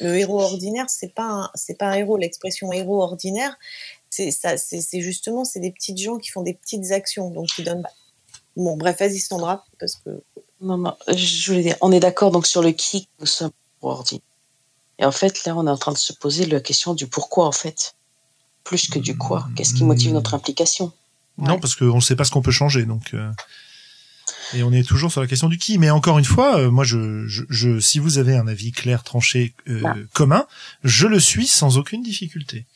Le 0.00 0.16
héros 0.16 0.40
ordinaire, 0.40 0.86
c'est 0.88 1.14
pas 1.14 1.28
un, 1.28 1.50
c'est 1.54 1.78
pas 1.78 1.86
un 1.86 1.94
héros. 1.94 2.16
L'expression 2.16 2.72
héros 2.72 3.02
ordinaire, 3.02 3.56
c'est 4.10 4.30
ça, 4.30 4.56
c'est 4.56 5.00
justement, 5.00 5.44
c'est 5.44 5.60
des 5.60 5.70
petites 5.70 5.98
gens 5.98 6.18
qui 6.18 6.30
font 6.30 6.42
des 6.42 6.54
petites 6.54 6.90
actions, 6.92 7.30
donc 7.30 7.48
qui 7.48 7.62
donnent. 7.62 7.84
Bon, 8.56 8.76
bref, 8.76 8.98
vas-y 9.00 9.18
Sandra, 9.18 9.66
parce 9.78 9.96
que 9.96 10.22
Non, 10.60 10.78
non, 10.78 10.96
je 11.08 11.50
voulais 11.50 11.62
dire, 11.62 11.76
on 11.82 11.92
est 11.92 12.00
d'accord 12.00 12.30
donc 12.30 12.46
sur 12.46 12.62
le 12.62 12.70
qui 12.70 13.08
nous 13.20 13.26
sommes 13.26 13.50
pour 13.80 13.90
ordi. 13.90 14.22
Et 14.98 15.04
en 15.04 15.12
fait, 15.12 15.44
là, 15.44 15.54
on 15.56 15.66
est 15.66 15.70
en 15.70 15.76
train 15.76 15.92
de 15.92 15.98
se 15.98 16.14
poser 16.14 16.46
la 16.46 16.60
question 16.60 16.94
du 16.94 17.06
pourquoi, 17.06 17.46
en 17.46 17.52
fait. 17.52 17.94
Plus 18.64 18.88
que 18.88 18.98
du 18.98 19.16
quoi. 19.16 19.46
Qu'est-ce 19.54 19.74
qui 19.74 19.84
motive 19.84 20.12
notre 20.12 20.34
implication? 20.34 20.92
Non 21.38 21.60
parce 21.60 21.74
qu'on 21.74 21.96
ne 21.96 22.00
sait 22.00 22.16
pas 22.16 22.24
ce 22.24 22.30
qu'on 22.30 22.40
peut 22.42 22.50
changer, 22.50 22.84
donc. 22.84 23.12
euh, 23.12 23.30
Et 24.54 24.62
on 24.62 24.72
est 24.72 24.86
toujours 24.86 25.10
sur 25.10 25.20
la 25.20 25.26
question 25.26 25.48
du 25.48 25.58
qui. 25.58 25.78
Mais 25.78 25.90
encore 25.90 26.18
une 26.18 26.24
fois, 26.24 26.58
euh, 26.58 26.70
moi, 26.70 26.84
je, 26.84 27.26
je, 27.26 27.42
je- 27.48 27.80
si 27.80 27.98
vous 27.98 28.18
avez 28.18 28.36
un 28.36 28.46
avis 28.46 28.72
clair, 28.72 29.02
tranché, 29.02 29.54
euh, 29.68 29.82
Ah. 29.84 29.94
commun, 30.12 30.46
je 30.84 31.06
le 31.06 31.18
suis 31.20 31.46
sans 31.46 31.78
aucune 31.78 32.02
difficulté. 32.02 32.66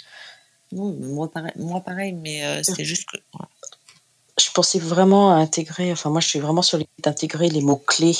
moi 0.72 1.30
pareil, 1.30 1.52
moi 1.56 1.80
pareil, 1.80 2.12
mais 2.12 2.44
euh, 2.44 2.60
c'est 2.62 2.84
juste 2.84 3.06
que 3.10 3.18
Je 4.38 4.50
pensais 4.52 4.78
vraiment 4.78 5.32
à 5.32 5.36
intégrer, 5.36 5.92
enfin, 5.92 6.08
moi, 6.10 6.20
je 6.20 6.28
suis 6.28 6.38
vraiment 6.40 6.62
sur 6.62 6.78
l'idée 6.78 6.88
d'intégrer 7.02 7.48
les 7.50 7.60
mots-clés 7.60 8.16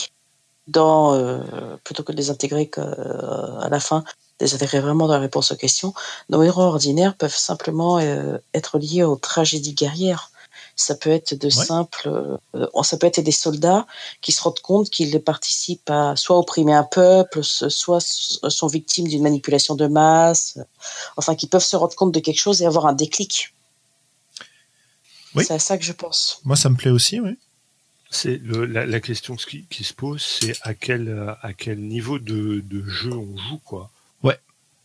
dans, 0.68 1.14
euh, 1.14 1.40
plutôt 1.84 2.02
que 2.02 2.12
de 2.12 2.16
les 2.18 2.30
intégrer 2.30 2.68
que, 2.68 2.80
euh, 2.80 3.58
à 3.60 3.68
la 3.70 3.80
fin, 3.80 4.04
de 4.38 4.44
les 4.44 4.54
intégrer 4.54 4.80
vraiment 4.80 5.06
dans 5.06 5.14
la 5.14 5.18
réponse 5.20 5.50
aux 5.52 5.56
questions. 5.56 5.94
Nos 6.28 6.42
héros 6.42 6.62
ordinaires 6.62 7.14
peuvent 7.16 7.34
simplement 7.34 7.98
euh, 7.98 8.36
être 8.54 8.78
liés 8.78 9.02
aux 9.02 9.16
tragédies 9.16 9.74
guerrières. 9.74 10.30
Ça 10.76 10.94
peut 10.94 11.10
être 11.10 11.34
de 11.34 11.46
Ouais. 11.46 11.50
simples, 11.66 12.08
euh, 12.54 12.66
ça 12.82 12.96
peut 12.96 13.06
être 13.06 13.20
des 13.20 13.32
soldats 13.32 13.86
qui 14.22 14.32
se 14.32 14.42
rendent 14.42 14.60
compte 14.60 14.88
qu'ils 14.90 15.20
participent 15.20 15.90
à 15.90 16.16
soit 16.16 16.38
opprimer 16.38 16.72
un 16.74 16.84
peuple, 16.84 17.42
soit 17.42 18.00
sont 18.00 18.66
victimes 18.66 19.08
d'une 19.08 19.22
manipulation 19.22 19.74
de 19.74 19.86
masse, 19.86 20.58
enfin, 21.16 21.34
qui 21.34 21.46
peuvent 21.46 21.64
se 21.64 21.76
rendre 21.76 21.94
compte 21.94 22.12
de 22.12 22.20
quelque 22.20 22.38
chose 22.40 22.62
et 22.62 22.66
avoir 22.66 22.86
un 22.86 22.92
déclic. 22.94 23.52
Oui. 25.34 25.44
C'est 25.46 25.54
à 25.54 25.58
ça 25.58 25.78
que 25.78 25.84
je 25.84 25.92
pense. 25.92 26.40
Moi, 26.44 26.56
ça 26.56 26.68
me 26.70 26.76
plaît 26.76 26.90
aussi, 26.90 27.20
oui. 27.20 27.36
C'est 28.10 28.38
le, 28.42 28.64
la, 28.66 28.86
la 28.86 29.00
question 29.00 29.36
qui, 29.36 29.66
qui 29.70 29.84
se 29.84 29.94
pose, 29.94 30.20
c'est 30.20 30.56
à 30.62 30.74
quel 30.74 31.36
à 31.42 31.52
quel 31.52 31.78
niveau 31.78 32.18
de, 32.18 32.60
de 32.60 32.84
jeu 32.88 33.12
on 33.12 33.36
joue 33.36 33.60
quoi. 33.64 33.88
Ouais. 34.24 34.36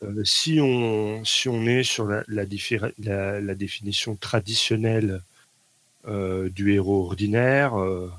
Euh, 0.03 0.23
si 0.23 0.59
on 0.61 1.25
si 1.25 1.49
on 1.49 1.65
est 1.65 1.81
sur 1.83 2.05
la 2.05 2.23
la, 2.27 2.43
la, 2.99 3.41
la 3.41 3.55
définition 3.55 4.15
traditionnelle 4.15 5.09
euh, 5.09 5.19
du 6.07 6.73
héros 6.73 7.05
ordinaire, 7.05 7.79
euh, 7.79 8.11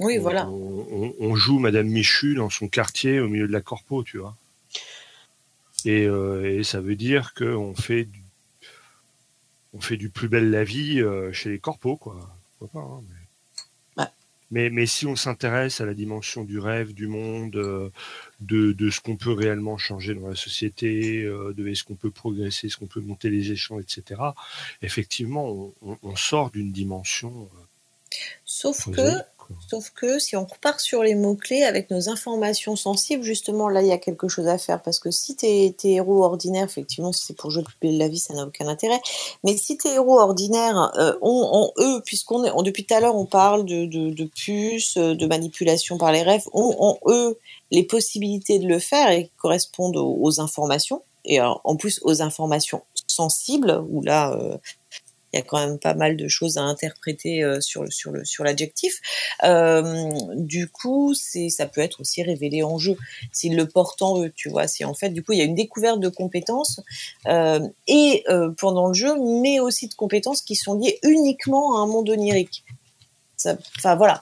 oui 0.00 0.16
on, 0.18 0.22
voilà. 0.22 0.48
On, 0.48 1.14
on, 1.20 1.36
joue 1.36 1.58
Madame 1.58 1.86
Michu 1.86 2.34
dans 2.34 2.50
son 2.50 2.68
quartier 2.68 3.20
au 3.20 3.28
milieu 3.28 3.46
de 3.46 3.52
la 3.52 3.60
corpo, 3.60 4.02
tu 4.02 4.18
vois. 4.18 4.36
Et, 5.84 6.06
euh, 6.06 6.58
et 6.58 6.64
ça 6.64 6.80
veut 6.80 6.96
dire 6.96 7.34
qu'on 7.34 7.74
fait 7.74 8.04
du, 8.04 8.22
on 9.74 9.80
fait 9.80 9.96
du 9.96 10.08
plus 10.08 10.28
belle 10.28 10.50
la 10.50 10.64
vie 10.64 11.00
euh, 11.00 11.32
chez 11.32 11.50
les 11.50 11.58
corpos, 11.58 11.96
quoi. 11.96 12.34
Pas, 12.60 12.80
hein, 12.80 13.02
mais... 13.08 13.16
Mais, 14.52 14.68
mais 14.68 14.86
si 14.86 15.06
on 15.06 15.14
s'intéresse 15.14 15.80
à 15.80 15.86
la 15.86 15.94
dimension 15.94 16.42
du 16.42 16.58
rêve, 16.58 16.92
du 16.92 17.06
monde, 17.06 17.54
euh, 17.54 17.88
de, 18.40 18.72
de 18.72 18.90
ce 18.90 19.00
qu'on 19.00 19.16
peut 19.16 19.32
réellement 19.32 19.78
changer 19.78 20.14
dans 20.14 20.28
la 20.28 20.36
société, 20.36 21.22
euh, 21.22 21.52
de 21.56 21.68
est-ce 21.68 21.84
qu'on 21.84 21.94
peut 21.94 22.10
progresser, 22.10 22.66
est-ce 22.68 22.76
qu'on 22.76 22.86
peut 22.86 23.00
monter 23.00 23.30
les 23.30 23.52
échelons, 23.52 23.80
etc., 23.80 24.20
effectivement, 24.82 25.72
on, 25.82 25.98
on, 26.02 26.16
sort 26.16 26.50
d'une 26.50 26.72
dimension. 26.72 27.48
euh, 27.54 28.16
Sauf 28.44 28.90
que. 28.90 29.00
Sauf 29.68 29.90
que 29.90 30.18
si 30.18 30.36
on 30.36 30.44
repart 30.44 30.80
sur 30.80 31.02
les 31.02 31.14
mots-clés 31.14 31.62
avec 31.62 31.90
nos 31.90 32.08
informations 32.08 32.76
sensibles, 32.76 33.22
justement, 33.22 33.68
là, 33.68 33.82
il 33.82 33.88
y 33.88 33.92
a 33.92 33.98
quelque 33.98 34.28
chose 34.28 34.48
à 34.48 34.58
faire. 34.58 34.82
Parce 34.82 34.98
que 34.98 35.10
si 35.10 35.36
tes, 35.36 35.74
héros 35.84 36.24
ordinaires, 36.24 36.64
effectivement, 36.64 37.12
si 37.12 37.26
c'est 37.26 37.36
pour 37.36 37.50
jouer 37.50 37.62
le 37.82 37.90
la 37.98 38.08
vie, 38.08 38.18
ça 38.18 38.34
n'a 38.34 38.44
aucun 38.44 38.68
intérêt. 38.68 39.00
Mais 39.44 39.56
si 39.56 39.76
tes 39.76 39.94
héros 39.94 40.18
ordinaires 40.18 40.92
euh, 40.98 41.14
ont 41.22 41.48
en 41.52 41.72
eux, 41.78 42.02
puisqu'on 42.04 42.44
est, 42.44 42.50
on- 42.54 42.62
depuis 42.62 42.84
tout 42.84 42.94
à 42.94 43.00
l'heure, 43.00 43.16
on 43.16 43.26
parle 43.26 43.64
de, 43.64 43.86
de, 43.86 44.10
de 44.10 44.24
puces, 44.24 44.96
euh, 44.96 45.14
de 45.14 45.26
manipulation 45.26 45.98
par 45.98 46.12
les 46.12 46.22
rêves, 46.22 46.44
ont 46.52 46.76
en 46.78 46.98
eux 47.06 47.38
les 47.70 47.84
possibilités 47.84 48.58
de 48.58 48.66
le 48.66 48.78
faire 48.78 49.10
et 49.10 49.30
correspondent 49.38 49.96
aux, 49.96 50.40
informations. 50.40 51.02
Et 51.24 51.38
alors, 51.38 51.60
en 51.64 51.76
plus, 51.76 52.00
aux 52.02 52.22
informations 52.22 52.82
sensibles, 53.06 53.82
où 53.90 54.02
là, 54.02 54.32
euh, 54.32 54.56
il 55.32 55.38
y 55.38 55.40
a 55.40 55.42
quand 55.42 55.58
même 55.58 55.78
pas 55.78 55.94
mal 55.94 56.16
de 56.16 56.28
choses 56.28 56.56
à 56.56 56.62
interpréter 56.62 57.44
euh, 57.44 57.60
sur 57.60 57.84
le 57.84 57.90
sur 57.90 58.10
le 58.10 58.24
sur 58.24 58.44
l'adjectif. 58.44 59.00
Euh, 59.44 60.10
du 60.34 60.68
coup, 60.68 61.14
c'est 61.14 61.48
ça 61.50 61.66
peut 61.66 61.80
être 61.80 62.00
aussi 62.00 62.22
révélé 62.22 62.62
en 62.62 62.78
jeu 62.78 62.96
s'ils 63.32 63.56
le 63.56 63.66
portent 63.66 64.02
en 64.02 64.22
eux, 64.22 64.32
tu 64.34 64.48
vois. 64.48 64.66
Si 64.66 64.84
en 64.84 64.94
fait, 64.94 65.10
du 65.10 65.22
coup, 65.22 65.32
il 65.32 65.38
y 65.38 65.42
a 65.42 65.44
une 65.44 65.54
découverte 65.54 66.00
de 66.00 66.08
compétences 66.08 66.80
euh, 67.26 67.60
et 67.86 68.24
euh, 68.28 68.50
pendant 68.58 68.88
le 68.88 68.94
jeu, 68.94 69.14
mais 69.42 69.60
aussi 69.60 69.88
de 69.88 69.94
compétences 69.94 70.42
qui 70.42 70.56
sont 70.56 70.74
liées 70.78 70.98
uniquement 71.02 71.76
à 71.76 71.82
un 71.82 71.86
monde 71.86 72.08
onirique. 72.10 72.64
Enfin 73.78 73.94
voilà. 73.94 74.20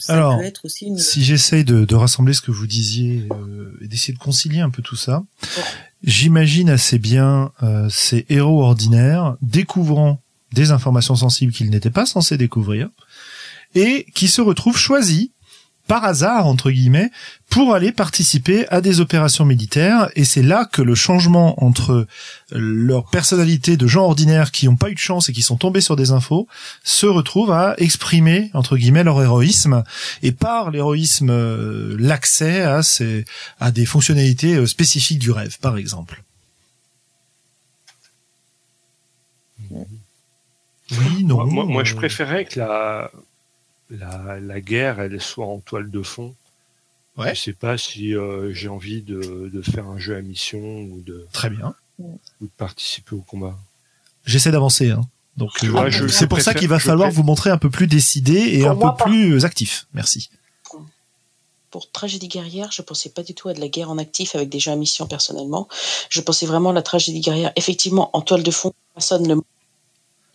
Ça 0.00 0.14
Alors, 0.14 0.38
peut 0.38 0.44
être 0.44 0.64
aussi 0.64 0.86
une. 0.86 0.98
Si 0.98 1.22
j'essaye 1.22 1.64
de, 1.64 1.84
de 1.84 1.94
rassembler 1.94 2.34
ce 2.34 2.40
que 2.40 2.50
vous 2.50 2.66
disiez 2.66 3.28
et 3.80 3.86
d'essayer 3.86 4.12
de 4.12 4.18
concilier 4.18 4.60
un 4.60 4.70
peu 4.70 4.82
tout 4.82 4.96
ça, 4.96 5.22
j'imagine 6.02 6.70
assez 6.70 6.98
bien 6.98 7.52
euh, 7.62 7.88
ces 7.90 8.26
héros 8.28 8.62
ordinaires 8.62 9.36
découvrant 9.42 10.20
des 10.52 10.70
informations 10.70 11.16
sensibles 11.16 11.52
qu'ils 11.52 11.70
n'étaient 11.70 11.90
pas 11.90 12.06
censés 12.06 12.36
découvrir 12.36 12.88
et 13.74 14.06
qui 14.14 14.28
se 14.28 14.40
retrouvent 14.40 14.78
choisis 14.78 15.30
par 15.90 16.04
hasard 16.04 16.46
entre 16.46 16.70
guillemets 16.70 17.10
pour 17.48 17.74
aller 17.74 17.90
participer 17.90 18.64
à 18.68 18.80
des 18.80 19.00
opérations 19.00 19.44
militaires 19.44 20.08
et 20.14 20.24
c'est 20.24 20.40
là 20.40 20.64
que 20.64 20.82
le 20.82 20.94
changement 20.94 21.64
entre 21.64 22.06
leur 22.52 23.06
personnalité 23.06 23.76
de 23.76 23.88
gens 23.88 24.04
ordinaires 24.04 24.52
qui 24.52 24.66
n'ont 24.66 24.76
pas 24.76 24.90
eu 24.90 24.94
de 24.94 25.00
chance 25.00 25.28
et 25.28 25.32
qui 25.32 25.42
sont 25.42 25.56
tombés 25.56 25.80
sur 25.80 25.96
des 25.96 26.12
infos 26.12 26.46
se 26.84 27.06
retrouve 27.06 27.50
à 27.50 27.74
exprimer 27.78 28.52
entre 28.54 28.76
guillemets 28.76 29.02
leur 29.02 29.20
héroïsme 29.20 29.82
et 30.22 30.30
par 30.30 30.70
l'héroïsme 30.70 31.30
euh, 31.30 31.96
l'accès 31.98 32.62
à 32.62 32.84
ces 32.84 33.24
à 33.58 33.72
des 33.72 33.84
fonctionnalités 33.84 34.54
euh, 34.54 34.66
spécifiques 34.66 35.18
du 35.18 35.32
rêve 35.32 35.58
par 35.58 35.76
exemple. 35.76 36.22
Oui, 39.72 41.24
non. 41.24 41.36
Moi, 41.36 41.46
moi, 41.46 41.64
moi, 41.64 41.84
je 41.84 41.94
préférais 41.94 42.44
que 42.44 42.58
la, 42.58 43.10
la, 43.90 44.38
la 44.40 44.60
guerre, 44.60 45.00
elle 45.00 45.20
soit 45.20 45.46
en 45.46 45.58
toile 45.58 45.90
de 45.90 46.02
fond. 46.02 46.34
Ouais. 47.16 47.34
Je 47.34 47.40
sais 47.40 47.52
pas 47.52 47.76
si 47.76 48.14
euh, 48.14 48.52
j'ai 48.54 48.68
envie 48.68 49.02
de, 49.02 49.50
de 49.52 49.62
faire 49.62 49.86
un 49.86 49.98
jeu 49.98 50.16
à 50.16 50.22
mission 50.22 50.58
ou 50.60 51.00
de, 51.04 51.26
Très 51.32 51.50
bien. 51.50 51.74
ou 51.98 52.18
de 52.40 52.48
participer 52.56 53.14
au 53.14 53.20
combat. 53.20 53.58
J'essaie 54.24 54.50
d'avancer. 54.52 54.90
Hein. 54.90 55.02
Donc 55.36 55.50
euh, 55.64 55.90
je- 55.90 56.06
c'est 56.08 56.20
je 56.20 56.26
pour 56.26 56.40
ça 56.40 56.54
qu'il 56.54 56.68
va 56.68 56.78
falloir 56.78 57.10
vous 57.10 57.22
montrer 57.22 57.50
un 57.50 57.58
peu 57.58 57.70
plus 57.70 57.86
décidé 57.86 58.34
et 58.34 58.60
Pour 58.60 58.70
un 58.70 58.74
moi, 58.74 58.96
peu 58.96 59.04
plus 59.04 59.44
actif. 59.44 59.86
Merci. 59.92 60.30
Pour 61.70 61.90
tragédie 61.90 62.26
guerrière, 62.28 62.70
je 62.72 62.82
pensais 62.82 63.10
pas 63.10 63.22
du 63.22 63.32
tout 63.32 63.48
à 63.48 63.54
de 63.54 63.60
la 63.60 63.68
guerre 63.68 63.90
en 63.90 63.98
actif 63.98 64.34
avec 64.34 64.48
des 64.48 64.58
gens 64.58 64.72
à 64.72 64.76
mission 64.76 65.06
personnellement. 65.06 65.68
Je 66.08 66.20
pensais 66.20 66.44
vraiment 66.46 66.70
à 66.70 66.72
la 66.72 66.82
tragédie 66.82 67.20
guerrière, 67.20 67.52
effectivement, 67.54 68.10
en 68.12 68.22
toile 68.22 68.42
de 68.42 68.50
fond, 68.50 68.72
personne 68.94 69.28
le 69.28 69.36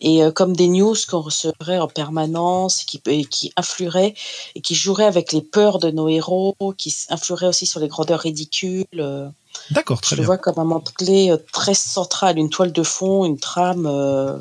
et 0.00 0.22
euh, 0.22 0.30
comme 0.30 0.54
des 0.54 0.68
news 0.68 0.94
qu'on 1.08 1.20
recevrait 1.20 1.78
en 1.78 1.88
permanence, 1.88 2.84
qui, 2.84 3.00
et 3.06 3.24
qui 3.24 3.52
influeraient 3.56 4.14
et 4.54 4.60
qui 4.60 4.74
joueraient 4.74 5.04
avec 5.06 5.32
les 5.32 5.42
peurs 5.42 5.78
de 5.78 5.90
nos 5.90 6.08
héros, 6.08 6.54
qui 6.76 6.94
influeraient 7.10 7.48
aussi 7.48 7.66
sur 7.66 7.80
les 7.80 7.88
grandeurs 7.88 8.20
ridicules. 8.20 8.84
euh, 8.98 9.28
D'accord, 9.70 9.98
je 9.98 10.02
très 10.02 10.16
le 10.16 10.20
bien. 10.20 10.26
vois 10.26 10.38
comme 10.38 10.72
un 10.72 10.80
clé 10.96 11.30
euh, 11.30 11.38
très 11.52 11.74
central, 11.74 12.38
une 12.38 12.50
toile 12.50 12.72
de 12.72 12.82
fond, 12.82 13.24
une 13.24 13.38
trame. 13.38 13.86
euh, 13.86 14.36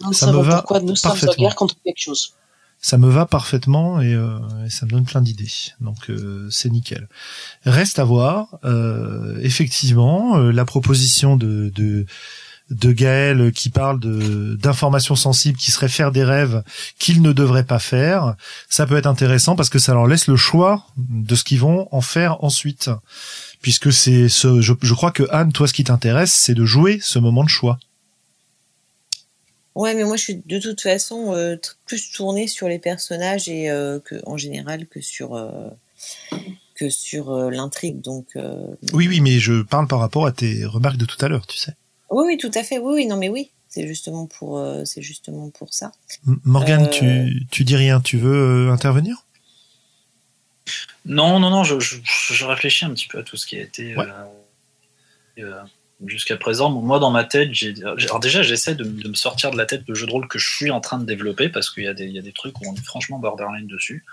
Nous 0.00 0.12
Ça 0.12 0.32
me 0.32 0.40
va 0.42 0.56
pourquoi 0.58 0.80
nous 0.80 0.96
sommes 0.96 1.10
en 1.10 1.14
parfaitement. 1.14 1.34
guerre 1.44 1.54
contre 1.56 1.74
quelque 1.84 2.00
chose. 2.00 2.32
Ça 2.80 2.96
me 2.96 3.10
va 3.10 3.26
parfaitement 3.26 4.00
et, 4.00 4.14
euh, 4.14 4.38
et 4.64 4.70
ça 4.70 4.86
me 4.86 4.92
donne 4.92 5.04
plein 5.04 5.20
d'idées. 5.20 5.50
Donc 5.80 6.10
euh, 6.10 6.48
c'est 6.50 6.70
nickel. 6.70 7.08
Reste 7.64 7.98
à 7.98 8.04
voir. 8.04 8.58
effectivement, 9.42 10.36
la 10.38 10.64
proposition 10.64 11.36
de, 11.36 11.70
de 11.74 12.06
de 12.70 12.92
Gaël 12.92 13.52
qui 13.52 13.70
parle 13.70 13.98
de 14.00 14.56
d'informations 14.56 15.16
sensibles 15.16 15.58
qui 15.58 15.70
seraient 15.70 15.88
faire 15.88 16.12
des 16.12 16.24
rêves 16.24 16.62
qu'ils 16.98 17.22
ne 17.22 17.32
devraient 17.32 17.64
pas 17.64 17.78
faire, 17.78 18.34
ça 18.68 18.86
peut 18.86 18.96
être 18.96 19.06
intéressant 19.06 19.56
parce 19.56 19.70
que 19.70 19.78
ça 19.78 19.94
leur 19.94 20.06
laisse 20.06 20.26
le 20.26 20.36
choix 20.36 20.86
de 20.96 21.34
ce 21.34 21.44
qu'ils 21.44 21.60
vont 21.60 21.88
en 21.92 22.00
faire 22.00 22.44
ensuite. 22.44 22.90
Puisque 23.60 23.92
c'est 23.92 24.28
ce, 24.28 24.60
je, 24.60 24.72
je 24.82 24.94
crois 24.94 25.10
que 25.10 25.24
Anne, 25.30 25.52
toi, 25.52 25.66
ce 25.66 25.72
qui 25.72 25.82
t'intéresse, 25.82 26.32
c'est 26.32 26.54
de 26.54 26.64
jouer 26.64 27.00
ce 27.02 27.18
moment 27.18 27.42
de 27.42 27.48
choix. 27.48 27.78
Ouais, 29.78 29.94
mais 29.94 30.02
moi 30.02 30.16
je 30.16 30.22
suis 30.22 30.42
de 30.44 30.58
toute 30.58 30.80
façon 30.80 31.34
euh, 31.34 31.56
plus 31.86 32.10
tournée 32.10 32.48
sur 32.48 32.68
les 32.68 32.80
personnages 32.80 33.48
et 33.48 33.70
euh, 33.70 34.00
que 34.00 34.16
en 34.26 34.36
général 34.36 34.86
que 34.88 35.00
sur 35.00 35.34
euh, 35.34 35.68
que 36.74 36.90
sur 36.90 37.32
l'intrigue. 37.50 38.00
Donc 38.00 38.36
Oui, 38.92 39.06
oui, 39.06 39.20
mais 39.20 39.38
je 39.38 39.62
parle 39.62 39.86
par 39.86 40.00
rapport 40.00 40.26
à 40.26 40.32
tes 40.32 40.64
remarques 40.64 40.96
de 40.96 41.04
tout 41.04 41.24
à 41.24 41.28
l'heure, 41.28 41.46
tu 41.46 41.58
sais. 41.58 41.74
Oui, 42.10 42.24
oui, 42.26 42.36
tout 42.38 42.50
à 42.54 42.62
fait. 42.62 42.78
Oui, 42.78 42.94
oui, 42.94 43.06
non, 43.06 43.16
mais 43.16 43.28
oui, 43.28 43.50
c'est 43.68 43.86
justement 43.86 44.26
pour 44.26 44.58
euh, 44.58 44.84
c'est 44.84 45.02
justement 45.02 45.50
pour 45.50 45.72
ça. 45.74 45.92
Morgane, 46.44 46.84
Euh, 46.84 46.88
tu, 46.90 47.46
tu 47.50 47.64
dis 47.64 47.76
rien, 47.76 48.00
tu 48.00 48.16
veux 48.18 48.68
euh, 48.68 48.72
intervenir? 48.72 49.24
Non, 51.04 51.40
non, 51.40 51.50
non, 51.50 51.64
je, 51.64 51.80
je, 51.80 51.96
je 52.04 52.44
réfléchis 52.44 52.84
un 52.84 52.90
petit 52.90 53.08
peu 53.08 53.18
à 53.18 53.22
tout 53.22 53.36
ce 53.36 53.46
qui 53.46 53.56
a 53.56 53.62
été 53.62 53.96
Ouais. 53.96 54.06
euh, 55.38 55.42
euh, 55.44 55.62
jusqu'à 56.06 56.36
présent. 56.36 56.70
Moi, 56.70 56.98
dans 56.98 57.10
ma 57.10 57.24
tête, 57.24 57.50
j'ai, 57.52 57.74
alors 57.82 58.20
déjà, 58.20 58.42
j'essaie 58.42 58.74
de, 58.74 58.84
de 58.84 59.08
me 59.08 59.14
sortir 59.14 59.50
de 59.50 59.56
la 59.56 59.64
tête 59.66 59.82
le 59.88 59.94
jeu 59.94 60.06
de 60.06 60.12
rôle 60.12 60.28
que 60.28 60.38
je 60.38 60.48
suis 60.54 60.70
en 60.70 60.80
train 60.80 60.98
de 60.98 61.04
développer 61.06 61.48
parce 61.48 61.70
qu'il 61.70 61.84
y, 61.84 61.88
a 61.88 61.94
des- 61.94 62.06
il 62.06 62.12
y 62.12 62.18
a 62.18 62.22
des 62.22 62.32
trucs 62.32 62.60
où 62.60 62.64
on 62.68 62.74
est 62.74 62.84
franchement 62.84 63.18
borderline 63.18 63.66
dessus. 63.66 64.04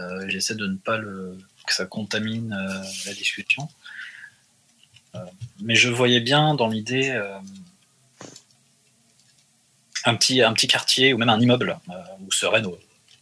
Euh, 0.00 0.28
j'essaie 0.28 0.54
de 0.54 0.66
ne 0.66 0.76
pas 0.76 0.96
le, 0.98 1.38
que 1.66 1.74
ça 1.74 1.86
contamine 1.86 2.52
euh, 2.52 2.82
la 3.06 3.14
discussion. 3.14 3.68
Euh, 5.14 5.18
mais 5.60 5.74
je 5.74 5.88
voyais 5.88 6.20
bien 6.20 6.54
dans 6.54 6.68
l'idée 6.68 7.10
euh, 7.10 7.38
un, 10.04 10.14
petit, 10.14 10.42
quartier 10.68 11.12
ou 11.12 11.18
même 11.18 11.28
un 11.28 11.40
immeuble 11.40 11.78
euh, 11.88 11.92
où 12.20 12.32
seraient 12.32 12.62
nos, 12.62 12.78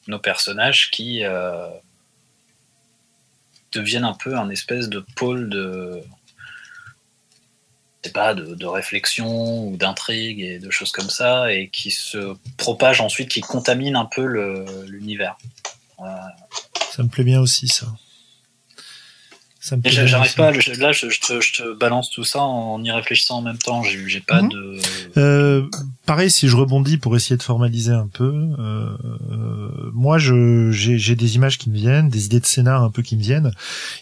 nos 0.06 0.18
personnages 0.18 0.90
qui 0.90 1.22
deviennent 3.72 4.04
un 4.04 4.14
peu 4.14 4.36
un 4.36 4.48
espèce 4.50 4.88
de 4.88 5.04
pôle 5.16 5.48
de 5.50 6.02
pas 8.14 8.34
réflexion 8.66 9.68
ou 9.68 9.76
d'intrigue 9.76 10.40
et 10.40 10.58
de 10.58 10.70
choses 10.70 10.92
comme 10.92 11.10
ça 11.10 11.52
et 11.52 11.68
qui 11.68 11.90
se 11.90 12.34
propagent 12.56 13.02
ensuite 13.02 13.28
qui 13.28 13.42
contaminent 13.42 14.00
un 14.00 14.06
peu 14.06 14.24
l'univers 14.86 15.36
Ça 15.98 17.02
me 17.02 17.08
plaît 17.08 17.24
bien 17.24 17.40
aussi, 17.40 17.68
ça. 17.68 17.86
Ça 17.86 17.86
me 17.86 19.56
et 19.57 19.57
plaît 19.57 19.57
j'a- 19.57 19.57
bien 19.57 19.57
j'arrive 19.84 20.34
pas 20.34 20.50
le- 20.50 20.80
là 20.80 20.92
je, 20.92 21.08
je 21.10 21.20
te, 21.20 21.40
je 21.40 21.52
te 21.54 21.74
balance 21.78 22.10
tout 22.10 22.24
ça 22.24 22.40
en 22.40 22.82
y 22.84 22.90
réfléchissant 22.90 23.38
en 23.38 23.42
même 23.42 23.58
temps 23.58 23.82
j'ai 23.82 24.06
j'ai 24.08 24.20
pas 24.20 24.42
Mhm. 24.42 24.48
de 24.50 24.78
Euh, 25.16 25.62
pareil, 26.06 26.30
si 26.30 26.48
je 26.48 26.56
rebondis 26.56 26.96
pour 26.96 27.16
essayer 27.16 27.36
de 27.36 27.42
formaliser 27.42 27.92
un 27.92 28.06
peu, 28.12 28.32
euh, 28.58 28.86
euh, 29.32 29.90
moi, 29.92 30.18
je 30.18 30.70
j'ai 30.70 30.96
j'ai 30.98 31.16
des 31.16 31.34
images 31.36 31.58
qui 31.58 31.70
me 31.70 31.76
viennent, 31.76 32.08
des 32.08 32.26
idées 32.26 32.40
de 32.40 32.46
scénar 32.46 32.82
un 32.82 32.90
peu 32.90 33.02
qui 33.02 33.16
me 33.16 33.22
viennent. 33.22 33.50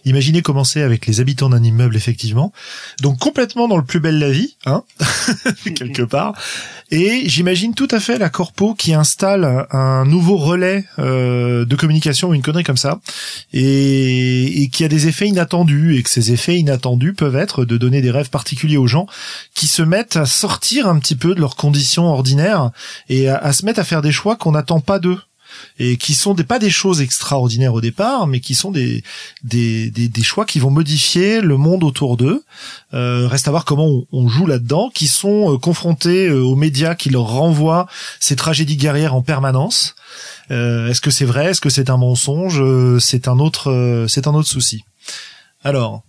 Imaginez 0.04 0.42
commencer 0.42 0.82
avec 0.82 1.06
les 1.06 1.20
habitants 1.20 1.48
d'un 1.48 1.62
immeuble, 1.62 1.96
effectivement, 1.96 2.52
donc 3.00 3.18
complètement 3.18 3.66
dans 3.68 3.76
le 3.78 3.84
plus 3.84 4.00
belle 4.00 4.18
la 4.18 4.30
vie, 4.30 4.56
hein, 4.66 4.82
quelque 5.76 6.02
part. 6.02 6.34
Et 6.90 7.28
j'imagine 7.28 7.74
tout 7.74 7.88
à 7.90 7.98
fait 7.98 8.18
la 8.18 8.28
corpo 8.28 8.74
qui 8.74 8.94
installe 8.94 9.66
un 9.72 10.04
nouveau 10.04 10.36
relais 10.36 10.84
euh, 11.00 11.64
de 11.64 11.74
communication 11.76 12.28
ou 12.28 12.34
une 12.34 12.42
connerie 12.42 12.62
comme 12.64 12.76
ça, 12.76 13.00
et, 13.52 14.62
et 14.62 14.68
qui 14.68 14.84
a 14.84 14.88
des 14.88 15.08
effets 15.08 15.26
inattendus 15.26 15.55
et 15.64 16.02
que 16.02 16.10
ces 16.10 16.32
effets 16.32 16.58
inattendus 16.58 17.14
peuvent 17.14 17.36
être 17.36 17.64
de 17.64 17.76
donner 17.76 18.02
des 18.02 18.10
rêves 18.10 18.30
particuliers 18.30 18.76
aux 18.76 18.86
gens 18.86 19.06
qui 19.54 19.66
se 19.66 19.82
mettent 19.82 20.16
à 20.16 20.26
sortir 20.26 20.86
un 20.88 20.98
petit 20.98 21.16
peu 21.16 21.34
de 21.34 21.40
leurs 21.40 21.56
conditions 21.56 22.06
ordinaires 22.06 22.70
et 23.08 23.28
à, 23.28 23.52
se 23.52 23.64
mettre 23.64 23.80
à 23.80 23.84
faire 23.84 24.02
des 24.02 24.12
choix 24.12 24.36
qu'on 24.36 24.52
n'attend 24.52 24.80
pas 24.80 24.98
d'eux 24.98 25.18
et 25.78 25.96
qui 25.96 26.14
sont 26.14 26.34
des, 26.34 26.44
pas 26.44 26.58
des 26.58 26.70
choses 26.70 27.00
extraordinaires 27.00 27.74
au 27.74 27.80
départ, 27.80 28.26
mais 28.26 28.40
qui 28.40 28.54
sont 28.54 28.70
des, 28.70 29.02
des, 29.42 29.90
des, 29.90 30.08
des 30.08 30.22
choix 30.22 30.44
qui 30.44 30.58
vont 30.58 30.70
modifier 30.70 31.40
le 31.40 31.56
monde 31.56 31.84
autour 31.84 32.16
d'eux. 32.16 32.42
Euh, 32.94 33.26
reste 33.26 33.48
à 33.48 33.50
voir 33.50 33.64
comment 33.64 34.04
on, 34.12 34.28
joue 34.28 34.46
là-dedans, 34.46 34.90
qui 34.92 35.06
sont 35.06 35.54
euh, 35.54 35.58
confrontés 35.58 36.28
euh, 36.28 36.42
aux 36.42 36.56
médias 36.56 36.94
qui 36.94 37.10
leur 37.10 37.26
renvoient 37.26 37.86
ces 38.20 38.36
tragédies 38.36 38.76
guerrières 38.76 39.14
en 39.14 39.22
permanence. 39.22 39.94
Euh, 40.50 40.88
est-ce 40.88 41.00
que 41.00 41.10
c'est 41.10 41.24
vrai? 41.24 41.46
Est-ce 41.46 41.60
que 41.60 41.70
c'est 41.70 41.90
un 41.90 41.96
mensonge? 41.96 42.62
C'est 43.00 43.28
un 43.28 43.38
autre, 43.38 44.06
c'est 44.08 44.26
un 44.26 44.34
autre 44.34 44.48
souci. 44.48 44.84
Alors, 45.66 46.04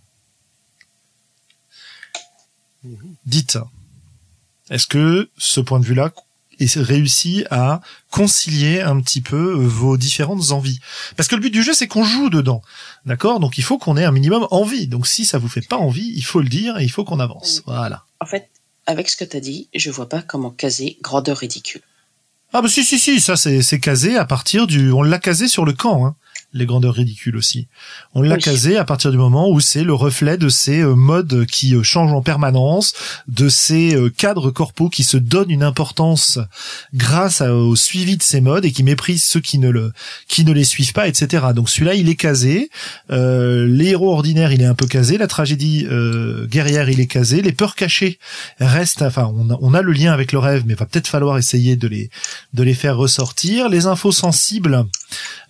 dites, 3.26 3.58
est-ce 4.70 4.86
que 4.86 5.30
ce 5.36 5.58
point 5.58 5.80
de 5.80 5.84
vue-là 5.84 6.12
est 6.60 6.76
réussi 6.76 7.44
à 7.50 7.80
concilier 8.12 8.82
un 8.82 9.00
petit 9.00 9.20
peu 9.20 9.54
vos 9.54 9.96
différentes 9.96 10.52
envies? 10.52 10.78
Parce 11.16 11.28
que 11.28 11.34
le 11.34 11.40
but 11.40 11.50
du 11.50 11.64
jeu, 11.64 11.72
c'est 11.72 11.88
qu'on 11.88 12.04
joue 12.04 12.30
dedans, 12.30 12.62
d'accord? 13.04 13.40
Donc 13.40 13.58
il 13.58 13.64
faut 13.64 13.78
qu'on 13.78 13.96
ait 13.96 14.04
un 14.04 14.12
minimum 14.12 14.46
envie. 14.52 14.86
Donc 14.86 15.08
si 15.08 15.26
ça 15.26 15.38
vous 15.38 15.48
fait 15.48 15.66
pas 15.66 15.76
envie, 15.76 16.12
il 16.14 16.22
faut 16.22 16.40
le 16.40 16.48
dire 16.48 16.78
et 16.78 16.84
il 16.84 16.90
faut 16.92 17.02
qu'on 17.02 17.18
avance. 17.18 17.62
Voilà. 17.66 18.04
En 18.20 18.26
fait, 18.26 18.48
avec 18.86 19.08
ce 19.08 19.16
que 19.16 19.24
tu 19.24 19.38
as 19.38 19.40
dit, 19.40 19.66
je 19.74 19.90
vois 19.90 20.08
pas 20.08 20.22
comment 20.22 20.50
caser 20.50 20.98
grandeur 21.02 21.38
ridicule. 21.38 21.82
Ah 22.52 22.62
bah 22.62 22.68
si 22.68 22.84
si 22.84 23.00
si, 23.00 23.20
ça 23.20 23.36
c'est 23.36 23.60
c'est 23.60 23.80
casé 23.80 24.16
à 24.16 24.24
partir 24.24 24.68
du, 24.68 24.92
on 24.92 25.02
l'a 25.02 25.18
casé 25.18 25.48
sur 25.48 25.64
le 25.64 25.72
camp, 25.72 26.06
hein, 26.06 26.14
les 26.54 26.64
grandeurs 26.66 26.94
ridicules 26.94 27.36
aussi. 27.36 27.68
On 28.14 28.22
l'a 28.22 28.36
Oui. 28.36 28.40
casé 28.42 28.76
à 28.78 28.84
partir 28.84 29.10
du 29.10 29.18
moment 29.18 29.50
où 29.50 29.60
c'est 29.60 29.84
le 29.84 29.92
reflet 29.92 30.38
de 30.38 30.48
ces 30.48 30.80
euh, 30.80 30.94
modes 30.94 31.44
qui 31.46 31.74
euh, 31.74 31.82
changent 31.82 32.12
en 32.12 32.22
permanence, 32.22 32.94
de 33.28 33.48
ces 33.48 33.94
euh, 33.94 34.08
cadres 34.08 34.50
corpaux 34.50 34.88
qui 34.88 35.04
se 35.04 35.16
donnent 35.18 35.50
une 35.50 35.62
importance 35.62 36.38
grâce 36.94 37.40
au 37.42 37.76
suivi 37.76 38.16
de 38.16 38.22
ces 38.22 38.40
modes 38.40 38.64
et 38.64 38.72
qui 38.72 38.82
méprisent 38.82 39.24
ceux 39.24 39.40
qui 39.40 39.58
ne 39.58 39.68
le 39.68 39.92
qui 40.26 40.44
ne 40.44 40.52
les 40.52 40.64
suivent 40.64 40.92
pas, 40.94 41.06
etc. 41.08 41.46
Donc 41.54 41.68
celui-là 41.68 41.94
il 41.94 42.08
est 42.08 42.16
casé, 42.16 42.70
euh, 43.10 43.66
les 43.66 43.88
héros 43.88 44.12
ordinaires 44.12 44.52
il 44.52 44.62
est 44.62 44.66
un 44.66 44.74
peu 44.74 44.86
casé, 44.86 45.18
la 45.18 45.26
tragédie 45.26 45.86
euh, 45.90 46.46
guerrière 46.46 46.88
il 46.88 47.00
est 47.00 47.06
casé, 47.06 47.42
les 47.42 47.52
peurs 47.52 47.74
cachées 47.74 48.18
restent, 48.58 49.02
enfin 49.02 49.30
on 49.36 49.50
a, 49.50 49.58
on 49.60 49.74
a 49.74 49.82
le 49.82 49.92
lien 49.92 50.12
avec 50.12 50.32
le 50.32 50.38
rêve, 50.38 50.62
mais 50.66 50.74
va 50.74 50.86
peut-être 50.86 51.08
falloir 51.08 51.36
essayer 51.38 51.76
de 51.76 51.88
les 51.88 52.10
de 52.54 52.62
les 52.62 52.74
faire 52.74 52.96
ressortir. 52.96 53.68
Les 53.68 53.86
infos 53.86 54.12
sensibles, 54.12 54.84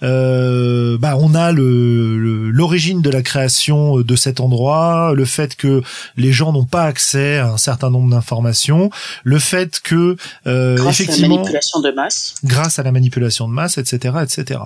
euh, 0.02 0.87
bah 0.96 1.16
on 1.18 1.34
a 1.34 1.52
le 1.52 2.16
le- 2.18 2.50
l'origine 2.50 3.02
de 3.02 3.10
la 3.10 3.22
création 3.22 4.00
de 4.00 4.16
cet 4.16 4.40
endroit, 4.40 5.12
le 5.14 5.24
fait 5.24 5.54
que 5.56 5.82
les 6.16 6.32
gens 6.32 6.52
n'ont 6.52 6.64
pas 6.64 6.84
accès 6.84 7.38
à 7.38 7.48
un 7.48 7.58
certain 7.58 7.90
nombre 7.90 8.10
d'informations, 8.10 8.90
le 9.24 9.38
fait 9.38 9.80
que 9.80 10.16
euh, 10.46 10.76
Grâce 10.76 10.80
à 10.80 10.84
la 10.84 10.90
effectivement 11.10 11.36
manipulation 11.36 11.80
de 11.80 11.90
masse. 11.90 12.34
grâce 12.44 12.78
à 12.78 12.82
la 12.82 12.92
manipulation 12.92 13.48
de 13.48 13.52
masse, 13.52 13.78
etc., 13.78 14.16
etc. 14.22 14.60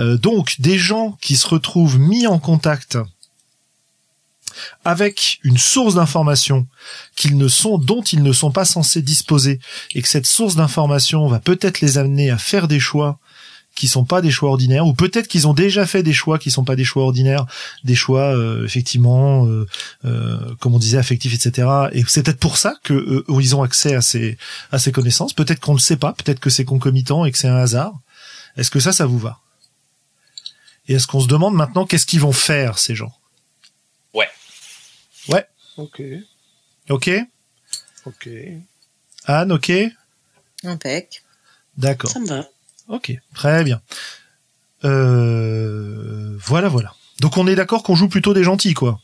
Euh, 0.00 0.16
donc 0.16 0.56
des 0.60 0.78
gens 0.78 1.18
qui 1.20 1.36
se 1.36 1.46
retrouvent 1.46 1.98
mis 1.98 2.26
en 2.26 2.38
contact 2.38 2.96
avec 4.84 5.38
une 5.44 5.58
source 5.58 5.94
d'information 5.94 6.66
qu'ils 7.16 7.36
ne 7.38 7.48
sont, 7.48 7.78
dont 7.78 8.02
ils 8.02 8.22
ne 8.22 8.32
sont 8.32 8.50
pas 8.50 8.64
censés 8.64 9.02
disposer, 9.02 9.60
et 9.94 10.02
que 10.02 10.08
cette 10.08 10.26
source 10.26 10.56
d'information 10.56 11.26
va 11.26 11.38
peut-être 11.40 11.80
les 11.80 11.98
amener 11.98 12.30
à 12.30 12.38
faire 12.38 12.68
des 12.68 12.80
choix 12.80 13.18
qui 13.74 13.88
sont 13.88 14.04
pas 14.04 14.20
des 14.20 14.30
choix 14.30 14.50
ordinaires, 14.50 14.86
ou 14.86 14.92
peut-être 14.94 15.28
qu'ils 15.28 15.46
ont 15.48 15.54
déjà 15.54 15.86
fait 15.86 16.02
des 16.02 16.12
choix 16.12 16.38
qui 16.38 16.50
sont 16.50 16.64
pas 16.64 16.76
des 16.76 16.84
choix 16.84 17.04
ordinaires, 17.04 17.46
des 17.84 17.94
choix 17.94 18.36
euh, 18.36 18.64
effectivement, 18.64 19.46
euh, 19.46 19.66
euh, 20.04 20.54
comme 20.60 20.74
on 20.74 20.78
disait, 20.78 20.98
affectifs, 20.98 21.34
etc. 21.34 21.68
Et 21.92 22.04
c'est 22.06 22.22
peut-être 22.22 22.38
pour 22.38 22.58
ça 22.58 22.74
que 22.82 22.92
euh, 22.94 23.24
ils 23.40 23.56
ont 23.56 23.62
accès 23.62 23.94
à 23.94 24.02
ces 24.02 24.36
à 24.70 24.78
ces 24.78 24.92
connaissances. 24.92 25.32
Peut-être 25.32 25.60
qu'on 25.60 25.72
ne 25.72 25.78
le 25.78 25.82
sait 25.82 25.96
pas, 25.96 26.12
peut-être 26.12 26.40
que 26.40 26.50
c'est 26.50 26.64
concomitant 26.64 27.24
et 27.24 27.32
que 27.32 27.38
c'est 27.38 27.48
un 27.48 27.56
hasard. 27.56 27.94
Est-ce 28.56 28.70
que 28.70 28.80
ça, 28.80 28.92
ça 28.92 29.06
vous 29.06 29.18
va? 29.18 29.38
Et 30.88 30.94
est-ce 30.94 31.06
qu'on 31.06 31.20
se 31.20 31.28
demande 31.28 31.54
maintenant 31.54 31.86
qu'est-ce 31.86 32.06
qu'ils 32.06 32.20
vont 32.20 32.32
faire 32.32 32.78
ces 32.78 32.94
gens? 32.94 33.12
Ok, 35.78 36.02
Ok, 36.90 37.10
ok. 38.04 38.28
Anne, 39.24 39.52
ok, 39.52 39.72
Impec. 40.64 41.22
d'accord. 41.78 42.10
Ça 42.10 42.20
me 42.20 42.26
va. 42.26 42.46
Ok, 42.92 43.10
très 43.34 43.64
bien. 43.64 43.80
Euh, 44.84 46.36
voilà, 46.38 46.68
voilà. 46.68 46.94
Donc 47.20 47.38
on 47.38 47.46
est 47.46 47.54
d'accord 47.54 47.82
qu'on 47.82 47.94
joue 47.94 48.08
plutôt 48.08 48.34
des 48.34 48.44
gentils, 48.44 48.74
quoi. 48.74 49.00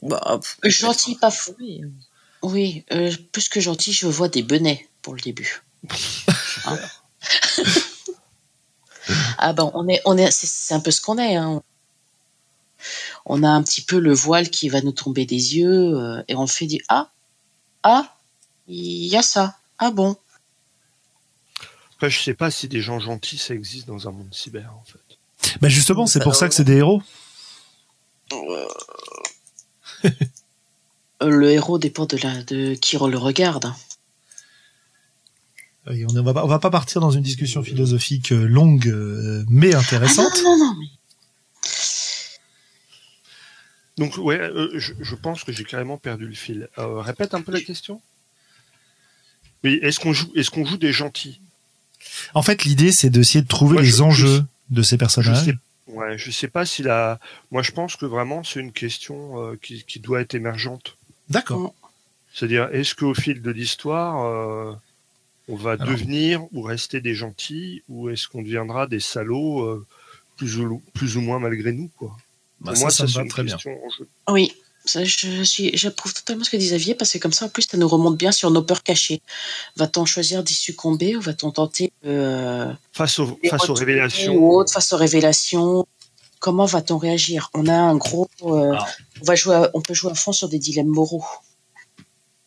Bah, 0.00 0.40
Gentil, 0.62 1.16
pas 1.16 1.32
fou. 1.32 1.54
oui. 1.58 1.82
Oui, 2.42 2.84
euh, 2.92 3.12
plus 3.32 3.48
que 3.48 3.60
gentil, 3.60 3.92
je 3.92 4.06
vois 4.06 4.28
des 4.28 4.42
benets 4.42 4.88
pour 5.02 5.14
le 5.14 5.20
début. 5.20 5.62
Hein 6.64 6.78
ah 9.38 9.52
ben, 9.52 9.68
on 9.74 9.88
est, 9.88 10.00
on 10.04 10.16
est, 10.16 10.30
c'est, 10.30 10.46
c'est 10.46 10.74
un 10.74 10.80
peu 10.80 10.92
ce 10.92 11.00
qu'on 11.00 11.18
est. 11.18 11.34
Hein. 11.34 11.60
On 13.26 13.42
a 13.42 13.48
un 13.48 13.62
petit 13.64 13.80
peu 13.80 13.98
le 13.98 14.14
voile 14.14 14.48
qui 14.48 14.68
va 14.68 14.80
nous 14.80 14.92
tomber 14.92 15.26
des 15.26 15.56
yeux 15.56 15.96
euh, 15.96 16.22
et 16.28 16.36
on 16.36 16.46
fait 16.46 16.66
du 16.66 16.80
ah, 16.88 17.10
ah, 17.82 18.14
il 18.68 19.06
y 19.06 19.16
a 19.16 19.22
ça. 19.22 19.56
Ah 19.78 19.90
bon. 19.90 20.16
Après, 22.02 22.10
je 22.10 22.20
sais 22.20 22.34
pas 22.34 22.50
si 22.50 22.66
des 22.66 22.80
gens 22.80 22.98
gentils, 22.98 23.38
ça 23.38 23.54
existe 23.54 23.86
dans 23.86 24.08
un 24.08 24.10
monde 24.10 24.34
cyber, 24.34 24.74
en 24.74 24.82
fait. 24.82 25.56
Bah 25.60 25.68
justement, 25.68 26.04
c'est 26.04 26.18
pour 26.18 26.34
ça 26.34 26.48
que 26.48 26.54
c'est 26.56 26.64
des 26.64 26.78
héros. 26.78 27.00
Euh, 28.32 28.66
Le 31.20 31.52
héros 31.52 31.78
dépend 31.78 32.06
de 32.06 32.16
la, 32.16 32.42
de 32.42 32.74
qui 32.74 32.96
le 32.96 33.16
regarde. 33.16 33.72
on 35.86 35.92
ne 35.92 36.20
va 36.22 36.34
pas, 36.34 36.44
on 36.44 36.48
va 36.48 36.58
pas 36.58 36.70
partir 36.70 37.00
dans 37.00 37.12
une 37.12 37.22
discussion 37.22 37.62
philosophique 37.62 38.32
euh, 38.32 38.46
longue 38.48 38.88
euh, 38.88 39.44
mais 39.48 39.72
Ah 39.72 39.78
intéressante. 39.78 40.42
non, 40.42 40.58
non, 40.58 40.64
non, 40.66 40.74
mais 40.80 40.86
Donc, 43.96 44.16
ouais, 44.16 44.40
euh, 44.40 44.76
je, 44.76 44.92
je 44.98 45.14
pense 45.14 45.44
que 45.44 45.52
j'ai 45.52 45.62
carrément 45.62 45.98
perdu 45.98 46.26
le 46.26 46.34
fil. 46.34 46.68
Euh, 46.78 47.00
répète 47.00 47.32
un 47.34 47.42
peu 47.42 47.52
la 47.52 47.60
question. 47.60 48.02
Oui, 49.62 49.78
est-ce 49.82 50.00
qu'on 50.00 50.12
joue, 50.12 50.32
est-ce 50.34 50.50
qu'on 50.50 50.64
joue 50.64 50.78
des 50.78 50.92
gentils? 50.92 51.40
En 52.34 52.42
fait, 52.42 52.64
l'idée, 52.64 52.92
c'est 52.92 53.10
d'essayer 53.10 53.42
de 53.42 53.48
trouver 53.48 53.74
Moi, 53.74 53.82
les 53.82 53.88
je- 53.88 53.96
je- 53.96 54.02
enjeux 54.02 54.44
de 54.70 54.82
ces 54.82 54.96
Je 54.96 54.98
personnages. 54.98 55.44
sais, 55.44 55.54
ouais, 55.88 56.16
je 56.18 56.30
sais 56.30 56.48
pas 56.48 56.64
si 56.66 56.82
la. 56.82 57.18
Moi, 57.50 57.62
je 57.62 57.72
pense 57.72 57.96
que 57.96 58.06
vraiment, 58.06 58.42
c'est 58.44 58.60
une 58.60 58.72
question 58.72 59.40
euh, 59.42 59.56
qui, 59.60 59.84
qui 59.84 60.00
doit 60.00 60.20
être 60.20 60.34
émergente. 60.34 60.96
D'accord. 61.28 61.74
C'est-à-dire, 62.34 62.68
est-ce 62.72 62.94
qu'au 62.94 63.14
fil 63.14 63.42
de 63.42 63.50
l'histoire, 63.50 64.24
euh, 64.24 64.72
on 65.48 65.56
va 65.56 65.72
Alors. 65.72 65.86
devenir 65.88 66.42
ou 66.52 66.62
rester 66.62 67.00
des 67.00 67.14
gentils, 67.14 67.82
ou 67.88 68.08
est-ce 68.08 68.28
qu'on 68.28 68.42
deviendra 68.42 68.86
des 68.86 69.00
salauds 69.00 69.62
euh, 69.64 69.86
plus, 70.36 70.58
ou, 70.60 70.82
plus 70.94 71.16
ou 71.16 71.20
moins 71.20 71.38
malgré 71.38 71.72
nous, 71.72 71.90
quoi? 71.96 72.16
Bah, 72.60 72.70
Pour 72.70 72.76
ça, 72.76 72.80
moi, 72.84 72.90
ça 72.90 72.96
ça, 72.98 73.02
me 73.04 73.08
c'est 73.08 73.14
va 73.18 73.22
une 73.24 73.28
très 73.28 73.42
bien. 73.44 73.54
question 73.54 73.72
en 73.84 73.90
jeu. 73.90 74.08
Oui, 74.28 74.52
ça, 74.84 75.04
je 75.04 75.42
suis, 75.44 75.70
j'approuve 75.76 76.12
totalement 76.14 76.44
ce 76.44 76.50
que 76.50 76.56
dit 76.56 76.66
Xavier 76.66 76.94
parce 76.94 77.12
que 77.12 77.18
comme 77.18 77.32
ça, 77.32 77.46
en 77.46 77.48
plus, 77.48 77.62
ça 77.70 77.76
nous 77.76 77.88
remonte 77.88 78.16
bien 78.16 78.32
sur 78.32 78.50
nos 78.50 78.62
peurs 78.62 78.82
cachées. 78.82 79.20
Va-t-on 79.76 80.04
choisir 80.04 80.42
d'y 80.42 80.54
succomber 80.54 81.14
ou 81.16 81.20
va-t-on 81.20 81.50
tenter 81.52 81.92
euh, 82.04 82.72
Face, 82.92 83.18
aux, 83.18 83.38
des 83.42 83.48
face 83.48 83.68
aux 83.68 83.74
révélations. 83.74 84.34
ou 84.34 84.56
autre, 84.56 84.72
face 84.72 84.92
aux 84.92 84.96
révélations? 84.96 85.86
Comment 86.40 86.64
va-t-on 86.66 86.98
réagir? 86.98 87.50
On 87.54 87.68
a 87.68 87.74
un 87.74 87.94
gros, 87.96 88.28
euh, 88.42 88.72
Ah. 88.76 88.86
on 89.20 89.24
va 89.24 89.34
jouer, 89.36 89.54
à- 89.54 89.70
on 89.74 89.80
peut 89.80 89.94
jouer 89.94 90.10
à 90.10 90.14
fond 90.14 90.32
sur 90.32 90.48
des 90.48 90.58
dilemmes 90.58 90.88
moraux. 90.88 91.24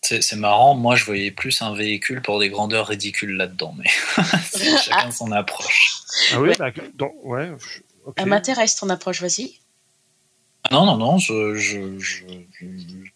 C'est 0.01 0.21
c'est 0.21 0.35
marrant, 0.35 0.75
moi 0.75 0.95
je 0.95 1.03
voyais 1.05 1.31
plus 1.31 1.61
un 1.63 1.73
véhicule 1.73 2.21
pour 2.21 2.39
des 2.39 2.49
grandeurs 2.49 2.85
ridicules 2.87 3.35
là-dedans, 3.37 3.73
mais 3.77 3.89
c'est 4.51 4.77
chacun 4.83 5.09
son 5.11 5.31
approche. 5.31 5.95
Ah 6.33 6.41
oui, 6.41 6.49
Ouais. 6.49 6.55
bah, 6.59 6.71
dans, 6.93 7.09
ouais. 7.23 7.49
je- 7.57 7.79
ok. 8.05 8.13
Elle 8.17 8.27
m'intéresse 8.27 8.75
ton 8.75 8.89
approche, 8.89 9.21
vas-y. 9.21 9.59
Ah 10.65 10.69
Non, 10.71 10.85
non, 10.85 10.97
non, 10.97 11.17
je, 11.17 11.55
je, 11.55 11.97
je- 11.99 12.23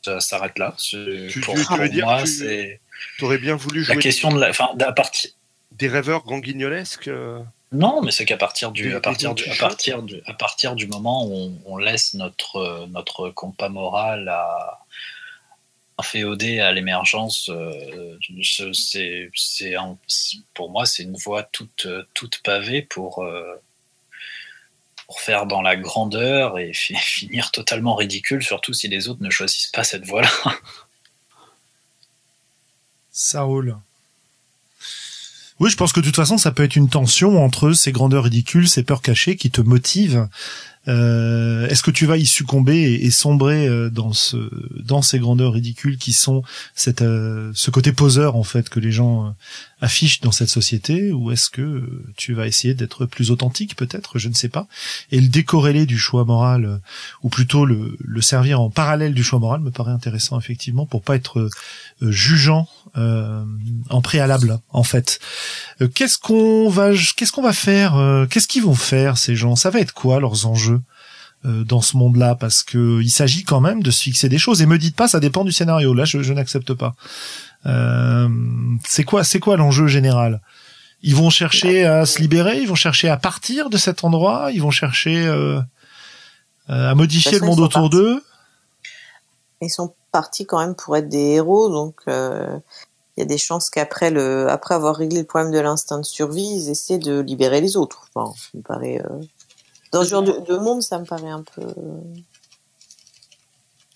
ça 0.04 0.20
s'arrête 0.20 0.58
là. 0.60 0.76
Tu- 0.78 1.30
pour 1.44 1.56
tu- 1.56 1.62
tu 1.62 1.66
pour 1.68 1.78
veux 1.78 1.90
dire 1.90 2.06
moi, 2.06 2.26
c'est 2.26 2.80
T'aurais 3.18 3.38
bien 3.38 3.56
voulu 3.56 3.82
la 3.86 3.94
jouer 3.94 4.04
question 4.04 4.30
de 4.32 4.40
la, 4.40 4.50
enfin, 4.50 4.70
à 4.80 4.92
partir. 4.92 5.32
des 5.72 5.88
rêveurs 5.88 6.24
ganguignolesques 6.26 7.08
euh, 7.08 7.40
Non, 7.72 8.02
mais 8.02 8.12
c'est 8.12 8.26
qu'à 8.26 8.38
partir 8.38 8.72
du, 8.72 8.90
Des- 8.90 8.96
à 8.96 9.00
partir 9.00 9.34
des 9.34 9.44
du, 9.44 9.50
à 9.50 9.56
partir 9.56 10.02
du, 10.04 10.22
à 10.26 10.34
partir 10.34 10.76
du 10.76 10.88
moment 10.88 11.26
où 11.26 11.34
on, 11.34 11.54
on 11.66 11.78
laisse 11.78 12.14
notre, 12.14 12.58
euh, 12.58 12.86
notre 12.88 13.30
compas 13.30 13.70
moral 13.70 14.28
à 14.30 14.80
féodé 16.02 16.60
à 16.62 16.72
l'émergence, 16.72 17.50
euh, 17.50 18.18
ce- 18.42 18.72
c'est, 18.74 19.30
pour 20.54 20.72
moi, 20.72 20.86
c'est 20.86 21.04
une 21.04 21.18
voie 21.18 21.44
toute, 21.44 21.88
toute 22.14 22.40
pavée 22.42 22.82
pour, 22.84 23.24
euh, 23.24 23.56
pour 25.10 25.22
faire 25.22 25.48
dans 25.48 25.64
la 25.64 25.76
grandeur 25.76 26.60
et 26.60 26.72
fi- 26.72 26.96
finir 27.02 27.50
totalement 27.50 27.96
ridicule, 27.96 28.44
surtout 28.44 28.74
si 28.74 28.88
les 28.88 29.10
autres 29.10 29.24
ne 29.24 29.32
choisissent 29.32 29.72
pas 29.74 29.84
cette 29.84 30.06
voie-là. 30.06 30.30
Ça 33.12 33.42
roule. 33.42 33.76
Oui, 35.60 35.70
je 35.70 35.76
pense 35.76 35.92
que 35.92 36.00
de 36.00 36.06
toute 36.06 36.16
façon, 36.16 36.38
ça 36.38 36.52
peut 36.52 36.64
être 36.64 36.78
une 36.78 36.88
tension 36.88 37.44
entre 37.44 37.74
ces 37.74 37.92
grandeurs 37.92 38.24
ridicules, 38.24 38.70
ces 38.70 38.84
peurs 38.84 39.02
cachées 39.02 39.36
qui 39.36 39.52
te 39.52 39.60
motivent. 39.60 40.28
Euh, 40.88 41.68
Est-ce 41.68 41.84
que 41.84 41.92
tu 41.92 42.06
vas 42.06 42.16
y 42.16 42.26
succomber 42.26 42.94
et, 43.02 43.12
sombrer 43.12 43.68
euh, 43.68 43.90
dans 43.90 44.14
ce 44.14 44.38
dans 44.82 45.02
ces 45.02 45.20
grandeurs 45.20 45.52
ridicules 45.52 45.98
qui 45.98 46.14
sont 46.14 46.42
cette 46.74 47.02
euh, 47.02 47.52
ce 47.54 47.70
côté 47.70 47.92
poseur 47.92 48.38
en 48.38 48.44
fait 48.44 48.70
que 48.70 48.80
les 48.80 48.92
gens 48.92 49.28
euh, 49.28 49.30
affichent 49.82 50.22
dans 50.22 50.32
cette 50.32 50.48
société? 50.48 51.12
Ou 51.12 51.32
est-ce 51.32 51.50
que 51.50 51.84
tu 52.16 52.34
vas 52.34 52.48
essayer 52.48 52.74
d'être 52.74 53.06
plus 53.06 53.30
authentique 53.30 53.76
peut-être? 53.76 54.18
Je 54.18 54.30
ne 54.30 54.34
sais 54.34 54.48
pas. 54.48 54.68
Et 55.12 55.20
le 55.20 55.28
décorréler 55.28 55.86
du 55.86 55.98
choix 55.98 56.24
moral 56.24 56.80
ou 57.24 57.30
plutôt 57.30 57.66
le, 57.66 57.98
le 58.00 58.22
servir 58.22 58.62
en 58.62 58.70
parallèle 58.70 59.14
du 59.14 59.24
choix 59.24 59.40
moral 59.40 59.60
me 59.60 59.72
paraît 59.72 59.92
intéressant 59.92 60.40
effectivement 60.40 60.86
pour 60.86 61.02
pas 61.02 61.18
être 61.18 61.50
jugeant 62.02 62.70
en 62.96 64.02
préalable 64.02 64.60
en 64.70 64.84
fait. 64.84 65.20
Qu'est-ce 65.94 66.18
qu'on 66.18 66.70
va 66.70 66.92
qu'est-ce 67.16 67.32
qu'on 67.32 67.42
va 67.42 67.54
faire 67.54 68.26
qu'est-ce 68.30 68.48
qu'ils 68.48 68.64
vont 68.64 68.76
faire 68.76 69.18
ces 69.18 69.36
gens? 69.36 69.56
Ça 69.56 69.70
va 69.70 69.80
être 69.80 69.94
quoi 69.94 70.20
leurs 70.20 70.46
enjeux 70.46 70.82
euh, 71.46 71.64
dans 71.64 71.82
ce 71.82 71.96
monde-là? 71.98 72.36
Parce 72.36 72.64
que 72.64 73.02
il 73.02 73.10
s'agit 73.10 73.44
quand 73.44 73.62
même 73.62 73.82
de 73.82 73.92
se 73.92 74.04
fixer 74.04 74.28
des 74.28 74.38
choses. 74.38 74.62
Et 74.62 74.66
me 74.66 74.78
dites 74.78 74.96
pas 74.96 75.08
ça 75.08 75.20
dépend 75.20 75.44
du 75.44 75.52
scénario. 75.52 75.94
Là 75.94 76.06
je, 76.06 76.22
je 76.22 76.34
n'accepte 76.34 76.74
pas. 76.74 76.96
Euh, 77.66 78.28
c'est 78.86 79.04
quoi 79.04 79.24
c'est 79.24 79.40
quoi 79.40 79.58
l'enjeu 79.58 79.88
général? 79.88 80.42
Ils 81.02 81.16
vont 81.16 81.30
chercher 81.30 81.86
à 81.86 82.06
se 82.06 82.20
libérer 82.20 82.60
ils 82.60 82.68
vont 82.68 82.76
chercher 82.76 83.08
à 83.08 83.16
partir 83.16 83.70
de 83.70 83.78
cet 83.78 84.04
endroit 84.04 84.52
ils 84.52 84.62
vont 84.62 84.72
chercher 84.72 85.26
euh, 85.26 85.62
à 86.68 86.94
modifier 86.94 87.40
le 87.40 87.46
monde 87.46 87.62
autour 87.62 87.90
d'eux? 87.90 88.22
Ils 89.62 89.70
sont 89.70 89.94
partis 90.12 90.46
quand 90.46 90.60
même 90.60 90.76
pour 90.76 90.96
être 90.98 91.10
des 91.10 91.36
héros 91.36 91.70
donc 91.70 92.02
euh, 92.08 92.58
il 93.16 93.22
y 93.22 93.24
a 93.24 93.26
des 93.26 93.38
chances 93.38 93.70
qu'après 93.70 94.12
le 94.12 94.50
après 94.50 94.76
avoir 94.76 94.96
réglé 94.96 95.20
le 95.20 95.26
problème 95.26 95.52
de 95.52 95.60
l'instinct 95.60 96.00
de 96.00 96.06
survie 96.06 96.48
ils 96.48 96.70
essaient 96.70 97.00
de 97.00 97.20
libérer 97.20 97.62
les 97.62 97.78
autres. 97.78 98.10
Enfin 98.14 98.34
ça 98.36 98.58
me 98.58 98.62
paraît 98.62 99.02
dans 99.92 100.04
ce 100.04 100.10
genre 100.10 100.24
de, 100.24 100.34
de, 100.40 100.58
monde, 100.58 100.82
ça 100.84 101.00
me 101.00 101.06
paraît 101.06 101.30
un 101.30 101.44
peu, 101.44 101.64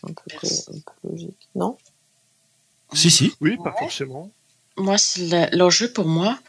un 0.03 0.14
peu, 0.14 0.38
un 0.38 0.80
peu 0.80 1.10
logique, 1.10 1.49
non? 1.56 1.77
Si, 2.94 3.11
si. 3.11 3.34
Oui, 3.41 3.57
pas 3.64 3.73
forcément. 3.77 4.31
Moi, 4.77 4.95
l'enjeu 5.52 5.91
pour 5.91 6.06
moi, 6.06 6.40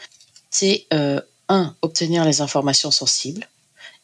c'est 0.50 0.86
euh, 0.92 1.20
un, 1.48 1.74
obtenir 1.82 2.24
les 2.24 2.40
informations 2.40 2.90
sensibles, 2.90 3.48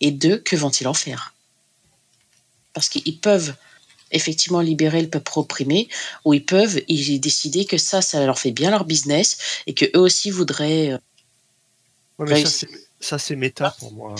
et 0.00 0.10
deux, 0.10 0.38
que 0.38 0.56
vont-ils 0.56 0.88
en 0.88 0.94
faire? 0.94 1.34
Parce 2.74 2.88
qu'ils 2.88 3.18
peuvent 3.18 3.54
effectivement 4.10 4.60
libérer 4.60 5.02
le 5.02 5.08
peuple 5.08 5.32
opprimé, 5.36 5.88
ou 6.24 6.34
ils 6.34 6.44
peuvent 6.44 6.80
ils 6.88 7.20
décider 7.20 7.64
que 7.64 7.78
ça, 7.78 8.02
ça 8.02 8.24
leur 8.24 8.38
fait 8.38 8.50
bien 8.52 8.70
leur 8.70 8.84
business, 8.84 9.38
et 9.66 9.74
que 9.74 9.84
eux 9.96 10.00
aussi 10.00 10.30
voudraient. 10.30 10.92
Euh, 10.92 10.98
ouais, 12.18 12.44
ça, 13.00 13.18
c'est 13.18 13.36
méta 13.36 13.70
pour 13.78 13.92
moi. 13.92 14.14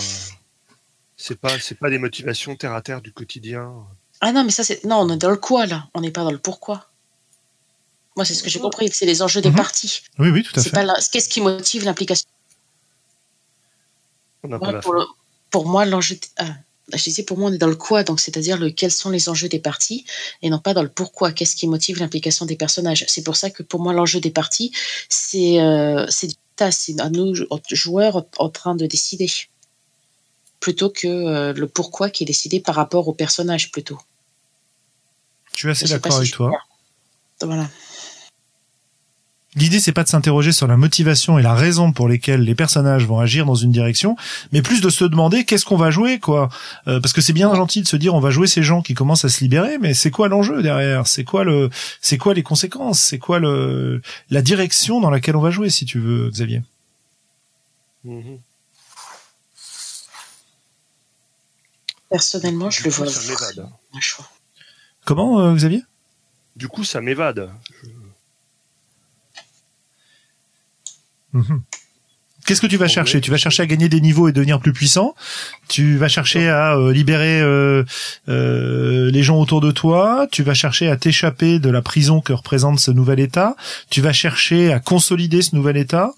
C'est 1.17 1.39
pas, 1.39 1.59
c'est 1.59 1.75
pas 1.75 1.89
des 1.89 1.99
motivations 1.99 2.55
terre 2.55 2.73
à 2.73 2.81
terre 2.81 3.01
du 3.01 3.11
quotidien. 3.11 3.71
Ah 4.21 4.31
non, 4.31 4.43
mais 4.43 4.51
ça 4.51 4.63
c'est, 4.63 4.83
non, 4.85 4.97
on 5.01 5.09
est 5.13 5.17
dans 5.17 5.29
le 5.29 5.37
quoi 5.37 5.65
là, 5.65 5.87
on 5.93 6.01
n'est 6.01 6.11
pas 6.11 6.23
dans 6.23 6.31
le 6.31 6.39
pourquoi. 6.39 6.87
Moi, 8.15 8.25
c'est 8.25 8.33
ce 8.33 8.43
que 8.43 8.49
j'ai 8.49 8.59
compris, 8.59 8.89
c'est 8.91 9.05
les 9.05 9.21
enjeux 9.21 9.39
des 9.41 9.49
Mhm. 9.49 9.55
parties. 9.55 10.01
Oui, 10.19 10.29
oui, 10.29 10.43
tout 10.43 10.59
à 10.59 10.63
fait. 10.63 10.83
la- 10.83 10.99
qu'est-ce 11.11 11.29
qui 11.29 11.39
motive 11.41 11.85
l'implication? 11.85 12.27
Le- 14.43 15.05
pour 15.49 15.65
moi, 15.65 15.85
l'enjeu, 15.85 16.17
ah, 16.37 16.55
je 16.93 17.03
disais 17.03 17.23
pour 17.23 17.37
moi, 17.37 17.49
on 17.49 17.53
est 17.53 17.57
dans 17.57 17.67
le 17.67 17.75
quoi, 17.75 18.03
donc 18.03 18.19
c'est-à-dire 18.19 18.57
le 18.57 18.69
quels 18.69 18.91
sont 18.91 19.09
les 19.09 19.29
enjeux 19.29 19.49
des 19.49 19.59
parties 19.59 20.05
et 20.41 20.49
non 20.49 20.59
pas 20.59 20.73
dans 20.73 20.83
le 20.83 20.89
pourquoi. 20.89 21.31
Qu'est-ce 21.31 21.55
qui 21.55 21.67
motive 21.67 21.99
l'implication 21.99 22.45
des 22.45 22.55
personnages. 22.55 23.05
C'est 23.07 23.23
pour 23.23 23.35
ça 23.35 23.49
que 23.49 23.63
pour 23.63 23.79
moi, 23.79 23.93
l'enjeu 23.93 24.19
des 24.19 24.31
parties, 24.31 24.71
c'est, 25.09 25.61
euh, 25.61 26.05
c'est 26.09 26.27
du 26.27 26.35
tas, 26.55 26.71
c'est 26.71 26.99
à 26.99 27.09
nous 27.09 27.33
joueurs 27.71 28.25
en 28.37 28.49
train 28.49 28.75
de 28.75 28.85
décider 28.85 29.29
plutôt 30.59 30.89
que 30.89 31.07
euh, 31.07 31.53
le 31.53 31.67
pourquoi 31.67 32.09
qui 32.09 32.23
est 32.23 32.27
décidé 32.27 32.59
par 32.59 32.75
rapport 32.75 33.07
au 33.07 33.13
personnage 33.13 33.71
plutôt. 33.71 33.99
Je 35.53 35.59
suis 35.59 35.69
assez 35.69 35.87
d'accord 35.87 36.15
avec 36.15 36.31
toi. 36.31 36.51
Voilà. 37.41 37.69
L'idée, 39.55 39.81
c'est 39.81 39.91
pas 39.91 40.03
de 40.03 40.07
s'interroger 40.07 40.53
sur 40.53 40.65
la 40.65 40.77
motivation 40.77 41.37
et 41.37 41.41
la 41.41 41.53
raison 41.53 41.91
pour 41.91 42.07
lesquelles 42.07 42.41
les 42.41 42.55
personnages 42.55 43.05
vont 43.05 43.19
agir 43.19 43.45
dans 43.45 43.55
une 43.55 43.71
direction, 43.71 44.15
mais 44.53 44.61
plus 44.61 44.79
de 44.79 44.89
se 44.89 45.03
demander 45.03 45.43
qu'est-ce 45.43 45.65
qu'on 45.65 45.75
va 45.75 45.91
jouer, 45.91 46.19
quoi. 46.19 46.47
Euh, 46.87 47.01
parce 47.01 47.11
que 47.11 47.19
c'est 47.19 47.33
bien 47.33 47.53
gentil 47.53 47.81
de 47.81 47.87
se 47.87 47.97
dire 47.97 48.15
on 48.15 48.21
va 48.21 48.29
jouer 48.29 48.47
ces 48.47 48.63
gens 48.63 48.81
qui 48.81 48.93
commencent 48.93 49.25
à 49.25 49.29
se 49.29 49.41
libérer, 49.41 49.77
mais 49.77 49.93
c'est 49.93 50.09
quoi 50.09 50.29
l'enjeu 50.29 50.63
derrière? 50.63 51.05
C'est 51.05 51.25
quoi 51.25 51.43
le, 51.43 51.69
c'est 52.01 52.17
quoi 52.17 52.33
les 52.33 52.43
conséquences? 52.43 53.01
C'est 53.01 53.19
quoi 53.19 53.39
le, 53.39 54.01
la 54.29 54.41
direction 54.41 55.01
dans 55.01 55.09
laquelle 55.09 55.35
on 55.35 55.41
va 55.41 55.51
jouer, 55.51 55.69
si 55.69 55.85
tu 55.85 55.99
veux, 55.99 56.29
Xavier? 56.29 56.61
Mhm. 58.05 58.39
Personnellement, 62.09 62.69
je 62.69 62.77
Du 62.77 62.89
le 62.89 62.91
coup, 62.93 63.03
vois 63.03 63.11
ça. 63.11 63.69
Comment, 65.03 65.41
euh, 65.41 65.53
Xavier? 65.55 65.83
Du 66.55 66.69
coup, 66.69 66.83
ça 66.85 67.01
m'évade. 67.01 67.49
Mhm. 71.33 71.61
Qu'est-ce 72.45 72.61
que 72.61 72.67
tu 72.67 72.77
vas 72.77 72.87
chercher? 72.87 73.21
Tu 73.21 73.29
vas 73.29 73.37
chercher 73.37 73.63
à 73.63 73.65
gagner 73.67 73.87
des 73.87 74.01
niveaux 74.01 74.27
et 74.27 74.31
devenir 74.31 74.59
plus 74.59 74.73
puissant? 74.73 75.13
Tu 75.67 75.97
vas 75.97 76.07
chercher 76.07 76.49
à 76.49 76.75
euh, 76.75 76.91
libérer 76.91 77.39
euh, 77.39 77.83
euh, 78.29 79.11
les 79.11 79.21
gens 79.21 79.39
autour 79.39 79.61
de 79.61 79.71
toi? 79.71 80.27
Tu 80.31 80.41
vas 80.41 80.55
chercher 80.55 80.89
à 80.89 80.97
t'échapper 80.97 81.59
de 81.59 81.69
la 81.69 81.81
prison 81.81 82.19
que 82.19 82.33
représente 82.33 82.79
ce 82.79 82.89
nouvel 82.89 83.19
État? 83.19 83.55
Tu 83.89 84.01
vas 84.01 84.11
chercher 84.11 84.73
à 84.73 84.79
consolider 84.79 85.43
ce 85.43 85.55
nouvel 85.55 85.77
État? 85.77 86.13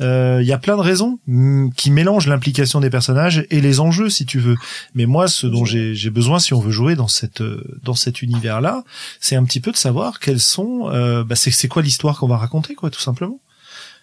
Euh, 0.00 0.40
Il 0.42 0.48
y 0.48 0.52
a 0.52 0.58
plein 0.58 0.76
de 0.76 0.82
raisons 0.82 1.20
mm, 1.28 1.70
qui 1.76 1.92
mélangent 1.92 2.26
l'implication 2.26 2.80
des 2.80 2.90
personnages 2.90 3.46
et 3.50 3.60
les 3.60 3.78
enjeux, 3.78 4.10
si 4.10 4.26
tu 4.26 4.40
veux. 4.40 4.56
Mais 4.96 5.06
moi, 5.06 5.28
ce 5.28 5.46
dont 5.46 5.64
j'ai 5.64 6.10
besoin, 6.10 6.40
si 6.40 6.54
on 6.54 6.60
veut 6.60 6.72
jouer 6.72 6.96
dans 6.96 7.08
cette 7.08 7.40
euh, 7.40 7.62
dans 7.84 7.94
cet 7.94 8.20
univers-là, 8.20 8.82
c'est 9.20 9.36
un 9.36 9.44
petit 9.44 9.60
peu 9.60 9.70
de 9.70 9.76
savoir 9.76 10.18
quelles 10.18 10.40
sont. 10.40 10.90
Bah, 11.24 11.36
c'est 11.36 11.52
c'est 11.52 11.68
quoi 11.68 11.82
l'histoire 11.82 12.18
qu'on 12.18 12.26
va 12.26 12.36
raconter, 12.36 12.74
quoi, 12.74 12.90
tout 12.90 13.00
simplement 13.00 13.38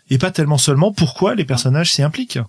et 0.10 0.18
pas 0.18 0.32
tellement 0.32 0.58
seulement 0.58 0.92
pourquoi 0.94 1.36
les 1.36 1.46
personnages 1.46 1.92
s'y 1.94 2.02
impliquent. 2.04 2.40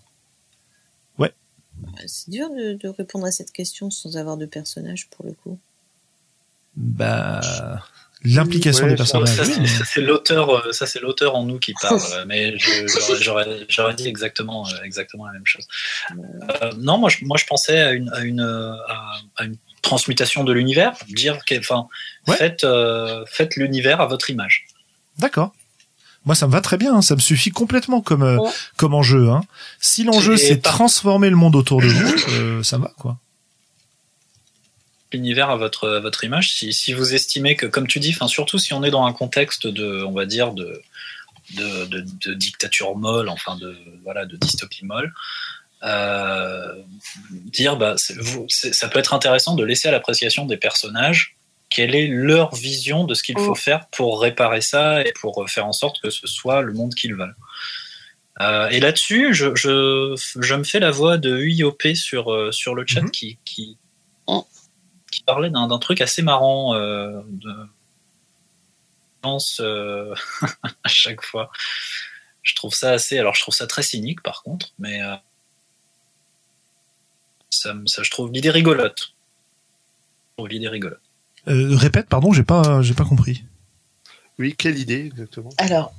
C'est 2.07 2.31
dur 2.31 2.49
de, 2.51 2.75
de 2.75 2.89
répondre 2.89 3.27
à 3.27 3.31
cette 3.31 3.53
question 3.53 3.91
sans 3.91 4.17
avoir 4.17 4.37
de 4.37 4.47
personnage 4.47 5.09
pour 5.09 5.27
le 5.27 5.33
coup. 5.33 5.59
Bah, 6.77 7.41
l'implication 8.23 8.85
Ouais, 8.85 8.91
des 8.91 8.97
personnages. 8.97 9.35
ça, 9.37 9.43
oui, 9.45 9.67
c'est- 9.67 10.01
l'auteur, 10.01 10.51
euh, 10.67 10.73
ça 10.73 10.87
c'est 10.87 11.01
l'auteur 11.01 11.35
en 11.37 11.45
nous 11.45 11.59
qui 11.59 11.75
parle, 11.81 11.99
mais 12.27 12.59
je- 12.59 12.87
j'aurais- 13.21 13.95
dit 13.95 14.09
exactement, 14.09 14.67
euh, 14.69 14.83
exactement 14.83 15.27
la 15.27 15.33
même 15.33 15.47
chose. 15.47 15.67
Euh, 16.63 16.73
non, 16.79 16.97
moi 16.99 17.09
je, 17.11 17.25
moi 17.25 17.37
je 17.39 17.45
pensais 17.47 17.79
à 17.81 17.93
une, 17.93 18.09
à 18.15 18.21
une, 18.21 18.41
à, 18.41 19.17
à 19.37 19.45
une 19.45 19.57
transmutation 19.83 20.45
de 20.45 20.53
l'univers, 20.53 20.97
dire, 21.09 21.45
que- 21.45 21.59
enfin, 21.59 21.89
Ouais. 22.27 22.37
faites, 22.37 22.65
euh, 22.65 23.25
faites 23.27 23.57
l'univers 23.57 24.01
à 24.01 24.07
votre 24.07 24.31
image. 24.31 24.67
D'accord. 25.19 25.55
Moi, 26.27 26.35
ça 26.35 26.47
me 26.47 26.53
va 26.53 26.61
très 26.61 26.77
bien. 26.77 26.95
hein, 26.97 27.03
Ça 27.03 27.15
me 27.15 27.21
suffit 27.21 27.51
complètement 27.51 28.01
comme 28.03 28.23
euh, 28.23 28.37
Ouais. 28.39 28.51
comme 28.77 28.95
enjeu. 28.95 29.31
Hein. 29.31 29.43
Si 29.81 30.05
l'enjeu 30.05 30.37
C'est 30.37 30.57
par- 30.57 30.75
transformer 30.75 31.31
le 31.31 31.37
monde 31.37 31.57
autour 31.57 31.81
de 31.81 31.87
vous, 31.89 32.15
euh, 32.35 32.63
ça 32.63 32.79
me 32.79 32.83
va 32.85 32.93
quoi. 32.99 33.17
L'univers 35.13 35.51
à 35.51 35.57
votre, 35.57 35.89
à 35.89 36.01
votre 36.01 36.23
image, 36.23 36.53
si, 36.53 36.73
si 36.73 36.93
vous 36.93 37.15
estimez 37.15 37.57
que, 37.57 37.67
comme 37.67 37.89
tu 37.89 37.99
dis, 37.99 38.11
enfin 38.15 38.29
surtout 38.29 38.59
si 38.59 38.73
on 38.75 38.85
est 38.85 38.91
dans 38.93 39.05
un 39.05 39.13
contexte 39.13 39.67
de, 39.67 40.05
on 40.05 40.13
va 40.13 40.25
dire 40.25 40.53
de, 40.53 40.81
de, 41.57 41.87
de, 41.87 42.07
de 42.27 42.35
dictature 42.35 42.95
molle, 42.97 43.29
enfin 43.29 43.57
de 43.57 43.77
voilà 44.05 44.25
de 44.25 44.37
dystopie 44.37 44.85
molle, 44.85 45.13
euh, 45.83 46.75
dire 47.33 47.77
bah 47.77 47.97
vous- 48.21 48.47
ça 48.49 48.87
peut 48.89 49.01
être 49.01 49.13
intéressant 49.15 49.57
de 49.57 49.65
laisser 49.65 49.89
à 49.89 49.91
l'appréciation 49.91 50.45
des 50.47 50.57
personnages 50.59 51.35
quelle 51.71 51.95
est 51.95 52.09
leur 52.09 52.55
vision 52.55 53.05
de 53.05 53.15
ce 53.15 53.23
qu'il 53.23 53.39
faut 53.39 53.55
faire 53.55 53.87
pour 53.89 54.21
réparer 54.21 54.61
ça 54.61 55.03
et 55.03 55.13
pour 55.21 55.49
faire 55.49 55.67
en 55.67 55.73
sorte 55.73 56.01
que 56.03 56.11
ce 56.11 56.27
soit 56.27 56.61
le 56.63 56.73
monde 56.73 56.95
qu'ils 56.95 57.15
veulent. 57.15 57.37
Euh, 58.41 58.69
et 58.71 58.81
là-dessus, 58.81 59.35
je, 59.35 59.55
je, 59.55 60.15
je 60.41 60.55
me 60.55 60.65
fais 60.65 60.81
la 60.81 60.91
voix 60.91 61.17
de 61.19 61.37
UIOP 61.37 61.95
sur, 61.95 62.33
euh, 62.33 62.53
sur 62.53 62.75
le 62.75 62.85
chat 62.87 63.03
Mhm. 63.03 63.11
qui, 63.11 63.39
qui, 63.45 63.77
qui 65.11 65.23
parlait 65.25 65.51
d'un 65.51 65.79
truc 65.79 66.01
assez 66.01 66.23
marrant 66.23 66.75
euh, 66.75 67.21
de 67.27 67.53
pense 69.21 69.61
euh, 69.61 70.15
à 70.85 70.89
chaque 70.89 71.23
fois. 71.23 71.51
Je 72.43 72.55
trouve 72.55 72.75
ça 72.75 72.93
assez. 72.93 73.19
Alors, 73.19 73.35
je 73.35 73.43
trouve 73.43 73.55
ça 73.55 73.67
très 73.67 73.83
cynique, 73.83 74.23
par 74.23 74.43
contre, 74.43 74.73
mais 74.79 75.03
euh, 75.03 75.15
ça, 77.51 77.75
ça, 77.87 78.03
je 78.03 78.11
trouve 78.11 78.33
l'idée 78.33 78.51
rigolote. 78.51 79.13
Je 79.13 80.37
trouve 80.37 80.49
l'idée 80.49 80.69
rigolote. 80.69 81.01
Euh, 81.51 81.77
répète, 81.77 82.07
pardon, 82.07 82.33
j'ai 82.33 82.43
pas 82.43 82.81
j'ai 82.83 82.95
pas 82.95 83.05
compris. 83.05 83.45
Oui, 84.39 84.55
quelle 84.57 84.79
idée 84.79 85.07
exactement 85.07 85.51
Alors, 85.59 85.93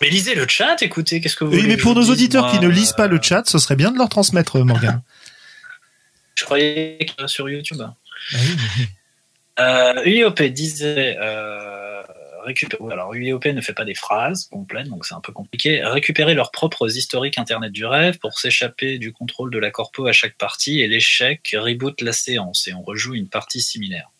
Mais 0.00 0.08
lisez 0.08 0.34
le 0.34 0.46
chat, 0.48 0.80
écoutez, 0.82 1.20
qu'est-ce 1.20 1.36
que 1.36 1.44
vous 1.44 1.52
Oui, 1.52 1.64
mais 1.66 1.76
pour 1.76 1.94
nos 1.94 2.08
auditeurs 2.10 2.50
qui 2.50 2.60
ne 2.60 2.68
lisent 2.68 2.92
pas 2.92 3.08
le 3.08 3.16
euh, 3.16 3.22
chat, 3.22 3.42
ce 3.46 3.58
serait 3.58 3.76
bien 3.76 3.90
de 3.90 3.98
leur 3.98 4.08
transmettre, 4.08 4.58
Morgan. 4.64 5.02
Je 6.36 6.44
croyais 6.44 7.06
que 7.16 7.26
sur 7.26 7.48
YouTube. 7.48 7.80
Ah 7.80 7.94
oui, 8.32 8.56
Euh, 9.60 10.02
UIOP 10.04 10.42
disait 10.50 11.16
euh, 11.20 11.83
récupérer. 12.44 12.92
Alors, 12.92 13.12
UIOP 13.14 13.46
ne 13.46 13.60
fait 13.60 13.72
pas 13.72 13.84
des 13.84 13.94
phrases 13.94 14.44
complètes, 14.44 14.88
donc 14.88 15.04
c'est 15.06 15.14
un 15.14 15.20
peu 15.20 15.32
compliqué. 15.32 15.82
Récupérer 15.82 16.34
leurs 16.34 16.50
propres 16.50 16.96
historiques 16.96 17.38
Internet 17.38 17.72
du 17.72 17.84
rêve 17.86 18.18
pour 18.18 18.38
s'échapper 18.38 18.98
du 18.98 19.12
contrôle 19.12 19.50
de 19.50 19.58
la 19.58 19.70
corpo 19.70 20.06
à 20.06 20.12
chaque 20.12 20.36
partie 20.36 20.80
et 20.80 20.86
l'échec 20.86 21.56
reboot 21.58 22.00
la 22.00 22.12
séance 22.12 22.68
et 22.68 22.74
on 22.74 22.82
rejoue 22.82 23.14
une 23.14 23.28
partie 23.28 23.60
similaire. 23.60 24.10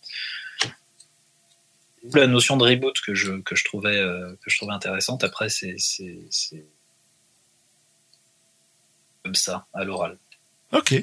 La 2.13 2.27
notion 2.27 2.57
de 2.57 2.65
reboot 2.65 3.01
que 3.01 3.15
je, 3.15 3.41
que 3.41 3.57
je, 3.57 3.65
trouvais, 3.65 3.97
euh, 3.97 4.37
que 4.43 4.51
je 4.51 4.57
trouvais 4.57 4.75
intéressante, 4.75 5.25
après, 5.25 5.49
c'est 5.49 5.77
comme 9.23 9.35
ça, 9.35 9.67
à 9.73 9.85
l'oral. 9.85 10.19
Ok. 10.73 11.03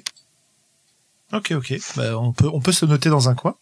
Ok, 1.33 1.51
ok. 1.51 1.73
Bah, 1.95 2.17
on, 2.17 2.33
peut, 2.33 2.49
on 2.51 2.59
peut 2.59 2.71
se 2.71 2.85
noter 2.85 3.09
dans 3.09 3.29
un 3.29 3.35
coin. 3.35 3.55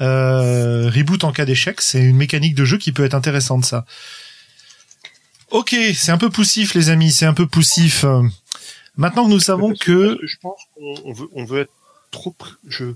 Euh, 0.00 0.90
reboot 0.90 1.24
en 1.24 1.32
cas 1.32 1.44
d'échec, 1.44 1.80
c'est 1.80 2.02
une 2.02 2.16
mécanique 2.16 2.54
de 2.54 2.64
jeu 2.64 2.78
qui 2.78 2.92
peut 2.92 3.04
être 3.04 3.14
intéressante, 3.14 3.64
ça. 3.64 3.84
Ok, 5.50 5.76
c'est 5.94 6.10
un 6.10 6.18
peu 6.18 6.30
poussif, 6.30 6.74
les 6.74 6.90
amis, 6.90 7.12
c'est 7.12 7.26
un 7.26 7.34
peu 7.34 7.46
poussif. 7.46 8.04
Maintenant 8.96 9.24
que 9.24 9.30
nous 9.30 9.40
savons 9.40 9.74
que... 9.74 10.18
Je 10.22 10.36
pense 10.40 10.60
qu'on 10.74 11.12
veut, 11.12 11.28
on 11.32 11.44
veut 11.44 11.60
être 11.60 11.72
trop... 12.10 12.34
Je, 12.66 12.94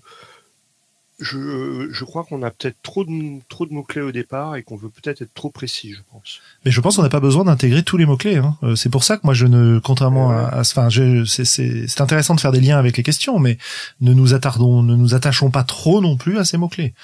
je, 1.20 1.88
je 1.90 2.04
crois 2.04 2.24
qu'on 2.24 2.42
a 2.42 2.50
peut-être 2.50 2.76
trop 2.82 3.04
de, 3.04 3.40
trop 3.48 3.66
de 3.66 3.72
mots-clés 3.72 4.02
au 4.02 4.12
départ 4.12 4.56
et 4.56 4.62
qu'on 4.62 4.76
veut 4.76 4.88
peut-être 4.88 5.22
être 5.22 5.34
trop 5.34 5.50
précis, 5.50 5.92
je 5.92 6.00
pense. 6.12 6.40
Mais 6.64 6.70
je 6.70 6.80
pense 6.80 6.96
qu'on 6.96 7.02
n'a 7.02 7.08
pas 7.08 7.20
besoin 7.20 7.44
d'intégrer 7.44 7.82
tous 7.82 7.96
les 7.96 8.06
mots-clés. 8.06 8.36
Hein. 8.36 8.56
Euh, 8.62 8.76
c'est 8.76 8.88
pour 8.88 9.02
ça 9.02 9.16
que 9.16 9.22
moi, 9.24 9.34
je 9.34 9.46
ne, 9.46 9.80
contrairement 9.80 10.30
à, 10.30 10.60
enfin, 10.60 10.88
c'est 11.26 12.00
intéressant 12.00 12.34
de 12.34 12.40
faire 12.40 12.52
des 12.52 12.60
liens 12.60 12.78
avec 12.78 12.96
les 12.96 13.02
questions, 13.02 13.38
mais 13.40 13.58
ne 14.00 14.12
nous 14.12 14.34
attardons, 14.34 14.82
ne 14.82 14.94
nous 14.94 15.14
attachons 15.14 15.50
pas 15.50 15.64
trop 15.64 16.00
non 16.00 16.16
plus 16.16 16.38
à 16.38 16.44
ces 16.44 16.56
mots-clés. 16.56 16.94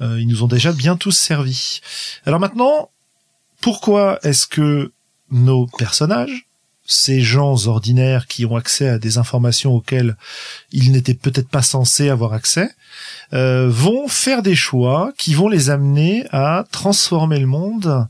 Euh, 0.00 0.18
ils 0.20 0.28
nous 0.28 0.42
ont 0.42 0.48
déjà 0.48 0.72
bien 0.72 0.96
tous 0.96 1.12
servi. 1.12 1.80
Alors 2.24 2.40
maintenant, 2.40 2.90
pourquoi 3.60 4.18
est-ce 4.22 4.46
que 4.46 4.92
nos 5.30 5.66
personnages, 5.66 6.46
ces 6.90 7.20
gens 7.20 7.66
ordinaires 7.66 8.26
qui 8.26 8.46
ont 8.46 8.56
accès 8.56 8.88
à 8.88 8.98
des 8.98 9.18
informations 9.18 9.74
auxquelles 9.74 10.16
ils 10.72 10.90
n'étaient 10.90 11.12
peut-être 11.12 11.50
pas 11.50 11.60
censés 11.60 12.08
avoir 12.08 12.32
accès, 12.32 12.70
euh, 13.34 13.68
vont 13.68 14.08
faire 14.08 14.42
des 14.42 14.56
choix 14.56 15.12
qui 15.18 15.34
vont 15.34 15.48
les 15.48 15.68
amener 15.68 16.24
à 16.32 16.64
transformer 16.72 17.38
le 17.38 17.46
monde 17.46 18.08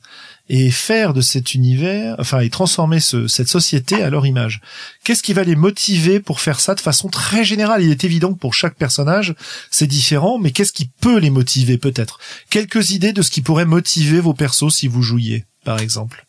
et 0.49 0.71
faire 0.71 1.13
de 1.13 1.21
cet 1.21 1.55
univers, 1.55 2.15
enfin, 2.21 2.39
et 2.39 2.51
transformer 2.51 3.01
cette 3.01 3.49
société 3.49 4.01
à 4.01 4.11
leur 4.11 4.25
image. 4.27 4.61
Qu'est-ce 5.03 5.25
qui 5.25 5.33
va 5.33 5.43
les 5.43 5.57
motiver 5.57 6.21
pour 6.21 6.41
faire 6.41 6.61
ça 6.61 6.77
de 6.77 6.81
façon 6.81 7.09
très 7.09 7.45
générale? 7.45 7.83
Il 7.83 7.91
est 7.91 8.05
évident 8.05 8.33
que 8.33 8.39
pour 8.39 8.55
chaque 8.55 8.77
personnage, 8.77 9.35
c'est 9.73 9.89
différent, 9.89 10.39
mais 10.39 10.53
qu'est-ce 10.53 10.73
qui 10.73 10.89
peut 11.01 11.19
les 11.19 11.31
motiver 11.31 11.79
peut-être? 11.79 12.21
Quelques 12.49 12.93
idées 12.93 13.13
de 13.13 13.23
ce 13.23 13.31
qui 13.31 13.43
pourrait 13.43 13.67
motiver 13.67 14.21
vos 14.21 14.35
persos 14.35 14.73
si 14.73 14.87
vous 14.87 15.03
jouiez, 15.03 15.45
par 15.65 15.81
exemple. 15.81 16.28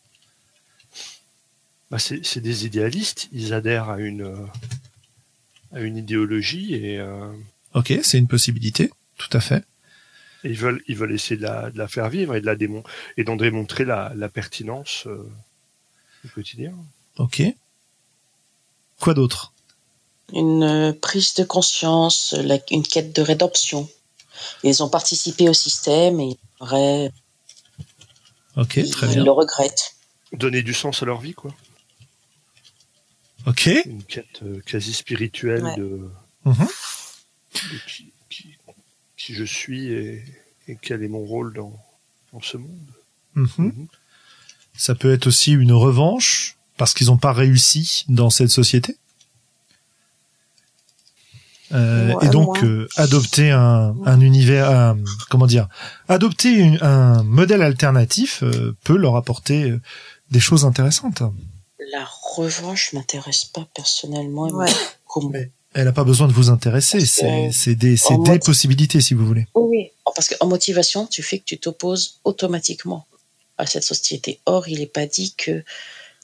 Bah 1.90 1.98
c'est 1.98 2.40
des 2.40 2.66
idéalistes, 2.66 3.28
ils 3.32 3.52
adhèrent 3.52 3.90
à 3.90 3.98
une 3.98 4.48
à 5.72 5.80
une 5.80 5.96
idéologie 5.96 6.74
et 6.74 6.98
euh, 6.98 7.32
Ok, 7.74 7.92
c'est 8.02 8.18
une 8.18 8.26
possibilité, 8.26 8.90
tout 9.16 9.28
à 9.32 9.40
fait. 9.40 9.64
ils 10.42 10.56
veulent, 10.56 10.82
ils 10.88 10.96
veulent 10.96 11.12
essayer 11.12 11.36
de 11.36 11.42
la, 11.42 11.88
faire 11.88 12.08
vivre 12.08 12.34
et 12.34 12.40
de 12.40 12.46
la 12.46 12.56
démon 12.56 12.82
et 13.16 13.24
d'en 13.24 13.36
démontrer 13.36 13.84
la, 13.84 14.28
pertinence 14.32 15.04
euh, 15.06 15.30
du 16.24 16.30
quotidien. 16.30 16.72
Ok. 17.18 17.42
Quoi 18.98 19.14
d'autre? 19.14 19.52
Une 20.32 20.62
euh, 20.62 20.92
prise 20.92 21.34
de 21.34 21.44
conscience, 21.44 22.34
une 22.70 22.82
quête 22.82 23.14
de 23.14 23.22
rédemption. 23.22 23.88
Ils 24.64 24.82
ont 24.82 24.88
participé 24.88 25.48
au 25.48 25.54
système 25.54 26.20
et 26.20 26.36
ils 26.60 27.10
Ok, 28.56 28.80
très 28.90 29.06
bien. 29.06 29.16
Ils 29.16 29.24
le 29.24 29.30
regrettent. 29.30 29.94
Donner 30.32 30.62
du 30.62 30.74
sens 30.74 31.02
à 31.02 31.06
leur 31.06 31.20
vie, 31.20 31.34
quoi. 31.34 31.54
Ok. 33.46 33.70
Une 33.86 34.02
quête 34.04 34.42
euh, 34.42 34.60
quasi 34.66 34.92
spirituelle 34.92 35.64
de. 35.76 36.08
Mhm 36.44 36.68
qui, 39.16 39.34
je 39.34 39.44
suis 39.44 39.92
et, 39.92 40.24
quel 40.82 41.02
est 41.02 41.08
mon 41.08 41.20
rôle 41.20 41.52
dans, 41.54 41.72
ce 42.42 42.56
monde. 42.56 42.70
Mhm. 43.34 43.48
Mhm. 43.58 43.86
Ça 44.76 44.94
peut 44.94 45.12
être 45.12 45.26
aussi 45.26 45.52
une 45.52 45.72
revanche 45.72 46.56
parce 46.76 46.94
qu'ils 46.94 47.08
n'ont 47.08 47.18
pas 47.18 47.32
réussi 47.32 48.04
dans 48.08 48.30
cette 48.30 48.48
société. 48.48 48.96
Euh, 51.72 52.18
et 52.20 52.28
donc 52.28 52.64
euh, 52.64 52.88
adopter 52.96 53.50
un, 53.52 54.20
univers, 54.20 54.96
comment 55.28 55.46
dire, 55.46 55.68
adopter 56.08 56.78
un 56.80 57.22
modèle 57.22 57.62
alternatif 57.62 58.42
euh, 58.42 58.76
peut 58.82 58.96
leur 58.96 59.14
apporter 59.14 59.72
des 60.32 60.40
choses 60.40 60.64
intéressantes. 60.64 61.22
La 61.92 62.06
revanche 62.36 62.92
m'intéresse 62.92 63.44
pas 63.44 63.66
personnellement. 63.74 64.48
Comment 65.06 65.32
elle 65.72 65.84
n'a 65.84 65.92
pas 65.92 66.04
besoin 66.04 66.26
de 66.26 66.32
vous 66.32 66.50
intéresser. 66.50 67.06
C'est 67.06 67.74
des, 67.76 67.94
des 67.94 68.38
possibilités, 68.40 69.00
si 69.00 69.14
vous 69.14 69.24
voulez. 69.24 69.46
Oui, 69.54 69.90
parce 70.04 70.28
qu'en 70.28 70.46
motivation, 70.48 71.06
tu 71.06 71.22
fais 71.22 71.38
que 71.38 71.44
tu 71.44 71.58
t'opposes 71.58 72.18
automatiquement 72.24 73.06
à 73.56 73.66
cette 73.66 73.84
société. 73.84 74.40
Or, 74.46 74.68
il 74.68 74.80
n'est 74.80 74.86
pas 74.86 75.06
dit 75.06 75.34
que 75.36 75.62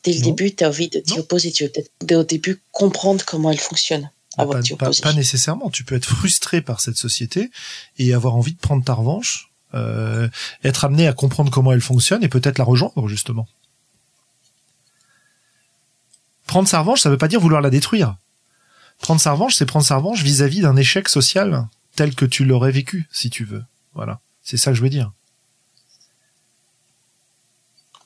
dès 0.03 0.13
le 0.13 0.21
début, 0.21 0.55
tu 0.55 0.65
as 0.65 0.69
envie 0.69 0.89
de 0.89 0.99
t'y 0.99 1.19
opposer. 1.19 1.53
Tu 1.53 1.65
veux 1.65 1.71
peut-être 1.71 2.17
au 2.19 2.25
début 2.25 2.61
comprendre 2.73 3.25
comment 3.25 3.53
elle 3.53 3.61
fonctionne. 3.61 4.11
Avant 4.37 4.53
pas, 4.53 4.63
de 4.63 4.75
pas, 4.75 4.91
pas, 5.03 5.13
nécessairement. 5.13 5.71
Tu 5.71 5.85
peux 5.85 5.95
être 5.95 6.07
frustré 6.07 6.61
par 6.61 6.81
cette 6.81 6.97
société 6.97 7.51
et 7.99 8.13
avoir 8.13 8.35
envie 8.35 8.53
de 8.53 8.59
prendre 8.59 8.85
ta 8.85 8.93
revanche, 8.93 9.51
euh, 9.75 10.29
être 10.63 10.85
amené 10.85 11.07
à 11.07 11.13
comprendre 11.13 11.51
comment 11.51 11.73
elle 11.73 11.81
fonctionne 11.81 12.23
et 12.23 12.29
peut-être 12.29 12.59
la 12.59 12.65
rejoindre, 12.65 13.09
justement. 13.09 13.47
Prendre 16.47 16.69
sa 16.69 16.81
revanche, 16.81 17.01
ça 17.01 17.09
ne 17.09 17.15
veut 17.15 17.19
pas 17.19 17.29
dire 17.29 17.41
vouloir 17.41 17.61
la 17.61 17.71
détruire 17.71 18.17
prendre 19.01 19.21
sa 19.21 19.33
revanche, 19.33 19.55
c'est 19.55 19.67
prendre 19.67 19.85
sa 19.85 19.97
revanche 19.97 20.23
vis-à-vis 20.23 20.61
d'un 20.61 20.77
échec 20.77 21.09
social 21.09 21.67
tel 21.95 22.15
que 22.15 22.25
tu 22.25 22.45
l'aurais 22.45 22.71
vécu, 22.71 23.09
si 23.11 23.31
tu 23.31 23.45
veux. 23.45 23.65
Voilà. 23.95 24.21
C'est 24.43 24.57
ça 24.57 24.71
que 24.71 24.77
je 24.77 24.83
veux 24.83 24.91
dire. 24.91 25.13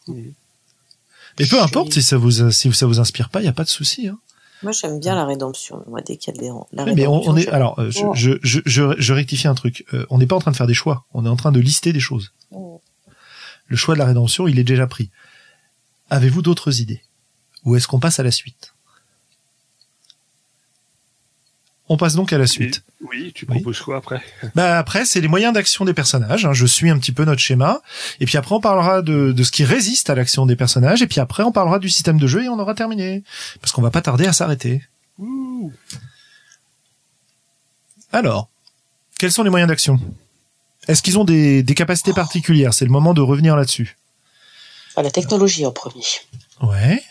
Mais 0.08 1.46
peu 1.48 1.60
importe 1.62 1.92
si 1.92 2.02
ça 2.02 2.16
vous 2.16 2.50
si 2.50 2.72
ça 2.72 2.86
vous 2.86 3.00
inspire 3.00 3.28
pas, 3.28 3.40
il 3.40 3.44
y 3.44 3.48
a 3.48 3.52
pas 3.52 3.64
de 3.64 3.68
souci. 3.68 4.08
Hein. 4.08 4.18
Moi, 4.62 4.72
j'aime 4.72 5.00
bien 5.00 5.14
la 5.14 5.24
rédemption. 5.24 5.82
Moi, 5.86 6.00
dès 6.02 6.16
qu'il 6.16 6.34
y 6.34 6.48
a 6.48 6.52
la 6.72 6.84
mais 6.92 7.06
on, 7.06 7.36
est 7.36 7.48
alors, 7.48 7.78
euh, 7.78 7.90
je, 7.90 8.04
je, 8.42 8.60
je, 8.66 8.94
je, 8.98 9.12
rectifie 9.14 9.48
un 9.48 9.54
truc. 9.54 9.86
Euh, 9.94 10.04
on 10.10 10.18
n'est 10.18 10.26
pas 10.26 10.36
en 10.36 10.40
train 10.40 10.50
de 10.50 10.56
faire 10.56 10.66
des 10.66 10.74
choix. 10.74 11.06
On 11.14 11.24
est 11.24 11.30
en 11.30 11.36
train 11.36 11.52
de 11.52 11.60
lister 11.60 11.94
des 11.94 12.00
choses. 12.00 12.32
Le 13.68 13.76
choix 13.76 13.94
de 13.94 14.00
la 14.00 14.04
rédemption, 14.04 14.48
il 14.48 14.58
est 14.58 14.64
déjà 14.64 14.86
pris. 14.86 15.08
Avez-vous 16.10 16.42
d'autres 16.42 16.80
idées? 16.80 17.00
Ou 17.64 17.76
est-ce 17.76 17.86
qu'on 17.86 18.00
passe 18.00 18.18
à 18.18 18.22
la 18.22 18.30
suite? 18.30 18.72
On 21.92 21.96
passe 21.96 22.14
donc 22.14 22.32
à 22.32 22.38
la 22.38 22.46
suite. 22.46 22.84
oui, 23.00 23.32
tu 23.34 23.46
proposes 23.46 23.80
quoi 23.80 23.96
après? 23.96 24.22
Bah 24.54 24.78
après, 24.78 25.04
c'est 25.04 25.20
les 25.20 25.26
moyens 25.26 25.52
d'action 25.52 25.84
des 25.84 25.92
personnages. 25.92 26.46
Hein. 26.46 26.52
Je 26.52 26.64
suis 26.64 26.88
un 26.88 26.96
petit 26.98 27.10
peu 27.10 27.24
notre 27.24 27.40
schéma. 27.40 27.82
Et 28.20 28.26
puis 28.26 28.38
après, 28.38 28.54
on 28.54 28.60
parlera 28.60 29.02
de, 29.02 29.34
ce 29.42 29.50
qui 29.50 29.64
résiste 29.64 30.08
à 30.08 30.14
l'action 30.14 30.46
des 30.46 30.54
personnages. 30.54 31.02
Et 31.02 31.08
puis 31.08 31.18
après, 31.18 31.42
on 31.42 31.50
parlera 31.50 31.80
du 31.80 31.90
système 31.90 32.16
de 32.16 32.28
jeu 32.28 32.44
et 32.44 32.48
on 32.48 32.60
aura 32.60 32.74
terminé. 32.74 33.24
Parce 33.60 33.72
qu'on 33.72 33.82
va 33.82 33.90
pas 33.90 34.02
tarder 34.02 34.26
à 34.26 34.32
s'arrêter. 34.32 34.82
Alors, 38.12 38.48
quels 39.18 39.32
sont 39.32 39.42
les 39.42 39.50
moyens 39.50 39.68
d'action? 39.68 39.98
Est-ce 40.86 41.02
qu'ils 41.02 41.18
ont 41.18 41.24
des, 41.24 41.64
capacités 41.76 42.12
particulières? 42.12 42.72
C'est 42.72 42.84
le 42.84 42.92
moment 42.92 43.14
de 43.14 43.20
revenir 43.20 43.56
là-dessus. 43.56 43.96
La 44.96 45.10
technologie 45.10 45.66
en 45.66 45.72
premier. 45.72 46.04
Ouais. 46.62 47.02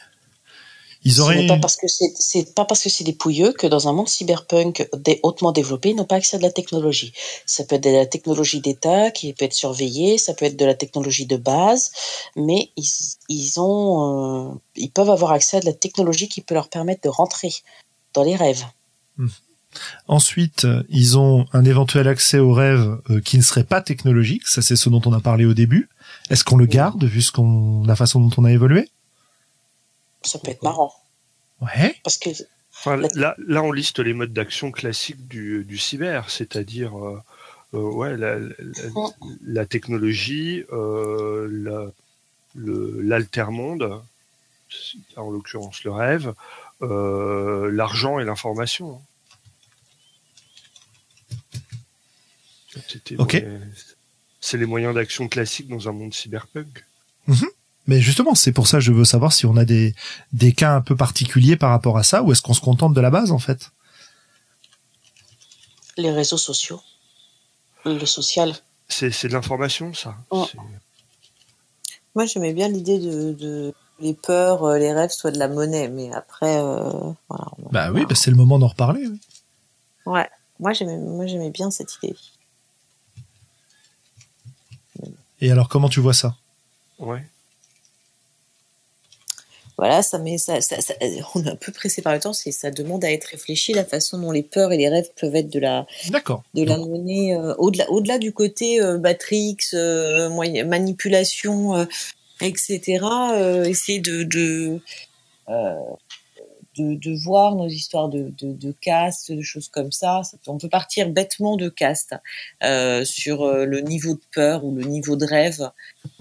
Ils 1.04 1.22
auraient. 1.22 1.48
pas 1.48 1.58
parce 1.58 1.78
que 1.78 1.88
c'est 1.88 2.54
pas 2.54 2.66
parce 2.66 2.84
que 2.84 2.90
c'est 2.90 3.06
des 3.06 3.14
pouilleux 3.14 3.54
que 3.54 3.68
dans 3.68 3.88
un 3.88 3.94
monde 3.94 4.10
cyberpunk 4.10 4.90
hautement 5.24 5.52
développé, 5.52 5.92
ils 5.92 5.96
n'ont 5.96 6.06
pas 6.06 6.16
accès 6.16 6.36
à 6.36 6.40
de 6.40 6.44
la 6.44 6.52
technologie. 6.52 7.14
Ça 7.46 7.64
peut 7.64 7.76
être 7.76 7.84
de 7.84 7.90
la 7.90 8.06
technologie 8.06 8.60
d'État 8.60 9.10
qui 9.12 9.32
peut 9.34 9.46
être 9.46 9.54
surveillée, 9.54 10.18
ça 10.18 10.34
peut 10.34 10.46
être 10.46 10.58
de 10.58 10.66
la 10.66 10.76
technologie 10.76 11.26
de 11.26 11.38
base, 11.38 11.92
mais 12.36 12.70
ils, 12.76 12.90
ils 13.30 13.60
ont, 13.60 14.52
euh, 14.52 14.56
ils 14.76 14.92
peuvent 14.92 15.10
avoir 15.10 15.32
accès 15.32 15.58
à 15.58 15.60
de 15.62 15.66
la 15.66 15.74
technologie 15.74 16.28
qui 16.28 16.42
peut 16.42 16.54
leur 16.54 16.68
permettre 16.68 17.02
de 17.04 17.10
rentrer 17.10 17.54
dans 18.14 18.24
les 18.24 18.36
rêves. 18.36 18.66
Hmm. 19.18 19.28
Ensuite, 20.08 20.68
ils 20.90 21.18
ont 21.18 21.46
un 21.54 21.64
éventuel 21.64 22.08
accès 22.08 22.40
aux 22.40 22.54
rêves 22.54 23.00
euh, 23.10 23.22
qui 23.22 23.38
ne 23.38 23.44
serait 23.44 23.64
pas 23.64 23.82
technologique. 23.82 24.48
Ça, 24.48 24.62
c'est 24.62 24.76
ce 24.76 24.90
dont 24.90 25.02
on 25.06 25.14
a 25.14 25.20
parlé 25.20 25.46
au 25.46 25.54
début. 25.54 25.90
Est-ce 26.30 26.44
qu'on 26.44 26.58
le 26.58 26.66
garde 26.66 27.04
vu 27.04 27.22
ce 27.22 27.32
qu'on, 27.32 27.84
la 27.86 27.96
façon 27.96 28.20
dont 28.20 28.32
on 28.38 28.46
a 28.46 28.52
évolué? 28.52 28.90
Ça 30.22 30.40
peut 30.40 30.52
être 30.52 30.64
marrant. 30.64 30.94
Ouais. 31.62 31.96
Parce 32.04 32.18
que 32.18 32.30
là, 33.16 33.36
là, 33.38 33.64
on 33.64 33.72
liste 33.72 34.00
les 34.00 34.14
modes 34.14 34.34
d'action 34.34 34.72
classiques 34.72 35.28
du, 35.28 35.66
du 35.66 35.78
cyber, 35.78 36.30
c'est-à-dire 36.30 36.98
euh, 36.98 37.22
euh, 37.74 37.78
ouais, 37.78 38.18
la, 38.18 39.66
technologie, 39.66 40.64
euh, 40.72 41.92
l'altermonde, 42.56 44.02
en 45.16 45.30
l'occurrence 45.30 45.84
le 45.84 45.92
rêve, 45.92 46.34
euh, 46.82 47.70
l'argent 47.72 48.20
et 48.20 48.26
l'information. 48.26 49.02
Ok. 53.18 53.44
C'est 54.42 54.58
les 54.58 54.66
moyens 54.66 54.96
d'action 54.96 55.28
classiques 55.28 55.68
dans 55.68 55.90
un 55.90 55.92
monde 55.92 56.14
cyberpunk. 56.14 56.86
Mais 57.90 58.02
justement, 58.02 58.36
c'est 58.36 58.52
pour 58.52 58.68
ça 58.68 58.78
que 58.78 58.84
je 58.84 58.92
veux 58.92 59.04
savoir 59.04 59.34
si 59.34 59.48
on 59.48 59.58
a 59.58 59.66
des, 59.66 59.96
des 60.32 60.54
cas 60.54 60.76
un 60.76 60.82
peu 60.82 60.96
particuliers 60.96 61.58
par 61.58 61.72
rapport 61.72 61.98
à 61.98 62.04
ça, 62.04 62.22
ou 62.22 62.32
est-ce 62.32 62.44
qu'on 62.44 62.54
se 62.54 62.62
contente 62.62 62.94
de 62.94 63.02
la 63.02 63.10
base, 63.10 63.32
en 63.32 63.40
fait? 63.40 63.72
Les 65.98 66.12
réseaux 66.12 66.38
sociaux. 66.38 66.82
Le 67.86 68.06
social. 68.06 68.56
C'est 68.88 69.10
c'est 69.10 69.28
de 69.28 69.34
l'information, 69.34 69.92
ça. 69.96 70.16
Oh. 70.30 70.48
Moi, 72.14 72.28
j'aimais 72.28 72.54
bien 72.54 72.68
l'idée 72.68 73.00
de, 73.00 73.34
de 73.34 73.74
les 74.00 74.14
peurs, 74.14 74.66
euh, 74.66 74.78
les 74.78 74.94
rêves 74.94 75.10
soient 75.10 75.32
de 75.32 75.40
la 75.40 75.48
monnaie, 75.48 75.88
mais 75.88 76.14
après, 76.14 76.60
euh, 76.60 77.12
voilà. 77.28 77.48
Bah 77.72 77.92
oui, 77.92 78.06
bah 78.08 78.14
c'est 78.14 78.30
le 78.30 78.38
moment 78.38 78.60
d'en 78.60 78.68
reparler. 78.68 79.08
oui. 79.08 79.20
Ouais. 80.06 80.30
Moi, 80.60 80.74
j'aimais, 80.74 80.98
moi, 80.98 81.26
j'aimais 81.26 81.50
bien 81.50 81.72
cette 81.72 81.96
idée. 82.04 82.16
Et 85.42 85.52
alors, 85.52 85.70
comment 85.70 85.90
tu 85.90 86.02
vois 86.02 86.14
ça? 86.14 86.36
Ouais. 87.00 87.26
Voilà, 89.80 90.02
ça 90.02 90.18
met, 90.20 90.38
ça, 90.38 90.60
ça, 90.62 90.82
ça- 90.82 90.94
on 91.36 91.44
est 91.46 91.50
un 91.50 91.56
peu 91.56 91.72
pressé 91.72 92.02
par 92.02 92.14
le 92.14 92.20
temps, 92.20 92.34
c'est, 92.34 92.52
ça 92.52 92.70
demande 92.70 93.06
à 93.06 93.12
être 93.12 93.24
réfléchi, 93.26 93.74
la 93.74 93.86
façon 93.86 94.18
dont 94.20 94.32
les 94.32 94.44
peurs 94.44 94.74
et 94.74 94.78
les 94.78 94.90
rêves 94.90 95.10
peuvent 95.20 95.36
être 95.36 95.50
de 95.50 95.60
la, 95.60 95.86
de 96.54 96.64
la 96.66 96.78
monnaie, 96.78 97.36
euh, 97.36 97.56
au-delà, 97.58 97.90
au-delà 97.90 98.18
du 98.18 98.34
côté 98.34 98.82
euh, 98.82 98.98
Matrix, 99.00 99.58
euh, 99.74 100.30
manipulation, 100.66 101.88
etc. 102.42 103.00
essayer 103.66 104.00
de, 104.00 104.24
de, 104.24 104.80
de, 106.78 106.96
de 106.96 107.24
voir 107.24 107.56
nos 107.56 107.68
histoires 107.68 108.10
de, 108.10 108.32
de, 108.40 108.54
de 108.54 108.72
caste, 108.82 109.32
de 109.32 109.42
choses 109.42 109.70
comme 109.70 109.92
ça. 109.92 110.22
On 110.48 110.58
peut 110.58 110.70
partir 110.70 111.10
bêtement 111.10 111.56
de 111.58 111.70
caste 111.70 112.16
sur 113.06 113.46
le 113.48 113.80
niveau 113.82 114.14
de 114.14 114.22
peur 114.34 114.64
ou 114.66 114.76
le 114.76 114.84
niveau 114.84 115.16
de 115.16 115.26
rêve 115.26 115.70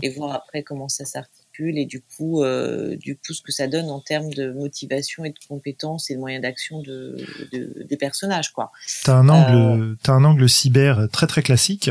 et 0.02 0.10
voir 0.10 0.32
après 0.34 0.62
comment 0.62 0.88
ça 0.88 1.04
s'articule 1.04 1.37
et 1.66 1.86
du 1.86 2.00
coup, 2.00 2.42
euh, 2.42 2.96
du 2.96 3.16
coup, 3.16 3.32
ce 3.32 3.42
que 3.42 3.52
ça 3.52 3.66
donne 3.66 3.90
en 3.90 4.00
termes 4.00 4.30
de 4.30 4.52
motivation 4.52 5.24
et 5.24 5.30
de 5.30 5.38
compétences 5.48 6.10
et 6.10 6.14
de 6.14 6.20
moyens 6.20 6.42
d'action 6.42 6.80
de, 6.80 7.16
de, 7.52 7.84
des 7.88 7.96
personnages, 7.96 8.52
quoi. 8.52 8.70
T'as 9.04 9.14
un 9.14 9.28
angle, 9.28 9.96
t'as 10.02 10.12
un 10.12 10.24
angle 10.24 10.48
cyber 10.48 11.08
très 11.10 11.26
très 11.26 11.42
classique 11.42 11.90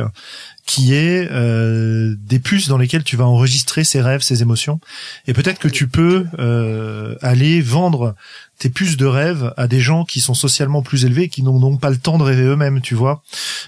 qui 0.68 0.94
est 0.94 1.30
euh, 1.31 2.15
des 2.19 2.39
puces 2.39 2.68
dans 2.68 2.77
lesquelles 2.77 3.03
tu 3.03 3.15
vas 3.15 3.26
enregistrer 3.26 3.84
ses 3.84 4.02
rêves, 4.02 4.22
ses 4.22 4.41
émotions, 4.41 4.80
et 5.26 5.34
peut-être 5.34 5.60
que 5.60 5.69
tu 5.69 5.88
peux 5.88 6.26
euh, 6.39 7.15
aller 7.22 7.61
vendre 7.61 8.15
tes 8.60 8.69
puces 8.69 8.98
de 8.98 9.06
rêve 9.06 9.53
à 9.56 9.68
des 9.68 9.80
gens 9.80 10.03
qui 10.03 10.19
sont 10.19 10.34
socialement 10.34 10.81
plus 10.81 11.06
élevés, 11.06 11.23
et 11.23 11.30
qui 11.30 11.41
n'ont 11.41 11.60
donc 11.60 11.80
pas 11.80 11.89
le 11.89 11.98
temps 11.98 12.18
de 12.18 12.23
rêver 12.23 12.44
eux-mêmes, 12.44 12.81
tu 12.81 12.95
vois. 12.95 13.23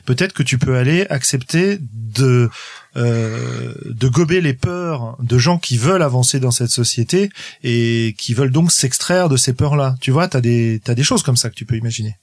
Peut-être 0.05 0.33
que 0.33 0.43
tu 0.43 0.57
peux 0.57 0.75
aller 0.75 1.07
accepter 1.09 1.79
de 1.81 2.49
euh, 2.97 3.73
de 3.85 4.07
gober 4.07 4.41
les 4.41 4.53
peurs 4.53 5.15
de 5.19 5.37
gens 5.37 5.57
qui 5.59 5.77
veulent 5.77 6.01
avancer 6.01 6.39
dans 6.39 6.51
cette 6.51 6.69
société 6.71 7.29
et 7.63 8.15
qui 8.17 8.33
veulent 8.33 8.51
donc 8.51 8.71
s'extraire 8.71 9.29
de 9.29 9.37
ces 9.37 9.53
peurs-là. 9.53 9.95
Tu 10.01 10.11
vois, 10.11 10.27
t'as 10.27 10.41
des 10.41 10.81
t'as 10.83 10.95
des 10.95 11.03
choses 11.03 11.23
comme 11.23 11.37
ça 11.37 11.49
que 11.49 11.55
tu 11.55 11.65
peux 11.65 11.75
imaginer. 11.77 12.17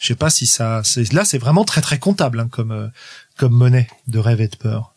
Je 0.00 0.08
sais 0.08 0.14
pas 0.16 0.30
si 0.30 0.46
ça. 0.46 0.82
c'est- 0.84 1.12
Là, 1.12 1.24
c'est 1.24 1.38
vraiment 1.38 1.64
très 1.64 1.80
très 1.80 1.98
comptable 1.98 2.40
hein, 2.40 2.48
comme 2.50 2.72
euh, 2.72 2.88
comme 3.36 3.52
monnaie 3.52 3.88
de 4.08 4.18
rêve 4.18 4.40
et 4.40 4.48
de 4.48 4.56
peur. 4.56 4.94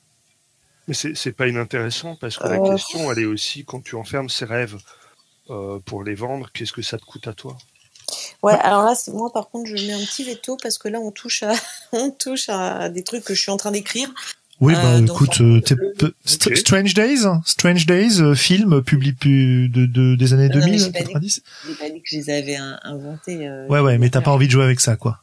Mais 0.87 0.93
c'est 0.93 1.15
c'est 1.15 1.31
pas 1.31 1.47
inintéressant 1.47 2.15
parce 2.15 2.37
que 2.37 2.47
la 2.47 2.55
Euh. 2.61 2.71
question, 2.71 3.11
elle 3.11 3.19
est 3.19 3.25
aussi 3.25 3.65
quand 3.65 3.81
tu 3.83 3.95
enfermes 3.95 4.29
ces 4.29 4.45
rêves 4.45 4.77
euh, 5.49 5.79
pour 5.85 6.03
les 6.03 6.15
vendre, 6.15 6.49
qu'est-ce 6.53 6.73
que 6.73 6.81
ça 6.81 6.97
te 6.97 7.05
coûte 7.05 7.27
à 7.27 7.33
toi? 7.33 7.57
Ouais, 8.43 8.53
alors 8.53 8.83
là, 8.85 8.93
c'est- 8.95 9.11
moi 9.11 9.31
par 9.33 9.49
contre, 9.49 9.67
je 9.75 9.75
mets 9.87 9.93
un 9.93 10.05
petit 10.05 10.23
veto 10.23 10.57
parce 10.61 10.77
que 10.77 10.87
là, 10.87 10.99
on 10.99 11.11
touche 11.11 11.41
à, 11.43 11.53
on 11.91 12.11
touche 12.11 12.49
à 12.49 12.89
des 12.89 13.03
trucs 13.03 13.23
que 13.23 13.33
je 13.33 13.41
suis 13.41 13.51
en 13.51 13.57
train 13.57 13.71
d'écrire. 13.71 14.11
Oui, 14.61 14.73
Euh, 14.73 15.01
bah 15.01 15.05
écoute, 15.13 15.41
euh. 15.41 15.61
Strange 16.55 16.93
Days, 16.93 17.25
hein, 17.25 17.41
Strange 17.45 17.85
Days, 17.85 18.21
euh, 18.21 18.35
film 18.35 18.81
publié 18.81 19.11
pu- 19.13 19.67
de, 19.69 19.85
de 19.85 20.15
des 20.15 20.33
années 20.33 20.47
Non, 20.47 20.55
non, 20.59 20.65
mais 20.65 20.71
2000, 20.71 20.79
j'ai 20.85 20.91
pas 20.91 20.99
dit- 20.99 21.05
90. 21.07 21.41
J'ai 21.67 21.73
pas 21.75 21.89
dit 21.89 21.99
que 22.01 22.07
je 22.09 22.15
les 22.15 22.29
avais 22.29 22.55
in- 22.55 22.79
inventés. 22.83 23.47
euh, 23.47 23.67
Ouais, 23.67 23.81
ouais, 23.81 23.97
mais 23.97 24.09
t'as 24.09 24.21
pas 24.21 24.31
envie 24.31 24.45
de 24.47 24.51
jouer 24.51 24.63
avec 24.63 24.79
ça, 24.79 24.95
quoi. 24.95 25.19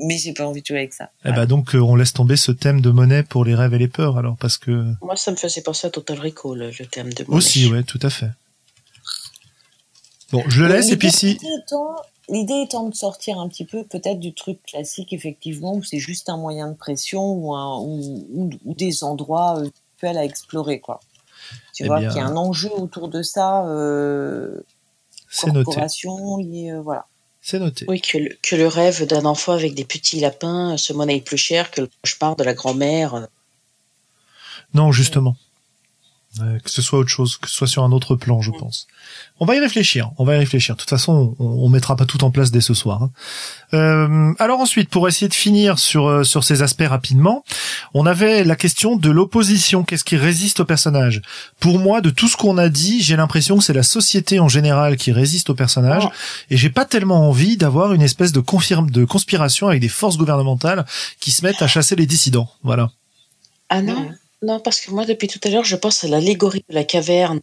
Mais 0.00 0.18
j'ai 0.18 0.32
pas 0.34 0.44
envie 0.44 0.60
de 0.62 0.66
jouer 0.66 0.78
avec 0.78 0.92
ça. 0.92 1.10
Eh 1.24 1.30
bah 1.32 1.46
donc, 1.46 1.74
euh, 1.74 1.78
on 1.78 1.94
laisse 1.96 2.12
tomber 2.12 2.36
ce 2.36 2.50
thème 2.52 2.80
de 2.80 2.90
monnaie 2.90 3.22
pour 3.22 3.44
les 3.44 3.54
rêves 3.54 3.72
et 3.72 3.78
les 3.78 3.88
peurs, 3.88 4.18
alors 4.18 4.36
parce 4.36 4.58
que 4.58 4.92
Moi, 5.00 5.16
ça 5.16 5.30
me 5.30 5.36
faisait 5.36 5.62
penser 5.62 5.86
à 5.86 5.90
Total 5.90 6.18
Recall, 6.18 6.58
le 6.78 6.86
thème 6.86 7.12
de 7.14 7.22
monnaie. 7.24 7.36
aussi, 7.38 7.70
ouais, 7.70 7.82
tout 7.84 8.00
à 8.02 8.10
fait. 8.10 8.30
Bon, 10.32 10.42
je 10.48 10.60
le 10.62 10.68
laisse 10.68 10.90
et 10.90 10.96
puis 10.96 11.10
si. 11.12 11.38
L'idée 12.28 12.62
étant 12.64 12.88
de 12.88 12.94
sortir 12.94 13.38
un 13.38 13.48
petit 13.48 13.64
peu 13.64 13.84
peut-être 13.84 14.18
du 14.18 14.34
truc 14.34 14.60
classique, 14.64 15.12
effectivement, 15.12 15.74
où 15.74 15.84
c'est 15.84 15.98
juste 16.00 16.28
un 16.28 16.36
moyen 16.36 16.68
de 16.68 16.74
pression 16.76 17.24
ou, 17.32 17.54
un, 17.54 17.78
ou, 17.78 18.26
ou- 18.32 18.50
ou 18.64 18.74
des 18.74 19.04
endroits 19.04 19.58
euh, 19.58 19.68
virtuels 20.00 20.18
à 20.18 20.24
explorer, 20.24 20.80
quoi. 20.80 21.00
Tu 21.72 21.84
Eh 21.84 21.86
vois, 21.86 21.98
qu'il 21.98 22.16
y 22.16 22.20
a 22.20 22.26
un 22.26 22.36
enjeu 22.36 22.70
autour 22.72 23.08
de 23.08 23.22
ça, 23.22 23.66
euh, 23.66 24.60
C'est 25.30 25.46
noté. 25.52 25.64
corporation, 25.66 26.36
lié, 26.38 26.72
euh, 26.72 26.80
voilà. 26.80 27.06
C'est 27.40 27.60
noté. 27.60 27.84
Oui, 27.88 28.00
que 28.00 28.18
le, 28.18 28.36
que 28.42 28.56
le 28.56 28.66
rêve 28.66 29.06
d'un 29.06 29.24
enfant 29.24 29.52
avec 29.52 29.74
des 29.74 29.84
petits 29.84 30.18
lapins 30.18 30.76
se 30.76 30.92
monnaie 30.92 31.20
plus 31.20 31.36
cher 31.36 31.70
que 31.70 31.82
le 31.82 31.90
cauchemar 32.02 32.34
de 32.34 32.42
la 32.42 32.54
grand-mère. 32.54 33.28
Non, 34.74 34.90
justement. 34.90 35.36
Euh, 36.42 36.58
que 36.58 36.70
ce 36.70 36.82
soit 36.82 36.98
autre 36.98 37.08
chose, 37.08 37.36
que 37.36 37.48
ce 37.48 37.54
soit 37.54 37.66
sur 37.66 37.82
un 37.84 37.92
autre 37.92 38.14
plan, 38.14 38.42
je 38.42 38.50
pense. 38.50 38.86
On 39.40 39.46
va 39.46 39.54
y 39.56 39.60
réfléchir. 39.60 40.10
On 40.18 40.24
va 40.24 40.34
y 40.34 40.38
réfléchir. 40.38 40.74
De 40.74 40.80
toute 40.80 40.90
façon, 40.90 41.34
on, 41.38 41.44
on 41.44 41.68
mettra 41.68 41.96
pas 41.96 42.04
tout 42.04 42.24
en 42.24 42.30
place 42.30 42.50
dès 42.50 42.60
ce 42.60 42.74
soir. 42.74 43.02
hein. 43.02 43.10
Euh, 43.74 44.32
alors 44.38 44.60
ensuite, 44.60 44.90
pour 44.90 45.08
essayer 45.08 45.28
de 45.28 45.34
finir 45.34 45.78
sur 45.78 46.06
euh, 46.06 46.24
sur 46.24 46.44
ces 46.44 46.62
aspects 46.62 46.84
rapidement, 46.86 47.44
on 47.94 48.06
avait 48.06 48.44
la 48.44 48.56
question 48.56 48.96
de 48.96 49.10
l'opposition. 49.10 49.82
Qu'est-ce 49.84 50.04
qui 50.04 50.16
résiste 50.16 50.60
au 50.60 50.64
personnage? 50.64 51.22
Pour 51.60 51.78
moi, 51.78 52.00
de 52.00 52.10
tout 52.10 52.28
ce 52.28 52.36
qu'on 52.36 52.58
a 52.58 52.68
dit, 52.68 53.02
j'ai 53.02 53.16
l'impression 53.16 53.56
que 53.58 53.64
c'est 53.64 53.72
la 53.72 53.82
société 53.82 54.40
en 54.40 54.48
général 54.48 54.96
qui 54.96 55.12
résiste 55.12 55.50
au 55.50 55.54
personnage, 55.54 56.04
Oh. 56.06 56.12
et 56.50 56.56
j'ai 56.56 56.70
pas 56.70 56.84
tellement 56.84 57.28
envie 57.28 57.56
d'avoir 57.56 57.92
une 57.94 58.02
espèce 58.02 58.32
de 58.32 58.40
confirme 58.40 58.90
de 58.90 59.04
conspiration 59.04 59.68
avec 59.68 59.80
des 59.80 59.88
forces 59.88 60.16
gouvernementales 60.18 60.84
qui 61.20 61.30
se 61.30 61.44
mettent 61.44 61.62
à 61.62 61.66
chasser 61.68 61.96
les 61.96 62.06
dissidents. 62.06 62.50
Voilà. 62.62 62.90
Ah 63.68 63.82
non, 63.82 64.10
non, 64.42 64.60
parce 64.60 64.80
que 64.80 64.90
moi, 64.90 65.04
depuis 65.04 65.28
tout 65.28 65.40
à 65.44 65.48
l'heure, 65.48 65.64
je 65.64 65.76
pense 65.76 66.04
à 66.04 66.08
l'allégorie 66.08 66.64
de 66.68 66.74
la 66.74 66.84
caverne. 66.84 67.40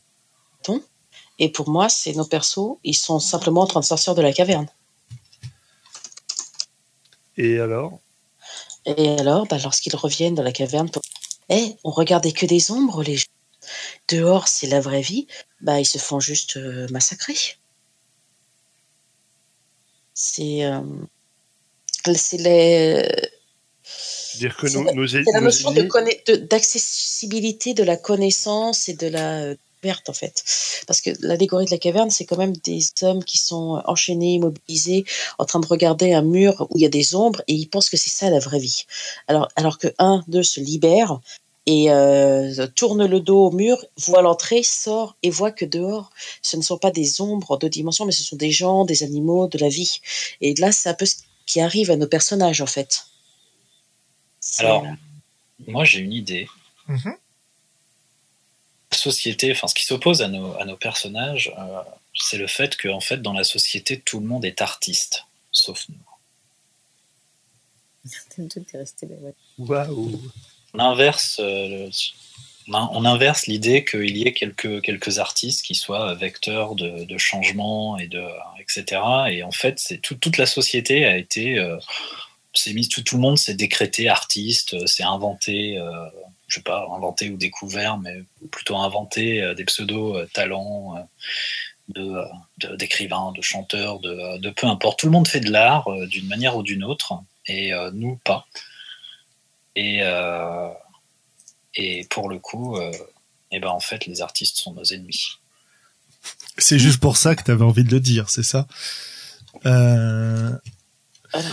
Et 1.39 1.51
pour 1.51 1.69
moi, 1.69 1.89
c'est 1.89 2.13
nos 2.13 2.25
persos, 2.25 2.77
ils 2.83 2.95
sont 2.95 3.19
simplement 3.19 3.61
en 3.61 3.67
train 3.67 3.79
de 3.79 3.85
sortir 3.85 4.13
de 4.15 4.21
la 4.21 4.31
caverne. 4.31 4.67
Et 7.37 7.59
alors? 7.59 7.99
Et 8.85 9.09
alors, 9.19 9.47
bah, 9.47 9.57
lorsqu'ils 9.63 9.95
reviennent 9.95 10.35
dans 10.35 10.43
la 10.43 10.51
caverne, 10.51 10.89
pour... 10.89 11.01
Eh, 11.49 11.75
on 11.83 11.91
regardait 11.91 12.31
que 12.31 12.45
des 12.45 12.71
ombres, 12.71 13.03
les 13.03 13.17
gens. 13.17 13.25
Dehors, 14.09 14.47
c'est 14.47 14.67
la 14.67 14.79
vraie 14.79 15.01
vie. 15.01 15.27
Bah, 15.61 15.79
ils 15.79 15.85
se 15.85 15.97
font 15.97 16.19
juste 16.19 16.57
euh, 16.57 16.87
massacrer. 16.91 17.35
C'est, 20.13 20.65
euh, 20.65 20.81
c'est 22.13 22.37
les, 22.37 23.09
Dire 24.38 24.55
que 24.55 24.68
nos, 24.68 25.07
c'est 25.07 25.23
la 25.34 25.41
notion 25.41 25.72
de 25.72 25.81
de- 25.81 26.35
d'accessibilité 26.35 27.73
de, 27.73 27.84
la 27.84 27.97
connaissance 27.97 28.89
et 28.89 28.93
de 28.93 29.07
la 29.07 29.41
euh, 29.41 29.55
découverte, 29.84 30.10
en 30.10 30.14
fait. 30.14 30.43
Parce 30.88 31.01
que 31.01 31.11
l'allégorie 31.19 31.65
de 31.65 31.72
la 31.72 31.77
caverne, 31.77 32.10
c'est 32.10 32.26
quand 32.26 32.38
même 32.38 32.55
des 32.57 32.81
hommes 33.01 33.23
qui 33.23 33.38
sont 33.38 33.81
enchaînés, 33.85 34.34
immobilisés, 34.34 35.05
en 35.38 35.45
train 35.45 35.60
de 35.60 35.68
regarder 35.68 36.14
un 36.14 36.22
mur 36.22 36.68
où 36.69 36.77
il 36.77 36.81
y 36.81 36.85
a 36.85 36.89
des 36.89 37.15
ombres 37.15 37.41
et 37.47 37.53
ils 37.53 37.68
pensent 37.68 37.89
que 37.89 37.97
c'est 37.97 38.10
ça 38.10 38.30
la 38.30 38.39
vraie 38.39 38.60
vie. 38.60 38.85
Alors, 39.27 39.49
alors 39.55 39.77
que 39.77 39.88
un 39.99 40.23
d'eux 40.27 40.43
se 40.43 40.60
libère 40.60 41.19
et 41.65 41.91
euh, 41.91 42.68
tourne 42.76 43.05
le 43.05 43.19
dos 43.19 43.47
au 43.47 43.51
mur, 43.51 43.77
voit 43.97 44.22
l'entrée, 44.22 44.64
sort 44.64 45.15
et 45.23 45.30
voit 45.30 45.51
que 45.51 45.65
dehors, 45.65 46.11
ce 46.41 46.57
ne 46.57 46.61
sont 46.61 46.77
pas 46.77 46.91
des 46.91 47.22
ombres 47.22 47.51
en 47.51 47.57
deux 47.57 47.69
dimensions, 47.69 48.05
mais 48.05 48.11
ce 48.11 48.23
sont 48.23 48.35
des 48.35 48.51
gens, 48.51 48.84
des 48.85 49.03
animaux, 49.03 49.47
de 49.47 49.57
la 49.57 49.69
vie. 49.69 50.01
Et 50.41 50.53
là, 50.55 50.72
c'est 50.72 50.89
un 50.89 50.93
peu 50.93 51.05
ce 51.05 51.15
qui 51.45 51.61
arrive 51.61 51.89
à 51.89 51.95
nos 51.95 52.07
personnages, 52.07 52.61
en 52.61 52.65
fait. 52.65 53.05
Alors, 54.59 54.83
Moi, 55.67 55.85
j'ai 55.85 55.99
une 55.99 56.13
idée. 56.13 56.47
Mhm. 56.87 57.15
La 58.91 58.97
société, 58.97 59.51
enfin, 59.51 59.67
ce 59.67 59.73
qui 59.75 59.85
s'oppose 59.85 60.21
à 60.21 60.27
nos, 60.27 60.53
à 60.57 60.65
nos 60.65 60.75
personnages, 60.77 61.53
euh, 61.57 61.81
c'est 62.13 62.37
le 62.37 62.47
fait 62.47 62.75
qu'en 62.77 62.99
fait, 62.99 63.21
dans 63.21 63.33
la 63.33 63.43
société, 63.43 63.99
tout 63.99 64.19
le 64.19 64.25
monde 64.27 64.45
est 64.45 64.61
artiste, 64.61 65.25
sauf 65.51 65.85
nous. 65.89 65.95
Waouh 69.57 70.21
On 70.73 70.79
inverse, 70.79 71.39
euh, 71.39 71.67
le- 71.87 71.89
on 72.67 72.73
in- 72.73 72.89
on 72.91 73.05
inverse 73.05 73.47
l'idée 73.47 73.85
qu'il 73.85 74.17
y 74.17 74.23
ait 74.27 74.33
quelques, 74.33 74.81
quelques 74.81 75.19
artistes 75.19 75.63
qui 75.65 75.75
soient 75.75 76.13
vecteurs 76.15 76.75
de, 76.75 77.05
de 77.05 77.17
changement 77.17 77.97
et 77.97 78.07
de 78.07 78.23
etc. 78.59 79.01
Et 79.29 79.43
en 79.43 79.51
fait, 79.51 79.79
c'est 79.79 79.97
tout- 79.99 80.15
toute 80.15 80.37
la 80.37 80.45
société 80.45 81.05
a 81.05 81.15
été, 81.17 81.57
euh, 81.59 81.77
mise, 82.73 82.89
tout, 82.89 83.15
le 83.15 83.21
monde 83.21 83.38
s'est 83.38 83.55
décrété 83.55 84.09
artiste, 84.09 84.73
euh, 84.73 84.85
s'est 84.85 85.03
inventé, 85.03 85.77
euh, 85.77 85.91
je 86.47 86.55
sais 86.55 86.61
pas, 86.63 86.88
inventé 86.95 87.30
ou 87.30 87.38
découvert, 87.38 87.97
mais 87.97 88.23
plutôt 88.51 88.77
inventé 88.77 89.41
euh, 89.41 89.53
des 89.53 89.65
pseudo 89.65 90.15
euh, 90.17 90.27
talents. 90.34 90.95
de, 91.89 92.23
de- 92.59 92.75
d'écrivains, 92.77 93.34
de 93.35 93.41
chanteurs, 93.41 93.99
de, 93.99 94.38
de 94.38 94.49
peu 94.51 94.67
importe. 94.67 94.99
Tout 94.99 95.07
le 95.07 95.11
monde 95.11 95.27
fait 95.27 95.41
de 95.41 95.51
l'art 95.51 95.85
d'une 96.07 96.27
manière 96.27 96.55
ou 96.55 96.63
d'une 96.63 96.84
autre, 96.84 97.13
et 97.45 97.71
nous 97.91 98.15
pas. 98.23 98.47
Et, 99.75 100.01
Et 101.75 102.05
pour 102.09 102.30
le 102.30 102.39
coup, 102.39 102.80
eh 103.51 103.59
ben 103.59 103.69
en 103.69 103.81
fait, 103.81 104.05
les 104.05 104.21
artistes 104.21 104.57
sont 104.57 104.73
nos 104.73 104.85
ennemis. 104.85 105.39
C'est 106.57 106.80
juste 106.80 106.99
pour 107.01 107.17
ça 107.17 107.35
que 107.35 107.43
tu 107.43 107.51
avais 107.51 107.65
envie 107.65 107.84
de 107.84 107.91
le 107.91 107.99
dire, 107.99 108.30
c'est 108.30 108.43
ça? 108.43 108.65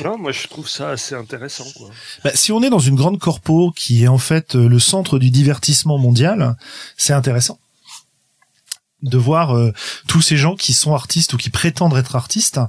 Non, 0.04 0.18
moi 0.18 0.32
je 0.32 0.46
trouve 0.46 0.68
ça 0.68 0.90
assez 0.90 1.14
intéressant. 1.14 1.64
Quoi. 1.76 1.90
Bah, 2.24 2.30
si 2.34 2.52
on 2.52 2.62
est 2.62 2.70
dans 2.70 2.78
une 2.78 2.96
grande 2.96 3.18
corpo 3.18 3.72
qui 3.74 4.04
est 4.04 4.08
en 4.08 4.18
fait 4.18 4.54
le 4.54 4.78
centre 4.78 5.18
du 5.18 5.30
divertissement 5.30 5.98
mondial, 5.98 6.56
c'est 6.96 7.14
intéressant 7.14 7.58
de 9.02 9.18
voir 9.18 9.56
euh, 9.56 9.72
tous 10.06 10.20
ces 10.20 10.36
gens 10.36 10.56
qui 10.56 10.72
sont 10.72 10.94
artistes 10.94 11.32
ou 11.32 11.36
qui 11.36 11.50
prétendent 11.50 11.96
être 11.96 12.16
artistes, 12.16 12.60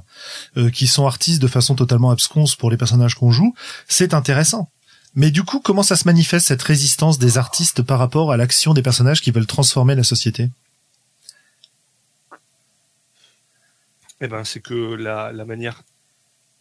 euh, 0.56 0.70
qui 0.70 0.86
sont 0.86 1.06
artistes 1.06 1.42
de 1.42 1.46
façon 1.46 1.74
totalement 1.74 2.10
absconse 2.10 2.56
pour 2.56 2.70
les 2.70 2.76
personnages 2.76 3.14
qu'on 3.14 3.30
joue, 3.30 3.54
c'est 3.88 4.14
intéressant. 4.14 4.70
Mais 5.14 5.30
du 5.30 5.42
coup, 5.42 5.60
comment 5.60 5.82
ça 5.82 5.96
se 5.96 6.08
manifeste 6.08 6.46
cette 6.46 6.62
résistance 6.62 7.18
des 7.18 7.36
artistes 7.36 7.82
par 7.82 7.98
rapport 7.98 8.32
à 8.32 8.38
l'action 8.38 8.72
des 8.72 8.82
personnages 8.82 9.20
qui 9.20 9.30
veulent 9.30 9.46
transformer 9.46 9.94
la 9.94 10.04
société? 10.04 10.48
Eh 14.22 14.28
ben, 14.28 14.44
c'est 14.44 14.60
que 14.60 14.94
la, 14.94 15.32
la 15.32 15.44
manière 15.44 15.82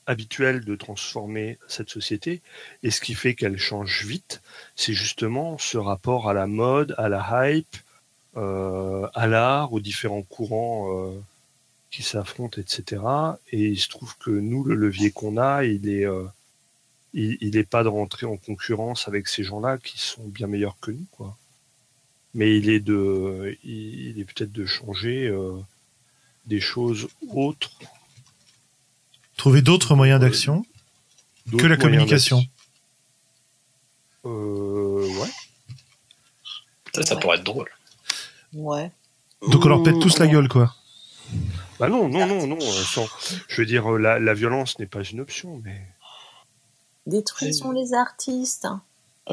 habituelle 0.07 0.65
de 0.65 0.76
transformer 0.76 1.57
cette 1.68 1.90
société 1.90 2.41
et 2.84 2.91
ce 2.91 3.02
qui 3.02 3.14
fait 3.14 3.36
qu'elle 3.36 3.57
change 3.57 4.06
vite, 4.06 4.41
c'est 4.76 4.94
justement 4.94 5.57
ce 5.57 5.78
rapport 5.78 6.30
à 6.30 6.34
la 6.34 6.48
mode, 6.48 6.95
à 6.98 7.10
la 7.10 7.49
hype, 7.49 7.78
euh, 8.38 9.07
à 9.14 9.28
l'art, 9.28 9.73
aux 9.73 9.82
différents 9.82 10.22
courants 10.22 10.88
euh, 10.95 11.19
qui 11.90 12.02
s'affrontent, 12.02 12.61
etc. 12.61 13.03
Et 13.52 13.68
il 13.68 13.80
se 13.80 13.90
trouve 13.90 14.18
que 14.18 14.32
nous, 14.32 14.64
le 14.64 14.76
levier 14.76 15.11
qu'on 15.11 15.38
a, 15.38 15.65
il 15.65 15.90
est, 15.90 16.06
euh, 16.06 16.26
il 17.14 17.52
n'est 17.52 17.64
pas 17.64 17.84
de 17.84 17.90
rentrer 17.90 18.26
en 18.26 18.38
concurrence 18.38 19.10
avec 19.10 19.28
ces 19.28 19.44
gens-là 19.44 19.78
qui 19.78 19.99
sont 19.99 20.26
bien 20.26 20.48
meilleurs 20.48 20.78
que 20.80 20.91
nous, 20.91 21.06
quoi. 21.11 21.38
Mais 22.34 22.57
il 22.57 22.69
est 22.69 22.80
de, 22.80 23.57
il 23.65 24.18
est 24.18 24.23
peut-être 24.23 24.53
de 24.53 24.65
changer 24.65 25.30
des 26.45 26.61
choses 26.61 27.10
autres. 27.30 27.72
Trouver 29.41 29.63
d'autres 29.63 29.95
moyens 29.95 30.19
d'action 30.22 30.63
que 31.57 31.65
la 31.65 31.76
communication. 31.76 32.43
Euh, 34.23 35.07
ouais. 35.19 35.30
Ça, 36.93 37.01
ça 37.01 37.15
Ouais. 37.15 37.22
pourrait 37.22 37.38
être 37.38 37.43
drôle. 37.43 37.68
Ouais. 38.53 38.91
Donc 39.49 39.65
on 39.65 39.69
leur 39.69 39.81
pète 39.81 39.99
tous 39.99 40.19
la 40.19 40.27
gueule, 40.27 40.47
quoi. 40.47 40.76
Bah 41.80 41.89
non, 41.89 42.07
non, 42.07 42.27
non, 42.27 42.45
non. 42.45 42.57
euh, 42.61 42.84
sans- 42.84 43.07
je 43.47 43.61
veux 43.61 43.65
dire, 43.65 43.91
euh, 43.91 43.97
la, 43.97 44.19
la 44.19 44.35
violence 44.35 44.77
n'est 44.77 44.85
pas 44.85 45.01
une 45.01 45.19
option, 45.22 45.59
mais 45.65 45.88
Détruisons 47.07 47.72
les 47.72 47.95
artistes. 47.95 48.68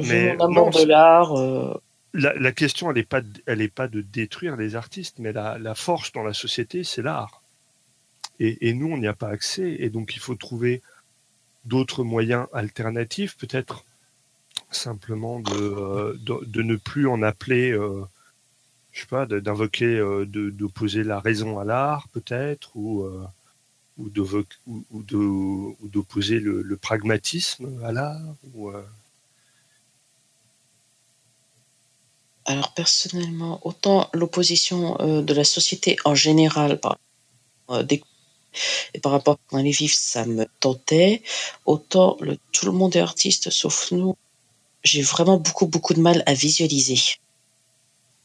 Mais 0.03 0.35
l'amour 0.37 0.71
non, 0.75 0.81
de 0.81 0.87
l'art. 0.87 1.39
euh, 1.39 1.75
la, 2.15 2.33
la 2.33 2.53
question, 2.53 2.89
elle 2.89 2.97
n'est 2.97 3.03
pas, 3.03 3.21
de- 3.21 3.43
elle 3.45 3.61
est 3.61 3.69
pas 3.69 3.89
de 3.89 4.01
détruire 4.01 4.57
les 4.57 4.75
artistes, 4.75 5.17
mais 5.19 5.35
la, 5.35 5.59
la 5.59 5.75
force 5.75 6.13
dans 6.13 6.23
la 6.23 6.33
société, 6.33 6.83
c'est 6.83 7.03
l'art. 7.03 7.38
Et, 8.41 8.73
nous, 8.73 8.87
on 8.87 8.99
n'y 8.99 9.07
a 9.09 9.15
pas 9.15 9.29
accès, 9.29 9.77
et 9.81 9.91
donc 9.91 10.15
il 10.15 10.21
faut 10.21 10.37
trouver 10.37 10.81
d'autres 11.65 12.05
moyens 12.05 12.47
alternatifs, 12.53 13.37
peut-être 13.37 13.85
simplement 14.71 15.41
de, 15.41 15.53
euh, 15.55 16.15
de, 16.21 16.63
ne 16.63 16.77
plus 16.77 17.09
en 17.09 17.23
appeler, 17.23 17.73
euh, 17.73 18.05
je 18.93 19.01
sais 19.01 19.07
pas, 19.07 19.27
d'invoquer, 19.27 19.97
euh, 19.99 20.25
d'opposer 20.27 21.05
la 21.05 21.21
raison 21.21 21.59
à 21.59 21.65
l'art, 21.65 22.09
peut-être, 22.13 22.71
ou 22.77 23.03
euh, 23.03 23.25
ou 23.99 24.09
de 24.11 24.23
ou, 24.67 25.89
d'opposer 25.89 26.39
le, 26.39 26.63
le 26.63 26.77
pragmatisme 26.77 27.83
à 27.85 27.91
l'art, 27.91 28.21
Alors 32.45 32.73
personnellement, 32.75 33.61
autant 33.67 34.09
l'opposition 34.15 34.97
de 35.23 35.35
la 35.35 35.45
société 35.45 35.97
en 36.05 36.15
général 36.15 36.81
par, 36.81 36.97
des- 37.85 38.03
et 38.95 39.01
par 39.01 39.13
rapport 39.13 39.39
à 39.53 39.63
les 39.63 39.71
vivre, 39.71 39.95
ça 39.97 40.25
me 40.25 40.47
tentait, 40.61 41.23
autant 41.67 42.17
le, 42.21 42.39
tout 42.53 42.67
le 42.67 42.73
monde 42.73 42.95
est 42.97 43.01
artiste 43.01 43.51
sauf 43.51 43.91
nous, 43.93 44.17
j'ai 44.85 45.03
vraiment 45.03 45.37
beaucoup 45.39 45.67
beaucoup 45.67 45.95
de 45.95 46.01
mal 46.01 46.23
à 46.27 46.35
visualiser. 46.35 47.01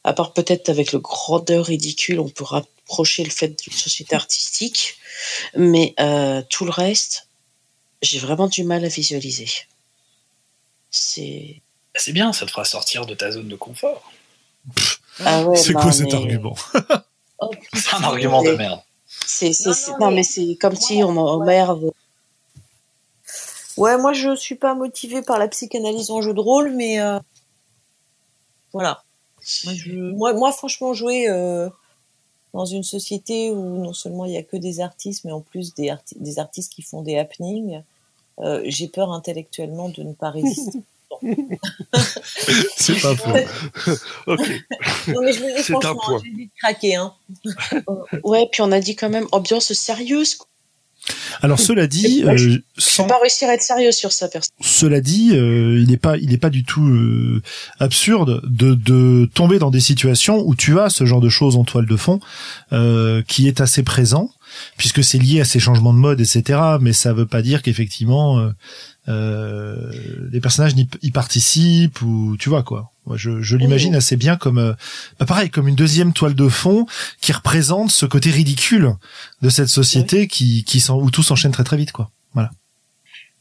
À 0.03 0.13
part 0.13 0.33
peut-être 0.33 0.69
avec 0.69 0.91
le 0.91 0.99
grandeur 0.99 1.65
ridicule, 1.65 2.19
on 2.19 2.29
peut 2.29 2.43
rapprocher 2.43 3.23
le 3.23 3.29
fait 3.29 3.47
d'une 3.63 3.73
société 3.73 4.15
artistique, 4.15 4.97
mais 5.55 5.93
euh, 5.99 6.41
tout 6.49 6.65
le 6.65 6.71
reste, 6.71 7.27
j'ai 8.01 8.19
vraiment 8.19 8.47
du 8.47 8.63
mal 8.63 8.83
à 8.83 8.89
visualiser. 8.89 9.49
C'est 10.91 11.61
C'est 11.95 12.11
bien, 12.11 12.33
ça 12.33 12.45
te 12.45 12.51
fera 12.51 12.65
sortir 12.65 13.05
de 13.05 13.15
ta 13.15 13.31
zone 13.31 13.47
de 13.47 13.55
confort. 13.55 14.11
ah 15.19 15.43
ouais, 15.43 15.55
c'est 15.55 15.73
quoi 15.73 15.91
cet 15.91 16.07
mais- 16.07 16.15
argument? 16.15 16.55
Oh, 17.39 17.51
C'est 17.73 17.95
un 17.95 18.03
argument 18.03 18.43
de 18.43 18.51
merde. 18.51 18.81
C'est, 19.25 19.53
c'est, 19.53 19.91
Non, 19.99 20.09
mais- 20.09 20.15
mais 20.17 20.23
c'est 20.23 20.55
comme 20.55 20.75
si 20.75 21.03
on 21.03 21.11
m'emmerde. 21.11 21.91
Ouais, 23.77 23.97
moi 23.97 24.13
je 24.13 24.35
suis 24.35 24.55
pas 24.55 24.75
motivée 24.75 25.21
par 25.21 25.39
la 25.39 25.47
psychanalyse 25.47 26.11
en 26.11 26.21
jeu 26.21 26.33
de 26.33 26.39
rôle, 26.39 26.71
mais 26.71 26.99
euh, 27.01 27.19
voilà. 28.71 29.03
Moi, 29.65 29.73
je- 29.73 29.91
moi, 30.11 30.33
moi, 30.33 30.51
franchement, 30.51 30.93
jouer 30.93 31.27
euh, 31.27 31.69
dans 32.53 32.65
une 32.65 32.83
société 32.83 33.51
où 33.51 33.77
non 33.83 33.93
seulement 33.93 34.25
il 34.25 34.31
y 34.33 34.37
a 34.37 34.43
que 34.43 34.57
des 34.57 34.79
artistes, 34.79 35.25
mais 35.25 35.31
en 35.31 35.41
plus 35.41 35.73
des, 35.73 35.87
arti- 35.89 36.15
des 36.19 36.39
artistes 36.39 36.71
qui 36.71 36.81
font 36.81 37.01
des 37.01 37.17
happenings, 37.17 37.81
euh, 38.39 38.61
j'ai 38.65 38.87
peur 38.87 39.11
intellectuellement 39.11 39.89
de 39.89 40.03
ne 40.03 40.13
pas 40.13 40.29
résister. 40.29 40.79
C'est 42.77 43.01
pas 43.01 43.15
faux. 43.15 43.29
ok. 44.27 44.39
non, 45.07 45.21
mais 45.23 45.33
je 45.33 45.39
vous 45.39 45.47
le 45.47 45.57
dis 45.57 45.63
C'est 45.63 45.73
un 45.75 45.79
franchement, 45.81 46.01
point. 46.05 46.21
j'ai 46.23 46.31
vite 46.31 46.51
craqué. 46.61 46.95
Hein. 46.95 47.13
Ouais, 48.23 48.47
puis 48.51 48.61
on 48.61 48.71
a 48.71 48.79
dit 48.79 48.95
quand 48.95 49.09
même 49.09 49.27
ambiance 49.31 49.71
sérieuse. 49.73 50.35
quoi. 50.35 50.47
Alors 51.41 51.59
cela 51.59 51.85
dit, 51.87 52.21
je- 52.21 52.27
euh, 52.27 52.37
Je 52.37 52.59
sans, 52.77 53.03
vais 53.03 53.09
pas 53.09 53.19
réussir 53.19 53.49
à 53.49 53.53
être 53.55 53.61
sérieux 53.61 53.91
sur 53.91 54.13
ça, 54.13 54.29
personne. 54.29 54.53
cela 54.61 55.01
dit, 55.01 55.31
euh, 55.33 55.77
il 55.81 55.89
n'est 55.89 55.97
pas, 55.97 56.15
il 56.17 56.31
est 56.31 56.37
pas 56.37 56.49
du 56.49 56.63
tout 56.63 56.85
euh, 56.87 57.41
absurde 57.79 58.41
de, 58.45 58.73
de 58.73 59.29
tomber 59.33 59.59
dans 59.59 59.69
des 59.69 59.81
situations 59.81 60.41
où 60.47 60.55
tu 60.55 60.79
as 60.79 60.89
ce 60.89 61.05
genre 61.05 61.19
de 61.19 61.27
choses 61.27 61.57
en 61.57 61.65
toile 61.65 61.87
de 61.87 61.97
fond 61.97 62.21
euh, 62.71 63.21
qui 63.27 63.49
est 63.49 63.59
assez 63.59 63.83
présent, 63.83 64.31
puisque 64.77 65.03
c'est 65.03 65.17
lié 65.17 65.41
à 65.41 65.45
ces 65.45 65.59
changements 65.59 65.93
de 65.93 65.99
mode, 65.99 66.21
etc. 66.21 66.57
Mais 66.79 66.93
ça 66.93 67.11
veut 67.11 67.25
pas 67.27 67.41
dire 67.41 67.61
qu'effectivement 67.63 68.39
euh, 69.07 69.91
les 70.31 70.39
personnages 70.39 70.73
y 71.01 71.11
participent 71.11 72.01
ou 72.01 72.37
tu 72.37 72.49
vois 72.49 72.63
quoi. 72.63 72.91
Moi, 73.05 73.17
je, 73.17 73.41
je 73.41 73.57
l'imagine 73.57 73.95
assez 73.95 74.15
bien 74.15 74.37
comme, 74.37 74.59
euh, 74.59 74.73
bah, 75.19 75.25
pareil, 75.25 75.49
comme 75.49 75.67
une 75.67 75.75
deuxième 75.75 76.13
toile 76.13 76.35
de 76.35 76.47
fond 76.47 76.85
qui 77.19 77.33
représente 77.33 77.91
ce 77.91 78.05
côté 78.05 78.29
ridicule 78.29 78.95
de 79.41 79.49
cette 79.49 79.67
société 79.67 80.27
qui, 80.29 80.63
qui 80.63 80.79
s'en- 80.79 80.97
où 80.97 81.11
tout 81.11 81.23
s'enchaîne 81.23 81.51
très 81.51 81.65
très 81.65 81.75
vite 81.77 81.91
quoi. 81.91 82.09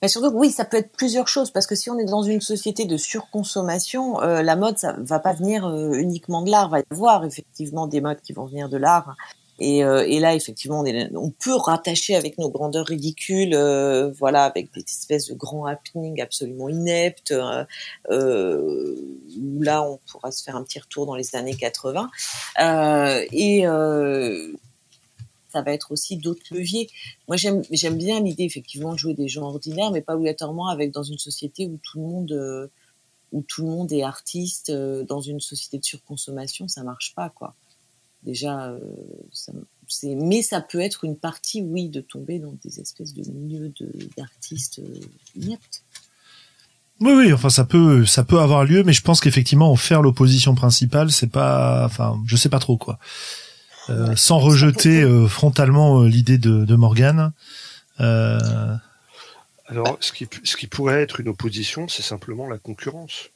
Mais 0.02 0.08
surtout, 0.08 0.32
que 0.32 0.36
oui, 0.36 0.50
ça 0.50 0.64
peut 0.64 0.78
être 0.78 0.90
plusieurs 0.96 1.28
choses, 1.28 1.52
parce 1.52 1.68
que 1.68 1.76
si 1.76 1.88
on 1.88 1.96
est 1.96 2.04
dans 2.06 2.24
une 2.24 2.40
société 2.40 2.86
de 2.86 2.96
surconsommation, 2.96 4.20
euh, 4.20 4.42
la 4.42 4.56
mode, 4.56 4.76
ça 4.76 4.96
va 4.98 5.20
pas 5.20 5.32
venir 5.32 5.64
euh, 5.64 5.92
uniquement 5.94 6.42
de 6.42 6.50
l'art, 6.50 6.68
va 6.70 6.80
y 6.80 6.82
avoir 6.90 7.24
effectivement 7.24 7.86
des 7.86 8.00
modes 8.00 8.20
qui 8.20 8.32
vont 8.32 8.46
venir 8.46 8.68
de 8.68 8.78
l'art. 8.78 9.14
Et, 9.58 9.84
euh, 9.84 10.04
et 10.08 10.18
là, 10.18 10.34
effectivement, 10.34 10.82
on, 11.14 11.30
peut 11.30 11.54
rattacher 11.54 12.16
avec 12.16 12.38
nos 12.38 12.48
grandeurs 12.48 12.86
ridicules, 12.86 13.54
euh, 13.54 14.10
voilà, 14.10 14.44
avec 14.44 14.72
des 14.72 14.80
espèces 14.80 15.28
de 15.28 15.34
grands 15.34 15.66
happenings 15.66 16.20
absolument 16.20 16.68
ineptes, 16.68 17.32
euh, 17.32 17.64
euh, 18.10 18.96
où 19.38 19.62
là, 19.62 19.82
on 19.82 19.98
pourra 20.10 20.32
se 20.32 20.42
faire 20.42 20.56
un 20.56 20.64
petit 20.64 20.78
retour 20.78 21.06
dans 21.06 21.14
les 21.14 21.36
années 21.36 21.54
80. 21.54 22.10
Euh, 22.60 23.24
et 23.30 23.62
ça 25.52 25.60
va 25.60 25.72
être 25.72 25.92
aussi 25.92 26.16
d'autres 26.16 26.42
leviers. 26.50 26.88
Moi, 27.28 27.36
j'aime 27.36 27.96
bien 27.98 28.20
l'idée 28.20 28.44
effectivement 28.44 28.94
de 28.94 28.98
jouer 28.98 29.12
des 29.12 29.28
gens 29.28 29.42
ordinaires, 29.42 29.90
mais 29.90 30.00
pas 30.00 30.14
obligatoirement 30.14 30.68
avec 30.68 30.90
dans 30.92 31.02
une 31.02 31.18
société 31.18 31.66
où 31.66 31.78
tout 31.82 31.98
le 31.98 32.04
monde 32.04 32.70
où 33.32 33.42
tout 33.42 33.62
le 33.62 33.68
monde 33.68 33.92
est 33.92 34.02
artiste. 34.02 34.70
dans 34.72 35.20
une 35.20 35.40
société 35.40 35.78
de 35.78 35.84
surconsommation, 35.84 36.68
ça 36.68 36.82
marche 36.82 37.14
pas 37.14 37.28
quoi. 37.28 37.54
Déjà, 38.22 38.68
euh, 38.68 38.78
ça, 39.32 39.52
c'est 39.88 40.14
mais 40.14 40.42
ça 40.42 40.60
peut 40.60 40.80
être 40.80 41.04
une 41.04 41.16
partie, 41.16 41.60
oui, 41.60 41.88
de 41.88 42.00
tomber 42.00 42.38
dans 42.38 42.54
des 42.64 42.80
espèces 42.80 43.14
de 43.14 43.22
milieux 43.32 43.72
de 43.80 43.90
d'artistes 44.16 44.78
euh, 44.78 45.00
ineptes. 45.34 45.82
Oui, 47.00 47.12
oui, 47.14 47.32
enfin 47.32 47.50
ça 47.50 47.64
peut, 47.64 48.06
ça 48.06 48.22
peut 48.22 48.38
avoir 48.38 48.64
lieu, 48.64 48.84
mais 48.84 48.92
je 48.92 49.02
pense 49.02 49.20
qu'effectivement 49.20 49.72
en 49.72 49.76
faire 49.76 50.02
l'opposition 50.02 50.54
principale, 50.54 51.10
c'est 51.10 51.26
pas, 51.26 51.84
enfin, 51.84 52.22
je 52.26 52.36
sais 52.36 52.48
pas 52.48 52.60
trop 52.60 52.76
quoi. 52.76 52.98
Euh, 53.90 54.10
Ouais. 54.10 54.16
Sans 54.16 54.38
rejeter 54.38 55.02
euh, 55.02 55.26
frontalement 55.26 56.02
euh, 56.02 56.08
l'idée 56.08 56.38
de, 56.38 56.64
de 56.64 56.76
Morgane. 56.76 57.32
Euh, 57.98 58.38
Alors, 59.66 59.96
ce 59.98 60.12
qui, 60.12 60.28
ce 60.44 60.56
qui 60.56 60.68
pourrait 60.68 61.02
être 61.02 61.18
une 61.18 61.28
opposition, 61.28 61.88
c'est 61.88 62.02
simplement 62.02 62.48
la 62.48 62.58
concurrence. 62.58 63.30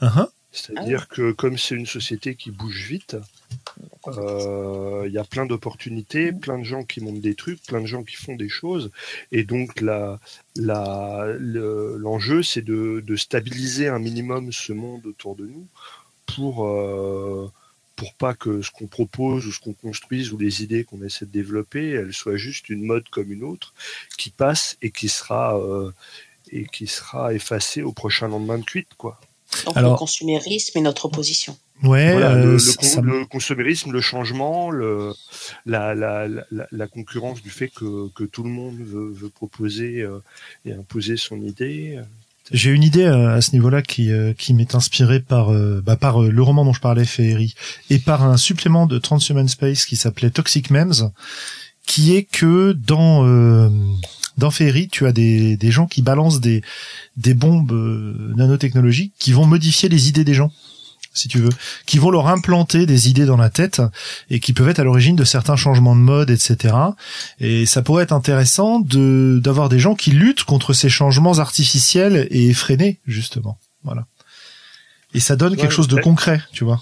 uh-huh. 0.00 0.28
C'est-à-dire 0.52 1.08
que 1.08 1.32
comme 1.32 1.56
c'est 1.56 1.74
une 1.74 1.86
société 1.86 2.34
qui 2.34 2.50
bouge 2.50 2.86
vite, 2.86 3.16
euh, 4.06 5.04
il 5.06 5.12
y 5.12 5.18
a 5.18 5.24
plein 5.24 5.46
d'opportunités, 5.46 6.32
plein 6.32 6.58
de 6.58 6.64
gens 6.64 6.84
qui 6.84 7.00
montent 7.00 7.20
des 7.22 7.34
trucs, 7.34 7.62
plein 7.62 7.80
de 7.80 7.86
gens 7.86 8.02
qui 8.02 8.16
font 8.16 8.36
des 8.36 8.50
choses. 8.50 8.90
Et 9.30 9.44
donc 9.44 9.80
la, 9.80 10.20
l'enjeu, 10.56 12.42
c'est 12.42 12.62
de, 12.62 13.02
de, 13.04 13.16
stabiliser 13.16 13.88
un 13.88 13.98
minimum 13.98 14.52
ce 14.52 14.72
monde 14.72 15.06
autour 15.06 15.36
de 15.36 15.46
nous 15.46 15.66
pour, 16.26 16.66
euh, 16.66 17.50
pour 17.96 18.14
pas 18.14 18.34
que 18.34 18.60
ce 18.60 18.70
qu'on 18.70 18.86
propose 18.86 19.46
ou 19.46 19.52
ce 19.52 19.60
qu'on 19.60 19.74
construise 19.74 20.32
ou 20.32 20.38
les 20.38 20.62
idées 20.62 20.84
qu'on 20.84 21.02
essaie 21.02 21.26
de 21.26 21.30
développer, 21.30 21.90
elles 21.90 22.12
soient 22.12 22.36
juste 22.36 22.68
une 22.68 22.84
mode 22.84 23.08
comme 23.08 23.32
une 23.32 23.44
autre 23.44 23.72
qui 24.18 24.28
passe 24.30 24.76
et 24.82 24.90
qui 24.90 25.08
sera, 25.08 25.58
euh, 25.58 25.92
et 26.50 26.66
qui 26.66 26.86
sera 26.86 27.32
effacée 27.32 27.82
au 27.82 27.92
prochain 27.92 28.28
lendemain 28.28 28.58
de 28.58 28.64
cuite. 28.64 28.94
Quoi. 28.98 29.18
Donc 29.66 29.76
le 29.76 29.94
consumérisme 29.96 30.78
et 30.78 30.80
notre 30.80 31.06
opposition. 31.06 31.56
Ouais, 31.82 32.14
euh, 32.14 32.58
le, 33.02 33.24
consumérisme, 33.24 33.90
le 33.90 34.00
changement, 34.00 34.70
le, 34.70 35.12
la, 35.66 35.94
la, 35.94 36.28
la, 36.28 36.44
la, 36.70 36.86
concurrence 36.86 37.42
du 37.42 37.50
fait 37.50 37.68
que, 37.68 38.08
que 38.14 38.22
tout 38.22 38.44
le 38.44 38.50
monde 38.50 38.76
veut, 38.78 39.10
veut 39.10 39.28
proposer 39.28 40.00
euh, 40.00 40.22
et 40.64 40.72
imposer 40.72 41.16
son 41.16 41.40
idée. 41.42 41.98
J'ai 42.52 42.70
une 42.70 42.84
idée 42.84 43.04
euh, 43.04 43.34
à 43.34 43.40
ce 43.40 43.52
niveau-là 43.52 43.82
qui, 43.82 44.12
qui 44.38 44.54
m'est 44.54 44.76
inspirée 44.76 45.18
par, 45.18 45.50
bah, 45.82 45.96
par 45.96 46.20
le 46.20 46.42
roman 46.42 46.64
dont 46.64 46.72
je 46.72 46.80
parlais, 46.80 47.04
Féerie, 47.04 47.54
et 47.90 47.98
par 47.98 48.22
un 48.22 48.36
supplément 48.36 48.86
de 48.86 48.98
Transhuman 48.98 49.48
Space 49.48 49.84
qui 49.84 49.96
s'appelait 49.96 50.30
Toxic 50.30 50.70
Memes, 50.70 51.10
qui 51.86 52.14
est 52.14 52.24
que 52.24 52.72
dans 52.72 53.24
dans 54.38 54.50
Ferry, 54.50 54.88
tu 54.88 55.06
as 55.06 55.12
des, 55.12 55.56
des 55.56 55.70
gens 55.70 55.86
qui 55.86 56.02
balancent 56.02 56.40
des, 56.40 56.62
des 57.16 57.34
bombes 57.34 57.72
euh, 57.72 58.32
nanotechnologiques 58.36 59.12
qui 59.18 59.32
vont 59.32 59.46
modifier 59.46 59.88
les 59.88 60.08
idées 60.08 60.24
des 60.24 60.34
gens 60.34 60.50
si 61.14 61.28
tu 61.28 61.40
veux, 61.40 61.50
qui 61.84 61.98
vont 61.98 62.10
leur 62.10 62.28
implanter 62.28 62.86
des 62.86 63.10
idées 63.10 63.26
dans 63.26 63.36
la 63.36 63.50
tête 63.50 63.82
et 64.30 64.40
qui 64.40 64.54
peuvent 64.54 64.70
être 64.70 64.78
à 64.78 64.84
l'origine 64.84 65.14
de 65.14 65.24
certains 65.24 65.56
changements 65.56 65.94
de 65.94 66.00
mode, 66.00 66.30
etc. 66.30 66.74
Et 67.38 67.66
ça 67.66 67.82
pourrait 67.82 68.04
être 68.04 68.14
intéressant 68.14 68.80
de 68.80 69.38
d'avoir 69.42 69.68
des 69.68 69.78
gens 69.78 69.94
qui 69.94 70.10
luttent 70.10 70.44
contre 70.44 70.72
ces 70.72 70.88
changements 70.88 71.34
artificiels 71.34 72.26
et 72.30 72.48
effrénés, 72.48 72.98
justement. 73.06 73.58
Voilà. 73.84 74.06
Et 75.12 75.20
ça 75.20 75.36
donne 75.36 75.54
quelque 75.54 75.74
chose 75.74 75.88
de 75.88 76.00
concret, 76.00 76.40
tu 76.50 76.64
vois. 76.64 76.80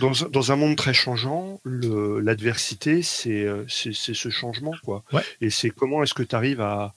Dans, 0.00 0.12
dans, 0.30 0.52
un 0.52 0.56
monde 0.56 0.76
très 0.76 0.92
changeant, 0.92 1.60
l'adversité, 1.64 3.02
euh, 3.26 3.64
c'est 3.68 3.92
ce 3.92 4.28
changement. 4.28 4.72
quoi. 4.84 5.04
Et 5.40 5.50
c'est 5.50 5.70
comment 5.70 6.02
est-ce 6.02 6.14
que 6.14 6.24
tu 6.24 6.34
arrives 6.34 6.60
à, 6.60 6.92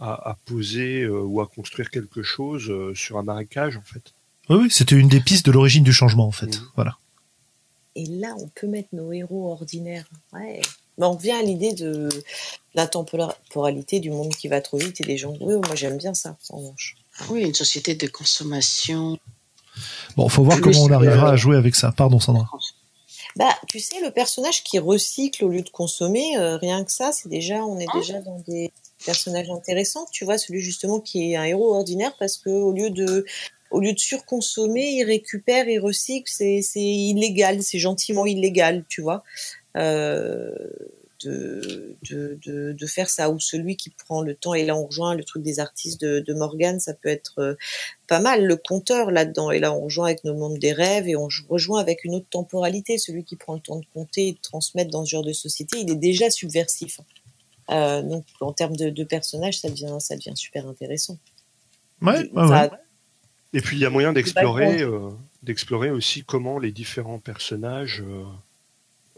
à, 0.00 0.30
à 0.30 0.36
poser 0.44 1.02
euh, 1.02 1.20
ou 1.20 1.40
à 1.40 1.46
construire 1.46 1.90
quelque 1.90 2.22
chose 2.22 2.68
euh, 2.68 2.94
sur 2.94 3.18
un 3.18 3.22
marécage, 3.22 3.76
en 3.76 3.82
fait? 3.82 4.12
Oui, 4.48 4.56
oui 4.62 4.70
c'était 4.70 4.96
une 4.96 5.08
des 5.08 5.20
pistes 5.20 5.46
de 5.46 5.52
l'origine 5.52 5.84
du 5.84 5.92
changement, 5.92 6.26
en 6.26 6.32
fait. 6.32 6.58
Mmh. 6.58 6.70
Voilà. 6.74 6.96
Et 7.94 8.06
là, 8.06 8.34
on 8.40 8.48
peut 8.48 8.66
mettre 8.66 8.88
nos 8.92 9.12
héros 9.12 9.52
ordinaires. 9.52 10.06
Ouais. 10.32 10.60
Mais 10.98 11.06
on 11.06 11.12
revient 11.12 11.32
à 11.32 11.42
l'idée 11.42 11.74
de 11.74 12.08
la 12.74 12.86
temporalité 12.86 14.00
du 14.00 14.10
monde 14.10 14.34
qui 14.34 14.48
va 14.48 14.60
trop 14.60 14.78
vite 14.78 15.00
et 15.00 15.04
des 15.04 15.16
gens. 15.16 15.34
Oui, 15.40 15.54
moi 15.54 15.74
j'aime 15.74 15.96
bien 15.96 16.14
ça, 16.14 16.36
en 16.50 16.58
revanche. 16.58 16.96
Oui, 17.30 17.42
une 17.42 17.54
société 17.54 17.94
de 17.94 18.06
consommation 18.06 19.18
Bon, 20.16 20.28
faut 20.28 20.42
voir 20.42 20.60
comment 20.60 20.82
on 20.82 20.90
arrivera 20.90 21.32
à 21.32 21.36
jouer 21.36 21.56
avec 21.56 21.74
ça. 21.74 21.92
Pardon, 21.96 22.18
Sandra. 22.18 22.48
Bah, 23.36 23.54
tu 23.68 23.80
sais, 23.80 24.00
le 24.00 24.10
personnage 24.10 24.64
qui 24.64 24.78
recycle 24.78 25.44
au 25.44 25.48
lieu 25.48 25.60
de 25.60 25.68
consommer, 25.68 26.38
euh, 26.38 26.56
rien 26.56 26.84
que 26.84 26.90
ça, 26.90 27.12
c'est 27.12 27.28
déjà, 27.28 27.62
on 27.64 27.78
est 27.78 27.86
ah. 27.92 27.98
déjà 27.98 28.20
dans 28.22 28.38
des 28.48 28.72
personnages 29.04 29.50
intéressants. 29.50 30.06
Tu 30.10 30.24
vois, 30.24 30.38
celui 30.38 30.60
justement 30.60 31.00
qui 31.00 31.32
est 31.32 31.36
un 31.36 31.44
héros 31.44 31.74
ordinaire 31.74 32.14
parce 32.18 32.38
que 32.38 32.48
au 32.48 32.72
lieu 32.72 32.88
de, 32.88 33.26
au 33.70 33.80
lieu 33.80 33.92
de 33.92 33.98
surconsommer, 33.98 34.92
il 34.92 35.04
récupère, 35.04 35.68
il 35.68 35.80
recycle. 35.80 36.32
C'est, 36.34 36.62
c'est 36.62 36.80
illégal, 36.80 37.62
c'est 37.62 37.78
gentiment 37.78 38.24
illégal, 38.24 38.84
tu 38.88 39.02
vois. 39.02 39.22
Euh, 39.76 40.50
de, 41.24 41.96
de, 42.08 42.38
de, 42.72 42.86
faire 42.86 43.08
ça, 43.08 43.30
ou 43.30 43.40
celui 43.40 43.76
qui 43.76 43.90
prend 43.90 44.22
le 44.22 44.34
temps, 44.34 44.54
et 44.54 44.64
là 44.64 44.76
on 44.76 44.86
rejoint 44.86 45.14
le 45.14 45.24
truc 45.24 45.42
des 45.42 45.60
artistes 45.60 46.00
de, 46.00 46.20
de 46.20 46.34
Morgan, 46.34 46.78
ça 46.80 46.94
peut 46.94 47.08
être 47.08 47.38
euh, 47.38 47.54
pas 48.06 48.20
mal, 48.20 48.44
le 48.44 48.56
compteur 48.56 49.10
là-dedans, 49.10 49.50
et 49.50 49.58
là 49.58 49.72
on 49.72 49.80
rejoint 49.80 50.06
avec 50.06 50.24
nos 50.24 50.34
mondes 50.34 50.58
des 50.58 50.72
rêves, 50.72 51.08
et 51.08 51.16
on 51.16 51.28
rejoint 51.48 51.80
avec 51.80 52.04
une 52.04 52.14
autre 52.14 52.28
temporalité, 52.30 52.98
celui 52.98 53.24
qui 53.24 53.36
prend 53.36 53.54
le 53.54 53.60
temps 53.60 53.78
de 53.78 53.86
compter 53.94 54.28
et 54.28 54.32
de 54.32 54.40
transmettre 54.40 54.90
dans 54.90 55.04
ce 55.04 55.10
genre 55.10 55.24
de 55.24 55.32
société, 55.32 55.78
il 55.80 55.90
est 55.90 55.96
déjà 55.96 56.30
subversif. 56.30 57.00
Euh, 57.70 58.02
donc 58.02 58.24
en 58.40 58.52
termes 58.52 58.76
de, 58.76 58.90
de 58.90 59.04
personnages, 59.04 59.58
ça 59.58 59.68
devient, 59.68 59.96
ça 59.98 60.16
devient 60.16 60.36
super 60.36 60.66
intéressant. 60.66 61.18
Ouais, 62.02 62.30
ouais, 62.32 62.70
Et 63.52 63.60
puis 63.60 63.76
il 63.76 63.80
y 63.80 63.86
a 63.86 63.90
moyen 63.90 64.12
d'explorer, 64.12 64.82
euh, 64.82 65.10
d'explorer 65.42 65.90
aussi 65.90 66.22
comment 66.22 66.58
les 66.58 66.72
différents 66.72 67.18
personnages 67.18 68.02
euh, 68.06 68.24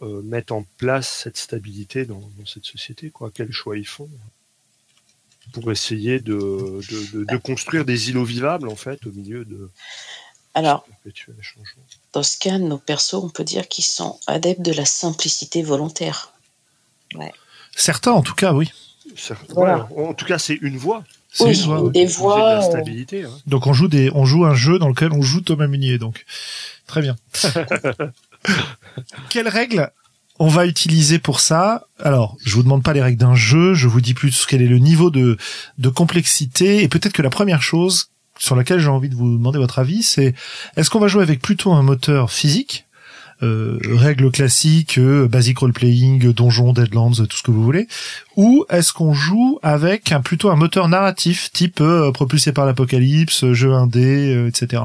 mettre 0.03 0.53
en 0.53 0.65
place 0.77 1.09
cette 1.09 1.37
stabilité 1.37 2.05
dans, 2.05 2.23
cette 2.47 2.65
société, 2.65 3.11
quoi. 3.11 3.31
Quels 3.33 3.53
choix 3.53 3.77
ils 3.77 3.87
font 3.87 4.09
pour 5.53 5.73
essayer 5.73 6.21
de, 6.21 6.81
de, 7.15 7.37
construire 7.39 7.85
des 7.85 8.11
îlots 8.11 8.25
vivables 8.25 8.69
en 8.69 8.77
fait 8.77 9.07
au 9.07 9.13
milieu 9.13 9.47
de 9.47 9.71
alors 10.53 10.87
dans 12.13 12.23
ce 12.23 12.39
cas 12.39 12.59
nos 12.59 12.77
persos 12.77 13.15
on 13.15 13.31
peut 13.31 13.45
dire 13.45 13.67
qu'ils 13.67 13.85
sont 13.85 14.21
adeptes 14.27 14.61
de 14.61 14.73
la 14.73 14.85
simplicité 14.85 15.63
volontaire 15.63 16.35
ouais. 17.15 17.33
certains 17.75 18.13
en 18.13 18.21
tout 18.21 18.35
cas 18.35 18.53
oui 18.53 18.71
en 19.97 20.13
tout 20.13 20.27
cas 20.27 20.39
c'est 20.39 20.59
une 20.61 20.77
voie 20.77 21.03
c'est 21.31 21.53
des 21.93 22.07
voix. 22.07 22.59
De 22.59 22.65
stabilité, 22.65 23.25
hein. 23.25 23.31
Donc 23.47 23.67
on 23.67 23.73
joue 23.73 23.89
des, 23.89 24.11
on 24.15 24.25
joue 24.25 24.45
un 24.45 24.55
jeu 24.55 24.79
dans 24.79 24.89
lequel 24.89 25.13
on 25.13 25.23
joue 25.23 25.41
Thomas 25.41 25.67
Munier. 25.67 25.99
Donc 25.99 26.25
très 26.87 27.03
bien. 27.03 27.17
Quelles 29.31 29.49
règles 29.49 29.91
on 30.41 30.49
va 30.49 30.67
utiliser 30.67 31.19
pour 31.19 31.41
ça? 31.41 31.87
Alors, 31.99 32.37
je 32.45 32.55
vous 32.55 32.63
demande 32.63 32.85
pas 32.85 32.93
les 32.93 33.03
règles 33.03 33.19
d'un 33.19 33.35
jeu, 33.35 33.75
je 33.75 33.89
vous 33.89 34.01
dis 34.01 34.15
plus 34.15 34.47
quel 34.47 34.63
est 34.63 34.69
le 34.69 34.79
niveau 34.79 35.11
de, 35.11 35.37
de 35.79 35.89
complexité, 35.89 36.83
et 36.83 36.89
peut-être 36.89 37.13
que 37.13 37.23
la 37.23 37.31
première 37.31 37.61
chose 37.61 38.11
sur 38.39 38.55
laquelle 38.55 38.79
j'ai 38.79 38.89
envie 38.89 39.09
de 39.09 39.17
vous 39.17 39.37
demander 39.37 39.59
votre 39.59 39.81
avis, 39.81 40.05
c'est 40.05 40.35
est-ce 40.77 40.91
qu'on 40.91 41.01
va 41.01 41.09
jouer 41.09 41.23
avec 41.23 41.43
plutôt 41.43 41.73
un 41.73 41.83
moteur 41.83 42.31
physique? 42.31 42.85
Euh, 43.41 43.79
règles 43.85 44.33
classiques, 44.33 44.99
euh, 44.99 45.29
basic 45.29 45.59
role-playing, 45.59 46.33
donjon, 46.33 46.73
deadlands, 46.73 47.13
tout 47.13 47.37
ce 47.37 47.45
que 47.45 47.53
vous 47.53 47.63
voulez, 47.63 47.87
ou 48.35 48.65
est-ce 48.69 48.93
qu'on 48.93 49.15
joue 49.15 49.61
avec 49.63 50.13
plutôt 50.25 50.51
un 50.51 50.57
moteur 50.57 50.89
narratif 50.89 51.53
type 51.53 51.81
euh, 51.81 52.11
propulsé 52.11 52.51
par 52.51 52.67
l'apocalypse, 52.67 53.53
jeu 53.53 53.75
indé, 53.75 54.47
etc. 54.49 54.83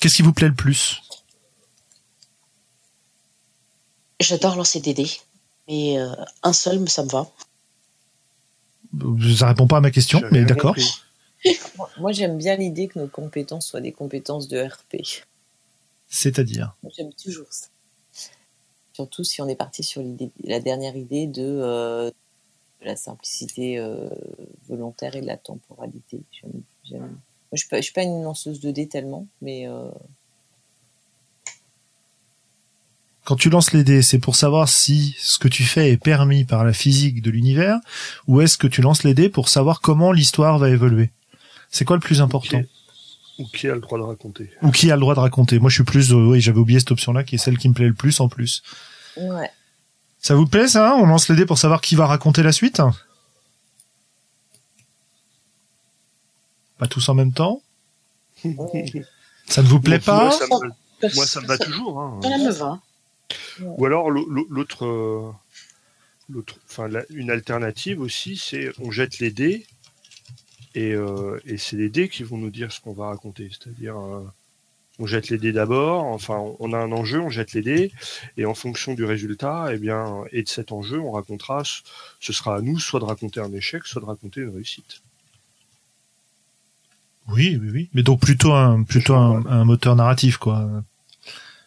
Qu'est-ce 0.00 0.16
qui 0.16 0.22
vous 0.22 0.32
plaît 0.32 0.48
le 0.48 0.54
plus? 0.54 1.02
J'adore 4.22 4.56
lancer 4.56 4.80
des 4.80 4.94
dés, 4.94 5.10
mais 5.68 5.98
euh, 5.98 6.14
un 6.42 6.52
seul, 6.52 6.88
ça 6.88 7.04
me 7.04 7.08
va. 7.08 7.30
Ça 9.36 9.48
répond 9.48 9.66
pas 9.66 9.78
à 9.78 9.80
ma 9.80 9.90
question, 9.90 10.22
mais 10.30 10.44
d'accord. 10.44 10.76
Moi, 11.98 12.12
j'aime 12.12 12.38
bien 12.38 12.56
l'idée 12.56 12.86
que 12.86 12.98
nos 13.00 13.08
compétences 13.08 13.66
soient 13.66 13.80
des 13.80 13.90
compétences 13.90 14.46
de 14.48 14.60
RP. 14.60 15.24
C'est-à-dire 16.08 16.76
J'aime 16.96 17.12
toujours 17.14 17.46
ça. 17.50 17.66
Surtout 18.92 19.24
si 19.24 19.40
on 19.40 19.48
est 19.48 19.56
parti 19.56 19.82
sur 19.82 20.02
la 20.44 20.60
dernière 20.60 20.94
idée 20.94 21.26
de, 21.26 21.42
euh, 21.42 22.10
la 22.82 22.94
simplicité 22.96 23.78
euh, 23.78 24.08
volontaire 24.68 25.16
et 25.16 25.22
de 25.22 25.26
la 25.26 25.38
temporalité. 25.38 26.20
je 26.32 26.46
ne 26.96 27.56
suis, 27.56 27.82
suis, 27.82 27.92
pas 27.92 28.02
une 28.02 28.22
lanceuse 28.22 28.60
de 28.60 28.70
dés 28.70 28.86
tellement, 28.86 29.26
mais 29.40 29.66
quand 33.24 33.36
tu 33.36 33.50
lances 33.50 33.72
les 33.72 33.84
dés, 33.84 34.02
c'est 34.02 34.18
pour 34.18 34.34
savoir 34.34 34.68
si 34.68 35.14
ce 35.18 35.38
que 35.38 35.48
tu 35.48 35.62
fais 35.64 35.92
est 35.92 35.96
permis 35.96 36.44
par 36.44 36.64
la 36.64 36.72
physique 36.72 37.22
de 37.22 37.30
l'univers, 37.30 37.78
ou 38.26 38.40
est-ce 38.40 38.58
que 38.58 38.66
tu 38.66 38.82
lances 38.82 39.04
les 39.04 39.14
dés 39.14 39.28
pour 39.28 39.48
savoir 39.48 39.80
comment 39.80 40.10
l'histoire 40.10 40.58
va 40.58 40.70
évoluer 40.70 41.10
C'est 41.70 41.84
quoi 41.84 41.96
le 41.96 42.02
plus 42.02 42.20
important? 42.20 42.62
Ou 43.38 43.46
qui 43.46 43.68
a 43.68 43.74
le 43.74 43.80
droit 43.80 43.98
de 43.98 44.04
raconter 44.04 44.50
Ou 44.62 44.70
qui 44.70 44.90
a 44.90 44.96
le 44.96 45.00
droit 45.00 45.14
de 45.14 45.20
raconter 45.20 45.58
Moi, 45.58 45.70
je 45.70 45.76
suis 45.76 45.84
plus, 45.84 46.12
oui, 46.12 46.40
j'avais 46.40 46.58
oublié 46.58 46.80
cette 46.80 46.90
option-là, 46.90 47.22
qui 47.22 47.36
est 47.36 47.38
celle 47.38 47.58
qui 47.58 47.68
me 47.68 47.74
plaît 47.74 47.88
le 47.88 47.94
plus 47.94 48.20
en 48.20 48.28
plus. 48.28 48.62
Ouais. 49.16 49.50
Ça 50.20 50.34
vous 50.34 50.46
plaît 50.46 50.68
ça 50.68 50.94
On 50.96 51.06
lance 51.06 51.28
les 51.28 51.36
dés 51.36 51.46
pour 51.46 51.58
savoir 51.58 51.80
qui 51.80 51.94
va 51.94 52.06
raconter 52.06 52.42
la 52.42 52.52
suite? 52.52 52.82
Pas 56.78 56.88
tous 56.88 57.08
en 57.08 57.14
même 57.14 57.32
temps? 57.32 57.62
Ça 59.48 59.62
ne 59.62 59.66
vous 59.66 59.80
plaît 59.80 59.98
pas? 59.98 60.30
moi 61.14 61.26
ça, 61.26 61.40
me, 61.40 61.46
va 61.46 61.58
toujours. 61.58 62.00
Hein. 62.00 62.20
Ça 62.22 62.28
me 62.28 62.50
va. 62.52 62.80
Ou 63.60 63.84
alors 63.86 64.10
l'autre, 64.10 64.86
euh, 64.86 65.32
l'autre, 66.28 66.56
enfin 66.68 66.88
une 67.10 67.30
alternative 67.30 68.00
aussi, 68.00 68.36
c'est 68.36 68.70
on 68.80 68.90
jette 68.90 69.18
les 69.18 69.30
dés 69.30 69.66
et, 70.74 70.92
euh, 70.92 71.40
et 71.44 71.58
c'est 71.58 71.76
les 71.76 71.88
dés 71.90 72.08
qui 72.08 72.22
vont 72.22 72.38
nous 72.38 72.50
dire 72.50 72.72
ce 72.72 72.80
qu'on 72.80 72.92
va 72.92 73.08
raconter. 73.08 73.50
C'est-à-dire, 73.50 73.98
euh, 73.98 74.24
on 74.98 75.06
jette 75.06 75.28
les 75.28 75.38
dés 75.38 75.52
d'abord. 75.52 76.04
Enfin, 76.04 76.38
on 76.58 76.72
a 76.72 76.78
un 76.78 76.92
enjeu, 76.92 77.20
on 77.20 77.30
jette 77.30 77.52
les 77.52 77.62
dés 77.62 77.92
et 78.36 78.46
en 78.46 78.54
fonction 78.54 78.94
du 78.94 79.04
résultat, 79.04 79.72
et 79.72 79.76
eh 79.76 79.78
bien, 79.78 80.24
et 80.32 80.42
de 80.42 80.48
cet 80.48 80.72
enjeu, 80.72 81.00
on 81.00 81.12
racontera. 81.12 81.62
Ce 82.20 82.32
sera 82.32 82.56
à 82.56 82.60
nous 82.60 82.78
soit 82.78 83.00
de 83.00 83.04
raconter 83.04 83.40
un 83.40 83.52
échec, 83.52 83.84
soit 83.84 84.00
de 84.00 84.06
raconter 84.06 84.40
une 84.40 84.54
réussite. 84.54 85.02
Oui, 87.28 87.58
oui, 87.60 87.70
oui. 87.72 87.88
Mais 87.94 88.02
donc 88.02 88.20
plutôt 88.20 88.52
un 88.52 88.82
plutôt 88.82 89.14
un, 89.14 89.46
un 89.46 89.64
moteur 89.64 89.94
narratif, 89.94 90.38
quoi. 90.38 90.82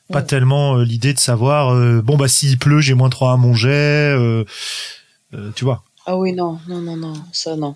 Pas 0.09 0.21
tellement 0.21 0.77
euh, 0.77 0.83
l'idée 0.83 1.13
de 1.13 1.19
savoir 1.19 1.73
euh, 1.73 2.01
bon 2.01 2.15
bah 2.15 2.27
s'il 2.27 2.59
pleut 2.59 2.79
j'ai 2.79 2.93
moins 2.93 3.09
3 3.09 3.33
à 3.33 3.37
mon 3.37 3.55
jet, 3.55 3.69
euh, 4.15 4.45
euh, 5.33 5.51
tu 5.55 5.65
vois. 5.65 5.83
Ah 6.05 6.17
oui, 6.17 6.33
non, 6.33 6.59
non, 6.67 6.81
non, 6.81 6.95
non, 6.95 7.13
ça 7.33 7.55
non. 7.55 7.75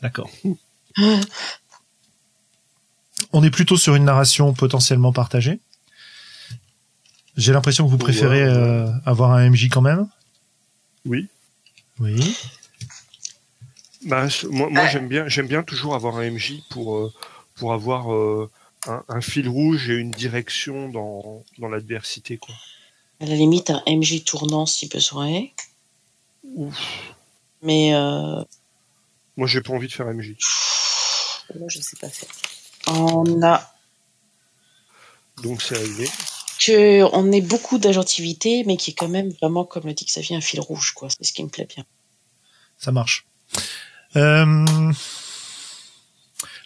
D'accord. 0.00 0.30
On 3.32 3.42
est 3.42 3.50
plutôt 3.50 3.76
sur 3.76 3.94
une 3.94 4.04
narration 4.04 4.54
potentiellement 4.54 5.12
partagée. 5.12 5.60
J'ai 7.36 7.52
l'impression 7.52 7.84
que 7.84 7.90
vous 7.90 7.98
préférez 7.98 8.44
Ouais, 8.44 8.50
euh, 8.50 8.90
avoir 9.04 9.32
un 9.32 9.50
MJ 9.50 9.68
quand 9.68 9.82
même. 9.82 10.06
Oui. 11.04 11.28
Oui. 11.98 12.36
Bah, 14.06 14.26
moi, 14.50 14.70
moi 14.70 14.86
j'aime 14.86 15.08
bien, 15.08 15.28
j'aime 15.28 15.48
bien 15.48 15.62
toujours 15.62 15.94
avoir 15.94 16.16
un 16.16 16.30
MJ 16.30 16.62
pour 16.70 16.96
euh, 16.96 17.12
pour 17.56 17.74
avoir 17.74 18.12
euh, 18.14 18.50
un, 18.86 19.04
un 19.08 19.20
fil 19.20 19.48
rouge 19.48 19.88
et 19.90 19.94
une 19.94 20.10
direction 20.10 20.88
dans 20.88 21.44
dans 21.58 21.68
l'adversité 21.68 22.36
quoi. 22.38 22.54
À 23.20 23.26
la 23.26 23.34
limite, 23.34 23.70
un 23.70 23.82
MJ 23.86 24.24
tournant 24.24 24.66
si 24.66 24.88
besoin 24.88 25.28
est. 25.28 25.52
Ouf. 26.54 26.76
Mais 27.62 27.94
euh, 27.94 28.42
Moi 29.36 29.46
j'ai 29.46 29.60
pas 29.62 29.72
envie 29.72 29.88
de 29.88 29.92
faire 29.92 30.06
MJ. 30.06 30.34
Moi, 31.58 31.68
je 31.68 31.80
sais 31.80 31.96
pas 32.00 32.08
faire. 32.08 32.28
on 32.88 33.42
a 33.42 33.72
Donc 35.42 35.62
c'est 35.62 35.78
réglé. 35.78 36.08
que 36.58 37.02
on 37.14 37.30
ait 37.32 37.40
beaucoup 37.40 37.78
d'agentivité, 37.78 38.64
mais 38.64 38.76
qui 38.76 38.90
est 38.90 38.94
quand 38.94 39.08
même 39.08 39.30
vraiment, 39.40 39.64
comme 39.64 39.84
le 39.86 39.94
dit 39.94 40.04
Xavier, 40.04 40.36
un 40.36 40.40
fil 40.40 40.60
rouge, 40.60 40.92
quoi. 40.92 41.08
C'est 41.08 41.24
ce 41.24 41.32
qui 41.32 41.42
me 41.44 41.48
plaît 41.48 41.68
bien. 41.72 41.84
Ça 42.78 42.90
marche. 42.92 43.26
Euh, 44.16 44.92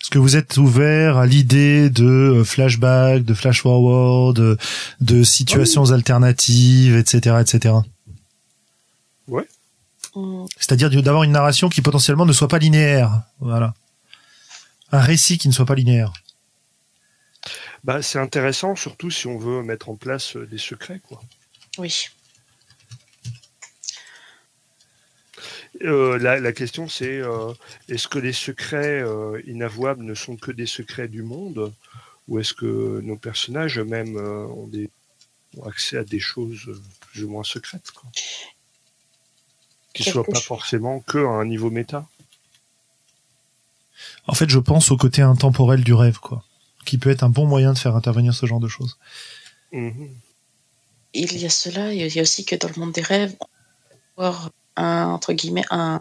Est-ce 0.00 0.10
que 0.10 0.18
vous 0.18 0.36
êtes 0.36 0.56
ouvert 0.56 1.18
à 1.18 1.26
l'idée 1.26 1.90
de 1.90 2.04
euh, 2.04 2.44
flashback, 2.44 3.22
de 3.22 3.34
flash 3.34 3.62
forward, 3.62 4.34
de, 4.34 4.56
de 5.00 5.22
situations 5.22 5.90
alternatives, 5.92 6.96
etc., 6.96 7.36
etc. 7.40 7.74
Hum, 10.14 10.46
C'est-à-dire 10.58 10.90
d'avoir 11.02 11.22
une 11.22 11.32
narration 11.32 11.68
qui 11.68 11.82
potentiellement 11.82 12.26
ne 12.26 12.32
soit 12.32 12.48
pas 12.48 12.58
linéaire. 12.58 13.22
Voilà. 13.38 13.74
Un 14.92 15.00
récit 15.00 15.38
qui 15.38 15.48
ne 15.48 15.52
soit 15.52 15.66
pas 15.66 15.74
linéaire. 15.74 16.12
Bah 17.84 18.02
c'est 18.02 18.18
intéressant 18.18 18.76
surtout 18.76 19.10
si 19.10 19.26
on 19.26 19.38
veut 19.38 19.62
mettre 19.62 19.88
en 19.88 19.94
place 19.94 20.36
euh, 20.36 20.46
des 20.46 20.58
secrets 20.58 21.00
quoi. 21.08 21.22
Oui. 21.78 22.08
Euh, 25.82 26.18
la, 26.18 26.38
la 26.40 26.52
question 26.52 26.88
c'est 26.88 27.20
euh, 27.20 27.54
est-ce 27.88 28.06
que 28.06 28.18
les 28.18 28.34
secrets 28.34 29.00
euh, 29.00 29.40
inavouables 29.46 30.04
ne 30.04 30.14
sont 30.14 30.36
que 30.36 30.52
des 30.52 30.66
secrets 30.66 31.08
du 31.08 31.22
monde? 31.22 31.72
Ou 32.28 32.38
est-ce 32.38 32.54
que 32.54 33.00
nos 33.02 33.16
personnages 33.16 33.78
eux-mêmes 33.78 34.16
euh, 34.16 34.46
ont, 34.46 34.66
des, 34.66 34.90
ont 35.56 35.64
accès 35.64 35.96
à 35.96 36.04
des 36.04 36.20
choses 36.20 36.70
plus 37.00 37.24
ou 37.24 37.30
moins 37.30 37.44
secrètes 37.44 37.90
quoi? 37.92 38.10
Qui 39.94 40.04
Quelque 40.04 40.12
soient 40.12 40.24
pas 40.24 40.40
forcément 40.40 41.00
que 41.00 41.18
à 41.18 41.30
un 41.30 41.44
niveau 41.44 41.70
méta. 41.70 42.06
En 44.26 44.34
fait, 44.34 44.48
je 44.48 44.58
pense 44.58 44.90
au 44.90 44.96
côté 44.96 45.22
intemporel 45.22 45.82
du 45.82 45.92
rêve, 45.92 46.18
quoi. 46.18 46.44
Qui 46.84 46.98
peut 46.98 47.10
être 47.10 47.24
un 47.24 47.28
bon 47.28 47.46
moyen 47.46 47.72
de 47.72 47.78
faire 47.78 47.96
intervenir 47.96 48.32
ce 48.34 48.46
genre 48.46 48.60
de 48.60 48.68
choses. 48.68 48.96
Mhm. 49.72 50.10
Il 51.12 51.36
y 51.36 51.44
a 51.44 51.50
cela, 51.50 51.92
il 51.92 52.00
y 52.00 52.18
a 52.18 52.22
aussi 52.22 52.44
que 52.44 52.54
dans 52.54 52.68
le 52.68 52.80
monde 52.80 52.92
des 52.92 53.02
rêves, 53.02 53.34
on 53.40 53.44
peut 53.44 53.96
voir 54.16 54.50
un, 54.80 55.06
entre 55.08 55.32
guillemets, 55.32 55.64
un, 55.70 56.00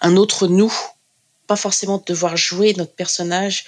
un 0.00 0.16
autre 0.16 0.46
nous. 0.48 0.72
Pas 1.46 1.56
forcément 1.56 2.02
devoir 2.06 2.36
jouer 2.36 2.74
notre 2.76 2.92
personnage 2.94 3.64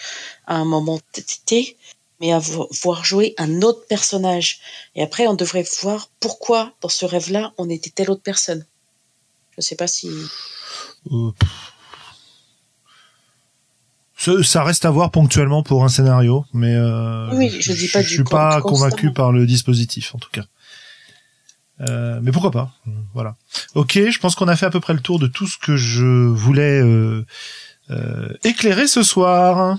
à 0.47 0.57
un 0.57 0.65
moment 0.67 1.01
T, 1.47 1.77
mais 2.21 2.31
à 2.33 2.39
vo- 2.39 2.69
voir 2.83 3.05
jouer 3.05 3.35
un 3.39 3.63
autre 3.63 3.87
personnage. 3.87 4.61
Et 4.95 5.03
après, 5.03 5.27
on 5.27 5.35
devrait 5.35 5.67
voir 5.83 6.09
pourquoi, 6.21 6.73
dans 6.83 6.91
ce 6.91 7.07
rêve-là, 7.07 7.53
on 7.57 7.71
était 7.71 7.89
telle 7.91 8.11
autre 8.11 8.23
personne. 8.23 8.67
Je 9.57 9.63
sais 9.63 9.77
pas 9.77 9.87
si. 9.87 10.11
Euh. 11.11 11.31
Ce- 14.17 14.43
ça 14.43 14.63
reste 14.65 14.85
à 14.85 14.91
voir 14.91 15.11
ponctuellement 15.11 15.63
pour 15.63 15.83
un 15.83 15.89
scénario, 15.89 16.45
mais 16.53 16.75
euh, 16.75 17.31
Oui, 17.35 17.49
je 17.49 17.73
dis 17.73 17.89
pas 17.89 18.03
je 18.03 18.09
suis 18.09 18.25
pas 18.25 18.61
convaincu 18.61 19.13
par 19.15 19.33
le 19.33 19.47
dispositif 19.47 20.15
en 20.15 20.19
tout 20.19 20.29
cas. 20.31 20.45
Euh, 21.81 22.21
mais 22.23 22.33
pourquoi 22.33 22.51
pas 22.51 22.73
Voilà. 23.15 23.37
Ok, 23.75 23.93
je 23.95 24.19
pense 24.19 24.35
qu'on 24.35 24.49
a 24.49 24.57
fait 24.57 24.67
à 24.67 24.71
peu 24.71 24.81
près 24.81 24.93
le 24.93 25.01
tour 25.01 25.19
de 25.19 25.27
tout 25.27 25.47
ce 25.47 25.59
que 25.59 25.77
je 25.77 26.05
voulais 26.05 26.81
euh, 26.81 27.25
euh, 27.91 28.29
éclairer 28.45 28.87
ce 28.87 29.03
soir. 29.03 29.79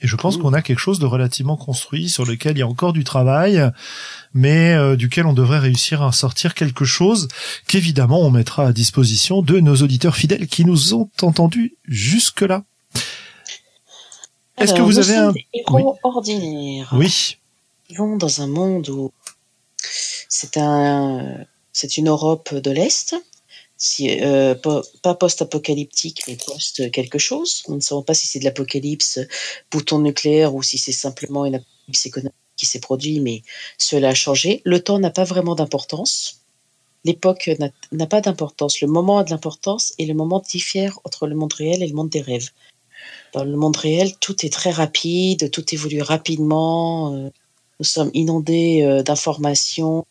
Et 0.00 0.06
je 0.06 0.14
pense 0.14 0.36
qu'on 0.36 0.52
a 0.52 0.62
quelque 0.62 0.78
chose 0.78 1.00
de 1.00 1.06
relativement 1.06 1.56
construit 1.56 2.08
sur 2.08 2.24
lequel 2.24 2.56
il 2.56 2.60
y 2.60 2.62
a 2.62 2.68
encore 2.68 2.92
du 2.92 3.02
travail, 3.02 3.68
mais 4.32 4.72
euh, 4.74 4.94
duquel 4.94 5.26
on 5.26 5.32
devrait 5.32 5.58
réussir 5.58 6.02
à 6.02 6.12
sortir 6.12 6.54
quelque 6.54 6.84
chose 6.84 7.26
qu'évidemment 7.66 8.20
on 8.20 8.30
mettra 8.30 8.66
à 8.66 8.72
disposition 8.72 9.42
de 9.42 9.58
nos 9.58 9.74
auditeurs 9.76 10.14
fidèles 10.14 10.46
qui 10.46 10.64
nous 10.64 10.94
ont 10.94 11.10
entendus 11.20 11.74
jusque-là. 11.84 12.62
Est-ce 14.56 14.72
que 14.72 14.82
vous 14.82 14.98
avez 14.98 15.16
un... 15.16 15.32
héros 15.52 15.98
ordinaires. 16.04 16.90
Oui, 16.92 17.38
vivons 17.88 18.16
dans 18.16 18.40
un 18.40 18.46
monde 18.46 18.88
où 18.88 19.12
c'est 20.28 20.56
un, 20.56 21.44
c'est 21.72 21.96
une 21.96 22.08
Europe 22.08 22.54
de 22.54 22.70
l'Est, 22.70 23.14
euh, 24.00 24.54
pas 25.02 25.14
post-apocalyptique, 25.14 26.22
mais 26.26 26.36
post 26.36 26.90
quelque 26.90 27.18
chose. 27.18 27.62
Nous 27.68 27.76
ne 27.76 27.80
savons 27.80 28.02
pas 28.02 28.14
si 28.14 28.26
c'est 28.26 28.40
de 28.40 28.44
l'apocalypse, 28.44 29.20
bouton 29.70 30.00
nucléaire, 30.00 30.54
ou 30.54 30.62
si 30.62 30.78
c'est 30.78 30.92
simplement 30.92 31.46
une 31.46 31.56
apocalypse 31.56 32.06
économique 32.06 32.34
qui 32.56 32.66
s'est 32.66 32.80
produite, 32.80 33.22
mais 33.22 33.42
cela 33.78 34.08
a 34.08 34.14
changé. 34.14 34.62
Le 34.64 34.82
temps 34.82 34.98
n'a 34.98 35.10
pas 35.10 35.24
vraiment 35.24 35.54
d'importance. 35.54 36.40
L'époque 37.04 37.48
n'a- 37.92 38.06
pas 38.06 38.20
d'importance. 38.20 38.80
Le 38.80 38.88
moment 38.88 39.18
a 39.18 39.24
de 39.24 39.30
l'importance 39.30 39.94
et 39.98 40.06
le 40.06 40.14
moment 40.14 40.40
diffère 40.40 40.98
entre 41.04 41.28
le 41.28 41.36
monde 41.36 41.52
réel 41.52 41.82
et 41.82 41.86
le 41.86 41.94
monde 41.94 42.10
des 42.10 42.20
rêves. 42.20 42.50
Dans 43.32 43.44
le 43.44 43.56
monde 43.56 43.76
réel, 43.76 44.16
tout 44.18 44.44
est 44.44 44.52
très 44.52 44.70
rapide, 44.72 45.50
tout 45.52 45.64
évolue 45.72 46.02
rapidement. 46.02 47.14
euh, 47.14 47.30
nous 47.78 47.84
sommes 47.84 48.10
inondés 48.14 48.82
euh, 48.82 49.04
d'informations 49.04 50.04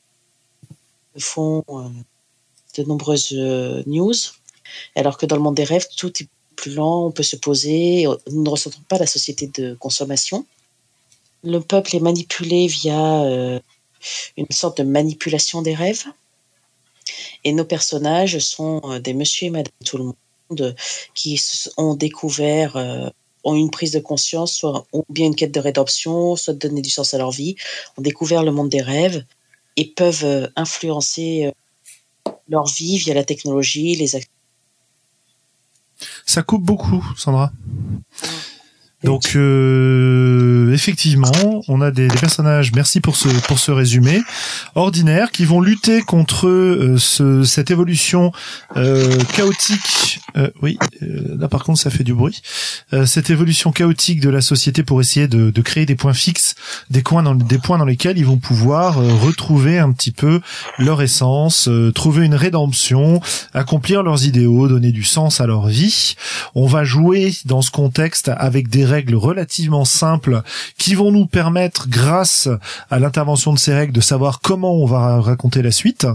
font 1.20 1.64
euh, 1.70 1.90
de 2.78 2.84
nombreuses 2.84 3.34
euh, 3.34 3.84
news, 3.86 4.14
alors 4.96 5.18
que 5.18 5.26
dans 5.26 5.36
le 5.36 5.42
monde 5.42 5.56
des 5.56 5.64
rêves, 5.64 5.88
tout 5.96 6.12
est 6.22 6.28
plus 6.56 6.74
lent, 6.74 7.06
on 7.06 7.12
peut 7.12 7.24
se 7.24 7.36
poser, 7.36 8.06
nous 8.32 8.44
ne 8.44 8.50
ressentons 8.50 8.82
pas 8.88 8.98
la 8.98 9.06
société 9.06 9.48
de 9.48 9.76
consommation. 9.76 10.46
Le 11.44 11.60
peuple 11.60 11.96
est 11.96 12.00
manipulé 12.00 12.68
via 12.68 13.24
euh, 13.24 13.60
une 14.38 14.48
sorte 14.50 14.80
de 14.80 14.84
manipulation 14.84 15.62
des 15.62 15.76
rêves, 15.76 16.06
et 17.44 17.54
nos 17.54 17.66
personnages 17.66 18.40
sont 18.40 19.00
des 19.00 19.14
monsieur 19.14 19.48
et 19.48 19.50
madame 19.50 19.72
tout 19.86 19.98
le 19.98 20.04
monde 20.06 20.76
qui 21.14 21.42
ont 21.78 21.94
découvert, 21.94 22.76
ont 23.44 23.56
une 23.56 23.72
prise 23.72 23.92
de 23.92 24.00
conscience, 24.00 24.54
soit 24.54 24.86
bien 25.10 25.28
une 25.28 25.36
quête 25.36 25.54
de 25.54 25.60
rédemption, 25.60 26.36
soit 26.36 26.54
de 26.54 26.60
donner 26.60 26.82
du 26.82 26.90
sens 26.90 27.14
à 27.14 27.18
leur 27.18 27.32
vie, 27.32 27.56
ont 27.98 28.02
découvert 28.02 28.44
le 28.44 28.52
monde 28.52 28.70
des 28.70 28.82
rêves 28.82 29.24
et 29.78 29.94
peuvent 29.96 30.26
euh, 30.26 30.48
influencer 30.56 31.46
euh, 31.46 32.32
leur 32.50 32.66
vie 32.68 32.98
via 32.98 33.14
la 33.14 33.24
technologie, 33.24 33.96
les 33.96 34.16
actions. 34.16 34.32
ça 36.26 36.44
coupe 36.44 36.64
beaucoup, 36.64 37.06
Sandra. 37.16 37.52
Donc 39.04 39.36
euh, 39.36 40.74
effectivement, 40.74 41.62
on 41.68 41.82
a 41.82 41.92
des, 41.92 42.08
des 42.08 42.18
personnages. 42.18 42.72
Merci 42.74 43.00
pour 43.00 43.16
ce 43.16 43.28
pour 43.48 43.60
ce 43.60 43.72
résumé 43.72 44.22
ordinaire 44.74 45.30
qui 45.30 45.46
vont 45.46 45.62
lutter 45.62 46.02
contre 46.02 46.48
euh, 46.48 46.98
ce, 46.98 47.44
cette 47.44 47.70
évolution 47.70 48.32
euh, 48.76 49.18
chaotique. 49.36 50.20
euh, 50.36 50.50
oui, 50.64 50.80
euh, 51.04 51.38
là 51.38 51.48
par 51.48 51.64
contre 51.64 51.80
ça 51.80 51.92
fait 51.92 52.04
du 52.04 52.16
bruit. 52.16 52.42
Euh, 52.92 53.06
cette 53.06 53.30
évolution 53.30 53.72
chaotique 53.72 54.20
de 54.20 54.30
la 54.30 54.42
société 54.42 54.82
pour 54.82 55.00
essayer 55.00 55.28
de, 55.28 55.52
de 55.52 55.62
créer 55.62 55.86
des 55.86 55.96
points 55.96 56.16
fixes, 56.16 56.56
des 56.90 57.04
coins 57.04 57.22
dans 57.22 57.36
des 57.36 57.60
points 57.60 57.78
dans 57.78 57.86
lesquels 57.86 58.18
ils 58.18 58.26
vont 58.26 58.38
pouvoir 58.38 58.96
retrouver 58.96 59.78
un 59.78 59.92
petit 59.92 60.12
peu 60.12 60.42
leur 60.80 61.04
essence, 61.04 61.68
euh, 61.68 61.92
trouver 61.92 62.26
une 62.26 62.36
rédemption, 62.36 63.22
accomplir 63.54 64.02
leurs 64.02 64.26
idéaux, 64.26 64.68
donner 64.68 64.92
du 64.92 65.04
sens 65.04 65.40
à 65.40 65.46
leur 65.46 65.68
vie. 65.68 66.16
On 66.56 66.66
va 66.66 66.84
jouer 66.84 67.32
dans 67.46 67.62
ce 67.62 67.70
contexte 67.70 68.32
avec 68.36 68.70
des 68.70 68.87
règles 68.88 69.16
relativement 69.16 69.86
simples 69.86 70.42
qui 70.78 70.96
vont 70.96 71.12
nous 71.12 71.26
permettre, 71.26 71.88
grâce 71.90 72.50
à 72.90 73.00
l'intervention 73.00 73.54
de 73.54 73.60
ces 73.60 73.74
règles, 73.74 73.94
de 73.94 74.02
savoir 74.02 74.40
comment 74.42 74.76
on 74.76 74.86
va 74.86 75.22
raconter 75.22 75.62
la 75.62 75.72
suite 75.72 76.08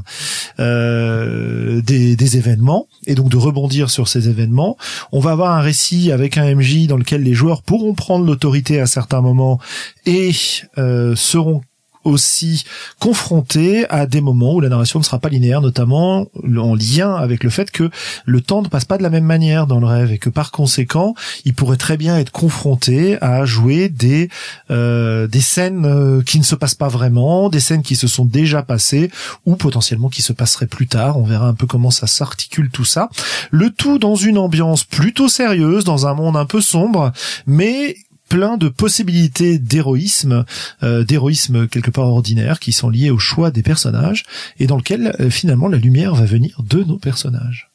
euh, 0.58 1.80
des, 1.82 2.36
événements 2.36 2.86
et 3.06 3.14
donc 3.14 3.28
de 3.28 3.36
rebondir 3.36 3.90
sur 3.90 4.08
ces 4.08 4.28
événements. 4.28 4.76
On 5.12 5.20
va 5.20 5.32
avoir 5.32 5.52
un 5.52 5.60
récit 5.60 6.10
avec 6.12 6.38
un 6.38 6.54
MJ 6.54 6.86
dans 6.86 6.96
lequel 6.96 7.22
les 7.22 7.34
joueurs 7.34 7.62
pourront 7.62 7.94
prendre 7.94 8.24
l'autorité 8.24 8.80
à 8.80 8.86
certains 8.86 9.20
moments 9.20 9.60
et 10.06 10.32
euh, 10.78 11.14
seront 11.14 11.62
aussi 12.04 12.64
confronté 12.98 13.88
à 13.88 14.06
des 14.06 14.20
moments 14.20 14.54
où 14.54 14.60
la 14.60 14.68
narration 14.68 14.98
ne 14.98 15.04
sera 15.04 15.18
pas 15.18 15.28
linéaire, 15.28 15.60
notamment 15.60 16.26
en 16.58 16.74
lien 16.74 17.14
avec 17.14 17.44
le 17.44 17.50
fait 17.50 17.70
que 17.70 17.90
le 18.24 18.40
temps 18.40 18.62
ne 18.62 18.68
passe 18.68 18.84
pas 18.84 18.98
de 18.98 19.02
la 19.02 19.10
même 19.10 19.24
manière 19.24 19.66
dans 19.66 19.80
le 19.80 19.86
rêve 19.86 20.12
et 20.12 20.18
que 20.18 20.30
par 20.30 20.50
conséquent, 20.50 21.14
il 21.44 21.54
pourrait 21.54 21.76
très 21.76 21.96
bien 21.96 22.18
être 22.18 22.32
confronté 22.32 23.18
à 23.22 23.44
jouer 23.44 23.88
des 23.88 24.28
euh, 24.70 25.26
des 25.26 25.40
scènes 25.40 25.84
euh, 25.86 26.22
qui 26.22 26.38
ne 26.38 26.44
se 26.44 26.54
passent 26.54 26.74
pas 26.74 26.88
vraiment, 26.88 27.48
des 27.48 27.60
scènes 27.60 27.82
qui 27.82 27.96
se 27.96 28.06
sont 28.06 28.24
déjà 28.24 28.62
passées 28.62 29.10
ou 29.46 29.56
potentiellement 29.56 30.08
qui 30.08 30.22
se 30.22 30.32
passeraient 30.32 30.66
plus 30.66 30.86
tard. 30.86 31.18
On 31.18 31.24
verra 31.24 31.46
un 31.46 31.54
peu 31.54 31.66
comment 31.66 31.90
ça 31.90 32.06
s'articule 32.06 32.70
tout 32.70 32.84
ça. 32.84 33.08
Le 33.50 33.70
tout 33.70 33.98
dans 33.98 34.16
une 34.16 34.38
ambiance 34.38 34.84
plutôt 34.84 35.28
sérieuse, 35.28 35.84
dans 35.84 36.06
un 36.06 36.14
monde 36.14 36.36
un 36.36 36.46
peu 36.46 36.60
sombre, 36.60 37.12
mais 37.46 37.96
plein 38.32 38.56
de 38.56 38.68
possibilités 38.70 39.58
d'héroïsme, 39.58 40.46
euh, 40.82 41.04
d'héroïsme 41.04 41.68
quelque 41.68 41.90
part 41.90 42.08
ordinaire, 42.08 42.60
qui 42.60 42.72
sont 42.72 42.88
liées 42.88 43.10
au 43.10 43.18
choix 43.18 43.50
des 43.50 43.62
personnages, 43.62 44.24
et 44.58 44.66
dans 44.66 44.78
lequel 44.78 45.14
euh, 45.20 45.28
finalement 45.28 45.68
la 45.68 45.76
lumière 45.76 46.14
va 46.14 46.24
venir 46.24 46.62
de 46.62 46.82
nos 46.82 46.96
personnages. 46.96 47.68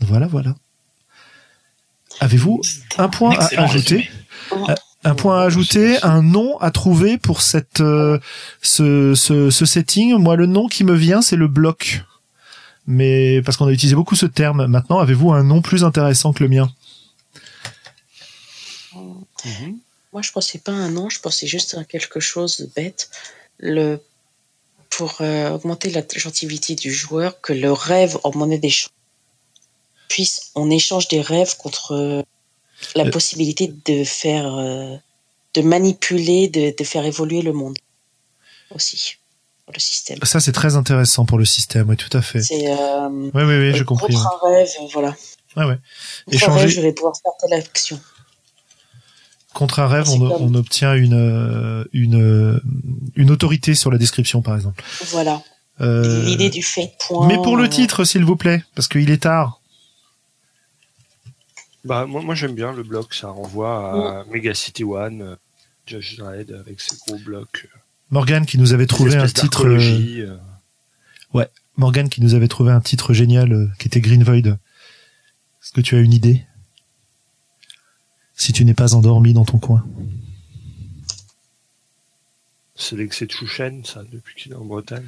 Voilà, 0.00 0.26
voilà. 0.26 0.54
Avez-vous 2.20 2.62
un 2.96 3.10
point 3.10 3.36
à 3.38 3.62
ajouter. 3.64 4.08
Euh, 4.52 4.74
Un 5.04 5.14
point 5.14 5.40
à 5.40 5.44
ajouter, 5.44 6.02
un 6.02 6.22
nom 6.22 6.58
à 6.60 6.70
trouver 6.70 7.18
pour 7.18 7.42
cette 7.42 7.80
euh, 7.80 8.18
ce, 8.62 9.14
ce, 9.14 9.50
ce 9.50 9.64
setting? 9.66 10.14
Moi, 10.16 10.36
le 10.36 10.46
nom 10.46 10.66
qui 10.66 10.82
me 10.84 10.94
vient, 10.94 11.20
c'est 11.20 11.36
le 11.36 11.48
bloc. 11.48 12.04
Mais 12.86 13.42
parce 13.42 13.56
qu'on 13.58 13.66
a 13.66 13.72
utilisé 13.72 13.94
beaucoup 13.94 14.16
ce 14.16 14.26
terme. 14.26 14.66
Maintenant, 14.66 14.98
avez-vous 14.98 15.30
un 15.32 15.44
nom 15.44 15.60
plus 15.60 15.84
intéressant 15.84 16.32
que 16.32 16.42
le 16.42 16.48
mien? 16.48 16.70
Mhm. 18.94 19.78
Moi, 20.12 20.22
je 20.22 20.32
pensais 20.32 20.58
pas 20.58 20.72
à 20.72 20.74
un 20.74 20.90
nom, 20.90 21.08
je 21.08 21.20
pensais 21.20 21.46
juste 21.46 21.74
à 21.74 21.84
quelque 21.84 22.18
chose 22.20 22.58
de 22.60 22.66
bête. 22.74 23.10
Le, 23.58 24.00
pour 24.88 25.18
euh, 25.20 25.50
augmenter 25.50 25.90
la 25.90 26.02
gentilité 26.14 26.74
du 26.74 26.92
joueur, 26.92 27.40
que 27.40 27.52
le 27.52 27.72
rêve 27.72 28.18
en 28.24 28.36
monnaie 28.36 28.58
d'échange 28.58 28.90
puisse, 30.08 30.50
on 30.56 30.70
échange 30.70 31.06
des 31.08 31.20
rêves 31.20 31.56
contre 31.56 31.92
euh, 31.92 32.22
la 32.96 33.04
Euh. 33.04 33.10
possibilité 33.10 33.72
de 33.86 34.02
faire, 34.02 34.52
euh, 34.56 34.96
de 35.54 35.62
manipuler, 35.62 36.48
de, 36.48 36.74
de 36.76 36.84
faire 36.84 37.04
évoluer 37.04 37.42
le 37.42 37.52
monde 37.52 37.78
aussi, 38.74 39.16
le 39.72 39.78
système. 39.78 40.18
Ça, 40.24 40.40
c'est 40.40 40.50
très 40.52 40.74
intéressant 40.74 41.24
pour 41.24 41.38
le 41.38 41.44
système. 41.44 41.88
Oui, 41.88 41.96
tout 41.96 42.14
à 42.16 42.22
fait. 42.22 42.42
C'est 42.42 42.66
euh, 42.72 43.08
Oui, 43.08 43.42
oui, 43.44 43.70
oui, 43.72 43.84
compris. 43.84 44.12
contre 44.14 44.26
un 44.44 44.48
rêve, 44.48 44.68
voilà. 44.92 45.14
Ouais, 45.56 45.64
ouais. 45.66 45.78
Échanger- 46.32 46.60
rêve, 46.62 46.68
je 46.68 46.80
vais 46.80 46.92
pouvoir 46.92 47.14
faire 47.22 47.32
telle 47.40 47.52
action. 47.58 48.00
Contre 49.54 49.80
un 49.80 49.88
rêve, 49.88 50.08
on, 50.08 50.18
comme- 50.18 50.30
on 50.42 50.54
obtient 50.54 50.94
une, 50.94 51.14
euh, 51.14 51.84
une, 51.92 52.20
euh, 52.20 52.60
une 53.16 53.30
autorité 53.30 53.74
sur 53.74 53.90
la 53.90 53.98
description, 53.98 54.42
par 54.42 54.54
exemple. 54.54 54.82
Voilà. 55.10 55.42
Euh, 55.80 56.24
L'idée 56.24 56.50
du 56.50 56.62
fait 56.62 56.92
point. 57.06 57.26
mais 57.26 57.34
pour 57.36 57.56
le 57.56 57.68
titre, 57.68 58.04
s'il 58.04 58.24
vous 58.24 58.36
plaît, 58.36 58.62
parce 58.74 58.86
qu'il 58.86 59.10
est 59.10 59.22
tard. 59.22 59.60
Bah, 61.84 62.06
moi, 62.06 62.20
moi 62.22 62.34
j'aime 62.34 62.54
bien 62.54 62.72
le 62.72 62.82
bloc, 62.82 63.14
ça 63.14 63.28
renvoie 63.28 64.20
à 64.20 64.24
Mega 64.30 64.52
City 64.54 64.84
One, 64.84 65.36
Judge 65.86 66.18
Dredd 66.18 66.52
avec 66.52 66.80
ses 66.80 66.96
gros 67.06 67.18
blocs. 67.18 67.68
Morgan 68.10 68.44
qui 68.44 68.58
nous 68.58 68.72
avait 68.74 68.86
trouvé 68.86 69.16
un 69.16 69.26
titre. 69.26 69.66
euh, 69.66 69.78
euh, 71.34 71.44
Morgan 71.76 72.08
qui 72.10 72.20
nous 72.20 72.34
avait 72.34 72.48
trouvé 72.48 72.70
un 72.72 72.80
titre 72.80 73.14
génial 73.14 73.52
euh, 73.52 73.68
qui 73.78 73.88
était 73.88 74.00
Green 74.02 74.22
Void. 74.22 74.46
Est-ce 74.48 75.72
que 75.72 75.80
tu 75.80 75.96
as 75.96 76.00
une 76.00 76.12
idée? 76.12 76.42
Si 78.40 78.54
tu 78.54 78.64
n'es 78.64 78.72
pas 78.72 78.94
endormi 78.94 79.34
dans 79.34 79.44
ton 79.44 79.58
coin. 79.58 79.84
C'est 82.74 82.96
l'excès 82.96 83.26
de 83.26 83.30
Chouchen, 83.32 83.84
ça, 83.84 84.02
depuis 84.10 84.34
qu'il 84.34 84.52
est 84.52 84.54
en 84.54 84.64
Bretagne. 84.64 85.04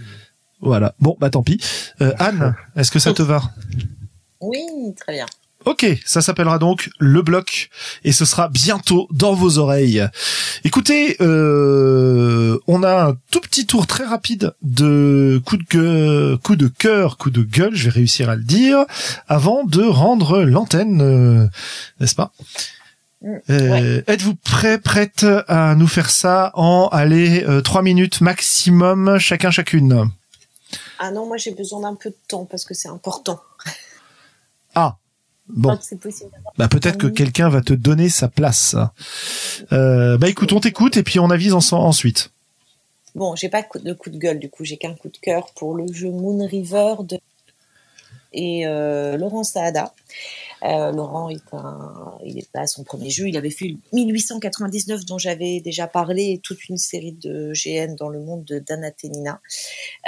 Voilà. 0.61 0.95
Bon, 1.01 1.17
bah 1.19 1.31
tant 1.31 1.43
pis. 1.43 1.59
Euh, 2.03 2.13
Anne, 2.19 2.55
est-ce 2.77 2.91
que 2.91 2.99
ça 2.99 3.15
te 3.15 3.23
va? 3.23 3.41
Oui, 4.43 4.61
très 5.01 5.15
bien. 5.15 5.25
Ok, 5.65 5.87
ça 6.05 6.21
s'appellera 6.21 6.59
donc 6.59 6.91
le 6.99 7.23
bloc 7.23 7.71
et 8.05 8.13
ce 8.13 8.27
sera 8.27 8.51
bientôt 8.51 9.09
dans 9.11 9.33
vos 9.33 9.57
oreilles. 9.57 10.07
Écoutez, 10.65 11.17
euh, 11.23 12.59
on 12.67 12.83
a 12.83 13.07
un 13.07 13.17
tout 13.31 13.41
petit 13.41 13.65
tour 13.65 13.87
très 13.87 14.05
rapide 14.05 14.53
de 14.61 15.41
coup 15.47 15.57
de 15.57 15.65
gueule, 15.65 16.37
coup 16.37 16.57
de 16.57 16.69
cœur, 16.69 17.17
coup 17.17 17.31
de 17.31 17.43
gueule, 17.43 17.75
je 17.75 17.85
vais 17.85 17.91
réussir 17.91 18.29
à 18.29 18.37
le 18.37 18.43
dire, 18.43 18.85
avant 19.27 19.65
de 19.65 19.83
rendre 19.83 20.43
l'antenne, 20.43 21.01
euh, 21.01 21.47
n'est-ce 21.99 22.15
pas? 22.15 22.33
Euh, 23.51 24.03
Êtes-vous 24.07 24.35
prêts, 24.35 24.79
prête 24.79 25.25
à 25.49 25.75
nous 25.77 25.87
faire 25.87 26.11
ça 26.11 26.51
en 26.55 26.89
allez 26.91 27.45
euh, 27.45 27.61
trois 27.61 27.83
minutes 27.83 28.21
maximum 28.21 29.19
chacun 29.19 29.51
chacune? 29.51 30.11
Ah 30.99 31.11
non, 31.11 31.27
moi 31.27 31.37
j'ai 31.37 31.53
besoin 31.53 31.81
d'un 31.83 31.95
peu 31.95 32.11
de 32.11 32.17
temps 32.29 32.45
parce 32.45 32.65
que 32.65 32.75
c'est 32.75 32.89
important. 32.89 33.41
Ah 34.75 34.97
bon. 35.49 35.77
Possible. 36.01 36.31
Bah 36.57 36.67
peut-être 36.67 36.97
que 36.97 37.07
quelqu'un 37.07 37.51
va 37.51 37.61
te 37.61 37.75
donner 37.75 38.09
sa 38.09 38.29
place. 38.29 38.75
Euh, 39.71 40.17
bah 40.17 40.31
écoute, 40.31 40.51
on 40.55 40.61
t'écoute 40.61 40.97
et 40.97 41.03
puis 41.03 41.19
on 41.19 41.29
avise 41.29 41.53
en- 41.53 41.61
ensuite. 41.73 42.31
Bon, 43.15 43.37
j'ai 43.37 43.51
pas 43.51 43.63
de 43.85 43.93
coup 43.93 44.09
de 44.09 44.17
gueule 44.17 44.39
du 44.39 44.49
coup, 44.49 44.65
j'ai 44.65 44.79
qu'un 44.79 44.95
coup 44.95 45.11
de 45.11 45.19
cœur 45.19 45.53
pour 45.55 45.75
le 45.75 45.93
jeu 45.93 46.09
Moon 46.09 46.47
River 46.47 46.95
de 47.01 47.19
et 48.33 48.67
euh, 48.67 49.19
Laurent 49.19 49.45
Saada. 49.45 49.93
Euh, 50.65 50.93
Laurent 50.93 51.29
est 51.29 51.53
un, 51.53 52.19
il 52.25 52.39
est 52.39 52.55
à 52.55 52.67
son 52.67 52.85
premier 52.85 53.11
jeu. 53.11 53.29
Il 53.29 53.37
avait 53.37 53.51
fait 53.51 53.77
1899 53.93 55.05
dont 55.05 55.19
j'avais 55.19 55.61
déjà 55.61 55.87
parlé 55.87 56.41
toute 56.43 56.69
une 56.69 56.77
série 56.77 57.13
de 57.13 57.53
GN 57.53 57.95
dans 57.97 58.09
le 58.09 58.21
monde 58.21 58.45
de 58.45 58.59
d'Anaténina. 58.59 59.41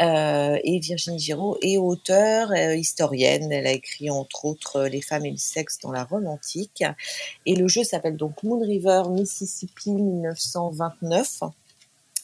Euh, 0.00 0.58
et 0.62 0.78
Virginie 0.78 1.18
Giraud 1.18 1.58
est 1.62 1.78
auteure, 1.78 2.52
euh, 2.52 2.76
historienne. 2.76 3.50
Elle 3.52 3.66
a 3.66 3.72
écrit 3.72 4.10
entre 4.10 4.44
autres 4.44 4.84
Les 4.84 5.00
femmes 5.00 5.26
et 5.26 5.30
le 5.30 5.36
sexe 5.36 5.78
dans 5.80 5.92
la 5.92 6.04
Rome 6.04 6.26
antique. 6.26 6.84
Et 7.46 7.56
le 7.56 7.68
jeu 7.68 7.82
s'appelle 7.84 8.16
donc 8.16 8.42
Moon 8.42 8.60
River 8.60 9.02
Mississippi 9.10 9.90
1929. 9.90 11.40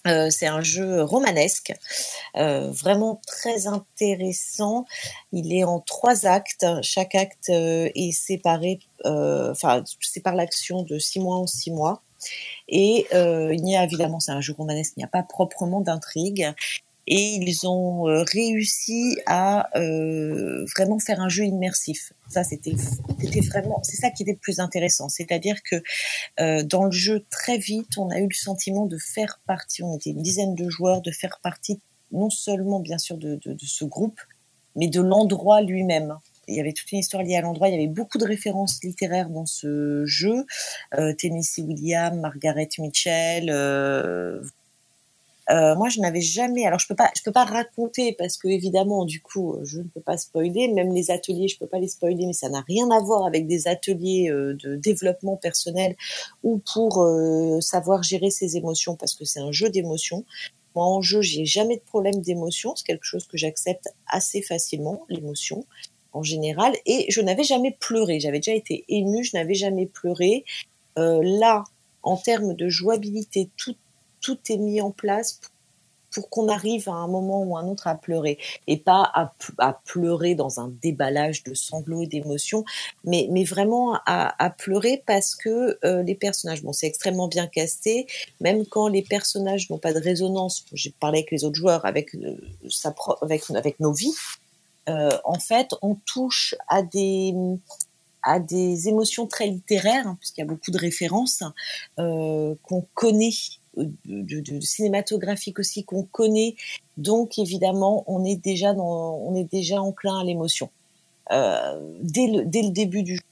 Euh, 0.07 0.31
c'est 0.31 0.47
un 0.47 0.63
jeu 0.63 1.03
romanesque, 1.03 1.75
euh, 2.37 2.71
vraiment 2.71 3.21
très 3.27 3.67
intéressant. 3.67 4.87
Il 5.33 5.53
est 5.53 5.65
en 5.65 5.81
trois 5.81 6.27
actes. 6.27 6.67
Chaque 6.83 7.15
acte 7.15 7.51
euh, 7.51 7.91
est 7.95 8.13
séparé, 8.13 8.81
enfin 9.05 9.85
sépare 10.01 10.35
l'action 10.35 10.83
de 10.83 10.99
six 10.99 11.21
mois 11.21 11.37
en 11.37 11.47
six 11.47 11.71
mois. 11.71 12.03
Et 12.69 13.07
il 13.13 13.63
n'y 13.63 13.77
a 13.77 13.85
évidemment, 13.85 14.21
c'est 14.21 14.33
un 14.33 14.41
jeu 14.41 14.55
romanesque, 14.57 14.95
il 14.97 15.01
n'y 15.01 15.05
a 15.05 15.09
pas 15.09 15.23
proprement 15.23 15.81
d'intrigue. 15.81 16.55
Et 17.13 17.41
ils 17.43 17.67
ont 17.67 18.09
euh, 18.09 18.23
réussi 18.23 19.19
à 19.27 19.69
euh, 19.77 20.65
vraiment 20.77 21.01
faire 21.01 21.21
un 21.21 21.29
jeu 21.29 21.45
immersif. 21.45 22.13
Ça, 22.29 22.45
c'était, 22.45 22.73
vraiment, 23.49 23.81
c'est 23.83 23.97
ça 23.97 24.11
qui 24.11 24.23
était 24.23 24.33
le 24.33 24.39
plus 24.39 24.61
intéressant. 24.61 25.09
C'est-à-dire 25.09 25.57
que 25.65 25.83
euh, 26.39 26.63
dans 26.63 26.85
le 26.85 26.93
jeu, 26.93 27.25
très 27.29 27.59
vite, 27.59 27.99
on 27.99 28.11
a 28.11 28.21
eu 28.21 28.29
le 28.29 28.35
sentiment 28.35 28.87
de 28.87 28.97
faire 28.97 29.41
partie, 29.49 29.83
on 29.83 29.97
était 29.97 30.11
une 30.11 30.23
dizaine 30.23 30.55
de 30.55 30.71
joueurs, 30.71 31.03
de 31.03 31.11
faire 31.11 31.41
partie 31.43 31.81
non 32.13 32.31
seulement 32.31 32.79
bien 32.79 32.99
sûr 32.99 33.17
de, 33.17 33.41
ce 33.61 33.85
groupe, 33.85 34.21
mais 34.77 34.87
de 34.87 35.01
l'endroit 35.01 35.63
lui-même. 35.63 36.17
Il 36.47 36.55
y 36.55 36.61
avait 36.61 36.73
toute 36.73 36.91
une 36.93 36.99
histoire 37.01 37.25
liée 37.25 37.37
à 37.37 37.41
l'endroit, 37.41 37.69
il 37.69 37.73
y 37.73 37.77
avait 37.77 37.93
beaucoup 37.93 38.19
de 38.19 38.25
références 38.25 38.83
littéraires 38.83 39.31
dans 39.31 39.47
ce 39.47 40.05
jeu. 40.07 40.47
Tennessee 41.19 41.59
Williams, 41.59 42.19
Margaret 42.19 42.69
Mitchell. 42.79 43.49
Euh, 43.49 44.43
euh, 45.49 45.75
moi, 45.75 45.89
je 45.89 46.01
n'avais 46.01 46.21
jamais. 46.21 46.67
Alors, 46.67 46.79
je 46.79 46.87
peux 46.87 46.95
pas, 46.95 47.11
je 47.17 47.23
peux 47.23 47.33
pas 47.33 47.45
raconter 47.45 48.15
parce 48.19 48.37
que 48.37 48.49
évidemment, 48.49 49.05
du 49.05 49.21
coup, 49.21 49.57
je 49.63 49.79
ne 49.79 49.85
peux 49.85 50.01
pas 50.01 50.17
spoiler. 50.17 50.69
Même 50.69 50.93
les 50.93 51.11
ateliers, 51.11 51.49
je 51.49 51.59
peux 51.59 51.67
pas 51.67 51.79
les 51.79 51.89
spoiler, 51.89 52.27
mais 52.27 52.33
ça 52.33 52.49
n'a 52.49 52.61
rien 52.61 52.91
à 52.91 53.01
voir 53.01 53.27
avec 53.27 53.47
des 53.47 53.67
ateliers 53.67 54.31
euh, 54.31 54.55
de 54.55 54.77
développement 54.77 55.37
personnel 55.37 55.97
ou 56.43 56.61
pour 56.73 57.03
euh, 57.03 57.61
savoir 57.61 58.03
gérer 58.03 58.31
ses 58.31 58.57
émotions 58.57 58.97
parce 58.97 59.15
que 59.15 59.25
c'est 59.25 59.41
un 59.41 59.53
jeu 59.53 59.71
d'émotions. 59.71 60.25
Moi, 60.77 60.85
en 60.85 61.03
jeu, 61.03 61.21
j'ai 61.21 61.47
jamais 61.47 61.77
de 61.77 61.83
problème 61.83 62.21
d'émotion. 62.21 62.77
C'est 62.77 62.87
quelque 62.87 63.05
chose 63.05 63.27
que 63.27 63.37
j'accepte 63.37 63.89
assez 64.07 64.43
facilement, 64.43 65.05
l'émotion 65.09 65.65
en 66.13 66.23
général. 66.23 66.75
Et 66.87 67.07
je 67.09 67.21
n'avais 67.21 67.45
jamais 67.45 67.77
pleuré. 67.81 68.21
J'avais 68.21 68.39
déjà 68.39 68.55
été 68.55 68.85
émue, 68.89 69.25
je 69.25 69.37
n'avais 69.37 69.55
jamais 69.55 69.87
pleuré. 69.87 70.45
Là, 70.97 71.65
en 72.03 72.17
termes 72.17 72.55
de 72.55 72.69
jouabilité, 72.69 73.51
tout, 73.57 73.75
tout 74.21 74.39
est 74.49 74.57
mis 74.57 74.81
en 74.81 74.91
place 74.91 75.41
pour, 76.13 76.29
qu'on 76.29 76.49
arrive 76.49 76.89
à 76.89 76.95
un 76.95 77.07
moment 77.07 77.43
ou 77.43 77.57
un 77.57 77.67
autre 77.67 77.87
à 77.87 77.95
pleurer. 77.95 78.39
Et 78.67 78.77
pas 78.77 79.11
à, 79.15 79.33
à 79.59 79.73
pleurer 79.85 80.35
dans 80.35 80.61
un 80.61 80.69
déballage 80.83 81.45
de 81.45 81.55
sanglots 81.55 82.03
et 82.03 82.07
d'émotions, 82.07 82.65
mais, 83.05 83.29
vraiment 83.45 83.95
à, 84.07 84.45
à 84.45 84.51
pleurer 84.51 85.03
parce 85.07 85.35
que 85.35 85.79
euh, 85.85 86.03
les 86.03 86.15
personnages, 86.15 86.63
bon, 86.63 86.73
c'est 86.73 86.87
extrêmement 86.87 87.29
bien 87.29 87.47
casté, 87.47 88.07
même 88.41 88.67
quand 88.67 88.89
les 88.89 89.03
personnages 89.03 89.71
n'ont 89.71 89.79
pas 89.79 89.93
de 89.93 90.01
résonance, 90.01 90.65
j'ai 90.73 90.91
parlé 91.01 91.19
avec 91.21 91.31
les 91.31 91.45
autres 91.45 91.57
joueurs, 91.57 91.85
avec, 91.85 92.15
euh, 92.15 92.37
avec, 93.23 93.43
avec 93.51 93.81
nos 93.81 93.93
vies, 93.93 94.15
euh, 94.89 95.11
en 95.25 95.39
fait, 95.39 95.75
on 95.83 95.95
touche 96.07 96.55
à 96.69 96.83
des 96.83 97.35
à 98.23 98.39
des 98.39 98.89
émotions 98.89 99.27
très 99.27 99.47
littéraires, 99.47 100.07
hein, 100.07 100.17
puisqu'il 100.21 100.43
y 100.43 100.45
a 100.45 100.47
beaucoup 100.47 100.71
de 100.71 100.79
références 100.79 101.43
euh, 101.99 102.55
qu'on 102.65 102.87
connaît 102.95 103.31
cinématographique 104.61 105.59
aussi 105.59 105.85
qu'on 105.85 106.03
connaît. 106.03 106.57
Donc 106.97 107.39
évidemment, 107.39 108.05
on 108.07 108.25
est 108.25 108.37
déjà 108.37 108.73
on 108.75 109.35
est 109.35 109.51
déjà 109.51 109.81
enclin 109.81 110.21
à 110.21 110.25
l'émotion 110.25 110.71
euh, 111.33 111.81
dès 112.01 112.27
le 112.27 112.45
dès 112.45 112.63
le 112.63 112.71
début 112.71 113.03
du 113.03 113.17
jeu. 113.17 113.23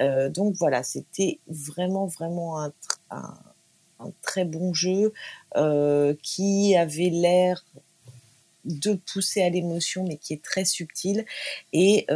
Euh, 0.00 0.28
donc 0.28 0.54
voilà, 0.54 0.82
c'était 0.82 1.38
vraiment 1.48 2.06
vraiment 2.06 2.62
un, 2.62 2.72
un, 3.10 4.12
très 4.22 4.44
bon 4.44 4.74
jeu 4.74 5.12
euh, 5.56 6.14
qui 6.22 6.76
avait 6.76 7.10
l'air 7.10 7.64
de 8.64 8.94
pousser 8.94 9.42
à 9.42 9.48
l'émotion, 9.48 10.04
mais 10.04 10.16
qui 10.16 10.34
est 10.34 10.42
très 10.42 10.64
subtil. 10.64 11.24
Et 11.72 12.06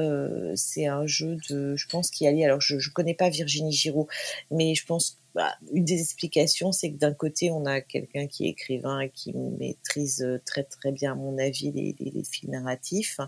c'est 0.54 0.86
un 0.86 1.06
jeu 1.06 1.38
de, 1.48 1.76
je 1.76 1.88
pense, 1.88 2.10
qui 2.10 2.26
allie. 2.26 2.44
Alors, 2.44 2.60
je 2.60 2.74
ne 2.74 2.92
connais 2.92 3.14
pas 3.14 3.30
Virginie 3.30 3.72
Giraud, 3.72 4.06
mais 4.50 4.74
je 4.74 4.84
pense 4.84 5.16
bah, 5.34 5.54
une 5.72 5.84
des 5.84 6.00
explications, 6.00 6.72
c'est 6.72 6.92
que 6.92 6.98
d'un 6.98 7.14
côté, 7.14 7.50
on 7.50 7.64
a 7.64 7.80
quelqu'un 7.80 8.26
qui 8.26 8.46
est 8.46 8.50
écrivain 8.50 9.00
et 9.00 9.08
qui 9.10 9.32
maîtrise 9.32 10.22
euh, 10.22 10.38
très 10.44 10.62
très 10.62 10.92
bien, 10.92 11.12
à 11.12 11.14
mon 11.14 11.38
avis, 11.38 11.72
les, 11.72 11.96
les, 11.98 12.24
fils 12.24 12.50
narratifs. 12.50 13.18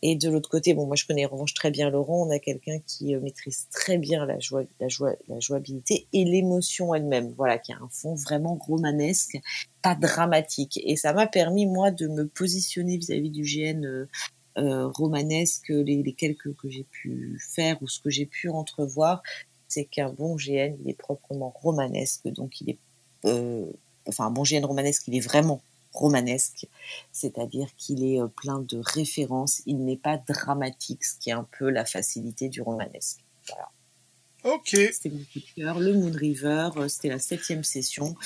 Et 0.00 0.16
de 0.16 0.30
l'autre 0.30 0.48
côté, 0.48 0.72
bon, 0.72 0.86
moi 0.86 0.96
je 0.96 1.04
connais 1.04 1.26
en 1.26 1.28
revanche 1.28 1.52
très 1.52 1.70
bien 1.70 1.90
Laurent, 1.90 2.26
on 2.26 2.30
a 2.30 2.38
quelqu'un 2.38 2.78
qui 2.86 3.14
euh, 3.14 3.20
maîtrise 3.20 3.68
très 3.70 3.98
bien 3.98 4.24
la, 4.24 4.38
joie, 4.38 4.62
la, 4.80 4.88
joie, 4.88 5.14
la 5.28 5.40
jouabilité 5.40 6.06
et 6.14 6.24
l'émotion 6.24 6.94
elle-même. 6.94 7.34
Voilà, 7.36 7.58
qui 7.58 7.72
a 7.72 7.76
un 7.76 7.88
fond 7.90 8.14
vraiment 8.14 8.54
romanesque, 8.54 9.38
pas 9.82 9.94
dramatique. 9.94 10.80
Et 10.84 10.96
ça 10.96 11.12
m'a 11.12 11.26
permis, 11.26 11.66
moi, 11.66 11.90
de 11.90 12.08
me 12.08 12.26
positionner 12.26 12.96
vis-à-vis 12.96 13.30
du 13.30 13.42
GN. 13.42 14.06
Euh, 14.58 14.88
romanesque, 14.88 15.70
les, 15.70 16.02
les, 16.02 16.12
quelques 16.12 16.54
que 16.56 16.68
j'ai 16.68 16.84
pu 16.84 17.40
faire 17.54 17.82
ou 17.82 17.88
ce 17.88 18.00
que 18.00 18.10
j'ai 18.10 18.26
pu 18.26 18.50
entrevoir, 18.50 19.22
c'est 19.72 19.84
qu'un 19.84 20.10
bon 20.10 20.36
GN, 20.36 20.76
il 20.82 20.90
est 20.90 20.98
proprement 20.98 21.50
romanesque, 21.50 22.28
donc 22.28 22.60
il 22.60 22.70
est, 22.70 22.78
euh, 23.24 23.64
enfin 24.06 24.26
un 24.26 24.30
bon 24.30 24.42
GN 24.42 24.64
romanesque, 24.64 25.04
il 25.08 25.16
est 25.16 25.20
vraiment 25.20 25.62
romanesque, 25.92 26.66
c'est-à-dire 27.12 27.68
qu'il 27.76 28.04
est 28.04 28.20
euh, 28.20 28.26
plein 28.26 28.60
de 28.60 28.78
références, 28.78 29.62
il 29.66 29.84
n'est 29.84 29.96
pas 29.96 30.18
dramatique, 30.18 31.04
ce 31.04 31.18
qui 31.18 31.30
est 31.30 31.34
un 31.34 31.46
peu 31.58 31.70
la 31.70 31.84
facilité 31.84 32.48
du 32.48 32.62
romanesque. 32.62 33.20
Voilà. 33.48 33.68
Ok. 34.44 34.70
C'était 34.70 35.10
mon 35.10 35.18
coup 35.18 35.38
de 35.38 35.62
cœur. 35.62 35.78
Le 35.78 35.94
Moon 35.94 36.12
River, 36.12 36.70
euh, 36.76 36.88
c'était 36.88 37.08
la 37.08 37.18
septième 37.18 37.64
session. 37.64 38.16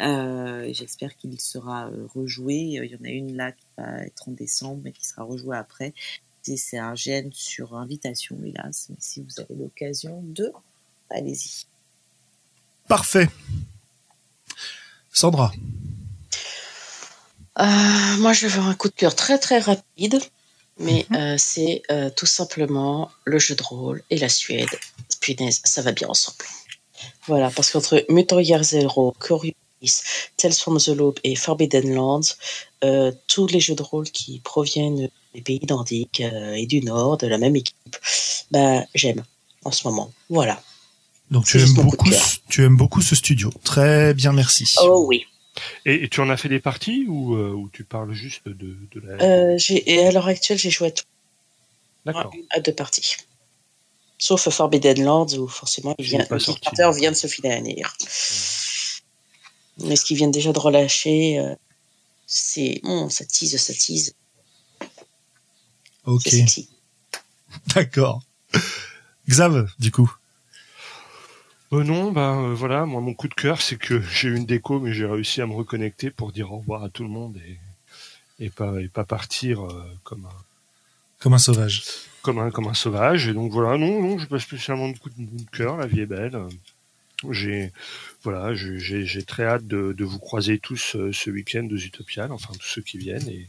Euh, 0.00 0.70
J'espère 0.72 1.16
qu'il 1.16 1.40
sera 1.40 1.90
rejoué. 2.14 2.54
Il 2.54 2.84
y 2.84 2.96
en 2.96 3.04
a 3.04 3.10
une 3.10 3.36
là 3.36 3.52
qui 3.52 3.66
va 3.78 4.04
être 4.04 4.28
en 4.28 4.32
décembre, 4.32 4.82
mais 4.84 4.92
qui 4.92 5.06
sera 5.06 5.22
rejouée 5.22 5.56
après. 5.56 5.94
C'est 6.42 6.78
un 6.78 6.94
gène 6.94 7.30
sur 7.32 7.76
invitation, 7.76 8.36
hélas. 8.44 8.88
Mais 8.90 8.96
si 8.98 9.22
vous 9.22 9.40
avez 9.40 9.54
l'occasion 9.54 10.22
de 10.24 10.52
allez-y. 11.14 11.66
Parfait. 12.88 13.28
Sandra. 15.12 15.52
Euh, 17.58 17.64
moi, 18.18 18.32
je 18.32 18.46
vais 18.46 18.52
avoir 18.54 18.68
un 18.68 18.74
coup 18.74 18.88
de 18.88 18.94
cœur 18.94 19.14
très 19.14 19.38
très 19.38 19.58
rapide, 19.58 20.18
mais 20.78 21.06
mm 21.08 21.14
-hmm. 21.14 21.20
euh, 21.20 21.36
c'est 21.38 21.82
euh, 21.90 22.10
tout 22.18 22.26
simplement 22.38 23.10
le 23.24 23.38
jeu 23.38 23.54
de 23.54 23.62
rôle 23.62 24.02
et 24.10 24.18
la 24.18 24.28
Suède. 24.28 24.74
Punaise, 25.20 25.60
ça 25.64 25.82
va 25.82 25.92
bien 25.92 26.08
ensemble. 26.08 26.44
Voilà, 27.26 27.50
parce 27.50 27.70
qu'entre 27.70 28.04
Mutant 28.08 28.40
Year 28.40 28.62
Zero, 28.62 29.14
Coriolis, 29.18 30.02
Tales 30.36 30.54
from 30.54 30.78
the 30.78 30.88
Loop 30.88 31.20
et 31.24 31.36
Forbidden 31.36 31.94
Lands, 31.94 32.28
euh, 32.84 33.12
tous 33.28 33.46
les 33.46 33.60
jeux 33.60 33.74
de 33.74 33.82
rôle 33.82 34.10
qui 34.10 34.40
proviennent 34.40 35.08
des 35.34 35.42
pays 35.42 35.64
nordiques 35.68 36.20
euh, 36.20 36.54
et 36.54 36.66
du 36.66 36.80
Nord, 36.80 37.16
de 37.18 37.26
la 37.26 37.38
même 37.38 37.56
équipe, 37.56 37.96
bah, 38.50 38.84
j'aime 38.94 39.22
en 39.64 39.70
ce 39.70 39.86
moment. 39.86 40.10
Voilà. 40.28 40.60
Donc 41.30 41.46
tu 41.46 41.58
aimes 41.60 41.72
beaucoup, 41.74 42.10
tu 42.48 42.64
aimes 42.64 42.76
beaucoup 42.76 43.00
ce 43.00 43.14
studio. 43.14 43.50
Très 43.64 44.14
bien, 44.14 44.32
merci. 44.32 44.74
Oh 44.82 45.04
oui. 45.08 45.24
Et, 45.84 46.04
et 46.04 46.08
tu 46.08 46.20
en 46.20 46.30
as 46.30 46.36
fait 46.36 46.48
des 46.48 46.60
parties 46.60 47.06
ou, 47.08 47.34
euh, 47.34 47.50
ou 47.50 47.68
tu 47.72 47.84
parles 47.84 48.12
juste 48.12 48.46
de, 48.46 48.76
de 48.92 49.00
la. 49.00 49.24
Euh, 49.24 49.58
et 49.68 50.06
à 50.06 50.10
l'heure 50.10 50.28
actuelle, 50.28 50.58
j'ai 50.58 50.70
joué 50.70 50.88
à 50.88 50.90
tout. 50.90 51.04
D'accord. 52.04 52.32
À 52.50 52.60
deux 52.60 52.74
parties. 52.74 53.16
Sauf 54.18 54.48
Forbidden 54.48 55.02
Lands 55.02 55.34
où 55.36 55.48
forcément 55.48 55.94
il 55.98 56.04
vient, 56.04 56.24
le 56.30 56.38
Kickstarter 56.38 56.90
vient 56.96 57.10
de 57.10 57.16
se 57.16 57.26
finir. 57.26 57.96
Mais 59.78 59.96
ce 59.96 60.04
qu'ils 60.04 60.16
viennent 60.16 60.30
déjà 60.30 60.52
de 60.52 60.58
relâcher, 60.58 61.38
euh, 61.38 61.54
c'est 62.26 62.80
bon, 62.82 63.08
ça 63.08 63.24
tease, 63.24 63.56
ça 63.56 63.74
tease. 63.74 64.14
Ok. 66.04 66.34
D'accord. 67.74 68.22
Xav, 69.28 69.66
du 69.78 69.90
coup. 69.90 70.12
Euh, 71.72 71.84
non, 71.84 72.12
ben 72.12 72.50
euh, 72.50 72.54
voilà, 72.54 72.84
moi 72.84 73.00
mon 73.00 73.14
coup 73.14 73.28
de 73.28 73.34
cœur, 73.34 73.62
c'est 73.62 73.76
que 73.76 74.00
j'ai 74.12 74.28
eu 74.28 74.36
une 74.36 74.46
déco, 74.46 74.78
mais 74.78 74.92
j'ai 74.92 75.06
réussi 75.06 75.40
à 75.40 75.46
me 75.46 75.54
reconnecter 75.54 76.10
pour 76.10 76.32
dire 76.32 76.52
au 76.52 76.58
revoir 76.58 76.84
à 76.84 76.90
tout 76.90 77.02
le 77.02 77.08
monde 77.08 77.38
et, 77.38 78.44
et 78.44 78.50
pas 78.50 78.80
et 78.80 78.88
pas 78.88 79.04
partir 79.04 79.64
euh, 79.64 79.84
comme 80.04 80.26
un 80.26 80.42
comme 81.18 81.34
un 81.34 81.38
sauvage. 81.38 81.84
Comme 82.20 82.38
un 82.38 82.50
comme 82.50 82.68
un 82.68 82.74
sauvage. 82.74 83.28
Et 83.28 83.32
donc 83.32 83.52
voilà, 83.52 83.78
non, 83.78 84.02
non, 84.02 84.18
j'ai 84.18 84.26
pas 84.26 84.38
spécialement 84.38 84.88
de 84.88 84.98
coup 84.98 85.10
de, 85.10 85.24
de 85.24 85.50
cœur. 85.50 85.76
La 85.76 85.86
vie 85.86 86.00
est 86.00 86.06
belle. 86.06 86.38
J'ai 87.30 87.72
voilà, 88.22 88.52
j'ai 88.54 89.22
très 89.24 89.44
hâte 89.44 89.66
de, 89.66 89.94
de 89.96 90.04
vous 90.04 90.18
croiser 90.18 90.58
tous 90.58 90.96
euh, 90.96 91.12
ce 91.12 91.30
week-end 91.30 91.66
aux 91.70 91.76
Utopiales, 91.76 92.32
enfin 92.32 92.52
tous 92.54 92.66
ceux 92.66 92.82
qui 92.82 92.98
viennent 92.98 93.28
et 93.28 93.48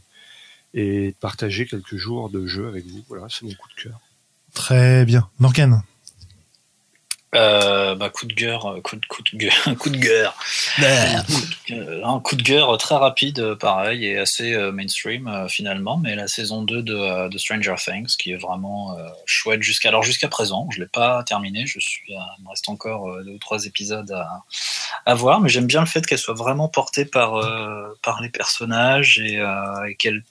et 0.76 1.08
de 1.12 1.16
partager 1.20 1.66
quelques 1.66 1.96
jours 1.96 2.30
de 2.30 2.46
jeu 2.46 2.66
avec 2.66 2.86
vous. 2.86 3.04
Voilà, 3.08 3.26
c'est 3.28 3.44
mon 3.44 3.52
coup 3.52 3.68
de 3.76 3.82
cœur. 3.82 4.00
Très 4.54 5.04
bien, 5.04 5.28
Morgan. 5.38 5.82
Euh, 7.34 7.96
bah, 7.96 8.10
coup 8.10 8.26
de 8.26 8.34
gueule, 8.34 8.58
coup 8.82 8.96
de, 8.96 9.06
coup 9.06 9.22
de 9.22 9.36
gueule, 9.36 9.76
coup 9.78 9.90
de 9.90 9.96
gueule. 9.96 10.30
un 12.04 12.20
coup 12.20 12.36
de 12.36 12.42
gueule 12.42 12.64
très 12.78 12.94
rapide, 12.94 13.54
pareil, 13.54 14.06
et 14.06 14.18
assez 14.18 14.54
euh, 14.54 14.70
mainstream 14.70 15.26
euh, 15.26 15.48
finalement, 15.48 15.96
mais 15.96 16.14
la 16.14 16.28
saison 16.28 16.62
2 16.62 16.82
de, 16.82 17.28
de, 17.28 17.38
Stranger 17.38 17.74
Things, 17.76 18.14
qui 18.16 18.32
est 18.32 18.36
vraiment 18.36 18.96
euh, 18.96 19.08
chouette 19.26 19.62
jusqu'à 19.62 19.88
alors 19.88 20.04
jusqu'à 20.04 20.28
présent. 20.28 20.68
Je 20.70 20.80
l'ai 20.80 20.86
pas 20.86 21.24
terminé, 21.24 21.66
je 21.66 21.80
suis, 21.80 22.02
il 22.08 22.44
me 22.44 22.48
reste 22.48 22.68
encore 22.68 23.22
deux 23.24 23.32
ou 23.32 23.38
trois 23.38 23.66
épisodes 23.66 24.10
à, 24.12 24.44
à 25.04 25.14
voir, 25.14 25.40
mais 25.40 25.48
j'aime 25.48 25.66
bien 25.66 25.80
le 25.80 25.86
fait 25.86 26.06
qu'elle 26.06 26.18
soit 26.18 26.34
vraiment 26.34 26.68
portée 26.68 27.04
par 27.04 27.40
par 28.02 28.22
les 28.22 28.28
personnages 28.28 29.18
et, 29.18 29.42
et 29.88 29.94
qu'elle 29.96 30.22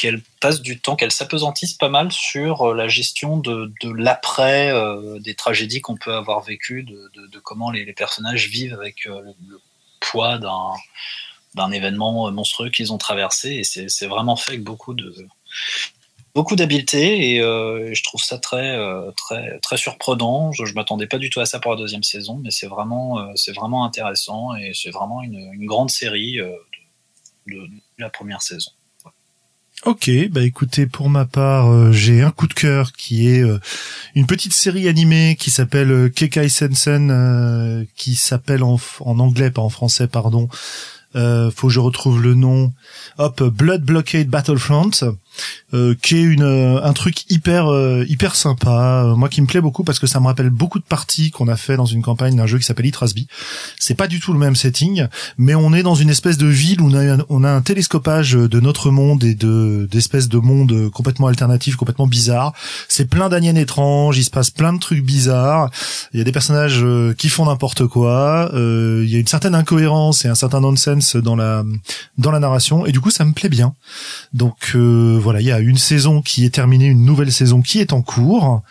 qu'elle 0.00 0.22
passe 0.40 0.62
du 0.62 0.80
temps, 0.80 0.96
qu'elle 0.96 1.12
s'apesantisse 1.12 1.74
pas 1.74 1.90
mal 1.90 2.10
sur 2.10 2.74
la 2.74 2.88
gestion 2.88 3.36
de, 3.36 3.70
de 3.82 3.92
l'après, 3.92 4.72
euh, 4.72 5.18
des 5.18 5.34
tragédies 5.34 5.82
qu'on 5.82 5.96
peut 5.96 6.14
avoir 6.14 6.40
vécues, 6.40 6.84
de, 6.84 7.10
de, 7.14 7.38
comment 7.38 7.70
les, 7.70 7.92
personnages 7.92 8.48
vivent 8.48 8.72
avec 8.72 9.06
euh, 9.06 9.20
le, 9.46 9.60
poids 10.00 10.38
d'un, 10.38 10.72
d'un 11.54 11.70
événement 11.70 12.32
monstrueux 12.32 12.70
qu'ils 12.70 12.94
ont 12.94 12.96
traversé. 12.96 13.50
Et 13.50 13.64
c'est, 13.64 13.90
c'est 13.90 14.06
vraiment 14.06 14.36
fait 14.36 14.52
avec 14.52 14.64
beaucoup 14.64 14.94
de 14.94 15.14
beaucoup 16.34 16.56
d'habileté 16.56 17.34
et 17.34 17.42
euh, 17.42 17.92
je 17.92 18.02
trouve 18.02 18.22
ça 18.22 18.38
très 18.38 18.78
très 19.18 19.58
très 19.58 19.76
surprenant. 19.76 20.50
Je, 20.52 20.64
je 20.64 20.72
m'attendais 20.72 21.08
pas 21.08 21.18
du 21.18 21.28
tout 21.28 21.40
à 21.40 21.44
ça 21.44 21.58
pour 21.60 21.72
la 21.72 21.76
deuxième 21.76 22.04
saison, 22.04 22.40
mais 22.42 22.50
c'est 22.50 22.68
vraiment 22.68 23.36
c'est 23.36 23.52
vraiment 23.52 23.84
intéressant 23.84 24.54
et 24.54 24.72
c'est 24.72 24.90
vraiment 24.90 25.20
une, 25.22 25.50
une 25.52 25.66
grande 25.66 25.90
série 25.90 26.38
de 27.46 27.68
la 27.98 28.08
première 28.08 28.40
saison. 28.40 28.70
Ok, 29.86 30.10
bah 30.30 30.42
écoutez, 30.42 30.86
pour 30.86 31.08
ma 31.08 31.24
part, 31.24 31.72
euh, 31.72 31.90
j'ai 31.90 32.20
un 32.20 32.30
coup 32.30 32.46
de 32.46 32.52
cœur 32.52 32.92
qui 32.92 33.28
est 33.28 33.42
euh, 33.42 33.58
une 34.14 34.26
petite 34.26 34.52
série 34.52 34.88
animée 34.88 35.36
qui 35.40 35.50
s'appelle 35.50 35.90
euh, 35.90 36.08
Kekai 36.10 36.50
Sensen, 36.50 37.86
qui 37.96 38.14
s'appelle 38.14 38.62
en, 38.62 38.78
en, 39.00 39.18
anglais, 39.18 39.50
pas 39.50 39.62
en 39.62 39.70
français, 39.70 40.06
pardon. 40.06 40.50
faut 41.14 41.68
que 41.68 41.72
je 41.72 41.80
retrouve 41.80 42.22
le 42.22 42.34
nom. 42.34 42.74
Hop, 43.16 43.42
Blood 43.42 43.82
Blockade 43.82 44.28
Battlefront. 44.28 44.90
Euh, 45.72 45.94
qui 46.02 46.16
est 46.16 46.22
une 46.22 46.42
euh, 46.42 46.82
un 46.82 46.92
truc 46.92 47.30
hyper 47.30 47.70
euh, 47.70 48.04
hyper 48.08 48.34
sympa 48.34 49.14
moi 49.16 49.28
qui 49.28 49.40
me 49.40 49.46
plaît 49.46 49.60
beaucoup 49.60 49.84
parce 49.84 50.00
que 50.00 50.08
ça 50.08 50.18
me 50.18 50.26
rappelle 50.26 50.50
beaucoup 50.50 50.80
de 50.80 50.84
parties 50.84 51.30
qu'on 51.30 51.46
a 51.46 51.54
fait 51.54 51.76
dans 51.76 51.86
une 51.86 52.02
campagne 52.02 52.34
d'un 52.34 52.46
jeu 52.46 52.58
qui 52.58 52.64
s'appelle 52.64 52.86
Itrasby 52.86 53.28
c'est 53.78 53.94
pas 53.94 54.08
du 54.08 54.18
tout 54.18 54.32
le 54.32 54.40
même 54.40 54.56
setting 54.56 55.06
mais 55.38 55.54
on 55.54 55.72
est 55.72 55.84
dans 55.84 55.94
une 55.94 56.10
espèce 56.10 56.38
de 56.38 56.48
ville 56.48 56.80
où 56.80 56.90
on 56.90 56.94
a, 56.96 57.24
on 57.28 57.44
a 57.44 57.50
un 57.50 57.60
télescopage 57.60 58.32
de 58.32 58.58
notre 58.60 58.90
monde 58.90 59.22
et 59.22 59.36
de 59.36 59.86
d'espèces 59.88 60.28
de 60.28 60.38
monde 60.38 60.90
complètement 60.90 61.28
alternatifs 61.28 61.76
complètement 61.76 62.08
bizarres. 62.08 62.52
C'est 62.88 63.08
plein 63.08 63.28
d'aliens 63.28 63.54
étranges 63.54 64.18
il 64.18 64.24
se 64.24 64.30
passe 64.30 64.50
plein 64.50 64.72
de 64.72 64.80
trucs 64.80 65.04
bizarres. 65.04 65.70
Il 66.12 66.18
y 66.18 66.20
a 66.20 66.24
des 66.24 66.32
personnages 66.32 66.84
qui 67.16 67.28
font 67.28 67.46
n'importe 67.46 67.86
quoi 67.86 68.50
il 68.54 69.08
y 69.08 69.14
a 69.14 69.20
une 69.20 69.28
certaine 69.28 69.54
incohérence 69.54 70.24
et 70.24 70.28
un 70.28 70.34
certain 70.34 70.60
nonsense 70.60 71.14
dans 71.14 71.36
la 71.36 71.62
dans 72.18 72.32
la 72.32 72.40
narration 72.40 72.86
et 72.86 72.92
du 72.92 73.00
coup 73.00 73.12
ça 73.12 73.24
me 73.24 73.34
plaît 73.34 73.48
bien. 73.48 73.74
Donc 74.32 74.74
voilà 74.74 75.29
voilà, 75.30 75.40
il 75.40 75.46
y 75.46 75.52
a 75.52 75.60
une 75.60 75.78
saison 75.78 76.22
qui 76.22 76.44
est 76.44 76.50
terminée, 76.50 76.86
une 76.86 77.04
nouvelle 77.04 77.30
saison 77.30 77.62
qui 77.62 77.78
est 77.78 77.92
en 77.92 78.02
cours. 78.02 78.62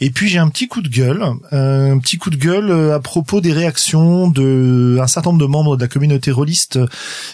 Et 0.00 0.10
puis 0.10 0.28
j'ai 0.28 0.38
un 0.38 0.48
petit 0.48 0.66
coup 0.66 0.82
de 0.82 0.88
gueule, 0.88 1.22
un 1.52 1.98
petit 2.00 2.18
coup 2.18 2.30
de 2.30 2.36
gueule 2.36 2.92
à 2.92 2.98
propos 2.98 3.40
des 3.40 3.52
réactions 3.52 4.28
de 4.28 4.98
un 5.00 5.06
certain 5.06 5.30
nombre 5.30 5.40
de 5.40 5.46
membres 5.46 5.76
de 5.76 5.82
la 5.82 5.86
communauté 5.86 6.32
rôliste 6.32 6.80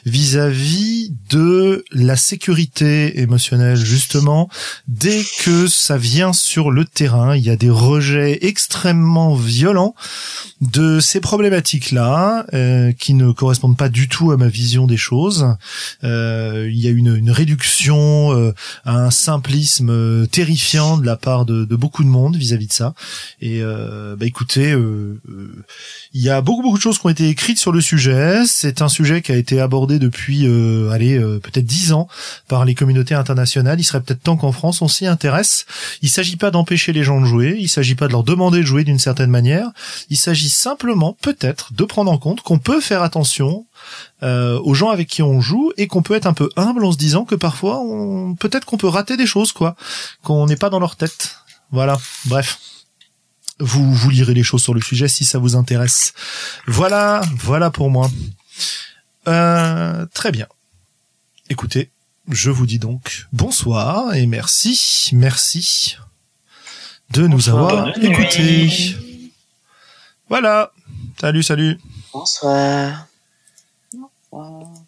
vis-à-vis 0.04 1.14
de 1.30 1.86
la 1.90 2.16
sécurité 2.16 3.20
émotionnelle. 3.22 3.76
Justement, 3.76 4.50
dès 4.88 5.22
que 5.42 5.68
ça 5.68 5.96
vient 5.96 6.34
sur 6.34 6.70
le 6.70 6.84
terrain, 6.84 7.34
il 7.34 7.44
y 7.44 7.50
a 7.50 7.56
des 7.56 7.70
rejets 7.70 8.40
extrêmement 8.42 9.34
violents 9.34 9.94
de 10.60 11.00
ces 11.00 11.20
problématiques-là, 11.20 12.44
euh, 12.52 12.92
qui 12.92 13.14
ne 13.14 13.32
correspondent 13.32 13.76
pas 13.76 13.88
du 13.88 14.08
tout 14.08 14.32
à 14.32 14.36
ma 14.36 14.48
vision 14.48 14.86
des 14.86 14.96
choses. 14.96 15.46
Euh, 16.04 16.68
il 16.70 16.78
y 16.78 16.88
a 16.88 16.90
une, 16.90 17.30
réduction 17.30 18.32
euh, 18.32 18.54
un 18.84 19.10
simplisme 19.10 19.90
euh, 19.90 20.26
terrifiant 20.26 20.96
de 20.96 21.06
la 21.06 21.16
part 21.16 21.44
de, 21.44 21.64
de 21.64 21.76
beaucoup 21.76 22.04
de 22.04 22.08
monde 22.08 22.36
vis-à-vis 22.36 22.66
de 22.66 22.72
ça. 22.72 22.94
Et 23.40 23.60
euh, 23.62 24.16
bah 24.16 24.26
écoutez, 24.26 24.72
euh, 24.72 25.20
il 26.12 26.22
y 26.22 26.30
a 26.30 26.40
beaucoup 26.40 26.62
beaucoup 26.62 26.76
de 26.76 26.82
choses 26.82 26.98
qui 26.98 27.06
ont 27.06 27.10
été 27.10 27.28
écrites 27.28 27.58
sur 27.58 27.72
le 27.72 27.80
sujet. 27.80 28.42
C'est 28.46 28.82
un 28.82 28.88
sujet 28.88 29.22
qui 29.22 29.32
a 29.32 29.36
été 29.36 29.60
abordé 29.60 29.98
depuis, 29.98 30.46
allez, 30.90 31.18
peut-être 31.18 31.66
dix 31.66 31.92
ans 31.92 32.08
par 32.48 32.64
les 32.64 32.74
communautés 32.74 33.14
internationales. 33.14 33.80
Il 33.80 33.84
serait 33.84 34.00
peut-être 34.00 34.22
temps 34.22 34.36
qu'en 34.36 34.52
France 34.52 34.82
on 34.82 34.88
s'y 34.88 35.06
intéresse. 35.06 35.66
Il 36.02 36.08
s'agit 36.08 36.36
pas 36.36 36.50
d'empêcher 36.50 36.92
les 36.92 37.02
gens 37.02 37.20
de 37.20 37.26
jouer. 37.26 37.56
Il 37.58 37.68
s'agit 37.68 37.94
pas 37.94 38.06
de 38.06 38.12
leur 38.12 38.24
demander 38.24 38.60
de 38.60 38.66
jouer 38.66 38.84
d'une 38.84 38.98
certaine 38.98 39.30
manière. 39.30 39.70
Il 40.10 40.16
s'agit 40.16 40.50
simplement 40.50 41.16
peut-être 41.20 41.72
de 41.72 41.84
prendre 41.84 42.10
en 42.10 42.18
compte 42.18 42.40
qu'on 42.40 42.58
peut 42.58 42.80
faire 42.80 43.02
attention 43.02 43.66
euh, 44.22 44.58
aux 44.60 44.74
gens 44.74 44.90
avec 44.90 45.08
qui 45.08 45.22
on 45.22 45.40
joue 45.40 45.72
et 45.76 45.86
qu'on 45.86 46.02
peut 46.02 46.14
être 46.14 46.26
un 46.26 46.32
peu 46.32 46.48
humble 46.56 46.84
en 46.84 46.92
se 46.92 46.96
disant 46.96 47.24
que 47.24 47.34
parfois 47.34 47.80
on 47.80 48.34
peut-être 48.34 48.64
qu'on 48.64 48.78
peut 48.78 48.88
rater 48.88 49.16
des 49.16 49.26
choses 49.26 49.52
quoi, 49.52 49.76
qu'on 50.22 50.46
n'est 50.46 50.56
pas 50.56 50.70
dans 50.70 50.78
leur 50.78 50.96
tête. 50.96 51.36
Voilà, 51.70 51.98
bref. 52.24 52.58
Vous 53.58 53.92
vous 53.92 54.10
lirez 54.10 54.34
les 54.34 54.42
choses 54.42 54.62
sur 54.62 54.74
le 54.74 54.80
sujet 54.80 55.08
si 55.08 55.24
ça 55.24 55.38
vous 55.38 55.56
intéresse. 55.56 56.12
Voilà, 56.66 57.22
voilà 57.36 57.70
pour 57.70 57.90
moi. 57.90 58.10
Euh, 59.28 60.06
très 60.12 60.30
bien. 60.30 60.46
Écoutez, 61.48 61.90
je 62.28 62.50
vous 62.50 62.66
dis 62.66 62.78
donc 62.78 63.26
bonsoir 63.32 64.14
et 64.14 64.26
merci, 64.26 65.10
merci 65.12 65.96
de 67.10 67.26
nous 67.26 67.48
avoir 67.48 67.96
écoutés. 67.98 68.96
Voilà. 70.28 70.72
Salut, 71.20 71.42
salut. 71.42 71.78
Bonsoir. 72.12 73.06
Au 74.36 74.42
revoir. 74.42 74.85